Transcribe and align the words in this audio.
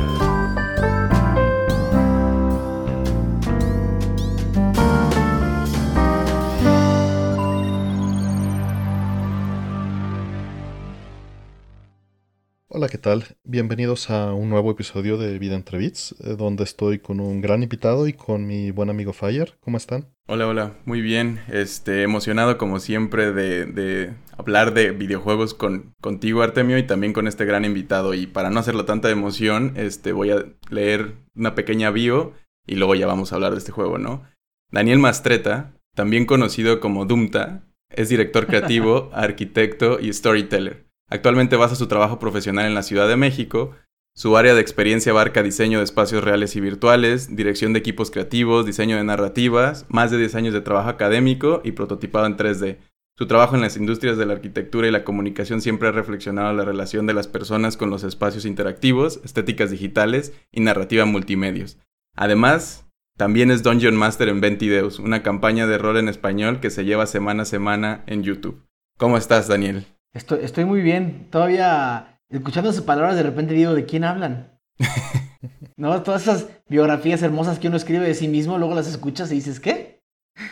Bye. 0.00 0.29
Hola, 12.80 12.88
¿qué 12.88 12.96
tal? 12.96 13.24
Bienvenidos 13.44 14.08
a 14.08 14.32
un 14.32 14.48
nuevo 14.48 14.70
episodio 14.70 15.18
de 15.18 15.38
Vida 15.38 15.54
entre 15.54 15.76
Bits, 15.76 16.14
eh, 16.24 16.34
donde 16.34 16.64
estoy 16.64 16.98
con 16.98 17.20
un 17.20 17.42
gran 17.42 17.62
invitado 17.62 18.08
y 18.08 18.14
con 18.14 18.46
mi 18.46 18.70
buen 18.70 18.88
amigo 18.88 19.12
Fire. 19.12 19.58
¿Cómo 19.60 19.76
están? 19.76 20.06
Hola, 20.26 20.46
hola, 20.46 20.78
muy 20.86 21.02
bien. 21.02 21.42
Este, 21.48 22.04
emocionado 22.04 22.56
como 22.56 22.80
siempre 22.80 23.32
de, 23.32 23.66
de 23.66 24.14
hablar 24.34 24.72
de 24.72 24.92
videojuegos 24.92 25.52
con, 25.52 25.92
contigo, 26.00 26.40
Artemio, 26.40 26.78
y 26.78 26.86
también 26.86 27.12
con 27.12 27.28
este 27.28 27.44
gran 27.44 27.66
invitado. 27.66 28.14
Y 28.14 28.26
para 28.26 28.48
no 28.48 28.60
hacerlo 28.60 28.86
tanta 28.86 29.10
emoción, 29.10 29.74
este, 29.76 30.12
voy 30.12 30.30
a 30.30 30.46
leer 30.70 31.16
una 31.36 31.54
pequeña 31.54 31.90
bio 31.90 32.32
y 32.66 32.76
luego 32.76 32.94
ya 32.94 33.06
vamos 33.06 33.30
a 33.30 33.34
hablar 33.34 33.52
de 33.52 33.58
este 33.58 33.72
juego, 33.72 33.98
¿no? 33.98 34.24
Daniel 34.70 35.00
Mastreta, 35.00 35.74
también 35.94 36.24
conocido 36.24 36.80
como 36.80 37.04
Dumta, 37.04 37.62
es 37.90 38.08
director 38.08 38.46
creativo, 38.46 39.10
arquitecto 39.12 40.00
y 40.00 40.14
storyteller. 40.14 40.89
Actualmente 41.10 41.56
basa 41.56 41.74
su 41.74 41.88
trabajo 41.88 42.18
profesional 42.18 42.66
en 42.66 42.74
la 42.74 42.84
Ciudad 42.84 43.08
de 43.08 43.16
México. 43.16 43.72
Su 44.14 44.36
área 44.36 44.54
de 44.54 44.60
experiencia 44.60 45.12
abarca 45.12 45.42
diseño 45.42 45.78
de 45.78 45.84
espacios 45.84 46.22
reales 46.22 46.54
y 46.56 46.60
virtuales, 46.60 47.34
dirección 47.34 47.72
de 47.72 47.80
equipos 47.80 48.10
creativos, 48.10 48.64
diseño 48.64 48.96
de 48.96 49.04
narrativas, 49.04 49.86
más 49.88 50.10
de 50.10 50.18
10 50.18 50.34
años 50.36 50.54
de 50.54 50.60
trabajo 50.60 50.88
académico 50.88 51.62
y 51.64 51.72
prototipado 51.72 52.26
en 52.26 52.36
3D. 52.36 52.78
Su 53.18 53.26
trabajo 53.26 53.54
en 53.54 53.60
las 53.60 53.76
industrias 53.76 54.16
de 54.16 54.24
la 54.24 54.34
arquitectura 54.34 54.88
y 54.88 54.90
la 54.90 55.04
comunicación 55.04 55.60
siempre 55.60 55.88
ha 55.88 55.92
reflexionado 55.92 56.52
la 56.54 56.64
relación 56.64 57.06
de 57.06 57.12
las 57.12 57.28
personas 57.28 57.76
con 57.76 57.90
los 57.90 58.02
espacios 58.02 58.46
interactivos, 58.46 59.20
estéticas 59.24 59.70
digitales 59.70 60.32
y 60.52 60.60
narrativa 60.60 61.04
multimedios. 61.04 61.78
Además, 62.16 62.86
también 63.18 63.50
es 63.50 63.62
Dungeon 63.62 63.96
Master 63.96 64.28
en 64.28 64.40
Ventideus, 64.40 64.98
una 64.98 65.22
campaña 65.22 65.66
de 65.66 65.76
rol 65.76 65.98
en 65.98 66.08
español 66.08 66.60
que 66.60 66.70
se 66.70 66.84
lleva 66.84 67.06
semana 67.06 67.42
a 67.42 67.46
semana 67.46 68.04
en 68.06 68.22
YouTube. 68.22 68.62
¿Cómo 68.96 69.18
estás, 69.18 69.48
Daniel? 69.48 69.84
Estoy, 70.12 70.40
estoy 70.42 70.64
muy 70.64 70.80
bien. 70.80 71.28
Todavía 71.30 72.20
escuchando 72.28 72.72
sus 72.72 72.82
palabras, 72.82 73.16
de 73.16 73.22
repente 73.22 73.54
digo, 73.54 73.74
¿de 73.74 73.84
quién 73.84 74.04
hablan? 74.04 74.58
¿No? 75.76 76.02
Todas 76.02 76.22
esas 76.22 76.48
biografías 76.68 77.22
hermosas 77.22 77.58
que 77.58 77.68
uno 77.68 77.76
escribe 77.76 78.06
de 78.06 78.14
sí 78.14 78.28
mismo, 78.28 78.58
luego 78.58 78.74
las 78.74 78.88
escuchas 78.88 79.30
y 79.32 79.36
dices, 79.36 79.60
¿qué? 79.60 80.00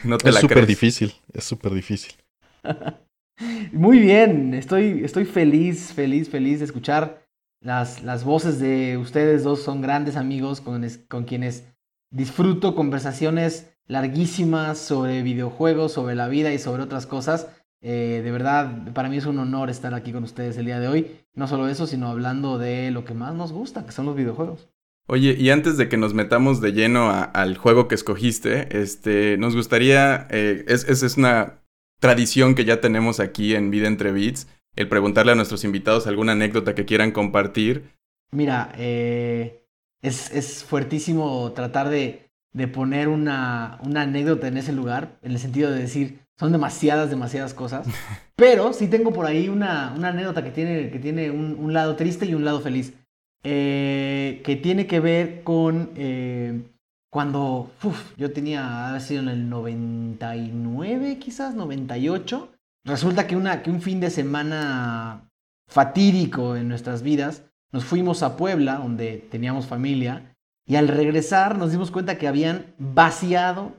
No 0.05 0.19
te 0.19 0.31
es 0.31 0.37
súper 0.37 0.67
difícil, 0.67 1.15
es 1.33 1.45
súper 1.45 1.73
difícil. 1.73 2.15
muy 3.73 3.99
bien, 3.99 4.55
estoy, 4.55 5.03
estoy 5.05 5.25
feliz, 5.25 5.93
feliz, 5.93 6.29
feliz 6.29 6.59
de 6.59 6.65
escuchar 6.65 7.27
las, 7.61 8.03
las 8.03 8.25
voces 8.25 8.59
de 8.59 8.97
ustedes 8.97 9.45
dos. 9.45 9.63
Son 9.63 9.81
grandes 9.81 10.17
amigos 10.17 10.61
con, 10.61 10.87
con 11.09 11.25
quienes 11.25 11.65
disfruto 12.11 12.75
conversaciones 12.75 13.75
larguísimas 13.87 14.79
sobre 14.79 15.23
videojuegos, 15.23 15.93
sobre 15.93 16.15
la 16.15 16.29
vida 16.29 16.53
y 16.53 16.59
sobre 16.59 16.83
otras 16.83 17.07
cosas. 17.07 17.49
Eh, 17.81 18.21
de 18.25 18.31
verdad, 18.31 18.93
para 18.93 19.09
mí 19.09 19.17
es 19.17 19.27
un 19.27 19.39
honor 19.39 19.71
estar 19.71 19.95
aquí 19.95 20.13
con 20.13 20.25
ustedes 20.25 20.57
el 20.57 20.67
día 20.67 20.81
de 20.81 20.89
hoy. 20.89 21.21
No 21.35 21.47
solo 21.47 21.69
eso, 21.69 21.87
sino 21.87 22.09
hablando 22.09 22.59
de 22.59 22.91
lo 22.91 23.05
que 23.05 23.15
más 23.15 23.35
nos 23.35 23.53
gusta, 23.53 23.87
que 23.87 23.93
son 23.93 24.07
los 24.07 24.17
videojuegos. 24.17 24.69
Oye, 25.11 25.35
y 25.39 25.49
antes 25.51 25.79
de 25.79 25.89
que 25.89 25.97
nos 25.97 26.13
metamos 26.13 26.61
de 26.61 26.73
lleno 26.73 27.11
al 27.11 27.57
juego 27.57 27.89
que 27.89 27.95
escogiste, 27.95 28.79
este, 28.79 29.39
nos 29.39 29.57
gustaría, 29.57 30.27
eh, 30.31 30.67
es, 30.69 30.87
es, 30.87 31.17
una 31.17 31.63
tradición 31.99 32.55
que 32.55 32.67
ya 32.67 32.83
tenemos 32.83 33.19
aquí 33.19 33.55
en 33.55 33.71
Vida 33.71 33.89
Entre 33.89 34.13
Beats, 34.13 34.49
el 34.77 34.87
preguntarle 34.87 35.33
a 35.33 35.35
nuestros 35.35 35.65
invitados 35.65 36.07
alguna 36.07 36.33
anécdota 36.33 36.75
que 36.75 36.85
quieran 36.85 37.13
compartir. 37.13 37.91
Mira, 38.33 38.71
eh, 38.77 39.65
es, 40.03 40.31
es, 40.33 40.63
fuertísimo 40.63 41.53
tratar 41.53 41.89
de, 41.89 42.31
de 42.53 42.69
poner 42.69 43.09
una, 43.09 43.79
una 43.83 44.03
anécdota 44.03 44.47
en 44.47 44.59
ese 44.59 44.73
lugar, 44.73 45.19
en 45.23 45.33
el 45.33 45.39
sentido 45.39 45.71
de 45.71 45.81
decir, 45.81 46.19
son 46.39 46.53
demasiadas, 46.53 47.11
demasiadas 47.11 47.55
cosas. 47.55 47.87
Pero 48.37 48.73
sí 48.73 48.89
tengo 48.89 49.13
por 49.13 49.27
ahí 49.27 49.49
una, 49.49 49.93
una 49.97 50.09
anécdota 50.09 50.45
que 50.45 50.51
tiene, 50.51 50.91
que 50.91 50.99
tiene 50.99 51.31
un, 51.31 51.73
lado 51.73 51.97
triste 51.97 52.27
y 52.27 52.35
un 52.35 52.45
lado 52.45 52.61
feliz. 52.61 52.95
Eh, 53.45 54.41
que 54.45 54.57
tiene 54.57 54.87
que 54.87 55.01
ver 55.01 55.43
con 55.43 55.91
eh, 55.95 56.61
cuando 57.11 57.71
yo 58.17 58.33
tenía, 58.33 58.95
ha 58.95 59.01
sido 59.01 59.23
en 59.23 59.29
el 59.29 59.49
99, 59.49 61.19
quizás 61.19 61.55
98. 61.55 62.53
Resulta 62.85 63.27
que, 63.27 63.37
una, 63.37 63.63
que 63.63 63.71
un 63.71 63.83
fin 63.83 64.01
de 64.01 64.11
semana 64.11 65.29
fatídico 65.69 66.57
en 66.57 66.69
nuestras 66.69 67.03
vidas, 67.03 67.45
nos 67.73 67.85
fuimos 67.85 68.23
a 68.23 68.37
Puebla, 68.37 68.77
donde 68.77 69.27
teníamos 69.31 69.67
familia, 69.67 70.35
y 70.67 70.77
al 70.77 70.89
regresar 70.89 71.59
nos 71.59 71.71
dimos 71.71 71.91
cuenta 71.91 72.19
que 72.19 72.29
habían 72.29 72.75
vaciado, 72.79 73.73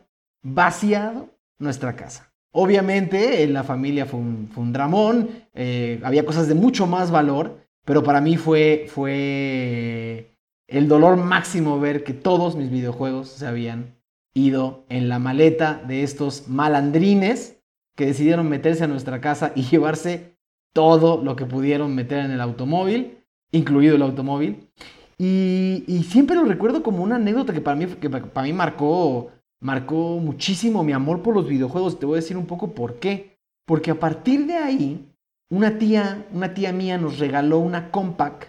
vaciado 0.44 1.30
nuestra 1.58 1.96
casa. 1.96 2.29
Obviamente 2.52 3.44
en 3.44 3.54
la 3.54 3.64
familia 3.64 4.06
fue 4.06 4.20
un, 4.20 4.74
dramón, 4.74 5.30
eh, 5.54 6.00
había 6.04 6.26
cosas 6.26 6.48
de 6.48 6.56
mucho 6.56 6.88
más 6.88 7.12
valor, 7.12 7.60
pero 7.86 8.04
para 8.04 8.22
mí 8.22 8.38
fue, 8.38 8.88
fue 8.90 10.36
el 10.68 10.88
dolor 10.88 11.18
máximo 11.18 11.80
ver 11.80 12.04
que 12.04 12.14
todos 12.14 12.56
mis 12.56 12.72
videojuegos 12.72 13.30
se 13.30 13.46
habían 13.46 13.96
ido 14.34 14.86
en 14.90 15.10
la 15.10 15.20
maleta 15.20 15.82
de 15.88 16.04
estos 16.04 16.48
malandrines 16.48 17.58
que 17.96 18.08
decidieron 18.08 18.50
meterse 18.50 18.84
a 18.84 18.88
nuestra 18.88 19.22
casa 19.22 19.52
y 19.56 19.64
llevarse 19.64 20.36
todo 20.74 21.22
lo 21.24 21.36
que 21.36 21.46
pudieron 21.46 21.94
meter 21.94 22.20
en 22.20 22.32
el 22.32 22.42
automóvil, 22.42 23.18
incluido 23.52 23.96
el 23.96 24.02
automóvil. 24.02 24.70
Y, 25.18 25.84
y 25.88 26.04
siempre 26.04 26.36
lo 26.36 26.46
recuerdo 26.46 26.82
como 26.82 27.04
una 27.04 27.18
anécdota 27.18 27.54
que 27.54 27.62
para 27.62 27.76
mí, 27.76 27.88
que 27.88 28.10
para 28.10 28.44
mí 28.44 28.54
marcó 28.54 29.32
marcó 29.60 30.20
muchísimo 30.20 30.84
mi 30.84 30.94
amor 30.94 31.22
por 31.22 31.36
los 31.36 31.48
videojuegos. 31.48 32.00
Te 32.00 32.06
voy 32.06 32.16
a 32.16 32.22
decir 32.22 32.38
un 32.38 32.46
poco 32.46 32.74
por 32.74 33.00
qué. 33.00 33.38
Porque 33.66 33.92
a 33.92 34.00
partir 34.00 34.48
de 34.48 34.56
ahí, 34.56 35.14
una 35.50 35.78
tía, 35.78 36.28
una 36.34 36.54
tía 36.54 36.72
mía 36.72 36.98
nos 36.98 37.20
regaló 37.20 37.60
una 37.60 37.92
compact, 37.92 38.46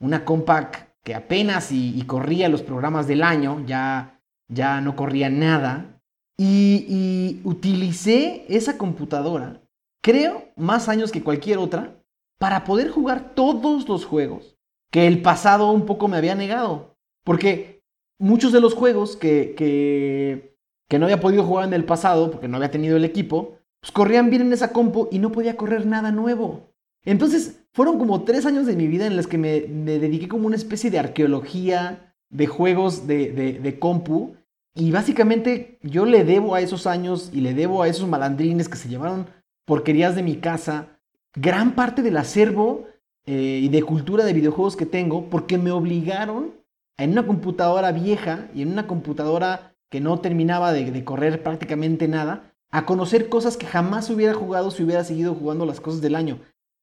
una 0.00 0.24
compact 0.24 0.88
que 1.04 1.14
apenas 1.14 1.70
y, 1.70 2.02
corría 2.06 2.48
los 2.48 2.62
programas 2.62 3.06
del 3.06 3.22
año, 3.22 3.62
ya, 3.66 4.20
ya 4.48 4.80
no 4.80 4.96
corría 4.96 5.28
nada. 5.28 6.00
Y, 6.36 6.86
y 6.88 7.40
utilicé 7.44 8.44
esa 8.48 8.76
computadora, 8.76 9.62
creo, 10.02 10.48
más 10.56 10.88
años 10.88 11.12
que 11.12 11.22
cualquier 11.22 11.58
otra, 11.58 12.02
para 12.40 12.64
poder 12.64 12.90
jugar 12.90 13.34
todos 13.34 13.88
los 13.88 14.04
juegos 14.04 14.56
que 14.90 15.06
el 15.06 15.22
pasado 15.22 15.70
un 15.70 15.86
poco 15.86 16.08
me 16.08 16.16
había 16.16 16.34
negado. 16.34 16.96
Porque 17.24 17.82
muchos 18.18 18.52
de 18.52 18.60
los 18.60 18.74
juegos 18.74 19.16
que, 19.16 19.54
que 19.56 20.53
que 20.94 20.98
no 21.00 21.06
había 21.06 21.18
podido 21.18 21.42
jugar 21.42 21.66
en 21.66 21.74
el 21.74 21.84
pasado 21.84 22.30
porque 22.30 22.46
no 22.46 22.56
había 22.56 22.70
tenido 22.70 22.96
el 22.96 23.04
equipo, 23.04 23.58
pues 23.80 23.90
corrían 23.90 24.30
bien 24.30 24.42
en 24.42 24.52
esa 24.52 24.72
compu 24.72 25.08
y 25.10 25.18
no 25.18 25.32
podía 25.32 25.56
correr 25.56 25.86
nada 25.86 26.12
nuevo. 26.12 26.70
Entonces 27.04 27.64
fueron 27.72 27.98
como 27.98 28.22
tres 28.22 28.46
años 28.46 28.64
de 28.64 28.76
mi 28.76 28.86
vida 28.86 29.04
en 29.04 29.16
los 29.16 29.26
que 29.26 29.36
me, 29.36 29.62
dediqué 29.62 30.28
como 30.28 30.46
una 30.46 30.54
especie 30.54 30.92
de 30.92 31.00
arqueología 31.00 32.14
de 32.30 32.46
juegos 32.46 33.08
de, 33.08 33.32
de, 33.60 33.78
compu. 33.80 34.36
Y 34.72 34.92
básicamente 34.92 35.80
yo 35.82 36.04
le 36.04 36.22
debo 36.22 36.54
a 36.54 36.60
esos 36.60 36.86
años 36.86 37.28
y 37.32 37.40
le 37.40 37.54
debo 37.54 37.82
a 37.82 37.88
esos 37.88 38.08
malandrines 38.08 38.68
que 38.68 38.76
se 38.76 38.88
llevaron 38.88 39.26
porquerías 39.64 40.14
de 40.14 40.22
mi 40.22 40.36
casa 40.36 41.00
gran 41.34 41.74
parte 41.74 42.02
del 42.02 42.18
acervo 42.18 42.86
eh, 43.26 43.58
y 43.64 43.68
de 43.68 43.82
cultura 43.82 44.24
de 44.24 44.32
videojuegos 44.32 44.76
que 44.76 44.86
tengo 44.86 45.28
porque 45.28 45.58
me 45.58 45.72
obligaron 45.72 46.52
en 46.96 47.10
una 47.10 47.26
computadora 47.26 47.90
vieja 47.90 48.48
y 48.54 48.62
en 48.62 48.70
una 48.70 48.86
computadora 48.86 49.73
que 49.94 50.00
no 50.00 50.18
terminaba 50.18 50.72
de, 50.72 51.04
correr 51.04 51.44
prácticamente 51.44 52.08
nada, 52.08 52.52
a 52.72 52.84
conocer 52.84 53.28
cosas 53.28 53.56
que 53.56 53.64
jamás 53.64 54.10
hubiera 54.10 54.34
jugado 54.34 54.72
si 54.72 54.82
hubiera 54.82 55.04
seguido 55.04 55.36
jugando 55.36 55.66
las 55.66 55.80
cosas 55.80 56.00
del 56.00 56.16
año. 56.16 56.40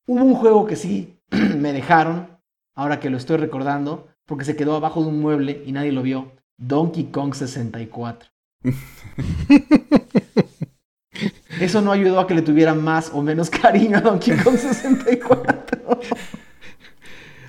Hubo 0.08 0.24
un 0.24 0.34
juego 0.34 0.66
que 0.66 0.78
sí 0.78 1.20
me 1.58 1.74
dejaron, 1.74 2.40
ahora 2.74 3.02
que 3.02 3.10
lo 3.10 3.18
estoy 3.18 3.36
recordando, 3.36 4.08
porque 4.26 4.46
se 4.46 4.56
quedó 4.56 4.78
abajo 4.78 5.02
de 5.02 5.10
un 5.10 5.20
mueble 5.20 5.62
y 5.66 5.74
nadie 5.74 5.92
lo 5.92 6.04
vio. 6.04 6.32
Donkey 6.58 7.12
Kong 7.12 7.34
64. 7.34 8.30
Eso 11.60 11.82
no 11.82 11.92
ayudó 11.92 12.22
a 12.22 12.28
que 12.28 12.36
le 12.36 12.44
tuviera 12.44 12.74
más 12.74 13.12
o 13.14 13.22
menos 13.22 13.50
cariño 13.50 13.98
a 13.98 14.02
Donkey 14.02 14.38
Kong 14.38 14.56
64. 14.56 16.00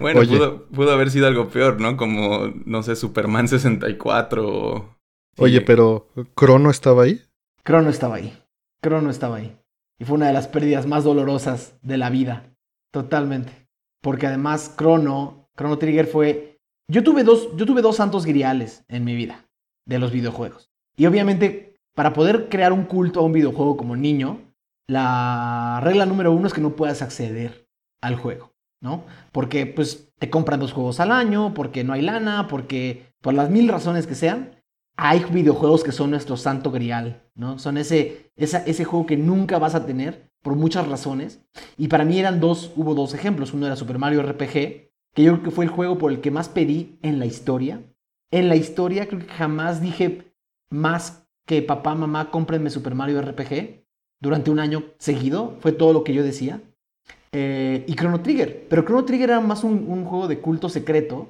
Bueno, 0.00 0.22
pudo, 0.22 0.66
pudo, 0.66 0.90
haber 0.90 1.12
sido 1.12 1.28
algo 1.28 1.50
peor, 1.50 1.80
¿no? 1.80 1.96
Como, 1.96 2.48
no 2.64 2.82
sé, 2.82 2.96
Superman 2.96 3.46
64 3.46 4.48
o 4.48 5.01
Oye, 5.38 5.60
pero 5.60 6.08
¿Crono 6.34 6.70
estaba 6.70 7.04
ahí? 7.04 7.22
Crono 7.62 7.90
estaba 7.90 8.16
ahí. 8.16 8.36
Crono 8.80 9.10
estaba 9.10 9.36
ahí. 9.36 9.56
Y 9.98 10.04
fue 10.04 10.16
una 10.16 10.26
de 10.26 10.32
las 10.32 10.48
pérdidas 10.48 10.86
más 10.86 11.04
dolorosas 11.04 11.78
de 11.82 11.96
la 11.96 12.10
vida. 12.10 12.54
Totalmente. 12.90 13.68
Porque 14.00 14.26
además 14.26 14.72
Crono, 14.76 15.48
Chrono 15.56 15.78
Trigger 15.78 16.06
fue... 16.06 16.60
Yo 16.88 17.02
tuve 17.02 17.22
dos, 17.24 17.56
yo 17.56 17.64
tuve 17.64 17.80
dos 17.80 17.96
santos 17.96 18.26
griales 18.26 18.84
en 18.88 19.04
mi 19.04 19.14
vida 19.14 19.48
de 19.86 19.98
los 19.98 20.12
videojuegos. 20.12 20.70
Y 20.96 21.06
obviamente, 21.06 21.80
para 21.94 22.12
poder 22.12 22.48
crear 22.48 22.72
un 22.72 22.84
culto 22.84 23.20
a 23.20 23.22
un 23.22 23.32
videojuego 23.32 23.76
como 23.76 23.96
niño, 23.96 24.40
la 24.88 25.80
regla 25.82 26.04
número 26.04 26.32
uno 26.32 26.48
es 26.48 26.52
que 26.52 26.60
no 26.60 26.76
puedas 26.76 27.00
acceder 27.00 27.68
al 28.00 28.16
juego. 28.16 28.52
¿no? 28.82 29.04
Porque 29.30 29.64
pues 29.64 30.12
te 30.18 30.28
compran 30.28 30.60
dos 30.60 30.72
juegos 30.72 31.00
al 31.00 31.12
año, 31.12 31.54
porque 31.54 31.84
no 31.84 31.94
hay 31.94 32.02
lana, 32.02 32.48
porque 32.48 33.14
por 33.22 33.32
las 33.32 33.48
mil 33.48 33.68
razones 33.68 34.06
que 34.06 34.16
sean, 34.16 34.61
hay 34.96 35.24
videojuegos 35.30 35.84
que 35.84 35.92
son 35.92 36.10
nuestro 36.10 36.36
santo 36.36 36.70
grial, 36.70 37.22
¿no? 37.34 37.58
Son 37.58 37.76
ese, 37.76 38.32
ese 38.36 38.84
juego 38.84 39.06
que 39.06 39.16
nunca 39.16 39.58
vas 39.58 39.74
a 39.74 39.86
tener 39.86 40.30
por 40.42 40.56
muchas 40.56 40.88
razones. 40.88 41.40
Y 41.78 41.88
para 41.88 42.04
mí 42.04 42.18
eran 42.18 42.40
dos, 42.40 42.72
hubo 42.76 42.94
dos 42.94 43.14
ejemplos. 43.14 43.54
Uno 43.54 43.66
era 43.66 43.76
Super 43.76 43.98
Mario 43.98 44.22
RPG, 44.22 44.52
que 44.52 45.22
yo 45.22 45.32
creo 45.32 45.42
que 45.42 45.50
fue 45.50 45.64
el 45.64 45.70
juego 45.70 45.98
por 45.98 46.12
el 46.12 46.20
que 46.20 46.30
más 46.30 46.48
pedí 46.48 46.98
en 47.02 47.18
la 47.18 47.26
historia. 47.26 47.82
En 48.30 48.48
la 48.48 48.56
historia 48.56 49.06
creo 49.06 49.20
que 49.20 49.32
jamás 49.32 49.80
dije 49.80 50.32
más 50.70 51.26
que 51.46 51.62
papá, 51.62 51.94
mamá, 51.94 52.30
cómprenme 52.30 52.70
Super 52.70 52.94
Mario 52.94 53.20
RPG 53.22 53.84
durante 54.20 54.50
un 54.50 54.58
año 54.58 54.84
seguido. 54.98 55.56
Fue 55.60 55.72
todo 55.72 55.92
lo 55.92 56.04
que 56.04 56.14
yo 56.14 56.22
decía. 56.22 56.60
Eh, 57.32 57.84
y 57.86 57.94
Chrono 57.94 58.20
Trigger. 58.20 58.66
Pero 58.68 58.84
Chrono 58.84 59.04
Trigger 59.04 59.30
era 59.30 59.40
más 59.40 59.64
un, 59.64 59.86
un, 59.88 60.04
juego 60.04 60.28
de 60.28 60.40
culto 60.40 60.68
secreto 60.68 61.28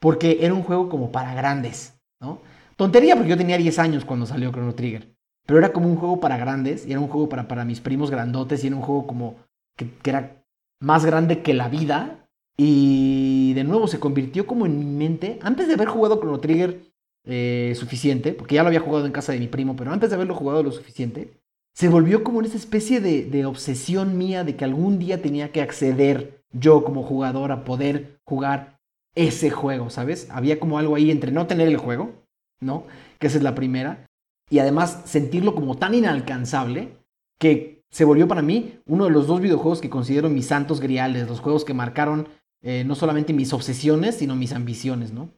porque 0.00 0.38
era 0.40 0.54
un 0.54 0.62
juego 0.62 0.88
como 0.88 1.12
para 1.12 1.34
grandes, 1.34 2.00
¿no? 2.20 2.40
Tontería 2.82 3.14
porque 3.14 3.30
yo 3.30 3.36
tenía 3.36 3.56
10 3.56 3.78
años 3.78 4.04
cuando 4.04 4.26
salió 4.26 4.50
Chrono 4.50 4.74
Trigger. 4.74 5.14
Pero 5.46 5.60
era 5.60 5.72
como 5.72 5.88
un 5.88 5.94
juego 5.94 6.18
para 6.18 6.36
grandes 6.36 6.84
y 6.84 6.90
era 6.90 6.98
un 6.98 7.06
juego 7.06 7.28
para, 7.28 7.46
para 7.46 7.64
mis 7.64 7.80
primos 7.80 8.10
grandotes 8.10 8.64
y 8.64 8.66
era 8.66 8.74
un 8.74 8.82
juego 8.82 9.06
como 9.06 9.36
que, 9.76 9.86
era 10.04 10.44
más 10.80 11.04
grande 11.04 11.42
que 11.42 11.54
la 11.54 11.68
vida. 11.68 12.28
Y 12.56 13.52
de 13.54 13.62
nuevo 13.62 13.86
se 13.86 14.00
convirtió 14.00 14.48
como 14.48 14.66
en 14.66 14.80
mi 14.80 14.84
mente, 14.84 15.38
antes 15.42 15.68
de 15.68 15.74
haber 15.74 15.86
jugado 15.86 16.18
Chrono 16.18 16.40
Trigger 16.40 16.80
eh, 17.24 17.72
suficiente, 17.76 18.32
porque 18.32 18.56
ya 18.56 18.64
lo 18.64 18.66
había 18.66 18.80
jugado 18.80 19.06
en 19.06 19.12
casa 19.12 19.30
de 19.30 19.38
mi 19.38 19.46
primo, 19.46 19.76
pero 19.76 19.92
antes 19.92 20.10
de 20.10 20.16
haberlo 20.16 20.34
jugado 20.34 20.64
lo 20.64 20.72
suficiente, 20.72 21.40
se 21.72 21.88
volvió 21.88 22.24
como 22.24 22.38
una 22.38 22.48
especie 22.48 23.00
de, 23.00 23.26
de 23.26 23.46
obsesión 23.46 24.18
mía 24.18 24.42
de 24.42 24.56
que 24.56 24.64
algún 24.64 24.98
día 24.98 25.22
tenía 25.22 25.52
que 25.52 25.62
acceder 25.62 26.42
yo 26.50 26.82
como 26.82 27.04
jugador 27.04 27.52
a 27.52 27.62
poder 27.62 28.18
jugar 28.24 28.80
ese 29.14 29.50
juego, 29.50 29.88
¿sabes? 29.88 30.28
Había 30.30 30.58
como 30.58 30.80
algo 30.80 30.96
ahí 30.96 31.12
entre 31.12 31.30
no 31.30 31.46
tener 31.46 31.68
el 31.68 31.76
juego, 31.76 32.21
¿no? 32.62 32.86
Que 33.18 33.26
esa 33.26 33.38
es 33.38 33.42
la 33.42 33.54
primera, 33.54 34.06
y 34.48 34.58
además 34.58 35.02
sentirlo 35.06 35.54
como 35.54 35.76
tan 35.76 35.94
inalcanzable 35.94 36.96
que 37.38 37.82
se 37.90 38.04
volvió 38.04 38.28
para 38.28 38.42
mí 38.42 38.78
uno 38.86 39.04
de 39.04 39.10
los 39.10 39.26
dos 39.26 39.40
videojuegos 39.40 39.80
que 39.80 39.90
considero 39.90 40.28
mis 40.28 40.46
santos 40.46 40.80
griales, 40.80 41.28
los 41.28 41.40
juegos 41.40 41.64
que 41.64 41.74
marcaron 41.74 42.28
eh, 42.62 42.84
no 42.86 42.94
solamente 42.94 43.32
mis 43.32 43.52
obsesiones, 43.52 44.16
sino 44.16 44.36
mis 44.36 44.52
ambiciones, 44.52 45.12
¿no? 45.12 45.30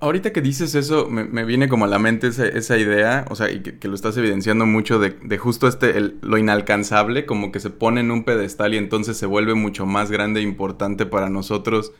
Ahorita 0.00 0.34
que 0.34 0.42
dices 0.42 0.74
eso, 0.74 1.08
me, 1.08 1.44
viene 1.44 1.66
como 1.66 1.86
a 1.86 1.88
la 1.88 1.98
mente 1.98 2.28
esa, 2.28 2.76
idea, 2.76 3.24
o 3.30 3.34
sea, 3.34 3.50
y 3.50 3.60
que, 3.62 3.88
lo 3.88 3.94
estás 3.94 4.18
evidenciando 4.18 4.66
mucho 4.66 4.98
de, 4.98 5.38
justo 5.38 5.66
este, 5.66 5.98
lo 6.20 6.36
inalcanzable, 6.36 7.24
como 7.24 7.50
que 7.52 7.58
se 7.58 7.70
pone 7.70 8.02
en 8.02 8.10
un 8.10 8.24
pedestal 8.24 8.74
y 8.74 8.76
entonces 8.76 9.16
se 9.16 9.24
vuelve 9.24 9.54
mucho 9.54 9.86
más 9.86 10.10
grande 10.10 10.40
e 10.40 10.42
importante 10.42 11.06
para 11.06 11.30
nosotros 11.30 11.94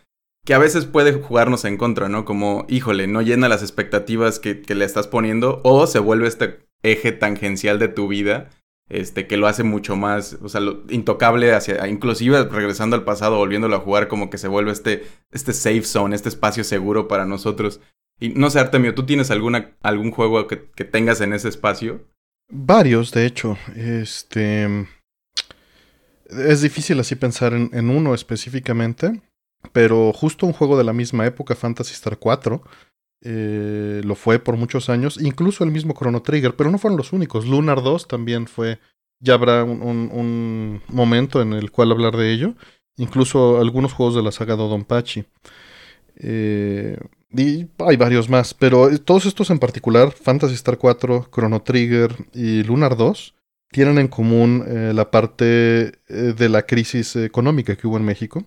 que 0.48 0.54
a 0.54 0.58
veces 0.58 0.86
puede 0.86 1.12
jugarnos 1.12 1.66
en 1.66 1.76
contra, 1.76 2.08
¿no? 2.08 2.24
Como, 2.24 2.64
híjole, 2.70 3.06
no 3.06 3.20
llena 3.20 3.50
las 3.50 3.60
expectativas 3.60 4.38
que, 4.38 4.62
le 4.66 4.86
estás 4.86 5.06
poniendo 5.06 5.60
o 5.62 5.86
se 5.86 5.98
vuelve 5.98 6.26
este 6.26 6.66
eje 6.82 7.12
tangencial 7.12 7.78
de 7.78 7.88
tu 7.88 8.08
vida, 8.08 8.48
este, 8.88 9.26
que 9.26 9.36
lo 9.36 9.46
hace 9.46 9.62
mucho 9.62 9.94
más, 9.94 10.38
o 10.40 10.48
sea, 10.48 10.62
intocable 10.88 11.52
hacia, 11.52 11.86
inclusive 11.86 12.44
regresando 12.44 12.96
al 12.96 13.04
pasado, 13.04 13.36
volviéndolo 13.36 13.76
a 13.76 13.80
jugar, 13.80 14.08
como 14.08 14.30
que 14.30 14.38
se 14.38 14.48
vuelve 14.48 14.72
este, 14.72 15.04
este 15.32 15.52
safe 15.52 15.82
zone, 15.82 16.16
este 16.16 16.30
espacio 16.30 16.64
seguro 16.64 17.08
para 17.08 17.26
nosotros. 17.26 17.82
Y 18.18 18.30
no 18.30 18.48
sé, 18.48 18.58
Artemio, 18.58 18.94
¿tú 18.94 19.04
tienes 19.04 19.30
algún 19.30 20.10
juego 20.12 20.46
que, 20.46 20.56
tengas 20.56 21.20
en 21.20 21.34
ese 21.34 21.50
espacio? 21.50 22.08
Varios, 22.48 23.12
de 23.12 23.26
hecho. 23.26 23.58
Este. 23.76 24.86
Es 26.30 26.62
difícil 26.62 26.98
así 27.00 27.16
pensar 27.16 27.52
en 27.52 27.90
uno 27.90 28.14
específicamente. 28.14 29.20
Pero 29.72 30.12
justo 30.12 30.46
un 30.46 30.52
juego 30.52 30.78
de 30.78 30.84
la 30.84 30.93
misma 30.93 31.26
época, 31.26 31.55
Fantasy 31.55 31.93
Star 31.93 32.19
4, 32.19 32.62
eh, 33.20 34.00
lo 34.05 34.14
fue 34.14 34.38
por 34.38 34.56
muchos 34.56 34.88
años, 34.88 35.19
incluso 35.20 35.64
el 35.64 35.72
mismo 35.72 35.94
Chrono 35.94 36.22
Trigger, 36.22 36.55
pero 36.55 36.70
no 36.70 36.78
fueron 36.78 36.96
los 36.96 37.12
únicos. 37.12 37.46
Lunar 37.46 37.82
2 37.82 38.06
también 38.06 38.46
fue, 38.46 38.78
ya 39.20 39.34
habrá 39.34 39.64
un, 39.64 40.82
momento 40.88 41.43
en 41.43 41.52
el 41.52 41.70
cual 41.70 41.90
hablar 41.93 42.16
de 42.16 42.32
ello, 42.32 42.55
incluso 42.96 43.60
algunos 43.60 43.93
juegos 43.93 44.14
de 44.14 44.22
la 44.22 44.32
saga 44.32 44.56
Dodonpachi. 44.56 45.25
Eh, 46.20 46.96
y 47.31 47.66
hay 47.78 47.96
varios 47.96 48.28
más, 48.28 48.54
pero 48.54 48.96
todos 49.00 49.26
estos 49.26 49.50
en 49.50 49.58
particular, 49.58 50.12
Fantasy 50.12 50.54
Star 50.54 50.78
4, 50.78 51.28
Chrono 51.32 51.62
Trigger 51.62 52.14
y 52.32 52.62
Lunar 52.62 52.96
2, 52.96 53.34
tienen 53.70 53.99
en 53.99 54.08
común 54.08 54.64
eh, 54.66 54.93
la 54.94 55.11
parte 55.11 55.93
de 56.08 56.49
la 56.49 56.62
crisis 56.62 57.16
económica 57.16 57.76
que 57.76 57.87
hubo 57.87 57.99
en 57.99 58.04
México 58.04 58.46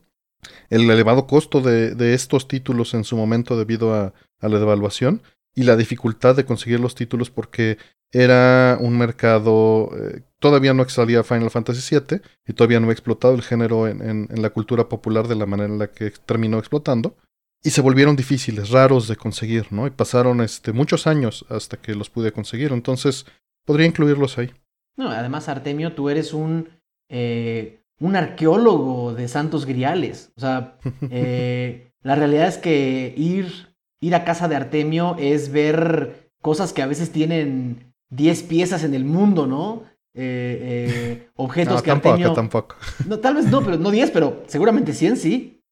el 0.70 0.90
elevado 0.90 1.28
costo 1.28 1.62
de, 1.62 2.14
estos 2.14 2.48
títulos 2.48 2.94
en 2.94 3.04
su 3.04 3.18
momento 3.18 3.58
debido 3.58 3.94
a, 3.94 4.14
la 4.42 4.60
devaluación 4.60 5.22
y 5.54 5.64
la 5.64 5.76
dificultad 5.76 6.36
de 6.36 6.46
conseguir 6.46 6.80
los 6.80 6.96
títulos 6.96 7.30
porque 7.30 7.78
era 8.12 8.78
un 8.82 8.98
mercado, 8.98 9.92
eh, 9.96 10.24
todavía 10.40 10.74
no 10.74 10.88
salía 10.90 11.24
Final 11.24 11.52
Fantasy 11.52 11.96
VII 11.96 12.22
y 12.48 12.54
todavía 12.54 12.80
no 12.80 12.86
había 12.86 12.94
explotado 12.94 13.36
el 13.36 13.44
género 13.44 13.88
en, 13.88 14.28
la 14.32 14.50
cultura 14.50 14.90
popular 14.90 15.28
de 15.28 15.36
la 15.36 15.46
manera 15.46 15.72
en 15.72 15.80
la 15.80 15.88
que 15.88 16.12
terminó 16.26 16.58
explotando. 16.58 17.16
Y 17.64 17.70
se 17.70 17.82
volvieron 17.82 18.16
difíciles, 18.16 18.72
raros 18.72 19.08
de 19.08 19.16
conseguir, 19.16 19.72
¿no? 19.72 19.86
Y 19.86 19.92
pasaron 19.92 20.42
este, 20.42 20.72
muchos 20.72 21.06
años 21.06 21.46
hasta 21.48 21.78
que 21.78 21.94
los 21.94 22.10
pude 22.10 22.32
conseguir. 22.32 22.72
Entonces, 22.72 23.28
podría 23.66 23.86
incluirlos 23.86 24.40
ahí. 24.40 24.52
No, 24.98 25.10
además, 25.10 25.48
Artemio, 25.48 25.94
tú 25.94 26.10
eres 26.10 26.34
un 26.34 26.70
eh, 27.08 27.81
un 28.02 28.16
arqueólogo 28.16 29.14
de 29.14 29.28
santos 29.28 29.66
griales. 29.66 30.34
O 30.36 30.42
sea, 30.42 30.78
eh, 31.10 31.94
la 32.02 32.16
realidad 32.16 32.48
es 32.48 32.58
que 32.58 33.14
ir, 33.16 33.76
ir 34.02 34.16
a 34.16 34.26
casa 34.26 34.50
de 34.50 34.56
Artemio 34.56 35.16
es 35.20 35.52
ver 35.52 36.32
cosas 36.42 36.74
que 36.74 36.82
a 36.82 36.88
veces 36.88 37.12
tienen 37.12 37.94
10 38.10 38.44
piezas 38.44 38.84
en 38.84 38.96
el 38.96 39.06
mundo, 39.06 39.48
¿no? 39.48 39.84
Eh, 40.14 40.90
eh, 41.24 41.30
objetos 41.36 41.82
que 41.82 41.92
Artemio... 41.92 42.34
Tampoco. 42.34 42.76
No, 43.08 43.20
tal 43.20 43.36
vez 43.36 43.46
no, 43.46 43.62
pero 43.62 43.78
no 43.78 43.92
10, 43.92 44.12
pero 44.12 44.44
seguramente 44.48 44.94
100 44.94 45.18
sí. 45.18 45.64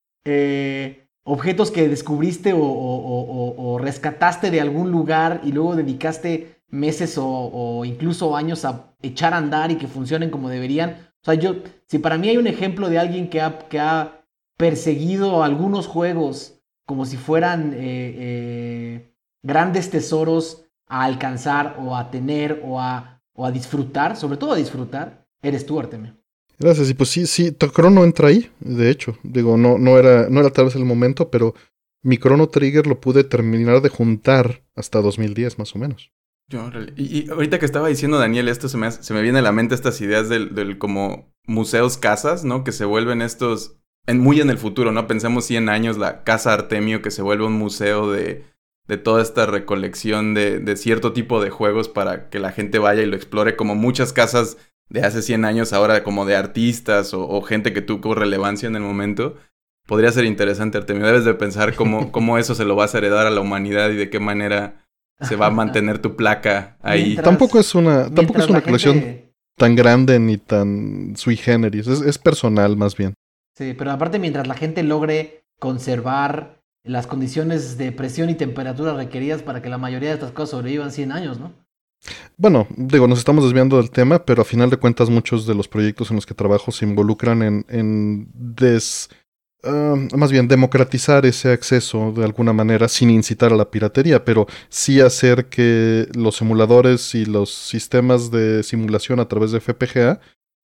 objetos 1.23 1.71
que 1.71 1.89
descubriste 1.89 2.53
o, 2.55 3.77
rescataste 3.81 4.51
de 4.51 4.61
algún 4.61 4.91
lugar 4.91 5.41
y 5.43 5.51
luego 5.51 5.75
dedicaste 5.75 6.61
meses 6.67 7.15
o 7.17 7.83
incluso 7.85 8.35
años 8.35 8.65
a 8.65 8.93
echar 9.01 9.33
a 9.33 9.37
andar 9.37 9.71
y 9.71 9.77
que 9.77 9.87
funcionen 9.87 10.29
como 10.29 10.49
deberían 10.49 11.08
o 11.21 11.25
sea, 11.25 11.33
yo, 11.33 11.55
si 11.87 11.99
para 11.99 12.17
mí 12.17 12.29
hay 12.29 12.37
un 12.37 12.47
ejemplo 12.47 12.89
de 12.89 12.97
alguien 12.97 13.29
que 13.29 13.41
ha, 13.41 13.59
que 13.67 13.79
ha 13.79 14.25
perseguido 14.57 15.43
algunos 15.43 15.87
juegos 15.87 16.61
como 16.85 17.05
si 17.05 17.17
fueran 17.17 17.73
eh, 17.73 17.77
eh, 18.17 19.13
grandes 19.43 19.89
tesoros 19.89 20.65
a 20.87 21.03
alcanzar 21.03 21.77
o 21.79 21.95
a 21.95 22.09
tener 22.09 22.61
o 22.63 22.79
a, 22.79 23.21
o 23.33 23.45
a 23.45 23.51
disfrutar, 23.51 24.15
sobre 24.15 24.37
todo 24.37 24.53
a 24.53 24.57
disfrutar, 24.57 25.27
eres 25.41 25.65
tú, 25.65 25.79
Artemio. 25.79 26.15
Gracias, 26.57 26.89
y 26.89 26.93
pues 26.93 27.09
sí, 27.09 27.27
sí, 27.27 27.51
tu 27.51 27.69
crono 27.69 28.03
entra 28.03 28.29
ahí, 28.29 28.49
de 28.59 28.89
hecho. 28.89 29.17
Digo, 29.23 29.55
no, 29.55 29.77
no, 29.77 29.97
era, 29.97 30.29
no 30.29 30.39
era 30.39 30.49
tal 30.49 30.65
vez 30.65 30.75
el 30.75 30.83
momento, 30.83 31.29
pero 31.29 31.53
mi 32.01 32.17
Chrono 32.17 32.49
Trigger 32.49 32.87
lo 32.87 32.99
pude 32.99 33.23
terminar 33.23 33.81
de 33.81 33.89
juntar 33.89 34.63
hasta 34.75 35.01
2010 35.01 35.59
más 35.59 35.75
o 35.75 35.79
menos 35.79 36.11
y, 36.95 37.29
ahorita 37.29 37.59
que 37.59 37.65
estaba 37.65 37.87
diciendo 37.87 38.17
Daniel 38.17 38.47
esto, 38.47 38.69
se 38.69 38.77
me, 38.77 38.91
se 38.91 39.13
me 39.13 39.21
viene 39.21 39.39
a 39.39 39.43
la 39.43 39.51
mente 39.51 39.75
estas 39.75 40.01
ideas 40.01 40.29
del, 40.29 40.77
como 40.77 41.31
museos 41.45 41.97
casas, 41.97 42.43
¿no? 42.43 42.63
Que 42.63 42.71
se 42.71 42.85
vuelven 42.85 43.21
estos, 43.21 43.77
en, 44.07 44.19
muy 44.19 44.41
en 44.41 44.49
el 44.49 44.57
futuro, 44.57 44.91
¿no? 44.91 45.07
Pensamos 45.07 45.45
100 45.45 45.69
años, 45.69 45.97
la 45.97 46.23
Casa 46.23 46.53
Artemio, 46.53 47.01
que 47.01 47.11
se 47.11 47.21
vuelve 47.21 47.45
un 47.45 47.53
museo 47.53 48.11
de, 48.11 48.45
de 48.87 48.97
toda 48.97 49.21
esta 49.21 49.45
recolección 49.45 50.33
de, 50.33 50.59
de, 50.59 50.75
cierto 50.75 51.13
tipo 51.13 51.41
de 51.41 51.51
juegos 51.51 51.87
para 51.87 52.29
que 52.29 52.39
la 52.39 52.51
gente 52.51 52.79
vaya 52.79 53.03
y 53.03 53.05
lo 53.05 53.15
explore, 53.15 53.55
como 53.55 53.75
muchas 53.75 54.11
casas 54.11 54.57
de 54.89 55.03
hace 55.03 55.21
100 55.21 55.45
años, 55.45 55.71
ahora 55.71 56.03
como 56.03 56.25
de 56.25 56.35
artistas 56.35 57.13
o, 57.13 57.27
o 57.27 57.41
gente 57.43 57.73
que 57.73 57.81
tuvo 57.81 58.15
relevancia 58.15 58.67
en 58.67 58.75
el 58.75 58.81
momento. 58.81 59.35
Podría 59.85 60.11
ser 60.11 60.25
interesante, 60.25 60.77
Artemio. 60.79 61.05
Debes 61.05 61.25
de 61.25 61.33
pensar 61.35 61.75
cómo, 61.75 62.11
cómo 62.11 62.39
eso 62.39 62.55
se 62.55 62.65
lo 62.65 62.75
vas 62.75 62.95
a 62.95 62.97
heredar 62.97 63.27
a 63.27 63.31
la 63.31 63.41
humanidad 63.41 63.91
y 63.91 63.95
de 63.95 64.09
qué 64.09 64.19
manera 64.19 64.88
se 65.21 65.35
va 65.35 65.47
a 65.47 65.51
mantener 65.51 65.99
tu 65.99 66.15
placa 66.15 66.77
ahí. 66.81 67.15
tampoco 67.15 67.59
es 67.59 67.75
una, 67.75 68.09
tampoco 68.09 68.39
es 68.39 68.49
una 68.49 68.61
colección 68.61 69.29
tan 69.57 69.75
grande 69.75 70.19
ni 70.19 70.37
tan 70.37 71.15
sui 71.15 71.35
generis, 71.35 71.87
es, 71.87 72.17
personal 72.17 72.77
más 72.77 72.95
bien. 72.95 73.13
Sí, 73.57 73.75
pero 73.77 73.91
aparte 73.91 74.19
mientras 74.19 74.47
la 74.47 74.55
gente 74.55 74.83
logre 74.83 75.43
conservar 75.59 76.61
las 76.83 77.07
condiciones 77.07 77.77
de 77.77 77.91
presión 77.91 78.29
y 78.29 78.35
temperatura 78.35 78.93
requeridas 78.93 79.41
para 79.43 79.61
que 79.61 79.69
la 79.69 79.77
mayoría 79.77 80.09
de 80.09 80.15
estas 80.15 80.31
cosas 80.31 80.51
sobrevivan 80.51 80.91
100 80.91 81.11
años, 81.11 81.39
¿no? 81.39 81.53
Bueno, 82.37 82.67
digo, 82.77 83.07
nos 83.09 83.19
estamos 83.19 83.43
desviando 83.43 83.75
del 83.75 83.91
tema, 83.91 84.23
pero 84.23 84.41
a 84.41 84.45
final 84.45 84.69
de 84.69 84.77
cuentas 84.77 85.09
muchos 85.09 85.45
de 85.45 85.53
los 85.53 85.67
proyectos 85.67 86.09
en 86.09 86.15
los 86.15 86.25
que 86.25 86.33
trabajo 86.33 86.71
se 86.71 86.85
involucran 86.85 87.43
en, 87.43 87.65
en 87.67 88.29
des 88.33 89.09
Ah, 89.63 89.95
más 90.15 90.31
bien 90.31 90.47
democratizar 90.47 91.25
ese 91.25 91.51
acceso 91.51 92.13
de 92.13 92.23
alguna 92.23 92.53
manera 92.53 92.87
sin 92.87 93.09
incitar 93.09 93.51
a 93.51 93.57
la 93.57 93.69
piratería, 93.69 94.23
pero 94.23 94.47
sí 94.69 95.01
hacer 95.01 95.47
que 95.47 96.07
los 96.15 96.41
emuladores 96.41 97.13
y 97.13 97.25
los 97.25 97.53
sistemas 97.53 98.31
de 98.31 98.63
simulación 98.63 99.19
a 99.19 99.27
través 99.27 99.51
de 99.51 99.59
FPGA 99.59 100.21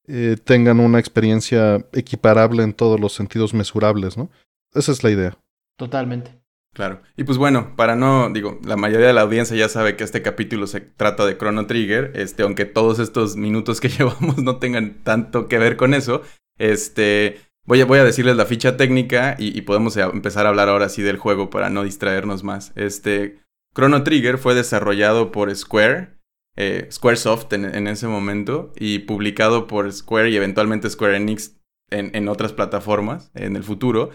eh, 0.07 0.37
tengan 0.41 0.79
una 0.79 0.99
experiencia 0.99 1.85
equiparable 1.91 2.63
en 2.63 2.73
todos 2.73 2.99
los 2.99 3.11
sentidos 3.11 3.53
mesurables, 3.53 4.17
¿no? 4.17 4.29
Esa 4.73 4.93
es 4.93 5.03
la 5.03 5.11
idea. 5.11 5.37
Totalmente. 5.77 6.39
Claro. 6.73 7.01
Y 7.17 7.23
pues 7.23 7.37
bueno, 7.37 7.75
para 7.75 7.95
no, 7.95 8.29
digo, 8.29 8.59
la 8.63 8.77
mayoría 8.77 9.07
de 9.07 9.13
la 9.13 9.21
audiencia 9.21 9.57
ya 9.57 9.67
sabe 9.67 9.95
que 9.95 10.03
este 10.03 10.21
capítulo 10.21 10.67
se 10.67 10.81
trata 10.81 11.25
de 11.25 11.37
Chrono 11.37 11.67
Trigger, 11.67 12.11
este, 12.15 12.43
aunque 12.43 12.65
todos 12.65 12.99
estos 12.99 13.35
minutos 13.35 13.81
que 13.81 13.89
llevamos 13.89 14.37
no 14.37 14.57
tengan 14.57 15.03
tanto 15.03 15.47
que 15.47 15.57
ver 15.57 15.75
con 15.75 15.93
eso, 15.93 16.21
este, 16.57 17.39
voy 17.65 17.81
a, 17.81 18.03
decirles 18.03 18.35
la 18.35 18.45
ficha 18.45 18.77
técnica 18.77 19.35
y, 19.39 19.61
podemos 19.61 19.97
empezar 19.97 20.45
a 20.45 20.49
hablar 20.49 20.69
ahora 20.69 20.89
sí 20.89 21.01
del 21.01 21.17
juego 21.17 21.49
para 21.49 21.69
no 21.69 21.83
distraernos 21.83 22.43
más. 22.43 22.71
Este, 22.75 23.39
Chrono 23.75 24.03
Trigger 24.03 24.37
fue 24.37 24.55
desarrollado 24.55 25.31
por 25.31 25.53
Square, 25.55 26.15
eh, 26.55 26.87
Squaresoft 26.91 27.51
en, 27.53 27.65
en, 27.65 27.87
ese 27.87 28.07
momento, 28.07 28.71
y 28.77 28.99
publicado 28.99 29.67
por 29.67 29.91
Square 29.91 30.29
y 30.29 30.35
eventualmente 30.35 30.89
Square 30.89 31.17
Enix 31.17 31.57
en, 31.89 32.15
en 32.15 32.27
otras 32.27 32.53
plataformas 32.53 33.31
en 33.33 33.55
el 33.55 33.63
futuro. 33.63 34.11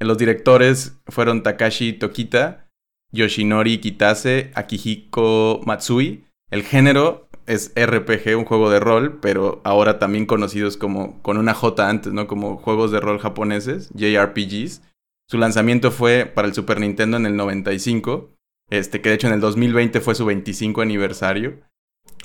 Los 0.00 0.18
directores 0.18 1.00
fueron 1.06 1.42
Takashi 1.42 1.92
Tokita, 1.94 2.68
Yoshinori 3.12 3.78
Kitase, 3.78 4.50
Akihiko 4.54 5.60
Matsui. 5.64 6.24
El 6.50 6.62
género 6.62 7.23
es 7.46 7.72
RPG, 7.76 8.36
un 8.36 8.44
juego 8.44 8.70
de 8.70 8.80
rol, 8.80 9.18
pero 9.20 9.60
ahora 9.64 9.98
también 9.98 10.26
conocidos 10.26 10.76
como 10.76 11.22
con 11.22 11.36
una 11.36 11.54
J 11.54 11.88
antes, 11.88 12.12
¿no? 12.12 12.26
Como 12.26 12.56
juegos 12.56 12.90
de 12.90 13.00
rol 13.00 13.18
japoneses, 13.18 13.90
JRPGs. 13.94 14.82
Su 15.28 15.38
lanzamiento 15.38 15.90
fue 15.90 16.26
para 16.26 16.48
el 16.48 16.54
Super 16.54 16.80
Nintendo 16.80 17.16
en 17.16 17.26
el 17.26 17.36
95, 17.36 18.34
este 18.70 19.00
que 19.00 19.08
de 19.10 19.14
hecho 19.14 19.26
en 19.26 19.34
el 19.34 19.40
2020 19.40 20.00
fue 20.00 20.14
su 20.14 20.24
25 20.24 20.82
aniversario. 20.82 21.60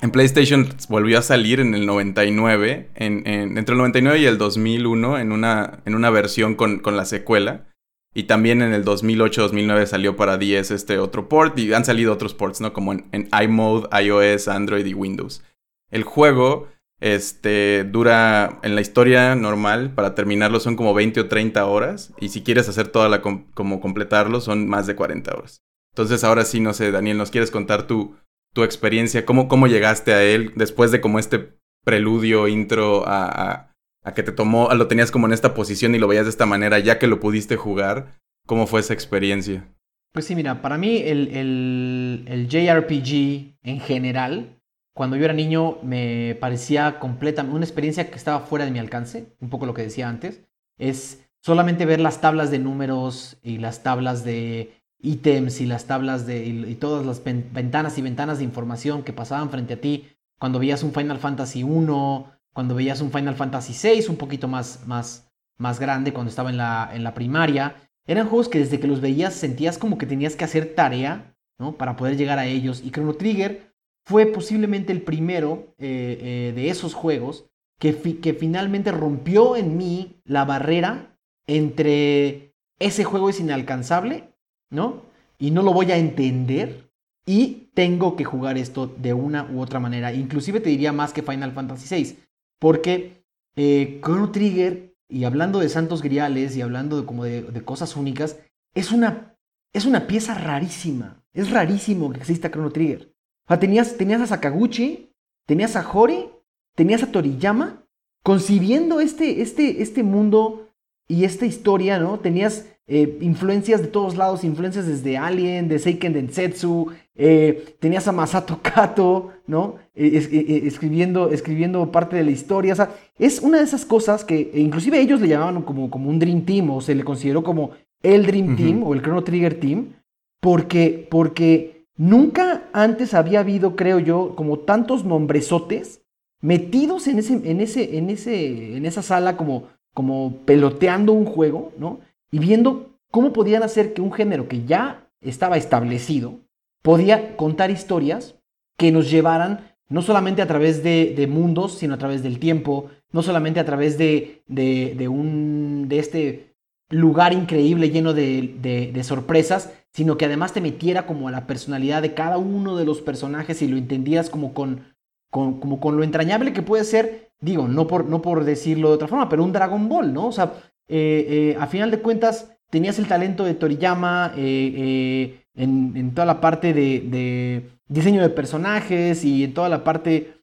En 0.02 0.10
PlayStation 0.10 0.68
volvió 0.88 1.18
a 1.18 1.22
salir 1.22 1.60
en 1.60 1.74
el 1.74 1.86
99, 1.86 2.90
en, 2.94 3.26
entre 3.26 3.74
el 3.74 3.78
99 3.78 4.18
y 4.18 4.26
el 4.26 4.38
2001, 4.38 5.18
en 5.18 5.32
una, 5.32 5.80
en 5.84 5.94
una 5.94 6.10
versión 6.10 6.54
con, 6.54 6.78
con 6.80 6.96
la 6.96 7.04
secuela. 7.04 7.69
Y 8.14 8.24
también 8.24 8.60
en 8.62 8.72
el 8.72 8.84
2008-2009 8.84 9.86
salió 9.86 10.16
para 10.16 10.36
10 10.36 10.72
este 10.72 10.98
otro 10.98 11.28
port 11.28 11.58
y 11.58 11.72
han 11.72 11.84
salido 11.84 12.12
otros 12.12 12.34
ports, 12.34 12.60
¿no? 12.60 12.72
Como 12.72 12.92
en, 12.92 13.28
iMode, 13.42 13.88
iOS, 14.02 14.48
Android 14.48 14.84
y 14.84 14.94
Windows. 14.94 15.44
El 15.90 16.02
juego 16.02 16.68
este, 17.00 17.84
dura 17.84 18.58
en 18.62 18.74
la 18.74 18.80
historia 18.80 19.34
normal, 19.36 19.94
para 19.94 20.14
terminarlo 20.14 20.58
son 20.60 20.76
como 20.76 20.92
20 20.92 21.20
o 21.20 21.28
30 21.28 21.64
horas. 21.66 22.12
Y 22.20 22.30
si 22.30 22.42
quieres 22.42 22.68
hacer 22.68 22.88
toda 22.88 23.08
la, 23.08 23.22
como 23.22 23.80
completarlo, 23.80 24.40
son 24.40 24.68
más 24.68 24.86
de 24.86 24.96
40 24.96 25.32
horas. 25.32 25.62
Entonces 25.92 26.24
ahora 26.24 26.44
sí, 26.44 26.60
no 26.60 26.72
sé, 26.72 26.90
Daniel, 26.90 27.16
¿nos 27.16 27.30
quieres 27.30 27.50
contar 27.50 27.86
tu, 27.86 28.16
tu 28.54 28.64
experiencia? 28.64 29.24
¿Cómo, 29.24 29.48
¿Cómo 29.48 29.66
llegaste 29.66 30.12
a 30.12 30.22
él 30.22 30.52
después 30.56 30.90
de 30.90 31.00
como 31.00 31.18
este 31.18 31.52
preludio, 31.84 32.48
intro 32.48 33.04
a, 33.06 33.69
que 34.14 34.22
te 34.22 34.32
tomó, 34.32 34.72
lo 34.74 34.88
tenías 34.88 35.10
como 35.10 35.26
en 35.26 35.32
esta 35.32 35.54
posición 35.54 35.94
y 35.94 35.98
lo 35.98 36.08
veías 36.08 36.24
de 36.24 36.30
esta 36.30 36.46
manera, 36.46 36.78
ya 36.78 36.98
que 36.98 37.06
lo 37.06 37.20
pudiste 37.20 37.56
jugar? 37.56 38.18
¿Cómo 38.46 38.66
fue 38.66 38.80
esa 38.80 38.94
experiencia? 38.94 39.68
Pues 40.12 40.24
sí, 40.24 40.34
mira, 40.34 40.60
para 40.62 40.78
mí 40.78 40.96
el, 40.98 41.28
el, 41.28 42.24
el 42.26 42.48
JRPG 42.48 43.58
en 43.62 43.80
general, 43.80 44.60
cuando 44.94 45.16
yo 45.16 45.24
era 45.24 45.34
niño, 45.34 45.78
me 45.82 46.36
parecía 46.40 46.98
completamente 46.98 47.56
una 47.56 47.64
experiencia 47.64 48.10
que 48.10 48.16
estaba 48.16 48.40
fuera 48.40 48.64
de 48.64 48.72
mi 48.72 48.78
alcance, 48.78 49.36
un 49.40 49.50
poco 49.50 49.66
lo 49.66 49.74
que 49.74 49.82
decía 49.82 50.08
antes. 50.08 50.40
Es 50.78 51.24
solamente 51.42 51.86
ver 51.86 52.00
las 52.00 52.20
tablas 52.20 52.50
de 52.50 52.58
números 52.58 53.38
y 53.42 53.58
las 53.58 53.82
tablas 53.82 54.24
de 54.24 54.72
ítems 55.02 55.60
y 55.60 55.66
las 55.66 55.86
tablas 55.86 56.26
de, 56.26 56.46
y, 56.46 56.74
todas 56.74 57.06
las 57.06 57.22
ventanas 57.24 57.98
y 57.98 58.02
ventanas 58.02 58.38
de 58.38 58.44
información 58.44 59.02
que 59.02 59.12
pasaban 59.12 59.50
frente 59.50 59.74
a 59.74 59.80
ti 59.80 60.08
cuando 60.38 60.58
veías 60.58 60.82
un 60.82 60.92
Final 60.92 61.18
Fantasy 61.18 61.62
1, 61.62 62.32
cuando 62.52 62.74
veías 62.74 63.00
un 63.00 63.12
Final 63.12 63.34
Fantasy 63.34 63.72
6 63.72 64.08
un 64.08 64.16
poquito 64.16 64.48
más, 64.48 64.86
más, 64.86 65.30
más 65.58 65.80
grande, 65.80 66.12
cuando 66.12 66.30
estaba 66.30 66.50
en 66.50 66.56
la, 66.56 66.90
en 66.92 67.04
la 67.04 67.14
primaria. 67.14 67.76
Eran 68.06 68.28
juegos 68.28 68.48
que 68.48 68.58
desde 68.58 68.80
que 68.80 68.88
los 68.88 69.00
veías 69.00 69.34
sentías 69.34 69.78
como 69.78 69.98
que 69.98 70.06
tenías 70.06 70.36
que 70.36 70.44
hacer 70.44 70.74
tarea 70.74 71.36
¿no? 71.58 71.72
para 71.72 71.96
poder 71.96 72.16
llegar 72.16 72.38
a 72.38 72.46
ellos. 72.46 72.82
Y 72.84 72.90
Chrono 72.90 73.14
Trigger 73.14 73.74
fue 74.04 74.26
posiblemente 74.26 74.92
el 74.92 75.02
primero 75.02 75.74
eh, 75.78 76.18
eh, 76.20 76.52
de 76.54 76.70
esos 76.70 76.94
juegos 76.94 77.46
que, 77.78 77.94
que 78.20 78.34
finalmente 78.34 78.90
rompió 78.90 79.56
en 79.56 79.76
mí 79.76 80.20
la 80.24 80.44
barrera 80.44 81.16
entre 81.46 82.54
ese 82.78 83.04
juego 83.04 83.28
es 83.28 83.40
inalcanzable 83.40 84.30
¿no? 84.70 85.02
Y 85.38 85.50
no 85.50 85.62
lo 85.62 85.72
voy 85.72 85.90
a 85.92 85.96
entender 85.96 86.90
y 87.26 87.70
tengo 87.74 88.16
que 88.16 88.24
jugar 88.24 88.56
esto 88.56 88.86
de 88.86 89.12
una 89.12 89.50
u 89.50 89.60
otra 89.60 89.80
manera. 89.80 90.12
Inclusive 90.12 90.60
te 90.60 90.70
diría 90.70 90.92
más 90.92 91.12
que 91.12 91.22
Final 91.22 91.52
Fantasy 91.52 91.94
VI, 91.94 92.18
porque 92.60 93.24
eh, 93.56 94.00
Chrono 94.04 94.30
Trigger, 94.30 94.94
y 95.08 95.24
hablando 95.24 95.58
de 95.58 95.68
santos 95.68 96.02
griales 96.02 96.54
y 96.54 96.62
hablando 96.62 97.00
de, 97.00 97.06
como 97.06 97.24
de, 97.24 97.64
cosas 97.64 97.96
únicas, 97.96 98.38
es 98.74 98.92
una, 98.92 99.36
es 99.72 99.86
una 99.86 100.06
pieza 100.06 100.34
rarísima. 100.34 101.24
Es 101.32 101.50
rarísimo 101.50 102.12
que 102.12 102.20
exista 102.20 102.50
Chrono 102.50 102.70
Trigger. 102.70 103.12
O 103.46 103.48
sea, 103.48 103.58
tenías, 103.58 103.96
tenías 103.96 104.20
a 104.20 104.28
Sakaguchi, 104.28 105.12
tenías 105.46 105.74
a 105.74 105.90
Hori, 105.90 106.30
tenías 106.76 107.02
a 107.02 107.10
Toriyama, 107.10 107.84
concibiendo 108.22 109.00
este, 109.00 109.42
este, 109.42 109.82
este 109.82 110.04
mundo 110.04 110.68
y 111.08 111.24
esta 111.24 111.46
historia, 111.46 111.98
¿no? 111.98 112.20
Tenías 112.20 112.66
eh, 112.92 113.18
influencias 113.20 113.80
de 113.82 113.86
todos 113.86 114.16
lados, 114.16 114.42
influencias 114.42 114.84
desde 114.84 115.16
Alien, 115.16 115.68
de 115.68 115.78
Seiken 115.78 116.12
Densetsu, 116.12 116.88
eh, 117.14 117.76
tenías 117.78 118.08
a 118.08 118.12
Masato 118.12 118.58
Kato, 118.60 119.30
¿no? 119.46 119.76
Eh, 119.94 120.62
escribiendo, 120.66 121.30
escribiendo 121.30 121.92
parte 121.92 122.16
de 122.16 122.24
la 122.24 122.32
historia, 122.32 122.72
o 122.72 122.76
sea, 122.76 122.90
es 123.16 123.38
una 123.42 123.58
de 123.58 123.62
esas 123.62 123.84
cosas 123.84 124.24
que 124.24 124.50
inclusive 124.56 125.00
ellos 125.00 125.20
le 125.20 125.28
llamaban 125.28 125.62
como, 125.62 125.88
como 125.88 126.10
un 126.10 126.18
Dream 126.18 126.40
Team, 126.44 126.68
o 126.70 126.80
se 126.80 126.96
le 126.96 127.04
consideró 127.04 127.44
como 127.44 127.70
el 128.02 128.26
Dream 128.26 128.56
Team, 128.56 128.82
o 128.82 128.92
el 128.92 129.02
Chrono 129.02 129.22
Trigger 129.22 129.60
Team, 129.60 129.92
porque, 130.40 131.06
porque 131.08 131.86
nunca 131.96 132.64
antes 132.72 133.14
había 133.14 133.38
habido, 133.38 133.76
creo 133.76 134.00
yo, 134.00 134.34
como 134.34 134.58
tantos 134.58 135.04
nombresotes 135.04 136.02
metidos 136.40 137.06
en, 137.06 137.20
ese, 137.20 137.34
en, 137.34 137.60
ese, 137.60 137.98
en, 137.98 138.10
ese, 138.10 138.76
en 138.76 138.84
esa 138.84 139.02
sala 139.02 139.36
como, 139.36 139.68
como 139.94 140.38
peloteando 140.44 141.12
un 141.12 141.26
juego, 141.26 141.70
¿no? 141.78 142.00
Y 142.30 142.38
viendo 142.38 142.98
cómo 143.10 143.32
podían 143.32 143.62
hacer 143.62 143.92
que 143.92 144.02
un 144.02 144.12
género 144.12 144.48
que 144.48 144.64
ya 144.64 145.08
estaba 145.20 145.56
establecido 145.56 146.38
podía 146.82 147.36
contar 147.36 147.70
historias 147.70 148.36
que 148.76 148.92
nos 148.92 149.10
llevaran 149.10 149.70
no 149.90 150.02
solamente 150.02 150.40
a 150.40 150.46
través 150.46 150.82
de, 150.82 151.26
mundos, 151.28 151.74
sino 151.74 151.94
a 151.94 151.98
través 151.98 152.22
del 152.22 152.38
tiempo, 152.38 152.90
no 153.12 153.22
solamente 153.22 153.60
a 153.60 153.66
través 153.66 153.98
de, 153.98 154.42
de, 154.46 155.08
un, 155.08 155.86
de 155.88 155.98
este 155.98 156.54
lugar 156.88 157.32
increíble 157.32 157.90
lleno 157.90 158.14
de, 158.14 159.00
sorpresas, 159.02 159.72
sino 159.92 160.16
que 160.16 160.26
además 160.26 160.52
te 160.52 160.60
metiera 160.60 161.06
como 161.06 161.26
a 161.26 161.32
la 161.32 161.46
personalidad 161.48 162.02
de 162.02 162.14
cada 162.14 162.38
uno 162.38 162.76
de 162.76 162.84
los 162.84 163.00
personajes 163.00 163.60
y 163.62 163.68
lo 163.68 163.76
entendieras 163.76 164.30
como 164.30 164.54
con, 164.54 164.84
como 165.30 165.80
con 165.80 165.96
lo 165.96 166.04
entrañable 166.04 166.52
que 166.52 166.62
puede 166.62 166.84
ser, 166.84 167.32
digo, 167.40 167.66
no 167.66 167.88
por, 167.88 168.06
no 168.06 168.22
por 168.22 168.44
decirlo 168.44 168.88
de 168.88 168.94
otra 168.94 169.08
forma, 169.08 169.28
pero 169.28 169.42
un 169.42 169.52
Dragon 169.52 169.88
Ball, 169.88 170.14
¿no? 170.14 170.28
O 170.28 170.32
sea, 170.32 170.52
eh, 170.92 171.52
eh, 171.52 171.56
a 171.60 171.68
final 171.68 171.92
de 171.92 172.00
cuentas 172.00 172.50
tenías 172.68 172.98
el 172.98 173.06
talento 173.06 173.44
de 173.44 173.54
Toriyama 173.54 174.32
eh, 174.36 175.44
en, 175.54 176.12
toda 176.14 176.26
la 176.26 176.40
parte 176.40 176.74
de, 176.74 177.70
diseño 177.86 178.20
de 178.20 178.28
personajes 178.30 179.24
y 179.24 179.44
en 179.44 179.54
toda 179.54 179.68
la 179.68 179.84
parte, 179.84 180.34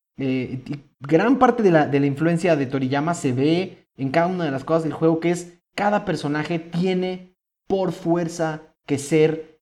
gran 0.99 1.37
parte 1.37 1.63
de 1.63 1.71
la, 1.71 1.85
de 1.87 1.99
la 1.99 2.05
influencia 2.05 2.55
de 2.55 2.65
Toriyama 2.65 3.13
se 3.13 3.33
ve 3.33 3.87
en 3.97 4.09
cada 4.09 4.27
una 4.27 4.45
de 4.45 4.51
las 4.51 4.63
cosas 4.63 4.83
del 4.83 4.93
juego, 4.93 5.19
que 5.19 5.31
es 5.31 5.59
cada 5.75 6.05
personaje 6.05 6.59
tiene 6.59 7.35
por 7.67 7.91
fuerza 7.91 8.61
que 8.85 8.97
ser 8.97 9.59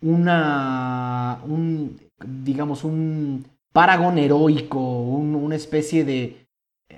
una, 0.00 1.40
un, 1.48 2.00
digamos, 2.24 2.84
un 2.84 3.44
paragón 3.72 4.18
heroico, 4.18 4.78
una 4.78 5.56
especie 5.56 6.04
de 6.04 6.46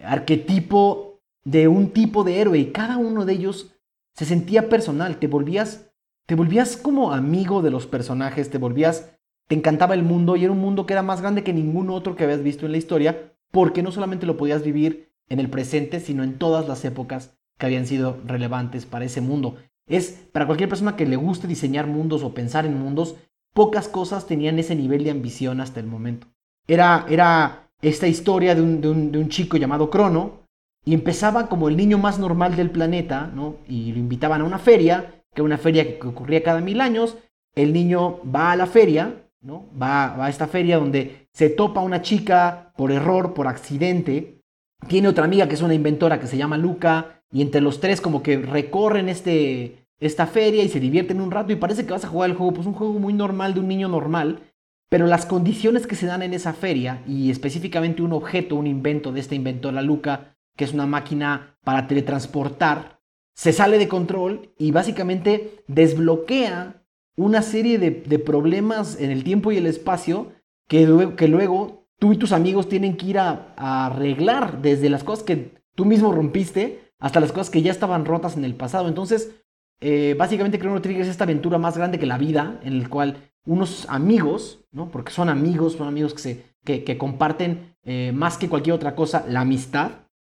arquetipo 0.02 1.13
de 1.44 1.68
un 1.68 1.90
tipo 1.90 2.24
de 2.24 2.40
héroe 2.40 2.58
y 2.58 2.72
cada 2.72 2.96
uno 2.96 3.24
de 3.24 3.34
ellos 3.34 3.74
se 4.14 4.24
sentía 4.24 4.68
personal, 4.68 5.18
te 5.18 5.26
volvías 5.26 5.90
te 6.26 6.36
volvías 6.36 6.78
como 6.78 7.12
amigo 7.12 7.60
de 7.60 7.70
los 7.70 7.86
personajes, 7.86 8.48
te 8.48 8.56
volvías 8.58 9.14
te 9.46 9.54
encantaba 9.54 9.94
el 9.94 10.02
mundo 10.02 10.36
y 10.36 10.44
era 10.44 10.52
un 10.52 10.60
mundo 10.60 10.86
que 10.86 10.94
era 10.94 11.02
más 11.02 11.20
grande 11.20 11.44
que 11.44 11.52
ningún 11.52 11.90
otro 11.90 12.16
que 12.16 12.24
habías 12.24 12.42
visto 12.42 12.64
en 12.66 12.72
la 12.72 12.78
historia, 12.78 13.34
porque 13.50 13.82
no 13.82 13.92
solamente 13.92 14.26
lo 14.26 14.36
podías 14.36 14.62
vivir 14.62 15.12
en 15.28 15.38
el 15.38 15.50
presente, 15.50 16.00
sino 16.00 16.22
en 16.22 16.38
todas 16.38 16.66
las 16.66 16.84
épocas 16.84 17.36
que 17.58 17.66
habían 17.66 17.86
sido 17.86 18.18
relevantes 18.26 18.86
para 18.86 19.04
ese 19.04 19.20
mundo. 19.20 19.56
Es 19.86 20.12
para 20.32 20.46
cualquier 20.46 20.68
persona 20.68 20.96
que 20.96 21.06
le 21.06 21.16
guste 21.16 21.46
diseñar 21.46 21.86
mundos 21.86 22.22
o 22.22 22.34
pensar 22.34 22.64
en 22.64 22.78
mundos, 22.78 23.16
pocas 23.52 23.86
cosas 23.86 24.26
tenían 24.26 24.58
ese 24.58 24.74
nivel 24.74 25.04
de 25.04 25.10
ambición 25.10 25.60
hasta 25.60 25.80
el 25.80 25.86
momento. 25.86 26.26
Era, 26.66 27.06
era 27.08 27.70
esta 27.82 28.08
historia 28.08 28.54
de 28.54 28.62
un, 28.62 28.80
de 28.80 28.88
un, 28.88 29.12
de 29.12 29.18
un 29.18 29.28
chico 29.28 29.58
llamado 29.58 29.90
Crono, 29.90 30.43
y 30.84 30.94
empezaba 30.94 31.48
como 31.48 31.68
el 31.68 31.76
niño 31.76 31.98
más 31.98 32.18
normal 32.18 32.56
del 32.56 32.70
planeta, 32.70 33.30
¿no? 33.34 33.56
Y 33.68 33.92
lo 33.92 33.98
invitaban 33.98 34.42
a 34.42 34.44
una 34.44 34.58
feria, 34.58 35.22
que 35.34 35.40
era 35.40 35.44
una 35.44 35.58
feria 35.58 35.98
que 35.98 36.06
ocurría 36.06 36.42
cada 36.42 36.60
mil 36.60 36.80
años. 36.80 37.16
El 37.54 37.72
niño 37.72 38.20
va 38.24 38.52
a 38.52 38.56
la 38.56 38.66
feria, 38.66 39.28
¿no? 39.40 39.66
Va, 39.80 40.24
a 40.24 40.28
esta 40.28 40.46
feria 40.46 40.78
donde 40.78 41.28
se 41.32 41.50
topa 41.50 41.80
una 41.80 42.02
chica 42.02 42.72
por 42.76 42.92
error, 42.92 43.34
por 43.34 43.48
accidente, 43.48 44.42
tiene 44.88 45.08
otra 45.08 45.24
amiga 45.24 45.48
que 45.48 45.54
es 45.54 45.62
una 45.62 45.74
inventora 45.74 46.20
que 46.20 46.26
se 46.26 46.36
llama 46.36 46.58
Luca, 46.58 47.22
y 47.32 47.42
entre 47.42 47.60
los 47.60 47.80
tres 47.80 48.00
como 48.00 48.22
que 48.22 48.36
recorren 48.38 49.08
este, 49.08 49.86
esta 49.98 50.26
feria 50.26 50.62
y 50.62 50.68
se 50.68 50.80
divierten 50.80 51.20
un 51.20 51.30
rato 51.30 51.52
y 51.52 51.56
parece 51.56 51.84
que 51.84 51.92
vas 51.92 52.04
a 52.04 52.08
jugar 52.08 52.30
el 52.30 52.36
juego, 52.36 52.52
pues 52.52 52.66
un 52.66 52.74
juego 52.74 52.98
muy 52.98 53.12
normal 53.12 53.54
de 53.54 53.60
un 53.60 53.68
niño 53.68 53.88
normal, 53.88 54.40
pero 54.88 55.06
las 55.06 55.26
condiciones 55.26 55.86
que 55.86 55.96
se 55.96 56.06
dan 56.06 56.22
en 56.22 56.34
esa 56.34 56.52
feria 56.52 57.02
y 57.08 57.30
específicamente 57.30 58.02
un 58.02 58.12
objeto, 58.12 58.54
un 58.54 58.66
invento 58.66 59.10
de 59.10 59.20
esta 59.20 59.34
inventora 59.34 59.82
Luca, 59.82 60.33
que 60.56 60.64
es 60.64 60.73
una 60.73 60.87
máquina 60.87 61.56
para 61.64 61.87
teletransportar, 61.87 63.00
se 63.34 63.52
sale 63.52 63.78
de 63.78 63.88
control 63.88 64.52
y 64.58 64.70
básicamente 64.70 65.64
desbloquea 65.66 66.82
una 67.16 67.42
serie 67.42 67.78
de, 67.78 68.18
problemas 68.18 69.00
en 69.00 69.11
el 69.11 69.25
tiempo 69.25 69.52
y 69.52 69.56
el 69.56 69.66
espacio 69.66 70.32
que, 70.68 71.14
que, 71.16 71.28
luego 71.28 71.87
tú 71.99 72.12
y 72.12 72.16
tus 72.16 72.32
amigos 72.32 72.68
tienen 72.68 72.96
que 72.96 73.06
ir 73.06 73.18
a, 73.18 73.54
arreglar 73.56 74.62
desde 74.62 74.90
las 74.90 75.04
cosas 75.04 75.25
que 75.25 75.62
tú 75.75 75.84
mismo 75.84 76.12
rompiste 76.12 76.92
hasta 76.99 77.20
las 77.20 77.32
cosas 77.32 77.50
que 77.50 77.62
ya 77.62 77.70
estaban 77.70 78.04
rotas 78.04 78.37
en 78.37 78.44
el 78.44 78.54
pasado. 78.54 78.88
Entonces, 78.88 79.32
eh, 79.80 80.14
básicamente 80.18 80.58
Chrono 80.58 80.80
Trigger 80.80 81.02
es 81.02 81.08
esta 81.08 81.25
aventura 81.25 81.58
más 81.58 81.76
grande 81.76 81.99
que 81.99 82.06
la 82.06 82.18
vida, 82.18 82.61
en 82.62 82.75
el 82.75 82.88
cual 82.88 83.30
unos 83.44 83.87
amigos, 83.88 84.64
¿no? 84.73 84.90
porque 84.90 85.12
son 85.12 85.28
amigos, 85.28 85.75
son 85.75 85.87
amigos 85.87 86.14
que, 86.14 86.20
se, 86.20 86.44
que, 86.64 86.99
comparten 86.99 87.76
eh, 87.84 88.12
más 88.14 88.38
que 88.38 88.49
cualquier 88.49 88.75
otra 88.75 88.94
cosa 88.94 89.25
la 89.28 89.40
amistad, 89.40 89.90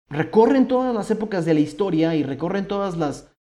recorren 0.09 0.67
todas 0.67 0.93
las 0.93 1.11
épocas 1.11 1.45
de 1.45 1.53
la 1.53 1.59
historia 1.59 2.15
y 2.15 2.23
recorren 2.23 2.67
todos 2.67 2.95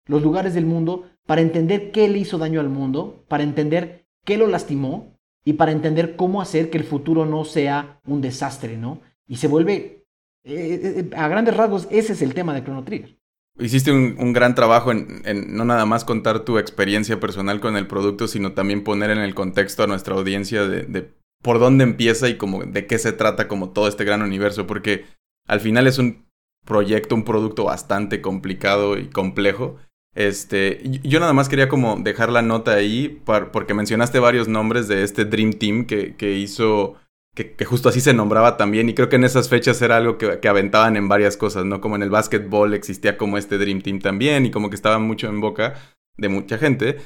los 0.08 0.22
lugares 0.22 0.54
del 0.54 0.66
mundo 0.66 1.10
para 1.26 1.42
entender 1.42 1.92
qué 1.92 2.08
le 2.08 2.20
hizo 2.20 2.38
daño 2.38 2.60
al 2.60 2.70
mundo, 2.70 3.26
para 3.28 3.44
entender 3.44 4.08
qué 4.24 4.38
lo 4.38 4.48
lastimó 4.48 5.18
y 5.44 5.54
para 5.54 5.72
entender 5.72 6.16
cómo 6.16 6.42
hacer 6.42 6.70
que 6.70 6.78
el 6.78 6.84
futuro 6.84 7.26
no 7.26 7.46
sea 7.46 8.02
un 8.06 8.22
desastre, 8.22 8.78
¿no? 8.78 9.02
Y 9.28 9.38
se 9.38 9.48
vuelve, 9.48 10.06
eh, 10.44 11.10
a 11.16 11.28
grandes 11.28 11.56
rasgos, 11.56 11.88
ese 11.92 12.14
es 12.14 12.22
el 12.22 12.34
tema 12.34 12.54
de 12.54 12.64
Chrono 12.64 12.84
Trigger. 12.84 13.18
Hiciste 13.58 13.92
un, 13.92 14.34
gran 14.34 14.54
trabajo 14.54 14.92
en, 14.92 15.56
no 15.56 15.64
nada 15.64 15.86
más 15.86 16.04
contar 16.04 16.42
tu 16.42 16.58
experiencia 16.58 17.22
personal 17.22 17.62
con 17.62 17.78
el 17.78 17.88
producto, 17.88 18.28
sino 18.28 18.52
también 18.52 18.84
poner 18.84 19.12
en 19.12 19.20
el 19.20 19.34
contexto 19.34 19.84
a 19.84 19.88
nuestra 19.88 20.16
audiencia 20.16 20.68
de, 20.68 21.14
por 21.42 21.60
dónde 21.60 21.86
empieza 21.86 22.28
y 22.28 22.36
como 22.36 22.66
de 22.66 22.86
qué 22.86 22.98
se 22.98 23.14
trata 23.14 23.48
como 23.48 23.70
todo 23.70 23.88
este 23.88 24.04
gran 24.04 24.22
universo, 24.22 24.68
porque 24.68 25.06
al 25.48 25.62
final 25.62 25.88
es 25.88 26.00
un 26.00 26.25
proyecto, 26.66 27.16
un 27.16 27.24
producto 27.24 27.66
bastante 27.66 28.22
complicado 28.22 28.98
y 28.98 29.08
complejo. 29.08 29.78
Este, 30.16 30.82
yo 31.04 31.20
nada 31.20 31.34
más 31.34 31.50
quería 31.50 31.70
como 31.70 31.98
dejar 31.98 32.32
la 32.32 32.42
nota 32.42 32.74
ahí 32.74 33.22
porque 33.26 33.74
mencionaste 33.74 34.20
varios 34.20 34.48
nombres 34.48 34.88
de 34.88 35.04
este 35.04 35.26
Dream 35.26 35.54
Team 35.54 35.86
que, 35.86 36.16
que 36.16 36.34
hizo 36.34 36.96
que, 37.36 37.66
justo 37.66 37.90
así 37.90 38.00
se 38.00 38.14
nombraba 38.14 38.56
también, 38.58 38.88
y 38.90 38.94
creo 38.94 39.10
que 39.10 39.18
en 39.18 39.26
esas 39.26 39.50
fechas 39.50 39.82
era 39.82 39.98
algo 39.98 40.18
que, 40.18 40.48
aventaban 40.48 40.96
en 40.96 41.10
varias 41.10 41.36
cosas, 41.36 41.66
¿no? 41.66 41.82
Como 41.82 41.98
en 41.98 42.04
el 42.04 42.10
básquetbol 42.10 42.74
existía 42.74 43.18
como 43.18 43.38
este 43.38 43.58
Dream 43.58 43.82
Team 43.82 44.00
también, 44.00 44.46
y 44.46 44.52
como 44.52 44.70
que 44.70 44.76
estaba 44.76 45.00
mucho 45.00 45.28
en 45.28 45.42
boca 45.42 45.76
de 46.18 46.30
mucha 46.30 46.58
gente, 46.58 46.98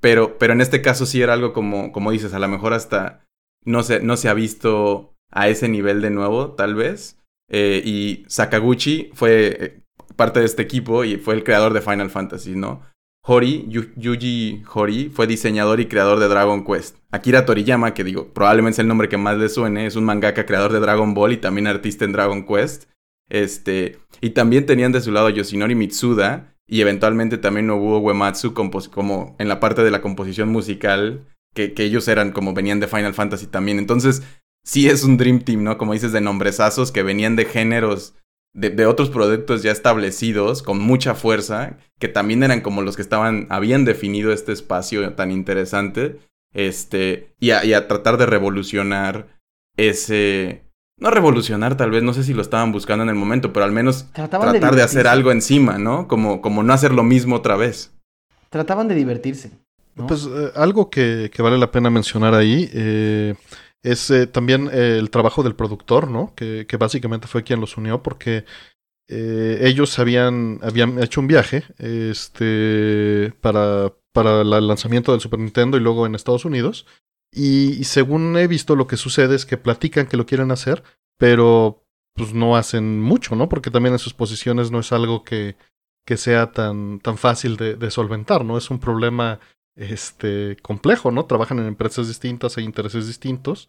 pero, 0.00 0.38
pero 0.38 0.52
en 0.52 0.60
este 0.60 0.82
caso 0.82 1.06
sí 1.06 1.22
era 1.22 1.34
algo 1.34 1.52
como, 1.52 1.92
como 1.92 2.10
dices, 2.10 2.34
a 2.34 2.40
lo 2.40 2.48
mejor 2.48 2.72
hasta 2.72 3.24
no 3.64 3.84
se, 3.84 4.00
no 4.00 4.16
se 4.16 4.28
ha 4.28 4.34
visto 4.34 5.14
a 5.30 5.48
ese 5.48 5.68
nivel 5.68 6.02
de 6.02 6.10
nuevo, 6.10 6.52
tal 6.52 6.74
vez, 6.74 7.18
eh, 7.48 7.82
y 7.84 8.24
Sakaguchi 8.28 9.10
fue 9.14 9.56
eh, 9.60 9.80
parte 10.16 10.40
de 10.40 10.46
este 10.46 10.62
equipo 10.62 11.04
y 11.04 11.16
fue 11.16 11.34
el 11.34 11.44
creador 11.44 11.72
de 11.72 11.80
Final 11.80 12.10
Fantasy, 12.10 12.56
¿no? 12.56 12.82
Hori, 13.28 13.66
Yuji 13.68 14.62
Hori, 14.72 15.10
fue 15.12 15.26
diseñador 15.26 15.80
y 15.80 15.86
creador 15.86 16.20
de 16.20 16.28
Dragon 16.28 16.64
Quest. 16.64 16.98
Akira 17.10 17.44
Toriyama, 17.44 17.92
que 17.92 18.04
digo, 18.04 18.32
probablemente 18.32 18.76
es 18.76 18.78
el 18.78 18.88
nombre 18.88 19.08
que 19.08 19.16
más 19.16 19.36
le 19.36 19.48
suene, 19.48 19.86
es 19.86 19.96
un 19.96 20.04
mangaka 20.04 20.46
creador 20.46 20.72
de 20.72 20.78
Dragon 20.78 21.12
Ball 21.12 21.32
y 21.32 21.38
también 21.38 21.66
artista 21.66 22.04
en 22.04 22.12
Dragon 22.12 22.46
Quest. 22.46 22.84
Este, 23.28 23.98
y 24.20 24.30
también 24.30 24.64
tenían 24.64 24.92
de 24.92 25.00
su 25.00 25.10
lado 25.10 25.28
Yoshinori 25.28 25.74
Mitsuda 25.74 26.54
y 26.68 26.80
eventualmente 26.82 27.36
también 27.36 27.66
Nobuo 27.66 27.98
Uematsu 27.98 28.54
como 28.54 29.34
en 29.40 29.48
la 29.48 29.58
parte 29.58 29.82
de 29.82 29.90
la 29.90 30.02
composición 30.02 30.48
musical, 30.50 31.26
que, 31.52 31.74
que 31.74 31.82
ellos 31.82 32.06
eran 32.06 32.30
como 32.30 32.54
venían 32.54 32.78
de 32.78 32.86
Final 32.86 33.14
Fantasy 33.14 33.48
también. 33.48 33.80
Entonces, 33.80 34.22
sí 34.66 34.88
es 34.88 35.04
un 35.04 35.16
Dream 35.16 35.40
Team, 35.40 35.62
¿no? 35.62 35.78
Como 35.78 35.94
dices, 35.94 36.12
de 36.12 36.20
nombresazos 36.20 36.92
que 36.92 37.02
venían 37.02 37.36
de 37.36 37.46
géneros 37.46 38.14
de, 38.56 38.86
otros 38.86 39.10
productos 39.10 39.62
ya 39.62 39.70
establecidos 39.70 40.62
con 40.62 40.80
mucha 40.80 41.14
fuerza, 41.14 41.76
que 41.98 42.08
también 42.08 42.42
eran 42.42 42.62
como 42.62 42.82
los 42.82 42.96
que 42.96 43.02
estaban, 43.02 43.46
habían 43.50 43.84
definido 43.84 44.32
este 44.32 44.52
espacio 44.52 45.12
tan 45.12 45.30
interesante, 45.30 46.18
este, 46.54 47.34
y 47.38 47.50
a, 47.50 47.86
tratar 47.86 48.16
de 48.16 48.24
revolucionar 48.24 49.28
ese, 49.76 50.62
no 50.98 51.10
revolucionar 51.10 51.76
tal 51.76 51.90
vez, 51.90 52.02
no 52.02 52.14
sé 52.14 52.24
si 52.24 52.32
lo 52.32 52.40
estaban 52.40 52.72
buscando 52.72 53.02
en 53.02 53.10
el 53.10 53.14
momento, 53.14 53.52
pero 53.52 53.66
al 53.66 53.72
menos 53.72 54.10
tratar 54.12 54.74
de, 54.74 54.82
hacer 54.82 55.06
algo 55.06 55.32
encima, 55.32 55.76
¿no? 55.76 56.08
Como, 56.08 56.40
como 56.40 56.62
no 56.62 56.72
hacer 56.72 56.92
lo 56.92 57.02
mismo 57.02 57.36
otra 57.36 57.56
vez. 57.56 57.92
Trataban 58.48 58.88
de 58.88 58.94
divertirse. 58.94 59.50
Pues 60.08 60.26
eh, 60.26 60.52
algo 60.54 60.88
que, 60.88 61.30
que, 61.32 61.42
vale 61.42 61.58
la 61.58 61.70
pena 61.70 61.88
mencionar 61.88 62.34
ahí, 62.34 62.70
eh, 62.72 63.34
es 63.82 64.10
eh, 64.10 64.26
también 64.26 64.68
eh, 64.72 64.96
el 64.98 65.10
trabajo 65.10 65.42
del 65.42 65.54
productor, 65.54 66.10
¿no? 66.10 66.34
Que, 66.34 66.66
básicamente 66.78 67.28
fue 67.28 67.44
quien 67.44 67.60
los 67.60 67.76
unió 67.76 68.02
porque 68.02 68.44
eh, 69.08 69.58
ellos 69.62 69.98
habían, 69.98 70.58
habían 70.62 71.02
hecho 71.02 71.20
un 71.20 71.28
viaje 71.28 71.64
este, 71.78 73.32
para, 73.40 73.94
para 74.12 74.42
el 74.42 74.68
lanzamiento 74.68 75.12
del 75.12 75.20
Super 75.20 75.38
Nintendo 75.38 75.76
y 75.76 75.80
luego 75.80 76.06
en 76.06 76.14
Estados 76.14 76.44
Unidos. 76.44 76.86
Y, 77.32 77.84
según 77.84 78.36
he 78.36 78.46
visto, 78.46 78.76
lo 78.76 78.86
que 78.86 78.96
sucede 78.96 79.36
es 79.36 79.44
que 79.46 79.58
platican 79.58 80.06
que 80.06 80.16
lo 80.16 80.26
quieren 80.26 80.50
hacer, 80.50 80.82
pero 81.18 81.84
pues 82.14 82.32
no 82.32 82.56
hacen 82.56 83.00
mucho, 83.00 83.36
¿no? 83.36 83.48
Porque 83.48 83.70
también 83.70 83.92
en 83.92 83.98
sus 83.98 84.14
posiciones 84.14 84.70
no 84.70 84.80
es 84.80 84.90
algo 84.90 85.22
que, 85.22 85.56
que 86.06 86.16
sea 86.16 86.50
tan, 86.52 86.98
tan 87.00 87.18
fácil 87.18 87.56
de, 87.56 87.76
de 87.76 87.90
solventar, 87.90 88.44
¿no? 88.44 88.56
Es 88.56 88.70
un 88.70 88.78
problema 88.80 89.38
este, 89.76 90.56
complejo, 90.62 91.10
¿no? 91.10 91.26
Trabajan 91.26 91.58
en 91.58 91.66
empresas 91.66 92.08
distintas, 92.08 92.56
hay 92.56 92.64
intereses 92.64 93.06
distintos. 93.06 93.68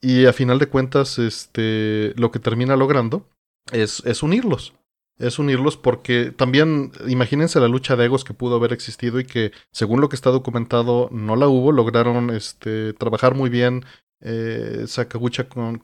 Y 0.00 0.26
a 0.26 0.32
final 0.32 0.58
de 0.58 0.68
cuentas, 0.68 1.18
este, 1.18 2.14
lo 2.16 2.30
que 2.30 2.38
termina 2.38 2.76
logrando 2.76 3.26
es, 3.72 4.22
unirlos. 4.22 4.74
Es 5.18 5.38
unirlos 5.38 5.76
porque 5.76 6.30
también, 6.30 6.92
imagínense 7.08 7.60
la 7.60 7.68
lucha 7.68 7.96
de 7.96 8.04
egos 8.04 8.24
que 8.24 8.34
pudo 8.34 8.56
haber 8.56 8.72
existido 8.72 9.20
y 9.20 9.24
que, 9.24 9.52
según 9.72 10.00
lo 10.00 10.08
que 10.08 10.16
está 10.16 10.30
documentado, 10.30 11.08
no 11.10 11.36
la 11.36 11.48
hubo. 11.48 11.72
Lograron 11.72 12.30
este, 12.30 12.92
trabajar 12.94 13.34
muy 13.34 13.50
bien 13.50 13.84
eh, 14.20 14.84
Sakaguchi 14.86 15.44
con, 15.44 15.80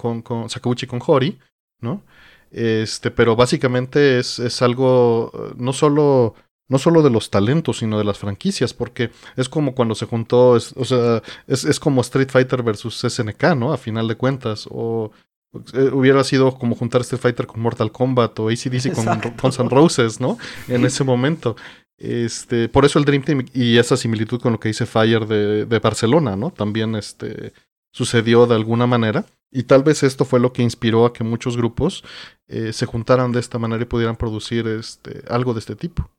Sakaguchi 0.49 0.87
con 0.87 1.03
Hori, 1.05 1.39
¿no? 1.81 2.03
Este, 2.53 3.11
pero 3.11 3.35
básicamente 3.35 4.21
es 4.21 4.63
algo 4.63 5.53
no 5.57 5.73
solo 5.73 6.37
no 6.69 6.79
solo 6.79 7.03
de 7.03 7.11
los 7.11 7.31
talentos, 7.31 7.79
sino 7.79 7.99
de 7.99 8.05
las 8.05 8.19
franquicias, 8.19 8.73
porque 8.75 9.11
es 9.37 9.49
como 9.49 9.75
cuando 9.75 9.95
se 9.95 10.07
juntó, 10.07 10.51
o 10.51 10.61
sea, 10.61 11.23
es, 11.47 11.79
como 11.81 12.01
Street 12.01 12.31
Fighter 12.31 12.63
versus 12.63 13.05
SNK, 13.07 13.55
¿no? 13.57 13.73
A 13.73 13.79
final 13.79 14.09
de 14.09 14.17
cuentas, 14.17 14.67
o 14.71 15.11
eh, 15.75 15.91
hubiera 15.93 16.25
sido 16.25 16.59
como 16.59 16.75
juntar 16.75 17.03
Street 17.03 17.21
Fighter 17.21 17.47
con 17.47 17.61
Mortal 17.61 17.93
Kombat 17.93 18.39
o 18.41 18.49
ACDC 18.49 18.93
con 18.95 19.05
Guns 19.41 19.59
N' 19.59 19.69
Roses, 19.69 20.21
¿no? 20.21 20.39
En 20.69 20.85
ese 20.85 21.05
momento. 21.05 21.57
Este, 21.97 22.69
por 22.69 22.85
eso 22.85 22.99
el 22.99 23.05
Dream 23.05 23.23
Team 23.23 23.47
y 23.55 23.79
esa 23.79 23.97
similitud 23.97 24.41
con 24.41 24.53
lo 24.53 24.59
que 24.59 24.69
dice 24.69 24.85
Fire 24.85 25.27
de, 25.27 25.65
de 25.65 25.79
Barcelona, 25.79 26.35
¿no? 26.35 26.51
También 26.51 26.97
este, 26.97 27.53
sucedió 27.93 28.47
de 28.47 28.57
alguna 28.57 28.87
manera. 28.87 29.25
Y 29.51 29.63
tal 29.63 29.85
vez 29.85 30.03
esto 30.03 30.25
fue 30.25 30.41
lo 30.41 30.53
que 30.53 30.63
inspiró 30.63 31.07
a 31.07 31.13
que 31.13 31.23
muchos 31.23 31.57
grupos 31.57 32.03
eh, 32.49 32.73
se 32.73 32.87
juntaran 32.87 33.31
de 33.31 33.39
esta 33.39 33.59
manera 33.59 33.83
y 33.83 33.87
pudieran 33.87 34.17
producir 34.17 34.67
este, 34.67 35.23
algo 35.29 35.55
de 35.55 35.61
este 35.61 35.77
tipo. 35.77 36.11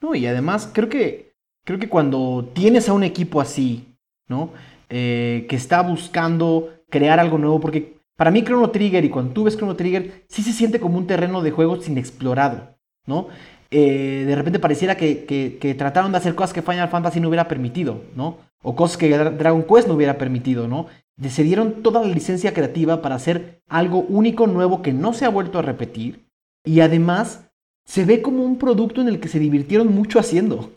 No, 0.00 0.14
y 0.14 0.26
además 0.26 0.70
creo 0.72 0.88
que, 0.88 1.34
creo 1.64 1.78
que 1.78 1.88
cuando 1.88 2.50
tienes 2.52 2.88
a 2.88 2.92
un 2.92 3.04
equipo 3.04 3.40
así, 3.40 3.96
¿no? 4.28 4.50
Eh, 4.88 5.46
que 5.48 5.56
está 5.56 5.82
buscando 5.82 6.70
crear 6.90 7.18
algo 7.18 7.38
nuevo, 7.38 7.60
porque 7.60 7.96
para 8.16 8.30
mí 8.30 8.44
Chrono 8.44 8.70
Trigger 8.70 9.04
y 9.04 9.08
cuando 9.08 9.32
tú 9.32 9.44
ves 9.44 9.56
Chrono 9.56 9.74
Trigger, 9.76 10.24
sí 10.28 10.42
se 10.42 10.52
siente 10.52 10.80
como 10.80 10.98
un 10.98 11.06
terreno 11.06 11.40
de 11.40 11.50
juego 11.50 11.80
sin 11.80 11.96
explorado, 11.98 12.76
¿no? 13.06 13.28
Eh, 13.70 14.24
de 14.26 14.36
repente 14.36 14.58
pareciera 14.58 14.98
que, 14.98 15.24
que, 15.24 15.74
trataron 15.74 16.12
de 16.12 16.18
hacer 16.18 16.34
cosas 16.34 16.52
que 16.52 16.60
Final 16.60 16.90
Fantasy 16.90 17.20
no 17.20 17.28
hubiera 17.28 17.48
permitido, 17.48 18.02
¿no? 18.14 18.36
O 18.62 18.76
cosas 18.76 18.98
que 18.98 19.08
Dragon 19.16 19.62
Quest 19.62 19.88
no 19.88 19.94
hubiera 19.94 20.18
permitido, 20.18 20.68
¿no? 20.68 20.86
Se 21.26 21.42
dieron 21.42 21.82
toda 21.82 22.02
la 22.02 22.08
licencia 22.08 22.52
creativa 22.52 23.00
para 23.00 23.14
hacer 23.14 23.62
algo 23.68 24.00
único, 24.00 24.46
nuevo, 24.46 24.82
que 24.82 24.92
no 24.92 25.14
se 25.14 25.24
ha 25.24 25.30
vuelto 25.30 25.58
a 25.58 25.62
repetir. 25.62 26.26
Y 26.64 26.80
además 26.80 27.50
se 27.84 28.04
ve 28.04 28.22
como 28.22 28.44
un 28.44 28.58
producto 28.58 29.00
en 29.00 29.08
el 29.08 29.20
que 29.20 29.28
se 29.28 29.38
divirtieron 29.38 29.88
mucho 29.88 30.18
haciendo. 30.18 30.72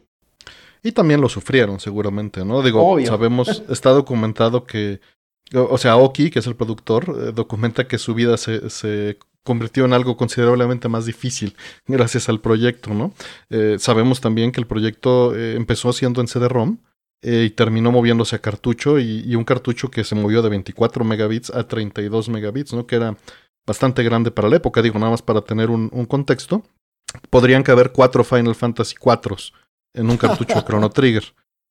Y 0.83 0.91
también 0.91 1.21
lo 1.21 1.29
sufrieron, 1.29 1.79
seguramente, 1.79 2.45
¿no? 2.45 2.61
Digo, 2.61 2.97
sabemos, 3.05 3.63
está 3.69 3.89
documentado 3.91 4.65
que, 4.65 4.99
o 5.53 5.77
sea, 5.77 5.97
Oki, 5.97 6.29
que 6.29 6.39
es 6.39 6.47
el 6.47 6.55
productor, 6.55 7.05
eh, 7.09 7.31
documenta 7.33 7.87
que 7.87 7.97
su 7.97 8.13
vida 8.13 8.37
se, 8.37 8.69
se, 8.69 9.17
convirtió 9.43 9.85
en 9.85 9.93
algo 9.93 10.17
considerablemente 10.17 10.89
más 10.89 11.05
difícil 11.05 11.55
gracias 11.87 12.29
al 12.29 12.41
proyecto, 12.41 12.93
¿no? 12.93 13.13
Eh, 13.49 13.77
sabemos 13.79 14.21
también 14.21 14.51
que 14.51 14.59
el 14.59 14.67
proyecto 14.67 15.35
eh, 15.35 15.55
empezó 15.55 15.93
siendo 15.93 16.21
en 16.21 16.27
CD-ROM 16.27 16.77
y 17.27 17.49
terminó 17.51 17.91
moviéndose 17.91 18.35
a 18.35 18.39
cartucho 18.39 18.99
y, 18.99 19.23
y, 19.25 19.35
un 19.35 19.45
cartucho 19.45 19.89
que 19.89 20.03
se 20.03 20.13
movió 20.13 20.43
de 20.43 20.49
24 20.49 21.03
megabits 21.03 21.49
a 21.49 21.67
32 21.67 22.29
megabits, 22.29 22.71
¿no? 22.73 22.85
Que 22.85 22.97
era 22.97 23.17
bastante 23.65 24.03
grande 24.03 24.31
para 24.31 24.49
la 24.49 24.57
época, 24.57 24.81
digo, 24.81 24.99
nada 24.99 25.11
más 25.11 25.21
para 25.21 25.41
tener 25.41 25.69
un, 25.69 25.89
contexto. 26.05 26.63
Podrían 27.29 27.63
caber 27.63 27.91
cuatro 27.91 28.23
Final 28.23 28.55
Fantasy 28.55 28.95
4 28.95 29.35
en 29.93 30.09
un 30.09 30.17
cartucho 30.17 30.55
de 30.55 30.63
Chrono 30.65 30.89
Trigger, 30.89 31.23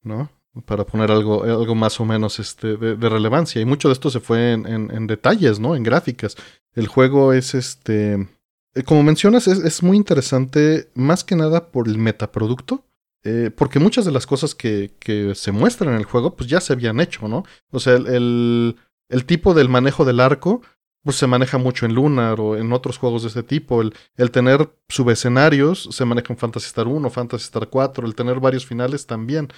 ¿no? 0.03 0.29
Para 0.65 0.85
poner 0.85 1.11
algo, 1.11 1.43
algo 1.43 1.75
más 1.75 1.99
o 1.99 2.05
menos 2.05 2.39
este, 2.39 2.77
de, 2.77 3.09
relevancia. 3.09 3.61
Y 3.61 3.65
mucho 3.65 3.89
de 3.89 3.93
esto 3.93 4.09
se 4.09 4.21
fue 4.21 4.53
en, 4.53 4.65
en, 4.65 5.07
detalles, 5.07 5.59
¿no? 5.59 5.75
En 5.75 5.83
gráficas. 5.83 6.37
El 6.73 6.87
juego 6.87 7.33
es 7.33 7.53
este. 7.53 8.29
Eh, 8.73 8.83
como 8.83 9.03
mencionas, 9.03 9.47
es, 9.49 9.59
es 9.59 9.83
muy 9.83 9.97
interesante, 9.97 10.89
más 10.93 11.25
que 11.25 11.35
nada 11.35 11.71
por 11.71 11.89
el 11.89 11.97
metaproducto. 11.97 12.85
Eh, 13.27 13.49
porque 13.49 13.79
muchas 13.79 14.05
de 14.05 14.11
las 14.11 14.27
cosas 14.27 14.53
que, 14.53 14.93
que, 14.99 15.33
se 15.33 15.51
muestran 15.51 15.95
en 15.95 15.99
el 15.99 16.05
juego, 16.05 16.35
pues 16.35 16.47
ya 16.47 16.61
se 16.61 16.73
habían 16.73 16.99
hecho, 16.99 17.27
¿no? 17.27 17.43
O 17.71 17.79
sea, 17.79 17.95
el, 17.95 18.77
el, 19.09 19.25
tipo 19.25 19.55
del 19.55 19.67
manejo 19.67 20.05
del 20.05 20.19
arco, 20.19 20.61
pues 21.05 21.17
se 21.17 21.27
maneja 21.27 21.59
mucho 21.59 21.85
en 21.85 21.93
Lunar 21.93 22.41
o 22.41 22.57
en 22.57 22.73
otros 22.73 22.97
juegos 22.97 23.21
de 23.21 23.27
este 23.27 23.43
tipo. 23.43 23.83
El, 23.83 23.93
el 24.17 24.31
tener 24.31 24.71
subescenarios 24.89 25.87
se 25.91 26.03
maneja 26.03 26.33
en 26.33 26.39
Fantasy 26.39 26.65
Star 26.65 26.87
1, 26.87 27.09
Fantasy 27.11 27.43
Star 27.43 27.69
4, 27.69 28.07
el 28.07 28.15
tener 28.15 28.39
varios 28.39 28.65
finales 28.65 29.05
también. 29.05 29.49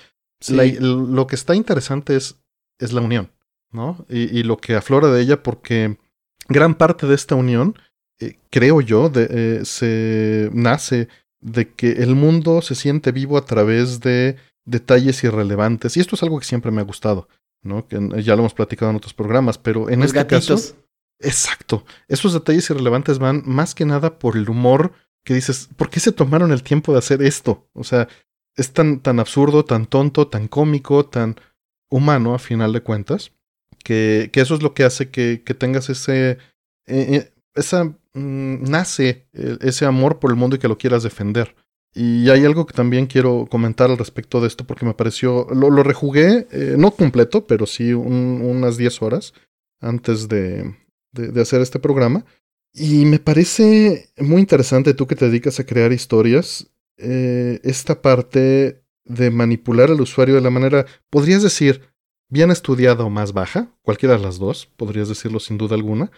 lo 0.50 1.26
que 1.26 1.36
está 1.36 1.56
interesante 1.56 2.18
es, 2.18 2.36
es 2.80 2.92
la 2.92 3.00
unión, 3.00 3.32
¿no? 3.72 4.06
Y, 4.10 4.38
y, 4.38 4.44
lo 4.44 4.58
que 4.58 4.76
aflora 4.76 5.08
de 5.08 5.22
ella, 5.22 5.42
porque 5.42 5.98
gran 6.50 6.76
parte 6.76 7.08
de 7.08 7.16
esta 7.16 7.36
unión, 7.36 7.76
eh, 8.20 8.38
creo 8.50 8.82
yo, 8.82 9.08
de, 9.08 9.28
eh, 9.30 9.62
se 9.64 10.50
nace 10.52 11.08
de 11.40 11.70
que 11.70 11.92
el 11.92 12.16
mundo 12.16 12.62
se 12.62 12.76
siente 12.76 13.14
vivo 13.14 13.38
a 13.38 13.46
través 13.46 14.02
de 14.02 14.36
detalles 14.66 15.24
irrelevantes. 15.24 15.96
Y 15.96 16.02
esto 16.02 16.16
es 16.16 16.24
algo 16.24 16.40
que 16.40 16.46
siempre 16.46 16.72
me 16.72 16.82
ha 16.82 16.84
gustado, 16.84 17.30
¿no? 17.64 17.88
Que 17.88 17.98
ya 18.22 18.36
lo 18.36 18.42
hemos 18.42 18.54
platicado 18.54 18.92
en 18.92 18.98
otros 18.98 19.14
programas, 19.14 19.58
pero 19.58 19.90
en 19.90 20.04
este 20.04 20.28
caso. 20.28 20.58
Exacto. 21.20 21.86
Esos 22.08 22.34
detalles 22.34 22.70
irrelevantes 22.70 23.20
van 23.20 23.44
más 23.46 23.76
que 23.76 23.86
nada 23.86 24.20
por 24.20 24.38
el 24.38 24.50
humor 24.50 24.94
que 25.24 25.34
dices, 25.34 25.70
¿por 25.76 25.90
qué 25.90 26.00
se 26.00 26.12
tomaron 26.12 26.52
el 26.52 26.64
tiempo 26.64 26.94
de 26.94 27.00
hacer 27.00 27.22
esto? 27.22 27.68
O 27.74 27.84
sea, 27.84 28.08
es 28.56 28.72
tan, 28.72 29.00
tan 29.02 29.20
absurdo, 29.20 29.66
tan 29.66 29.86
tonto, 29.86 30.28
tan 30.28 30.48
cómico, 30.48 31.06
tan 31.06 31.36
humano 31.90 32.34
a 32.34 32.40
final 32.40 32.72
de 32.72 32.82
cuentas, 32.82 33.34
que, 33.84 34.30
que 34.32 34.42
eso 34.42 34.56
es 34.56 34.62
lo 34.62 34.74
que 34.74 34.84
hace 34.84 35.10
que, 35.10 35.44
que 35.46 35.54
tengas 35.54 35.90
ese, 35.90 36.32
eh, 36.32 36.38
eh, 36.88 37.34
esa 37.56 37.94
Mm, 38.18 38.64
nace 38.64 39.28
ese 39.62 39.86
amor 39.86 40.18
por 40.18 40.32
el 40.32 40.38
mundo 40.38 40.56
y 40.56 40.60
que 40.60 40.68
lo 40.68 40.80
quieras 40.80 41.04
defender. 41.04 41.56
Y 41.94 42.30
hay 42.32 42.46
algo 42.46 42.66
que 42.66 42.74
también 42.74 43.06
quiero 43.06 43.48
comentar 43.50 43.92
al 43.92 43.98
respecto 43.98 44.42
de 44.42 44.48
esto 44.48 44.66
porque 44.66 44.86
me 44.86 44.96
pareció, 44.96 45.48
lo, 45.54 45.70
lo 45.70 45.84
rejugué, 45.84 46.48
eh, 46.52 46.76
no 46.78 46.92
completo, 46.92 47.46
pero 47.46 47.68
sí 47.68 47.94
unas 47.94 48.78
10 48.78 49.02
horas 49.04 49.34
antes 49.80 50.28
de, 50.28 50.76
de, 51.12 51.42
hacer 51.42 51.62
este 51.62 51.80
programa. 51.80 52.26
Y 52.74 53.06
me 53.06 53.20
parece 53.20 54.10
muy 54.18 54.40
interesante 54.42 54.94
tú 54.94 55.08
que 55.08 55.16
te 55.16 55.26
dedicas 55.26 55.60
a 55.60 55.66
crear 55.66 55.92
historias, 55.92 56.70
eh, 56.98 57.60
esta 57.64 58.02
parte 58.02 58.84
de 59.06 59.32
manipular 59.32 59.90
al 59.90 60.02
usuario 60.02 60.36
de 60.36 60.42
la 60.42 60.50
manera, 60.50 60.86
podrías 61.10 61.42
decir, 61.42 61.82
bien 62.30 62.52
estudiada 62.52 63.04
o 63.04 63.10
más 63.10 63.34
baja, 63.34 63.72
cualquiera 63.82 64.18
de 64.18 64.24
las 64.24 64.38
dos, 64.38 64.68
podrías 64.76 65.08
decirlo 65.08 65.40
sin 65.40 65.58
duda 65.58 65.76
alguna, 65.76 66.12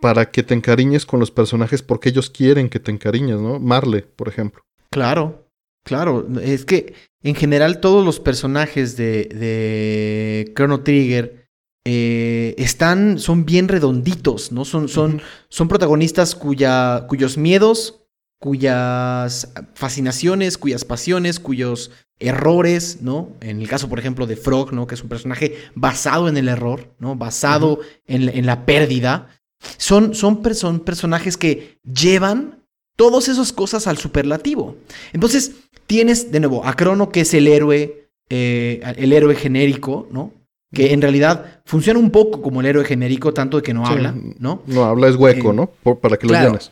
para 0.00 0.30
que 0.30 0.42
te 0.42 0.54
encariñes 0.54 1.06
con 1.06 1.20
los 1.20 1.30
personajes 1.30 1.82
porque 1.82 2.08
ellos 2.08 2.28
quieren 2.28 2.68
que 2.68 2.80
te 2.80 2.90
encariñes, 2.90 3.38
¿no? 3.38 3.60
Marle, 3.60 4.02
por 4.02 4.28
ejemplo. 4.28 4.62
Claro, 4.90 5.48
claro. 5.84 6.26
Es 6.42 6.64
que 6.64 6.94
en 7.22 7.36
general 7.36 7.80
todos 7.80 8.04
los 8.04 8.18
personajes 8.18 8.96
de, 8.96 9.26
de 9.26 10.52
Chrono 10.54 10.82
Trigger 10.82 11.41
eh, 11.84 12.54
están, 12.58 13.18
son 13.18 13.44
bien 13.44 13.68
redonditos, 13.68 14.52
¿no? 14.52 14.64
Son, 14.64 14.88
son, 14.88 15.20
son 15.48 15.68
protagonistas 15.68 16.34
cuya, 16.34 17.06
cuyos 17.08 17.36
miedos, 17.36 18.02
cuyas 18.38 19.52
fascinaciones, 19.74 20.58
cuyas 20.58 20.84
pasiones, 20.84 21.40
cuyos 21.40 21.90
errores, 22.20 22.98
¿no? 23.00 23.30
En 23.40 23.60
el 23.60 23.68
caso, 23.68 23.88
por 23.88 23.98
ejemplo, 23.98 24.26
de 24.26 24.36
Frog, 24.36 24.72
¿no? 24.72 24.86
Que 24.86 24.94
es 24.94 25.02
un 25.02 25.08
personaje 25.08 25.56
basado 25.74 26.28
en 26.28 26.36
el 26.36 26.48
error, 26.48 26.94
¿no? 26.98 27.16
Basado 27.16 27.80
en, 28.06 28.28
en, 28.28 28.46
la 28.46 28.64
pérdida. 28.64 29.28
Son, 29.76 30.14
son, 30.14 30.42
personajes 30.42 31.36
que 31.36 31.78
llevan 31.84 32.64
todas 32.96 33.28
esas 33.28 33.52
cosas 33.52 33.86
al 33.86 33.98
superlativo. 33.98 34.76
Entonces, 35.12 35.52
tienes 35.86 36.30
de 36.30 36.40
nuevo 36.40 36.64
a 36.64 36.74
Crono, 36.74 37.10
que 37.10 37.22
es 37.22 37.34
el 37.34 37.48
héroe, 37.48 38.08
eh, 38.28 38.80
el 38.96 39.12
héroe 39.12 39.34
genérico, 39.34 40.08
¿no? 40.10 40.32
Que 40.72 40.92
en 40.92 41.02
realidad 41.02 41.60
funciona 41.66 42.00
un 42.00 42.10
poco 42.10 42.40
como 42.40 42.60
el 42.60 42.66
héroe 42.66 42.84
genérico, 42.84 43.34
tanto 43.34 43.58
de 43.58 43.62
que 43.62 43.74
no 43.74 43.86
habla, 43.86 44.14
¿no? 44.38 44.62
No 44.66 44.84
habla, 44.84 45.08
es 45.08 45.16
hueco, 45.16 45.52
eh, 45.52 45.54
¿no? 45.54 45.94
para 45.96 46.16
que 46.16 46.26
lo 46.26 46.32
llenes. 46.32 46.70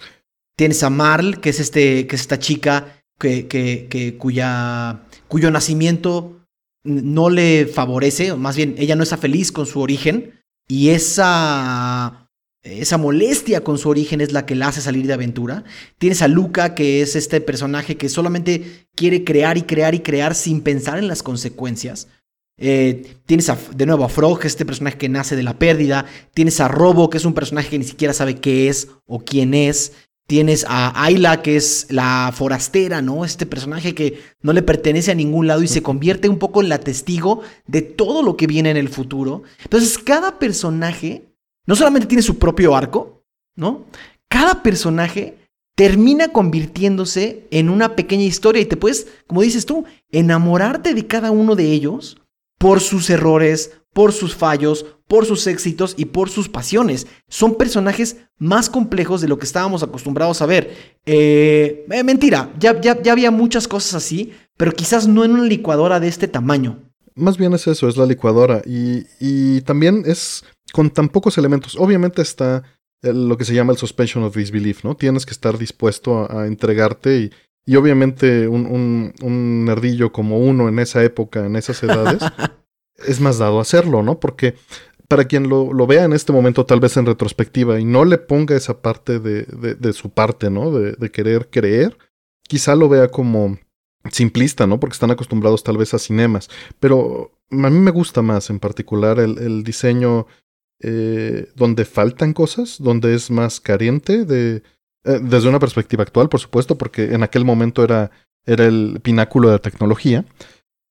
Tienes 0.57 0.83
a 0.83 0.91
Marl, 0.91 1.41
que 1.41 1.51
es, 1.51 1.61
este, 1.61 2.07
que 2.07 2.17
es 2.17 2.23
esta 2.23 2.39
chica 2.39 3.03
que, 3.19 3.47
que, 3.47 3.87
que, 3.91 4.17
cuya, 4.17 5.01
cuyo 5.29 5.51
nacimiento 5.51 6.47
no 6.83 7.29
le 7.29 7.67
favorece, 7.67 8.33
o 8.33 8.39
más 8.39 8.57
bien 8.57 8.75
ella 8.79 8.97
no 8.97 9.03
está 9.03 9.19
feliz 9.19 9.53
con 9.53 9.67
su 9.67 9.81
origen, 9.81 10.41
y 10.67 10.91
esa 10.91 12.31
esa 12.63 12.99
molestia 12.99 13.65
con 13.65 13.79
su 13.79 13.89
origen 13.89 14.21
es 14.21 14.33
la 14.33 14.45
que 14.45 14.55
la 14.55 14.69
hace 14.69 14.83
salir 14.83 15.07
de 15.07 15.15
aventura. 15.15 15.65
Tienes 15.99 16.21
a 16.21 16.29
Luca, 16.29 16.75
que 16.75 17.01
es 17.01 17.17
este 17.17 17.41
personaje 17.41 17.97
que 17.97 18.11
solamente 18.11 18.87
quiere 18.95 19.25
crear 19.25 19.57
y 19.57 19.63
crear 19.63 19.95
y 19.95 20.01
crear 20.01 20.35
sin 20.35 20.61
pensar 20.61 20.99
en 20.99 21.09
las 21.09 21.23
consecuencias. 21.23 22.09
Eh, 22.63 23.17
tienes 23.25 23.51
de 23.75 23.87
nuevo 23.87 24.05
a 24.05 24.11
Frog, 24.11 24.41
este 24.45 24.67
personaje 24.67 24.99
que 24.99 25.09
nace 25.09 25.35
de 25.35 25.43
la 25.43 25.59
pérdida. 25.59 26.05
Tienes 26.35 26.61
a 26.61 26.69
Robo, 26.69 27.09
que 27.09 27.17
es 27.17 27.25
un 27.25 27.33
personaje 27.33 27.71
que 27.71 27.79
ni 27.79 27.85
siquiera 27.85 28.13
sabe 28.13 28.37
qué 28.37 28.69
es 28.69 28.89
o 29.07 29.21
quién 29.21 29.55
es. 29.55 29.93
Tienes 30.27 30.65
a 30.69 31.03
Ayla, 31.03 31.43
que 31.43 31.57
es 31.57 31.87
la 31.89 32.33
forastera, 32.33 33.03
¿no? 33.03 33.25
Este 33.25 33.47
personaje 33.47 33.95
que 33.95 34.21
no 34.43 34.53
le 34.53 34.63
pertenece 34.63 35.11
a 35.11 35.17
ningún 35.17 35.49
lado 35.49 35.63
y 35.63 35.69
se 35.69 35.83
convierte 35.83 36.29
un 36.29 36.39
poco 36.39 36.61
en 36.61 36.69
la 36.69 36.79
testigo 36.79 37.41
de 37.67 37.83
todo 37.83 38.23
lo 38.23 38.37
que 38.37 38.47
viene 38.47 38.71
en 38.71 38.77
el 38.77 38.91
futuro. 38.91 39.43
Entonces, 39.65 39.99
cada 39.99 40.39
personaje 40.39 41.25
no 41.67 41.75
solamente 41.75 42.07
tiene 42.07 42.23
su 42.23 42.39
propio 42.39 42.77
arco, 42.77 43.25
¿no? 43.57 43.87
Cada 44.29 44.63
personaje 44.63 45.37
termina 45.75 46.29
convirtiéndose 46.29 47.47
en 47.51 47.71
una 47.71 47.97
pequeña 47.97 48.25
historia 48.25 48.63
y 48.63 48.67
te 48.67 48.77
puedes, 48.77 49.09
como 49.27 49.43
dices 49.43 49.67
tú, 49.67 49.85
enamorarte 50.13 50.95
de 50.95 51.07
cada 51.07 51.31
uno 51.31 51.57
de 51.57 51.73
ellos 51.73 52.19
por 52.61 52.81
sus 52.81 53.09
errores, 53.09 53.73
por 53.95 54.13
sus 54.13 54.37
fallos, 54.37 54.85
por 55.09 55.25
sus 55.25 55.47
éxitos 55.47 55.95
y 55.97 56.05
por 56.05 56.29
sus 56.29 56.51
pasiones. 56.51 57.07
Son 57.27 57.57
personajes 57.57 58.19
más 58.37 58.69
complejos 58.69 59.23
de 59.23 59.29
lo 59.29 59.39
que 59.39 59.47
estábamos 59.47 59.83
acostumbrados 59.83 60.43
a 60.43 60.47
ver. 60.47 61.01
Eh, 61.07 61.87
eh, 61.91 62.05
mentira, 62.05 62.53
ya, 62.61 62.79
ya, 62.79 62.99
había 63.11 63.31
muchas 63.31 63.67
cosas 63.67 63.95
así, 63.95 64.35
pero 64.59 64.73
quizás 64.73 65.09
no 65.09 65.25
en 65.25 65.33
una 65.33 65.45
licuadora 65.45 66.01
de 66.01 66.09
este 66.09 66.29
tamaño. 66.29 66.79
Más 67.15 67.39
bien 67.39 67.55
es 67.55 67.67
eso, 67.67 67.89
es 67.89 67.97
la 67.97 68.05
licuadora. 68.05 68.61
Y, 68.67 69.07
y 69.19 69.63
también 69.63 70.03
es 70.05 70.45
con 70.71 70.91
tan 70.91 71.09
pocos 71.09 71.39
elementos. 71.39 71.77
Obviamente 71.79 72.21
está 72.21 72.63
lo 73.03 73.39
que 73.39 73.47
se 73.47 73.55
llama 73.55 73.73
el 73.73 73.79
suspension 73.79 74.23
of 74.23 74.37
disbelief, 74.37 74.85
¿no? 74.85 74.97
Tienes 74.97 75.25
que 75.25 75.33
estar 75.33 75.57
dispuesto 75.57 76.31
a, 76.31 76.47
entregarte 76.47 77.19
y, 77.19 77.31
y 77.67 77.77
obviamente 77.77 78.49
un, 78.49 78.67
un, 78.67 79.15
un, 79.23 79.65
nerdillo 79.65 80.13
como 80.13 80.39
uno 80.39 80.69
en 80.69 80.79
esa 80.79 81.03
época, 81.05 81.47
en 81.47 81.57
esas 81.57 81.83
edades, 81.83 82.23
es 83.07 83.21
más 83.21 83.39
dado 83.39 83.59
a 83.59 83.63
hacerlo, 83.63 84.03
¿no? 84.03 84.19
Porque 84.21 84.55
para 85.09 85.25
quien 85.25 85.49
lo, 85.49 85.73
lo, 85.73 85.87
vea 85.87 86.05
en 86.05 86.13
este 86.13 86.33
momento, 86.33 86.67
tal 86.67 86.81
vez 86.81 86.97
en 86.97 87.07
retrospectiva, 87.07 87.81
y 87.81 87.85
no 87.85 88.05
le 88.05 88.19
ponga 88.19 88.57
esa 88.57 88.81
parte 88.81 89.19
de, 89.19 89.43
de, 89.43 89.75
de 89.75 89.93
su 89.93 90.11
parte, 90.11 90.51
¿no? 90.51 90.71
De, 90.71 90.93
de, 90.93 91.11
querer 91.11 91.51
creer, 91.51 91.97
quizá 92.43 92.77
lo 92.77 92.89
vea 92.89 93.09
como 93.09 93.59
simplista, 94.11 94.67
¿no? 94.67 94.81
Porque 94.81 94.95
están 94.95 95.11
acostumbrados 95.11 95.65
tal 95.65 95.77
vez 95.77 95.95
a 95.95 95.99
cinemas. 95.99 96.49
Pero 96.79 97.33
a 97.51 97.71
mí 97.71 97.79
me 97.79 97.91
gusta 97.91 98.23
más 98.23 98.51
en 98.51 98.61
particular 98.61 99.19
el, 99.19 99.39
el 99.39 99.65
diseño 99.65 100.27
eh, 100.83 101.49
donde 101.57 101.85
faltan 101.85 102.33
cosas, 102.33 102.77
donde 102.79 103.15
es 103.15 103.31
más 103.31 103.61
carente 103.61 104.25
de... 104.25 104.63
Eh, 105.05 105.19
desde 105.23 105.49
una 105.49 105.59
perspectiva 105.59 106.03
actual, 106.03 106.29
por 106.29 106.41
supuesto, 106.41 106.77
porque 106.77 107.15
en 107.15 107.23
aquel 107.23 107.45
momento 107.45 107.83
era, 107.83 108.11
era 108.45 108.67
el 108.67 109.01
pináculo 109.03 109.49
de 109.49 109.55
la 109.55 109.63
tecnología. 109.63 110.25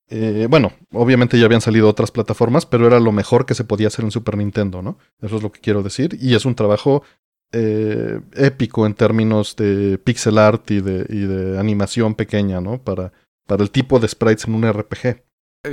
Eh, 0.09 0.47
bueno, 0.49 0.73
obviamente 0.91 1.37
ya 1.37 1.45
habían 1.45 1.61
salido 1.61 1.87
otras 1.87 2.11
plataformas, 2.11 2.65
pero 2.65 2.87
era 2.87 2.99
lo 2.99 3.11
mejor 3.11 3.45
que 3.45 3.53
se 3.53 3.63
podía 3.63 3.87
hacer 3.87 4.05
en 4.05 4.11
Super 4.11 4.37
Nintendo, 4.37 4.81
¿no? 4.81 4.97
Eso 5.21 5.37
es 5.37 5.43
lo 5.43 5.51
que 5.51 5.61
quiero 5.61 5.83
decir. 5.83 6.17
Y 6.19 6.35
es 6.35 6.45
un 6.45 6.55
trabajo 6.55 7.03
épico 7.51 8.85
en 8.85 8.93
términos 8.93 9.55
de 9.55 9.97
pixel 9.97 10.37
art 10.37 10.69
y 10.69 10.81
de, 10.81 11.07
y 11.09 11.21
de 11.21 11.57
animación 11.57 12.13
pequeña, 12.13 12.61
¿no? 12.61 12.79
Para, 12.79 13.11
para 13.47 13.63
el 13.63 13.71
tipo 13.71 13.99
de 13.99 14.07
sprites 14.07 14.45
en 14.45 14.53
un 14.53 14.71
RPG. 14.71 15.23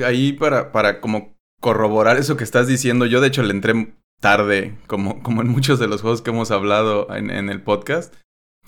Ahí 0.03 0.33
para, 0.33 0.73
para 0.73 1.03
como 1.03 1.37
corroborar 1.61 2.17
eso 2.17 2.39
que 2.39 2.45
estás 2.45 2.67
diciendo, 2.67 3.05
yo 3.05 3.21
de 3.21 3.29
hecho 3.29 3.43
le 3.43 3.51
entré 3.51 3.95
tarde, 4.21 4.79
como, 4.87 5.23
como 5.23 5.43
en 5.43 5.49
muchos 5.49 5.79
de 5.79 5.87
los 5.87 6.01
juegos 6.01 6.23
que 6.23 6.31
hemos 6.31 6.51
hablado 6.51 7.15
en, 7.15 7.31
en 7.31 7.51
el 7.51 7.63
podcast. 7.63 8.15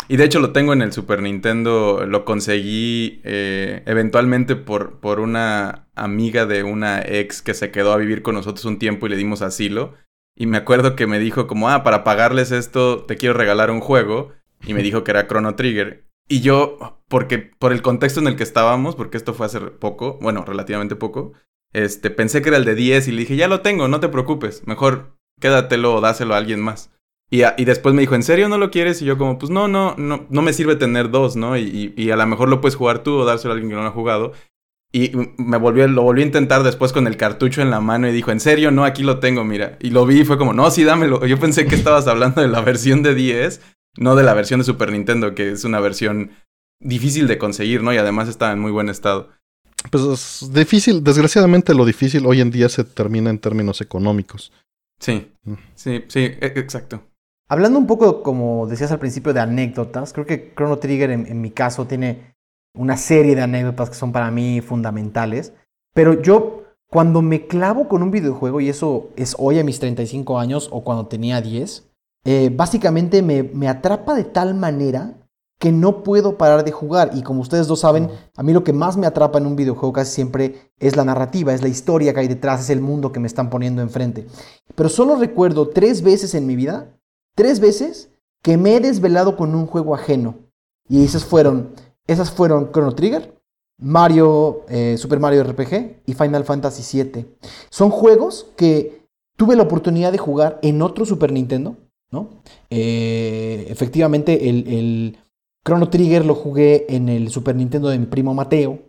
Y 0.06 0.16
de 0.16 0.24
hecho 0.24 0.40
lo 0.40 0.52
tengo 0.52 0.72
en 0.72 0.82
el 0.82 0.92
Super 0.92 1.20
Nintendo, 1.20 2.06
lo 2.06 2.24
conseguí 2.24 3.20
eh, 3.24 3.82
eventualmente 3.86 4.56
por, 4.56 5.00
por 5.00 5.20
una 5.20 5.86
amiga 5.94 6.46
de 6.46 6.62
una 6.62 7.02
ex 7.02 7.42
que 7.42 7.52
se 7.54 7.70
quedó 7.70 7.92
a 7.92 7.98
vivir 7.98 8.22
con 8.22 8.34
nosotros 8.34 8.64
un 8.64 8.78
tiempo 8.78 9.06
y 9.06 9.10
le 9.10 9.16
dimos 9.16 9.42
asilo. 9.42 9.94
Y 10.36 10.46
me 10.46 10.56
acuerdo 10.56 10.96
que 10.96 11.06
me 11.06 11.18
dijo 11.18 11.46
como, 11.46 11.68
ah, 11.68 11.82
para 11.82 12.04
pagarles 12.04 12.52
esto 12.52 13.04
te 13.04 13.16
quiero 13.16 13.34
regalar 13.34 13.70
un 13.70 13.80
juego. 13.80 14.32
Y 14.66 14.74
me 14.74 14.82
dijo 14.82 15.04
que 15.04 15.10
era 15.10 15.26
Chrono 15.26 15.56
Trigger. 15.56 16.08
Y 16.28 16.40
yo, 16.40 17.00
porque 17.08 17.38
por 17.38 17.72
el 17.72 17.82
contexto 17.82 18.20
en 18.20 18.28
el 18.28 18.36
que 18.36 18.42
estábamos, 18.42 18.96
porque 18.96 19.16
esto 19.16 19.34
fue 19.34 19.46
hace 19.46 19.60
poco, 19.60 20.18
bueno, 20.20 20.44
relativamente 20.44 20.94
poco, 20.94 21.32
este, 21.72 22.10
pensé 22.10 22.42
que 22.42 22.50
era 22.50 22.58
el 22.58 22.64
de 22.64 22.74
10 22.74 23.08
y 23.08 23.12
le 23.12 23.20
dije, 23.20 23.36
ya 23.36 23.48
lo 23.48 23.60
tengo, 23.60 23.88
no 23.88 24.00
te 24.00 24.08
preocupes, 24.08 24.66
mejor 24.66 25.16
quédatelo 25.40 25.94
o 25.94 26.00
dáselo 26.00 26.34
a 26.34 26.38
alguien 26.38 26.60
más. 26.60 26.90
Y, 27.30 27.42
y, 27.44 27.64
después 27.66 27.94
me 27.94 28.00
dijo, 28.00 28.14
¿en 28.14 28.22
serio 28.22 28.48
no 28.48 28.56
lo 28.56 28.70
quieres? 28.70 29.02
Y 29.02 29.04
yo 29.04 29.18
como, 29.18 29.38
pues 29.38 29.50
no, 29.50 29.68
no, 29.68 29.94
no, 29.98 30.26
no 30.30 30.42
me 30.42 30.54
sirve 30.54 30.76
tener 30.76 31.10
dos, 31.10 31.36
¿no? 31.36 31.58
Y, 31.58 31.92
y, 31.94 32.10
a 32.10 32.16
lo 32.16 32.26
mejor 32.26 32.48
lo 32.48 32.60
puedes 32.60 32.74
jugar 32.74 33.02
tú 33.02 33.16
o 33.16 33.24
dárselo 33.26 33.52
a 33.52 33.54
alguien 33.54 33.70
que 33.70 33.76
no 33.76 33.82
lo 33.82 33.88
ha 33.88 33.92
jugado. 33.92 34.32
Y 34.90 35.12
me 35.36 35.58
volvió, 35.58 35.86
lo 35.86 36.02
volví 36.02 36.22
a 36.22 36.26
intentar 36.26 36.62
después 36.62 36.94
con 36.94 37.06
el 37.06 37.18
cartucho 37.18 37.60
en 37.60 37.70
la 37.70 37.80
mano 37.80 38.08
y 38.08 38.12
dijo, 38.12 38.30
¿en 38.30 38.40
serio? 38.40 38.70
No, 38.70 38.86
aquí 38.86 39.02
lo 39.02 39.18
tengo, 39.18 39.44
mira. 39.44 39.76
Y 39.80 39.90
lo 39.90 40.06
vi 40.06 40.20
y 40.20 40.24
fue 40.24 40.38
como, 40.38 40.54
no, 40.54 40.70
sí, 40.70 40.84
dámelo. 40.84 41.26
Yo 41.26 41.38
pensé 41.38 41.66
que 41.66 41.74
estabas 41.74 42.06
hablando 42.06 42.40
de 42.40 42.48
la 42.48 42.62
versión 42.62 43.02
de 43.02 43.14
10, 43.14 43.60
no 43.98 44.16
de 44.16 44.22
la 44.22 44.32
versión 44.32 44.60
de 44.60 44.64
Super 44.64 44.90
Nintendo, 44.90 45.34
que 45.34 45.50
es 45.50 45.64
una 45.64 45.80
versión 45.80 46.30
difícil 46.80 47.26
de 47.26 47.36
conseguir, 47.36 47.82
¿no? 47.82 47.92
Y 47.92 47.98
además 47.98 48.28
está 48.28 48.52
en 48.52 48.60
muy 48.60 48.70
buen 48.70 48.88
estado. 48.88 49.28
Pues 49.90 50.04
es 50.04 50.52
difícil, 50.52 51.04
desgraciadamente 51.04 51.74
lo 51.74 51.84
difícil 51.84 52.24
hoy 52.26 52.40
en 52.40 52.50
día 52.50 52.68
se 52.68 52.84
termina 52.84 53.30
en 53.30 53.38
términos 53.38 53.80
económicos. 53.80 54.52
Sí, 54.98 55.30
mm. 55.44 55.54
sí, 55.74 56.04
sí, 56.08 56.20
e, 56.20 56.52
exacto. 56.56 57.02
Hablando 57.50 57.78
un 57.78 57.86
poco, 57.86 58.22
como 58.22 58.66
decías 58.66 58.92
al 58.92 58.98
principio, 58.98 59.32
de 59.32 59.40
anécdotas, 59.40 60.12
creo 60.12 60.26
que 60.26 60.52
Chrono 60.54 60.78
Trigger 60.78 61.10
en, 61.10 61.40
mi 61.40 61.50
caso 61.50 61.86
tiene 61.86 62.34
una 62.74 62.98
serie 62.98 63.34
de 63.34 63.40
anécdotas 63.40 63.88
que 63.88 63.96
son 63.96 64.12
para 64.12 64.30
mí 64.30 64.60
fundamentales, 64.60 65.54
pero 65.94 66.20
yo 66.20 66.64
cuando 66.90 67.22
me 67.22 67.46
clavo 67.46 67.88
con 67.88 68.02
un 68.02 68.10
videojuego, 68.10 68.60
y 68.60 68.68
eso 68.68 69.08
es 69.16 69.34
hoy 69.38 69.58
a 69.58 69.64
mis 69.64 69.80
35 69.80 70.38
años 70.38 70.68
o 70.70 70.84
cuando 70.84 71.06
tenía 71.06 71.40
10, 71.40 71.88
eh, 72.24 72.50
básicamente 72.54 73.22
me, 73.22 73.42
me 73.42 73.68
atrapa 73.68 74.14
de 74.14 74.24
tal 74.24 74.54
manera 74.54 75.14
que 75.58 75.72
no 75.72 76.02
puedo 76.02 76.36
parar 76.38 76.64
de 76.64 76.72
jugar. 76.72 77.10
Y 77.14 77.22
como 77.22 77.40
ustedes 77.40 77.66
dos 77.66 77.80
saben, 77.80 78.10
a 78.36 78.42
mí 78.42 78.52
lo 78.52 78.62
que 78.62 78.72
más 78.72 78.96
me 78.96 79.06
atrapa 79.06 79.38
en 79.38 79.46
un 79.46 79.56
videojuego 79.56 79.92
casi 79.92 80.12
siempre 80.12 80.70
es 80.78 80.96
la 80.96 81.04
narrativa, 81.04 81.52
es 81.52 81.62
la 81.62 81.68
historia 81.68 82.14
que 82.14 82.20
hay 82.20 82.28
detrás, 82.28 82.60
es 82.60 82.70
el 82.70 82.80
mundo 82.80 83.10
que 83.10 83.20
me 83.20 83.26
están 83.26 83.50
poniendo 83.50 83.82
enfrente. 83.82 84.26
Pero 84.74 84.88
solo 84.88 85.16
recuerdo 85.16 85.68
tres 85.68 86.02
veces 86.02 86.34
en 86.34 86.46
mi 86.46 86.54
vida, 86.54 86.97
tres 87.38 87.60
veces, 87.60 88.10
que 88.42 88.56
me 88.56 88.74
he 88.74 88.80
desvelado 88.80 89.36
con 89.36 89.54
un 89.54 89.66
juego 89.66 89.94
ajeno. 89.94 90.34
Y 90.88 91.04
esas 91.04 91.24
fueron, 91.24 91.70
esas 92.08 92.32
fueron 92.32 92.72
Chrono 92.72 92.96
Trigger, 92.96 93.40
Mario, 93.80 94.64
eh, 94.68 94.96
Super 94.98 95.20
Mario 95.20 95.44
RPG 95.44 96.02
y 96.04 96.14
Final 96.14 96.44
Fantasy 96.44 97.00
VII. 97.00 97.26
Son 97.70 97.90
juegos 97.90 98.50
que 98.56 99.06
tuve 99.36 99.54
la 99.54 99.62
oportunidad 99.62 100.10
de 100.10 100.18
jugar 100.18 100.58
en 100.62 100.82
otro 100.82 101.04
Super 101.04 101.30
Nintendo, 101.30 101.76
¿no? 102.10 102.28
Eh, 102.70 103.66
efectivamente, 103.68 104.48
el 104.48 105.16
Chrono 105.64 105.90
Trigger 105.90 106.26
lo 106.26 106.34
jugué 106.34 106.86
en 106.88 107.08
el 107.08 107.30
Super 107.30 107.54
Nintendo 107.54 107.88
de 107.88 108.00
mi 108.00 108.06
primo 108.06 108.34
Mateo, 108.34 108.80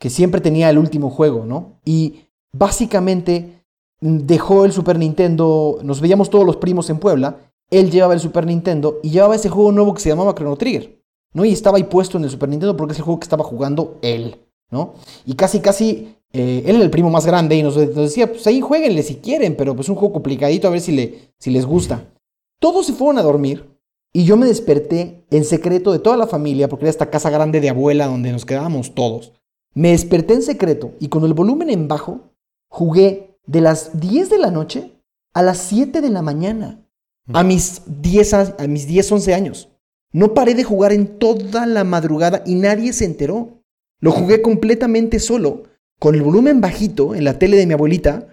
que 0.00 0.08
siempre 0.08 0.40
tenía 0.40 0.70
el 0.70 0.78
último 0.78 1.10
juego, 1.10 1.44
¿no? 1.44 1.78
Y 1.84 2.28
básicamente 2.54 3.66
dejó 4.00 4.64
el 4.64 4.72
Super 4.72 4.98
Nintendo, 4.98 5.78
nos 5.82 6.00
veíamos 6.00 6.30
todos 6.30 6.46
los 6.46 6.56
primos 6.56 6.88
en 6.88 7.00
Puebla, 7.00 7.47
él 7.70 7.90
llevaba 7.90 8.14
el 8.14 8.20
Super 8.20 8.46
Nintendo 8.46 8.98
y 9.02 9.10
llevaba 9.10 9.36
ese 9.36 9.48
juego 9.48 9.72
nuevo 9.72 9.94
que 9.94 10.00
se 10.00 10.08
llamaba 10.08 10.34
Chrono 10.34 10.56
Trigger, 10.56 11.02
¿no? 11.32 11.44
Y 11.44 11.52
estaba 11.52 11.76
ahí 11.76 11.84
puesto 11.84 12.18
en 12.18 12.24
el 12.24 12.30
Super 12.30 12.48
Nintendo 12.48 12.76
porque 12.76 12.92
es 12.92 12.98
el 12.98 13.04
juego 13.04 13.20
que 13.20 13.24
estaba 13.24 13.44
jugando 13.44 13.98
él, 14.02 14.36
¿no? 14.70 14.94
Y 15.26 15.34
casi, 15.34 15.60
casi, 15.60 16.16
eh, 16.32 16.62
él 16.66 16.76
era 16.76 16.84
el 16.84 16.90
primo 16.90 17.10
más 17.10 17.26
grande 17.26 17.56
y 17.56 17.62
nos, 17.62 17.74
decía, 17.76 18.30
pues 18.30 18.46
ahí 18.46 18.60
jueguenle 18.60 19.02
si 19.02 19.16
quieren, 19.16 19.56
pero 19.56 19.74
pues 19.74 19.88
un 19.88 19.96
juego 19.96 20.14
complicadito 20.14 20.68
a 20.68 20.70
ver 20.70 20.80
si, 20.80 20.92
le, 20.92 21.32
si 21.38 21.50
les 21.50 21.66
gusta. 21.66 22.12
Todos 22.60 22.86
se 22.86 22.92
fueron 22.92 23.18
a 23.18 23.22
dormir 23.22 23.78
y 24.12 24.24
yo 24.24 24.36
me 24.36 24.46
desperté 24.46 25.26
en 25.30 25.44
secreto 25.44 25.92
de 25.92 25.98
toda 25.98 26.16
la 26.16 26.26
familia, 26.26 26.68
porque 26.68 26.86
era 26.86 26.90
esta 26.90 27.10
casa 27.10 27.30
grande 27.30 27.60
de 27.60 27.68
abuela 27.68 28.06
donde 28.06 28.32
nos 28.32 28.46
quedábamos 28.46 28.94
todos. 28.94 29.32
Me 29.74 29.90
desperté 29.90 30.34
en 30.34 30.42
secreto 30.42 30.92
y 30.98 31.08
con 31.08 31.24
el 31.24 31.34
volumen 31.34 31.70
en 31.70 31.86
bajo 31.86 32.32
jugué 32.68 33.38
de 33.46 33.60
las 33.60 34.00
10 34.00 34.30
de 34.30 34.38
la 34.38 34.50
noche 34.50 34.92
a 35.34 35.42
las 35.42 35.58
7 35.58 36.00
de 36.00 36.10
la 36.10 36.22
mañana. 36.22 36.87
A 37.32 37.42
mis 37.42 37.82
10, 37.86 38.34
a 38.34 38.66
mis 38.68 38.86
10 38.86 39.12
11 39.12 39.34
años. 39.34 39.68
No 40.12 40.34
paré 40.34 40.54
de 40.54 40.64
jugar 40.64 40.92
en 40.92 41.18
toda 41.18 41.66
la 41.66 41.84
madrugada 41.84 42.42
y 42.46 42.54
nadie 42.54 42.92
se 42.92 43.04
enteró. 43.04 43.62
Lo 44.00 44.12
jugué 44.12 44.42
completamente 44.42 45.18
solo, 45.18 45.64
con 45.98 46.14
el 46.14 46.22
volumen 46.22 46.60
bajito 46.60 47.14
en 47.14 47.24
la 47.24 47.38
tele 47.38 47.56
de 47.56 47.66
mi 47.66 47.74
abuelita 47.74 48.28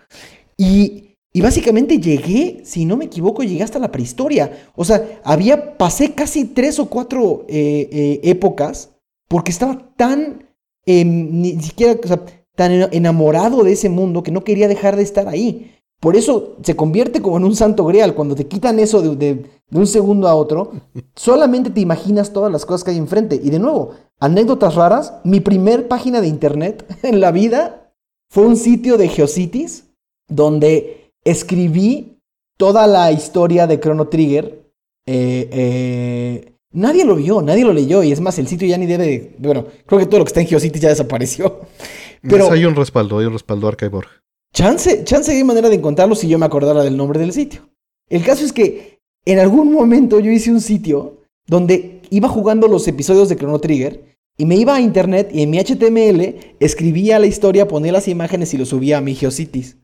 y 0.55 1.05
y 1.35 1.41
básicamente 1.41 1.99
llegué, 1.99 2.61
si 2.63 2.85
no 2.85 2.95
me 2.95 3.03
equivoco, 3.03 3.43
llegué 3.43 3.61
hasta 3.61 3.77
la 3.77 3.91
prehistoria. 3.91 4.69
O 4.73 4.85
sea, 4.85 5.19
había, 5.25 5.77
pasé 5.77 6.13
casi 6.13 6.45
tres 6.45 6.79
o 6.79 6.85
cuatro 6.85 7.43
eh, 7.49 7.89
eh, 7.91 8.19
épocas 8.23 8.91
porque 9.27 9.51
estaba 9.51 9.93
tan, 9.97 10.47
em, 10.85 11.41
ni 11.41 11.61
siquiera, 11.61 11.99
o 12.01 12.07
sea, 12.07 12.23
tan 12.55 12.71
enamorado 12.93 13.65
de 13.65 13.73
ese 13.73 13.89
mundo 13.89 14.23
que 14.23 14.31
no 14.31 14.45
quería 14.45 14.69
dejar 14.69 14.95
de 14.95 15.03
estar 15.03 15.27
ahí. 15.27 15.74
Por 15.99 16.15
eso 16.15 16.55
se 16.61 16.75
convierte 16.75 17.21
como 17.21 17.37
en 17.37 17.45
un 17.45 17.55
santo 17.55 17.85
grial. 17.85 18.13
Cuando 18.13 18.35
te 18.35 18.47
quitan 18.47 18.79
eso 18.79 19.01
de, 19.01 19.15
de, 19.15 19.49
un 19.71 19.87
segundo 19.87 20.27
a 20.27 20.35
otro, 20.35 20.71
solamente 21.15 21.69
te 21.69 21.81
imaginas 21.81 22.33
todas 22.33 22.51
las 22.51 22.65
cosas 22.65 22.83
que 22.83 22.91
hay 22.91 22.97
enfrente. 22.97 23.39
Y 23.41 23.49
de 23.49 23.59
nuevo, 23.59 23.91
anécdotas 24.19 24.75
raras. 24.75 25.13
Mi 25.23 25.39
primer 25.39 25.87
página 25.87 26.21
de 26.21 26.27
internet 26.27 26.85
en 27.03 27.19
la 27.19 27.31
vida 27.31 27.91
fue 28.29 28.45
un 28.45 28.57
sitio 28.57 28.97
de 28.97 29.07
Geocities 29.07 29.85
donde 30.27 31.11
escribí 31.23 32.19
toda 32.57 32.87
la 32.87 33.11
historia 33.11 33.67
de 33.67 33.79
Chrono 33.79 34.07
Trigger. 34.07 34.71
Eh, 35.07 35.49
eh, 35.51 36.53
nadie 36.71 37.05
lo 37.05 37.15
vio, 37.15 37.41
nadie 37.41 37.63
lo 37.63 37.73
leyó. 37.73 38.03
Y 38.03 38.11
es 38.11 38.21
más, 38.21 38.37
el 38.39 38.47
sitio 38.47 38.67
ya 38.67 38.77
ni 38.77 38.85
debe. 38.85 39.35
bueno, 39.39 39.65
creo 39.85 39.99
que 39.99 40.05
todo 40.05 40.19
lo 40.19 40.25
que 40.25 40.29
está 40.29 40.41
en 40.41 40.47
GeoCities 40.47 40.81
ya 40.81 40.89
desapareció. 40.89 41.61
Pero 42.21 42.51
hay 42.51 42.65
un 42.65 42.75
respaldo, 42.75 43.19
hay 43.19 43.25
un 43.25 43.33
respaldo 43.33 43.67
Archive.org. 43.67 44.24
Chance, 44.55 45.03
chance 45.03 45.29
hay 45.29 45.43
manera 45.43 45.67
de 45.67 45.75
encontrarlo 45.75 46.15
si 46.15 46.29
yo 46.29 46.39
me 46.39 46.45
acordara 46.45 46.81
del 46.81 46.95
nombre 46.95 47.19
del 47.19 47.33
sitio. 47.33 47.69
El 48.07 48.23
caso 48.23 48.45
es 48.45 48.53
que 48.53 48.99
en 49.25 49.39
algún 49.39 49.73
momento 49.73 50.21
yo 50.21 50.31
hice 50.31 50.49
un 50.49 50.61
sitio 50.61 51.17
donde 51.45 52.01
iba 52.09 52.29
jugando 52.29 52.69
los 52.69 52.87
episodios 52.87 53.27
de 53.27 53.35
Chrono 53.35 53.59
Trigger 53.59 54.15
y 54.37 54.45
me 54.45 54.55
iba 54.55 54.73
a 54.73 54.79
internet 54.79 55.29
y 55.33 55.41
en 55.41 55.49
mi 55.49 55.59
HTML 55.59 56.55
escribía 56.61 57.19
la 57.19 57.27
historia, 57.27 57.67
ponía 57.67 57.91
las 57.91 58.07
imágenes 58.07 58.53
y 58.53 58.57
lo 58.57 58.65
subía 58.65 58.99
a 58.99 59.01
mi 59.01 59.13
GeoCities. 59.13 59.75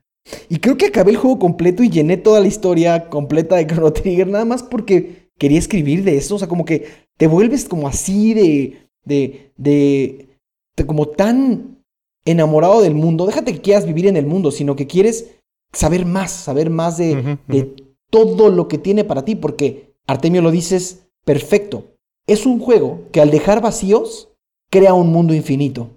Y 0.48 0.60
creo 0.60 0.78
que 0.78 0.86
acabé 0.86 1.12
el 1.12 1.18
juego 1.18 1.38
completo 1.38 1.84
y 1.84 1.90
llené 1.90 2.16
toda 2.16 2.40
la 2.40 2.48
historia 2.48 3.10
completa 3.10 3.58
de 3.58 3.68
Chrono 3.68 3.92
Trigger, 3.92 4.30
nada 4.30 4.46
más 4.46 4.64
porque 4.64 5.32
quería 5.38 5.60
escribir 5.60 6.06
de 6.06 6.16
eso. 6.16 6.36
O 6.36 6.40
sea, 6.40 6.48
como 6.48 6.64
que 6.64 6.88
te 7.18 7.28
vuelves 7.28 7.66
como 7.66 7.90
así 7.90 8.34
de. 8.34 8.88
de. 9.04 9.52
de. 9.58 10.30
de 10.78 10.86
como 10.86 11.08
tan 11.10 11.81
enamorado 12.26 12.82
del 12.82 12.96
mundo. 12.96 13.26
Déjate 13.26 13.54
que 13.54 13.62
quieras 13.62 13.86
vivir 13.86 14.08
en 14.08 14.18
el 14.18 14.26
mundo, 14.26 14.52
sino 14.52 14.76
que 14.76 14.88
quieres 14.88 15.40
saber 15.74 16.06
más, 16.06 16.32
saber 16.32 16.70
más 16.70 16.98
de, 16.98 17.40
de 17.48 17.76
todo 18.10 18.50
lo 18.50 18.68
que 18.68 18.78
tiene 18.78 19.04
para 19.04 19.26
ti, 19.26 19.36
porque 19.36 19.96
Artemio 20.08 20.42
lo 20.42 20.52
dices 20.52 21.08
perfecto. 21.26 21.96
Es 22.28 22.46
un 22.46 22.60
juego 22.60 23.08
que 23.12 23.22
al 23.22 23.32
dejar 23.32 23.62
vacíos 23.62 24.34
crea 24.70 24.94
un 24.94 25.12
mundo 25.12 25.34
infinito, 25.34 25.90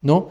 ¿no? 0.00 0.28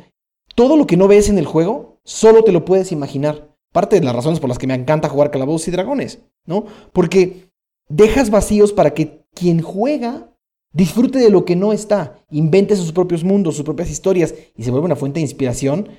Todo 0.56 0.76
lo 0.76 0.88
que 0.88 0.98
no 0.98 1.08
ves 1.08 1.30
en 1.30 1.38
el 1.38 1.46
juego 1.46 2.00
solo 2.04 2.44
te 2.44 2.52
lo 2.52 2.66
puedes 2.66 2.92
imaginar. 2.92 3.56
Parte 3.72 4.00
de 4.00 4.06
las 4.06 4.16
razones 4.16 4.40
por 4.40 4.50
las 4.50 4.58
que 4.58 4.68
me 4.68 4.74
encanta 4.74 5.10
jugar 5.10 5.32
Calabozos 5.32 5.68
y 5.70 5.72
Dragones, 5.72 6.20
¿no? 6.46 6.66
Porque 6.92 7.52
dejas 7.88 8.30
vacíos 8.30 8.74
para 8.74 8.94
que 8.94 9.26
quien 9.34 9.62
juega 9.62 10.31
disfrute 10.74 11.20
de 11.20 11.30
lo 11.30 11.46
que 11.46 11.56
no 11.56 11.74
está, 11.74 12.24
invente 12.32 12.76
sus 12.76 12.92
propios 12.92 13.24
mundos, 13.24 13.56
sus 13.56 13.66
propias 13.66 13.90
historias 13.90 14.34
y 14.56 14.64
se 14.64 14.72
vuelve 14.72 14.86
una 14.86 14.96
fuente 14.96 15.20
de 15.20 15.24
inspiración 15.24 15.90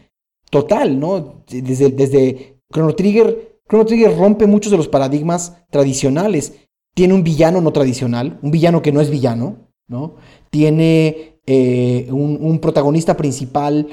total, 0.50 0.98
¿no? 0.98 1.44
Desde, 1.46 2.58
Chrono 2.72 2.94
Trigger, 2.94 3.61
Chrono 3.68 3.87
Trigger 3.87 4.16
rompe 4.16 4.46
muchos 4.46 4.70
de 4.70 4.78
los 4.78 4.88
paradigmas 4.88 5.56
tradicionales. 5.70 6.54
Tiene 6.94 7.14
un 7.14 7.24
villano 7.24 7.61
no 7.61 7.72
tradicional, 7.72 8.38
un 8.42 8.50
villano 8.50 8.82
que 8.82 8.92
no 8.92 9.00
es 9.00 9.11
villano, 9.11 9.68
¿no? 9.88 10.16
Tiene 10.50 11.40
eh, 11.46 12.08
un, 12.11 12.38
un, 12.40 12.58
protagonista 12.58 13.16
principal 13.16 13.88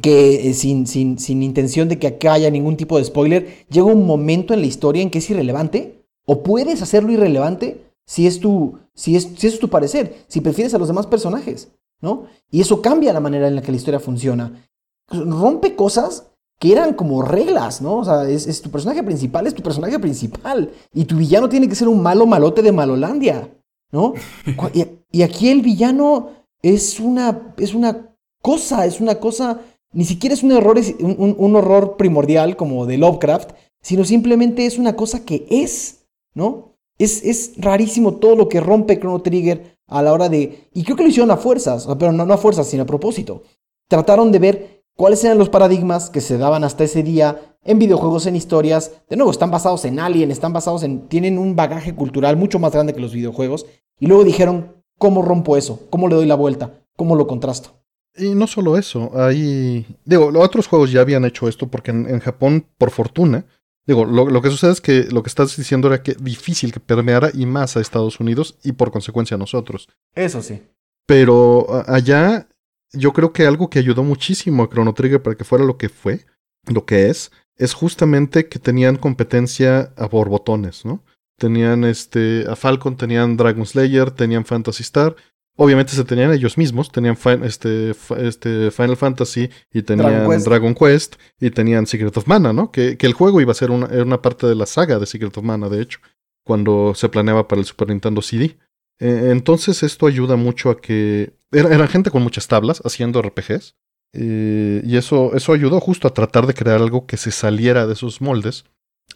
que 0.00 0.50
eh, 0.50 0.54
sin, 0.54 0.86
sin, 0.86 1.18
sin, 1.18 1.42
intención 1.42 1.88
de 1.88 1.98
que 1.98 2.06
acá 2.06 2.34
haya 2.34 2.50
ningún 2.50 2.76
tipo 2.76 2.96
de 2.96 3.04
spoiler, 3.04 3.66
llega 3.68 3.86
un 3.86 4.06
momento 4.06 4.54
en 4.54 4.60
la 4.60 4.66
historia 4.66 5.02
en 5.02 5.10
que 5.10 5.18
es 5.18 5.30
irrelevante, 5.30 6.04
o 6.24 6.42
puedes 6.42 6.82
hacerlo 6.82 7.12
irrelevante 7.12 7.87
si 8.08 8.26
es 8.26 8.40
tu, 8.40 8.78
si 8.94 9.16
es, 9.16 9.28
si 9.36 9.46
es 9.46 9.58
tu 9.58 9.68
parecer, 9.68 10.24
si 10.28 10.40
prefieres 10.40 10.72
a 10.72 10.78
los 10.78 10.88
demás 10.88 11.06
personajes, 11.06 11.70
¿no? 12.00 12.24
Y 12.50 12.62
eso 12.62 12.80
cambia 12.80 13.12
la 13.12 13.20
manera 13.20 13.48
en 13.48 13.54
la 13.54 13.60
que 13.60 13.70
la 13.70 13.76
historia 13.76 14.00
funciona. 14.00 14.64
Rompe 15.10 15.76
cosas 15.76 16.30
que 16.58 16.72
eran 16.72 16.94
como 16.94 17.20
reglas, 17.20 17.82
¿no? 17.82 17.98
O 17.98 18.04
sea, 18.04 18.26
es, 18.26 18.62
tu 18.62 18.70
personaje 18.70 19.02
principal, 19.02 19.46
es 19.46 19.54
tu 19.54 19.62
personaje 19.62 19.98
principal, 19.98 20.72
y 20.94 21.04
tu 21.04 21.16
villano 21.18 21.50
tiene 21.50 21.68
que 21.68 21.74
ser 21.74 21.86
un 21.86 22.02
malo 22.02 22.24
malote 22.24 22.62
de 22.62 22.72
Malolandia, 22.72 23.54
¿no? 23.92 24.14
y, 24.72 24.86
y 25.12 25.22
aquí 25.22 25.50
el 25.50 25.60
villano 25.60 26.30
es 26.62 26.98
una, 26.98 27.54
es 27.58 27.74
una 27.74 28.16
cosa, 28.40 28.86
es 28.86 29.00
una 29.00 29.16
cosa 29.16 29.60
ni 29.92 30.04
siquiera 30.04 30.34
es 30.34 30.42
un 30.42 30.52
error, 30.52 30.78
un, 31.00 31.36
un, 31.38 31.56
horror 31.56 31.96
primordial 31.96 32.56
como 32.56 32.86
de 32.86 32.98
Lovecraft, 32.98 33.52
sino 33.80 34.04
simplemente 34.04 34.66
es 34.66 34.78
una 34.78 34.96
cosa 34.96 35.24
que 35.24 35.46
es, 35.50 36.06
¿no? 36.34 36.67
Es, 36.98 37.24
es 37.24 37.52
rarísimo 37.56 38.14
todo 38.14 38.36
lo 38.36 38.48
que 38.48 38.60
rompe 38.60 38.98
Chrono 38.98 39.20
Trigger 39.20 39.78
a 39.86 40.02
la 40.02 40.12
hora 40.12 40.28
de... 40.28 40.68
Y 40.74 40.84
creo 40.84 40.96
que 40.96 41.04
lo 41.04 41.08
hicieron 41.08 41.30
a 41.30 41.36
fuerzas, 41.36 41.86
pero 41.98 42.12
no, 42.12 42.26
no 42.26 42.34
a 42.34 42.38
fuerzas, 42.38 42.66
sino 42.66 42.82
a 42.82 42.86
propósito. 42.86 43.42
Trataron 43.88 44.32
de 44.32 44.38
ver 44.38 44.84
cuáles 44.96 45.22
eran 45.24 45.38
los 45.38 45.48
paradigmas 45.48 46.10
que 46.10 46.20
se 46.20 46.38
daban 46.38 46.64
hasta 46.64 46.84
ese 46.84 47.02
día 47.02 47.56
en 47.64 47.78
videojuegos, 47.78 48.26
en 48.26 48.36
historias. 48.36 48.92
De 49.08 49.16
nuevo, 49.16 49.30
están 49.30 49.50
basados 49.50 49.84
en 49.84 49.98
Alien, 49.98 50.30
están 50.30 50.52
basados 50.52 50.82
en... 50.82 51.08
Tienen 51.08 51.38
un 51.38 51.56
bagaje 51.56 51.94
cultural 51.94 52.36
mucho 52.36 52.58
más 52.58 52.72
grande 52.72 52.92
que 52.92 53.00
los 53.00 53.14
videojuegos. 53.14 53.66
Y 53.98 54.06
luego 54.06 54.24
dijeron, 54.24 54.82
¿cómo 54.98 55.22
rompo 55.22 55.56
eso? 55.56 55.86
¿Cómo 55.90 56.08
le 56.08 56.16
doy 56.16 56.26
la 56.26 56.34
vuelta? 56.34 56.82
¿Cómo 56.96 57.14
lo 57.16 57.26
contrasto? 57.26 57.78
Y 58.18 58.34
no 58.34 58.46
solo 58.46 58.76
eso, 58.76 59.12
hay... 59.14 59.86
Digo, 60.04 60.30
otros 60.38 60.66
juegos 60.66 60.90
ya 60.90 61.00
habían 61.00 61.24
hecho 61.24 61.48
esto 61.48 61.68
porque 61.68 61.92
en, 61.92 62.18
Japón, 62.18 62.66
por 62.76 62.90
fortuna, 62.90 63.46
digo, 63.88 64.04
lo, 64.04 64.42
que 64.42 64.50
sucede 64.50 64.72
es 64.72 64.80
que 64.82 65.04
lo 65.04 65.22
que 65.22 65.28
estás 65.28 65.56
diciendo 65.56 65.88
era 65.88 66.02
que 66.02 66.14
difícil 66.20 66.72
que 66.72 66.78
permeara 66.78 67.30
y 67.32 67.46
más 67.46 67.76
a 67.76 67.80
Estados 67.80 68.20
Unidos 68.20 68.58
y 68.62 68.72
por 68.72 68.92
consecuencia 68.92 69.36
a 69.36 69.38
nosotros. 69.38 69.88
Eso 70.14 70.42
sí. 70.42 70.62
Pero 71.06 71.66
allá 71.88 72.46
yo 72.92 73.14
creo 73.14 73.32
que 73.32 73.46
algo 73.46 73.70
que 73.70 73.78
ayudó 73.78 74.04
muchísimo 74.04 74.62
a 74.62 74.68
Chrono 74.68 74.92
Trigger 74.92 75.22
para 75.22 75.36
que 75.36 75.44
fuera 75.44 75.64
lo 75.64 75.78
que 75.78 75.88
fue, 75.88 76.26
lo 76.66 76.84
que 76.84 77.08
es, 77.08 77.32
es 77.56 77.72
justamente 77.72 78.48
que 78.48 78.58
tenían 78.58 78.96
competencia 78.96 79.90
a 79.96 80.06
borbotones, 80.06 80.84
¿no? 80.84 81.02
Tenían 81.38 81.84
este, 81.84 82.44
a 82.46 82.56
Falcon, 82.56 82.96
tenían 82.96 83.38
Dragon 83.38 83.64
Slayer, 83.64 84.10
tenían 84.10 84.44
Phantasy 84.44 84.82
Star, 84.82 85.16
obviamente 85.58 85.92
se 85.92 86.04
tenían 86.04 86.32
ellos 86.32 86.56
mismos, 86.56 86.90
tenían 86.90 87.18
este, 87.42 87.90
este 88.16 88.70
Final 88.70 88.96
Fantasy 88.96 89.50
y 89.72 89.82
tenían 89.82 90.26
Dragon 90.44 90.74
Quest. 90.74 91.16
y 91.40 91.50
tenían 91.50 91.86
Secret 91.86 92.16
of 92.16 92.28
Mana, 92.28 92.52
¿no? 92.52 92.70
Que, 92.70 92.96
que 92.96 93.06
el 93.06 93.12
juego 93.12 93.40
iba 93.40 93.50
a 93.50 93.56
ser 93.56 93.72
una, 93.72 93.86
una, 93.86 94.22
parte 94.22 94.46
de 94.46 94.54
la 94.54 94.66
saga 94.66 95.00
de 95.00 95.06
Secret 95.06 95.36
of 95.36 95.44
Mana, 95.44 95.68
de 95.68 95.82
hecho, 95.82 95.98
cuando 96.44 96.94
se 96.94 97.08
planeaba 97.08 97.48
para 97.48 97.60
el 97.60 97.66
Super 97.66 97.88
Nintendo 97.88 98.22
CD. 98.22 98.56
E, 99.00 99.30
entonces 99.30 99.82
esto 99.82 100.06
ayuda 100.06 100.36
mucho 100.36 100.70
a 100.70 100.80
que... 100.80 101.34
Era, 101.50 101.74
eran 101.74 101.88
gente 101.88 102.12
con 102.12 102.22
muchas 102.22 102.46
tablas 102.46 102.80
haciendo 102.84 103.20
RPGs. 103.20 103.74
Eh, 104.12 104.80
y 104.84 104.96
eso, 104.96 105.34
eso 105.34 105.52
ayudó 105.52 105.80
justo 105.80 106.06
a 106.06 106.14
tratar 106.14 106.46
de 106.46 106.54
crear 106.54 106.80
algo 106.80 107.06
que 107.06 107.16
se 107.16 107.32
saliera 107.32 107.86
de 107.88 107.96
sus 107.96 108.20
moldes. 108.20 108.64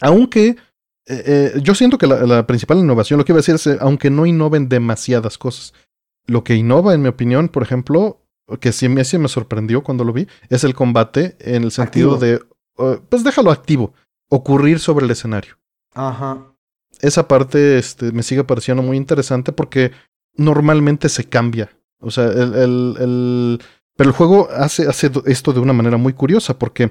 Aunque 0.01 0.57
eh, 1.07 1.23
eh, 1.27 1.53
yo 1.63 1.77
siento 1.77 1.99
que 1.99 2.09
la, 2.09 2.27
la, 2.27 2.47
principal 2.49 2.79
innovación, 2.79 3.19
lo 3.19 3.25
que 3.25 3.33
iba 3.33 3.39
a 3.39 3.47
decir 3.47 3.55
es, 3.55 3.67
aunque 3.81 4.11
no 4.11 4.27
innoven 4.27 4.69
demasiadas 4.69 5.39
cosas, 5.39 5.73
lo 6.27 6.45
que 6.45 6.55
innova, 6.55 6.95
en 6.95 7.03
mi 7.03 7.09
opinión, 7.09 7.49
por 7.49 7.63
ejemplo, 7.63 8.23
que 8.61 8.73
sí, 8.73 8.89
me 8.89 9.05
sorprendió 9.05 9.83
cuando 9.83 10.05
lo 10.05 10.13
vi, 10.13 10.29
es 10.49 10.65
el 10.65 10.75
combate 10.75 11.37
en 11.41 11.65
el 11.65 11.71
sentido 11.71 12.17
de, 12.17 12.41
uh, 12.79 12.97
pues 13.09 13.25
déjalo 13.25 13.51
activo, 13.51 13.95
ocurrir 14.29 14.79
sobre 14.79 15.05
el 15.05 15.11
escenario. 15.11 15.59
Ajá. 15.95 16.47
Esa 17.01 17.29
parte 17.29 17.79
este, 17.79 18.13
me 18.13 18.23
sigue 18.23 18.45
pareciendo 18.45 18.83
muy 18.83 18.97
interesante 18.97 19.53
porque 19.53 19.93
normalmente 20.35 21.09
se 21.09 21.25
cambia. 21.25 21.71
O 21.99 22.11
sea, 22.11 22.27
el, 22.27 22.55
el, 22.55 22.97
el... 23.01 23.63
pero 23.97 24.11
el 24.11 24.17
juego 24.17 24.49
hace, 24.51 24.89
hace 24.89 25.11
esto 25.27 25.53
de 25.53 25.61
una 25.61 25.73
manera 25.73 25.97
muy 25.97 26.13
curiosa 26.13 26.59
porque 26.59 26.91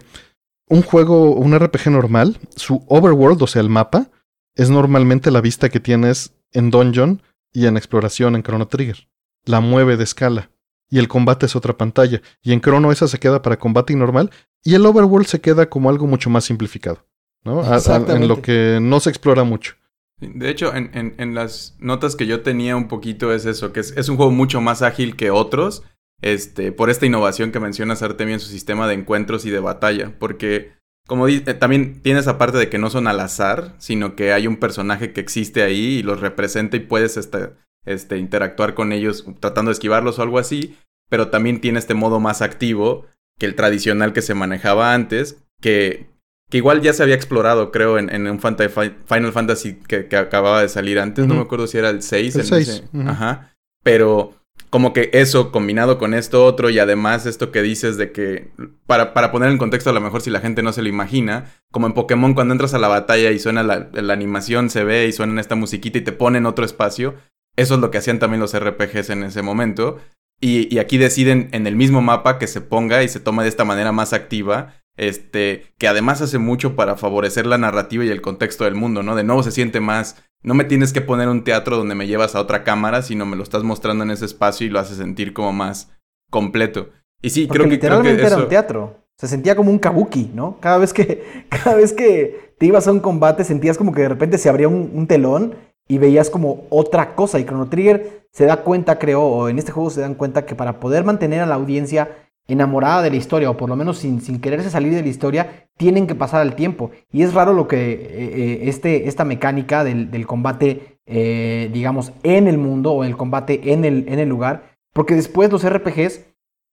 un 0.68 0.82
juego, 0.82 1.36
un 1.36 1.58
RPG 1.58 1.92
normal, 1.92 2.40
su 2.56 2.84
overworld, 2.88 3.42
o 3.44 3.48
sea, 3.48 3.62
el 3.62 3.70
mapa, 3.70 4.10
es 4.56 4.70
normalmente 4.70 5.32
la 5.32 5.42
vista 5.42 5.70
que 5.70 5.80
tienes 5.80 6.34
en 6.54 6.72
Dungeon 6.72 7.22
y 7.54 7.66
en 7.68 7.78
exploración 7.78 8.36
en 8.36 8.44
Chrono 8.44 8.68
Trigger 8.68 9.11
la 9.46 9.60
mueve 9.60 9.98
de 9.98 10.04
escala. 10.04 10.52
Y 10.90 11.00
el 11.00 11.08
combate 11.08 11.46
es 11.46 11.56
otra 11.56 11.78
pantalla. 11.78 12.22
Y 12.42 12.52
en 12.52 12.62
Chrono 12.62 12.92
esa 12.92 13.08
se 13.08 13.20
queda 13.20 13.42
para 13.42 13.58
combate 13.58 13.96
normal. 13.96 14.30
Y 14.64 14.76
el 14.76 14.86
overworld 14.86 15.28
se 15.28 15.42
queda 15.42 15.70
como 15.70 15.90
algo 15.90 16.06
mucho 16.06 16.30
más 16.30 16.44
simplificado. 16.46 17.06
¿no? 17.44 17.64
en 17.64 18.28
lo 18.28 18.42
que 18.42 18.80
no 18.82 19.00
se 19.00 19.10
explora 19.10 19.44
mucho. 19.44 19.76
De 20.20 20.50
hecho, 20.50 20.76
en, 20.76 20.92
en, 20.94 21.16
en, 21.18 21.34
las 21.34 21.76
notas 21.80 22.16
que 22.16 22.28
yo 22.28 22.42
tenía 22.42 22.76
un 22.76 22.88
poquito 22.88 23.34
es 23.34 23.46
eso, 23.46 23.74
que 23.74 23.80
es, 23.80 23.98
es, 23.98 24.08
un 24.08 24.18
juego 24.18 24.32
mucho 24.32 24.62
más 24.62 24.84
ágil 24.84 25.16
que 25.16 25.32
otros, 25.32 25.82
este, 26.22 26.72
por 26.72 26.92
esta 26.92 27.08
innovación 27.08 27.52
que 27.52 27.60
mencionas, 27.60 28.04
Artemio, 28.04 28.36
en 28.36 28.40
su 28.40 28.50
sistema 28.50 28.88
de 28.88 28.94
encuentros 28.94 29.46
y 29.46 29.50
de 29.50 29.60
batalla, 29.60 30.14
porque 30.20 30.74
como 31.08 31.28
eh, 31.28 31.40
también 31.40 32.02
tiene 32.02 32.20
esa 32.20 32.38
parte 32.38 32.60
de 32.60 32.70
que 32.70 32.78
no 32.78 32.92
son 32.92 33.08
al 33.08 33.20
azar, 33.20 33.76
sino 33.80 34.16
que 34.16 34.32
hay 34.32 34.46
un 34.46 34.58
personaje 34.58 35.12
que 35.12 35.22
existe 35.22 35.64
ahí 35.64 35.98
y 35.98 36.04
los 36.04 36.20
representa 36.20 36.78
y 36.78 36.82
puedes 36.82 37.18
este, 37.18 37.54
este, 37.86 38.18
interactuar 38.18 38.74
con 38.74 38.92
ellos 38.92 39.26
tratando 39.40 39.70
de 39.70 39.74
esquivarlos 39.74 40.20
o 40.20 40.22
algo 40.22 40.40
así, 40.40 40.78
pero 41.10 41.30
también 41.30 41.62
tiene 41.62 41.80
este 41.80 41.94
modo 41.94 42.20
más 42.20 42.42
activo 42.42 43.06
que 43.40 43.46
el 43.46 43.56
tradicional 43.56 44.14
que 44.14 44.22
se 44.22 44.34
manejaba 44.34 44.94
antes, 44.94 45.44
que, 45.62 46.10
que 46.50 46.58
igual 46.58 46.82
ya 46.82 46.94
se 46.94 47.04
había 47.04 47.16
explorado, 47.16 47.72
creo, 47.72 47.98
en, 47.98 48.14
en 48.14 48.28
un 48.28 48.40
Final 48.40 49.32
Fantasy 49.32 49.76
que, 49.88 50.08
que, 50.08 50.18
acababa 50.18 50.62
de 50.62 50.70
salir 50.70 51.00
antes, 51.00 51.28
no 51.28 51.36
me 51.36 51.42
acuerdo 51.42 51.68
si 51.68 51.78
era 51.78 51.90
el 51.90 52.02
6. 52.02 52.36
El 52.36 52.46
6. 52.46 52.84
Ajá. 53.08 53.56
Pero 53.84 54.36
como 54.70 54.94
que 54.94 55.10
eso 55.14 55.52
combinado 55.52 55.98
con 55.98 56.14
esto 56.14 56.46
otro 56.46 56.70
y 56.70 56.80
además 56.80 57.26
esto 57.26 57.52
que 57.52 57.62
dices 57.62 57.98
de 57.98 58.12
que, 58.12 58.52
para, 58.86 59.14
para 59.14 59.32
poner 59.32 59.50
en 59.50 59.58
contexto 59.58 59.90
a 59.90 59.94
lo 59.94 60.02
mejor 60.02 60.22
si 60.22 60.30
la 60.30 60.40
gente 60.40 60.64
no 60.64 60.72
se 60.72 60.82
lo 60.82 60.88
imagina, 60.88 61.52
como 61.72 61.88
en 61.88 61.94
Pokémon 61.94 62.34
cuando 62.34 62.54
entras 62.54 62.74
a 62.74 62.80
la 62.80 62.88
batalla 62.88 63.32
y 63.32 63.40
suena 63.40 63.64
la, 63.64 63.90
la 63.92 64.14
animación, 64.14 64.70
se 64.70 64.84
ve 64.84 65.08
y 65.08 65.12
suena 65.12 65.42
esta 65.42 65.56
musiquita 65.56 65.98
y 65.98 66.04
te 66.04 66.14
ponen 66.14 66.46
otro 66.46 66.64
espacio, 66.64 67.16
eso 67.56 67.76
es 67.76 67.80
lo 67.82 67.92
que 67.92 67.98
hacían 67.98 68.20
también 68.20 68.42
los 68.42 68.58
RPGs 68.58 69.10
en 69.10 69.24
ese 69.24 69.42
momento. 69.42 69.98
Y, 70.44 70.80
aquí 70.80 70.98
deciden 70.98 71.50
en 71.52 71.68
el 71.68 71.76
mismo 71.76 72.02
mapa 72.02 72.40
que 72.40 72.48
se 72.48 72.62
ponga 72.62 73.04
y 73.04 73.08
se 73.08 73.20
toma 73.20 73.44
de 73.44 73.50
esta 73.50 73.64
manera 73.64 73.92
más 73.92 74.12
activa. 74.12 74.74
Este, 74.98 75.66
que 75.78 75.88
además 75.88 76.22
hace 76.22 76.38
mucho 76.38 76.76
para 76.76 76.98
favorecer 76.98 77.46
la 77.46 77.58
narrativa 77.58 78.04
y 78.04 78.10
el 78.10 78.22
contexto 78.22 78.66
del 78.66 78.76
mundo, 78.76 79.04
¿no? 79.04 79.16
De 79.16 79.24
nuevo 79.24 79.44
se 79.44 79.52
siente 79.52 79.80
más. 79.80 80.24
No 80.44 80.54
me 80.56 80.64
tienes 80.64 80.94
que 80.94 81.02
poner 81.02 81.30
un 81.30 81.44
teatro 81.44 81.78
donde 81.78 81.96
me 81.96 82.08
llevas 82.08 82.36
a 82.36 82.42
otra 82.42 82.64
cámara, 82.64 83.04
sino 83.04 83.26
me 83.26 83.38
lo 83.38 83.44
estás 83.44 83.64
mostrando 83.64 84.04
en 84.04 84.12
ese 84.12 84.26
espacio 84.26 84.66
y 84.66 84.72
lo 84.72 84.80
hace 84.80 84.96
sentir 84.96 85.34
como 85.34 85.54
más 85.54 85.92
completo. 86.32 86.90
Y 87.22 87.30
sí, 87.30 87.48
creo 87.48 87.66
que. 87.66 87.72
Literalmente 87.72 88.26
era 88.26 88.38
un 88.38 88.50
teatro. 88.50 88.98
Se 89.18 89.28
sentía 89.28 89.56
como 89.56 89.70
un 89.70 89.78
kabuki, 89.78 90.32
¿no? 90.34 90.58
Cada 90.60 90.80
vez 90.80 90.92
que, 90.92 91.46
cada 91.50 91.76
vez 91.76 91.94
que 91.94 92.56
te 92.58 92.66
ibas 92.66 92.88
a 92.88 92.92
un 92.92 93.00
combate 93.00 93.44
sentías 93.44 93.78
como 93.78 93.94
que 93.94 94.02
de 94.02 94.10
repente 94.10 94.40
se 94.40 94.50
abría 94.50 94.68
un 94.68 95.06
telón 95.06 95.56
y 95.92 95.98
veías 95.98 96.30
como 96.30 96.68
otra 96.70 97.16
cosa. 97.16 97.38
Y 97.38 97.44
Chrono 97.44 97.68
Trigger 97.68 98.26
se 98.32 98.46
da 98.46 98.64
cuenta, 98.64 98.98
creo, 98.98 99.24
o 99.24 99.50
en 99.50 99.60
este 99.60 99.74
juego 99.74 99.90
se 99.90 100.00
dan 100.00 100.16
cuenta 100.16 100.46
que 100.46 100.56
para 100.56 100.80
poder 100.80 101.04
mantener 101.04 101.42
a 101.42 101.46
la 101.46 101.56
audiencia 101.56 102.16
enamorada 102.48 103.02
de 103.02 103.10
la 103.10 103.18
historia, 103.18 103.50
o 103.50 103.58
por 103.58 103.68
lo 103.68 103.76
menos 103.76 103.98
sin, 103.98 104.22
sin 104.22 104.40
quererse 104.40 104.70
salir 104.70 104.94
de 104.94 105.02
la 105.02 105.10
historia, 105.10 105.68
tienen 105.76 106.08
que 106.08 106.16
pasar 106.16 106.48
el 106.48 106.56
tiempo. 106.56 106.92
Y 107.12 107.24
es 107.24 107.34
raro 107.34 107.52
lo 107.52 107.68
que 107.68 107.92
eh, 107.92 107.98
eh, 108.00 108.60
este, 108.70 109.10
esta 109.10 109.26
mecánica 109.26 109.84
del, 109.84 110.26
combate, 110.26 110.98
eh, 111.08 111.70
digamos, 111.74 112.14
en 112.24 112.48
el 112.48 112.58
mundo, 112.58 112.94
o 112.94 113.04
el 113.04 113.18
combate 113.18 113.74
en 113.74 113.84
el, 113.84 114.06
en 114.08 114.20
el 114.20 114.30
lugar, 114.30 114.78
porque 114.94 115.16
después 115.16 115.52
los 115.52 115.70
RPGs 115.70 116.22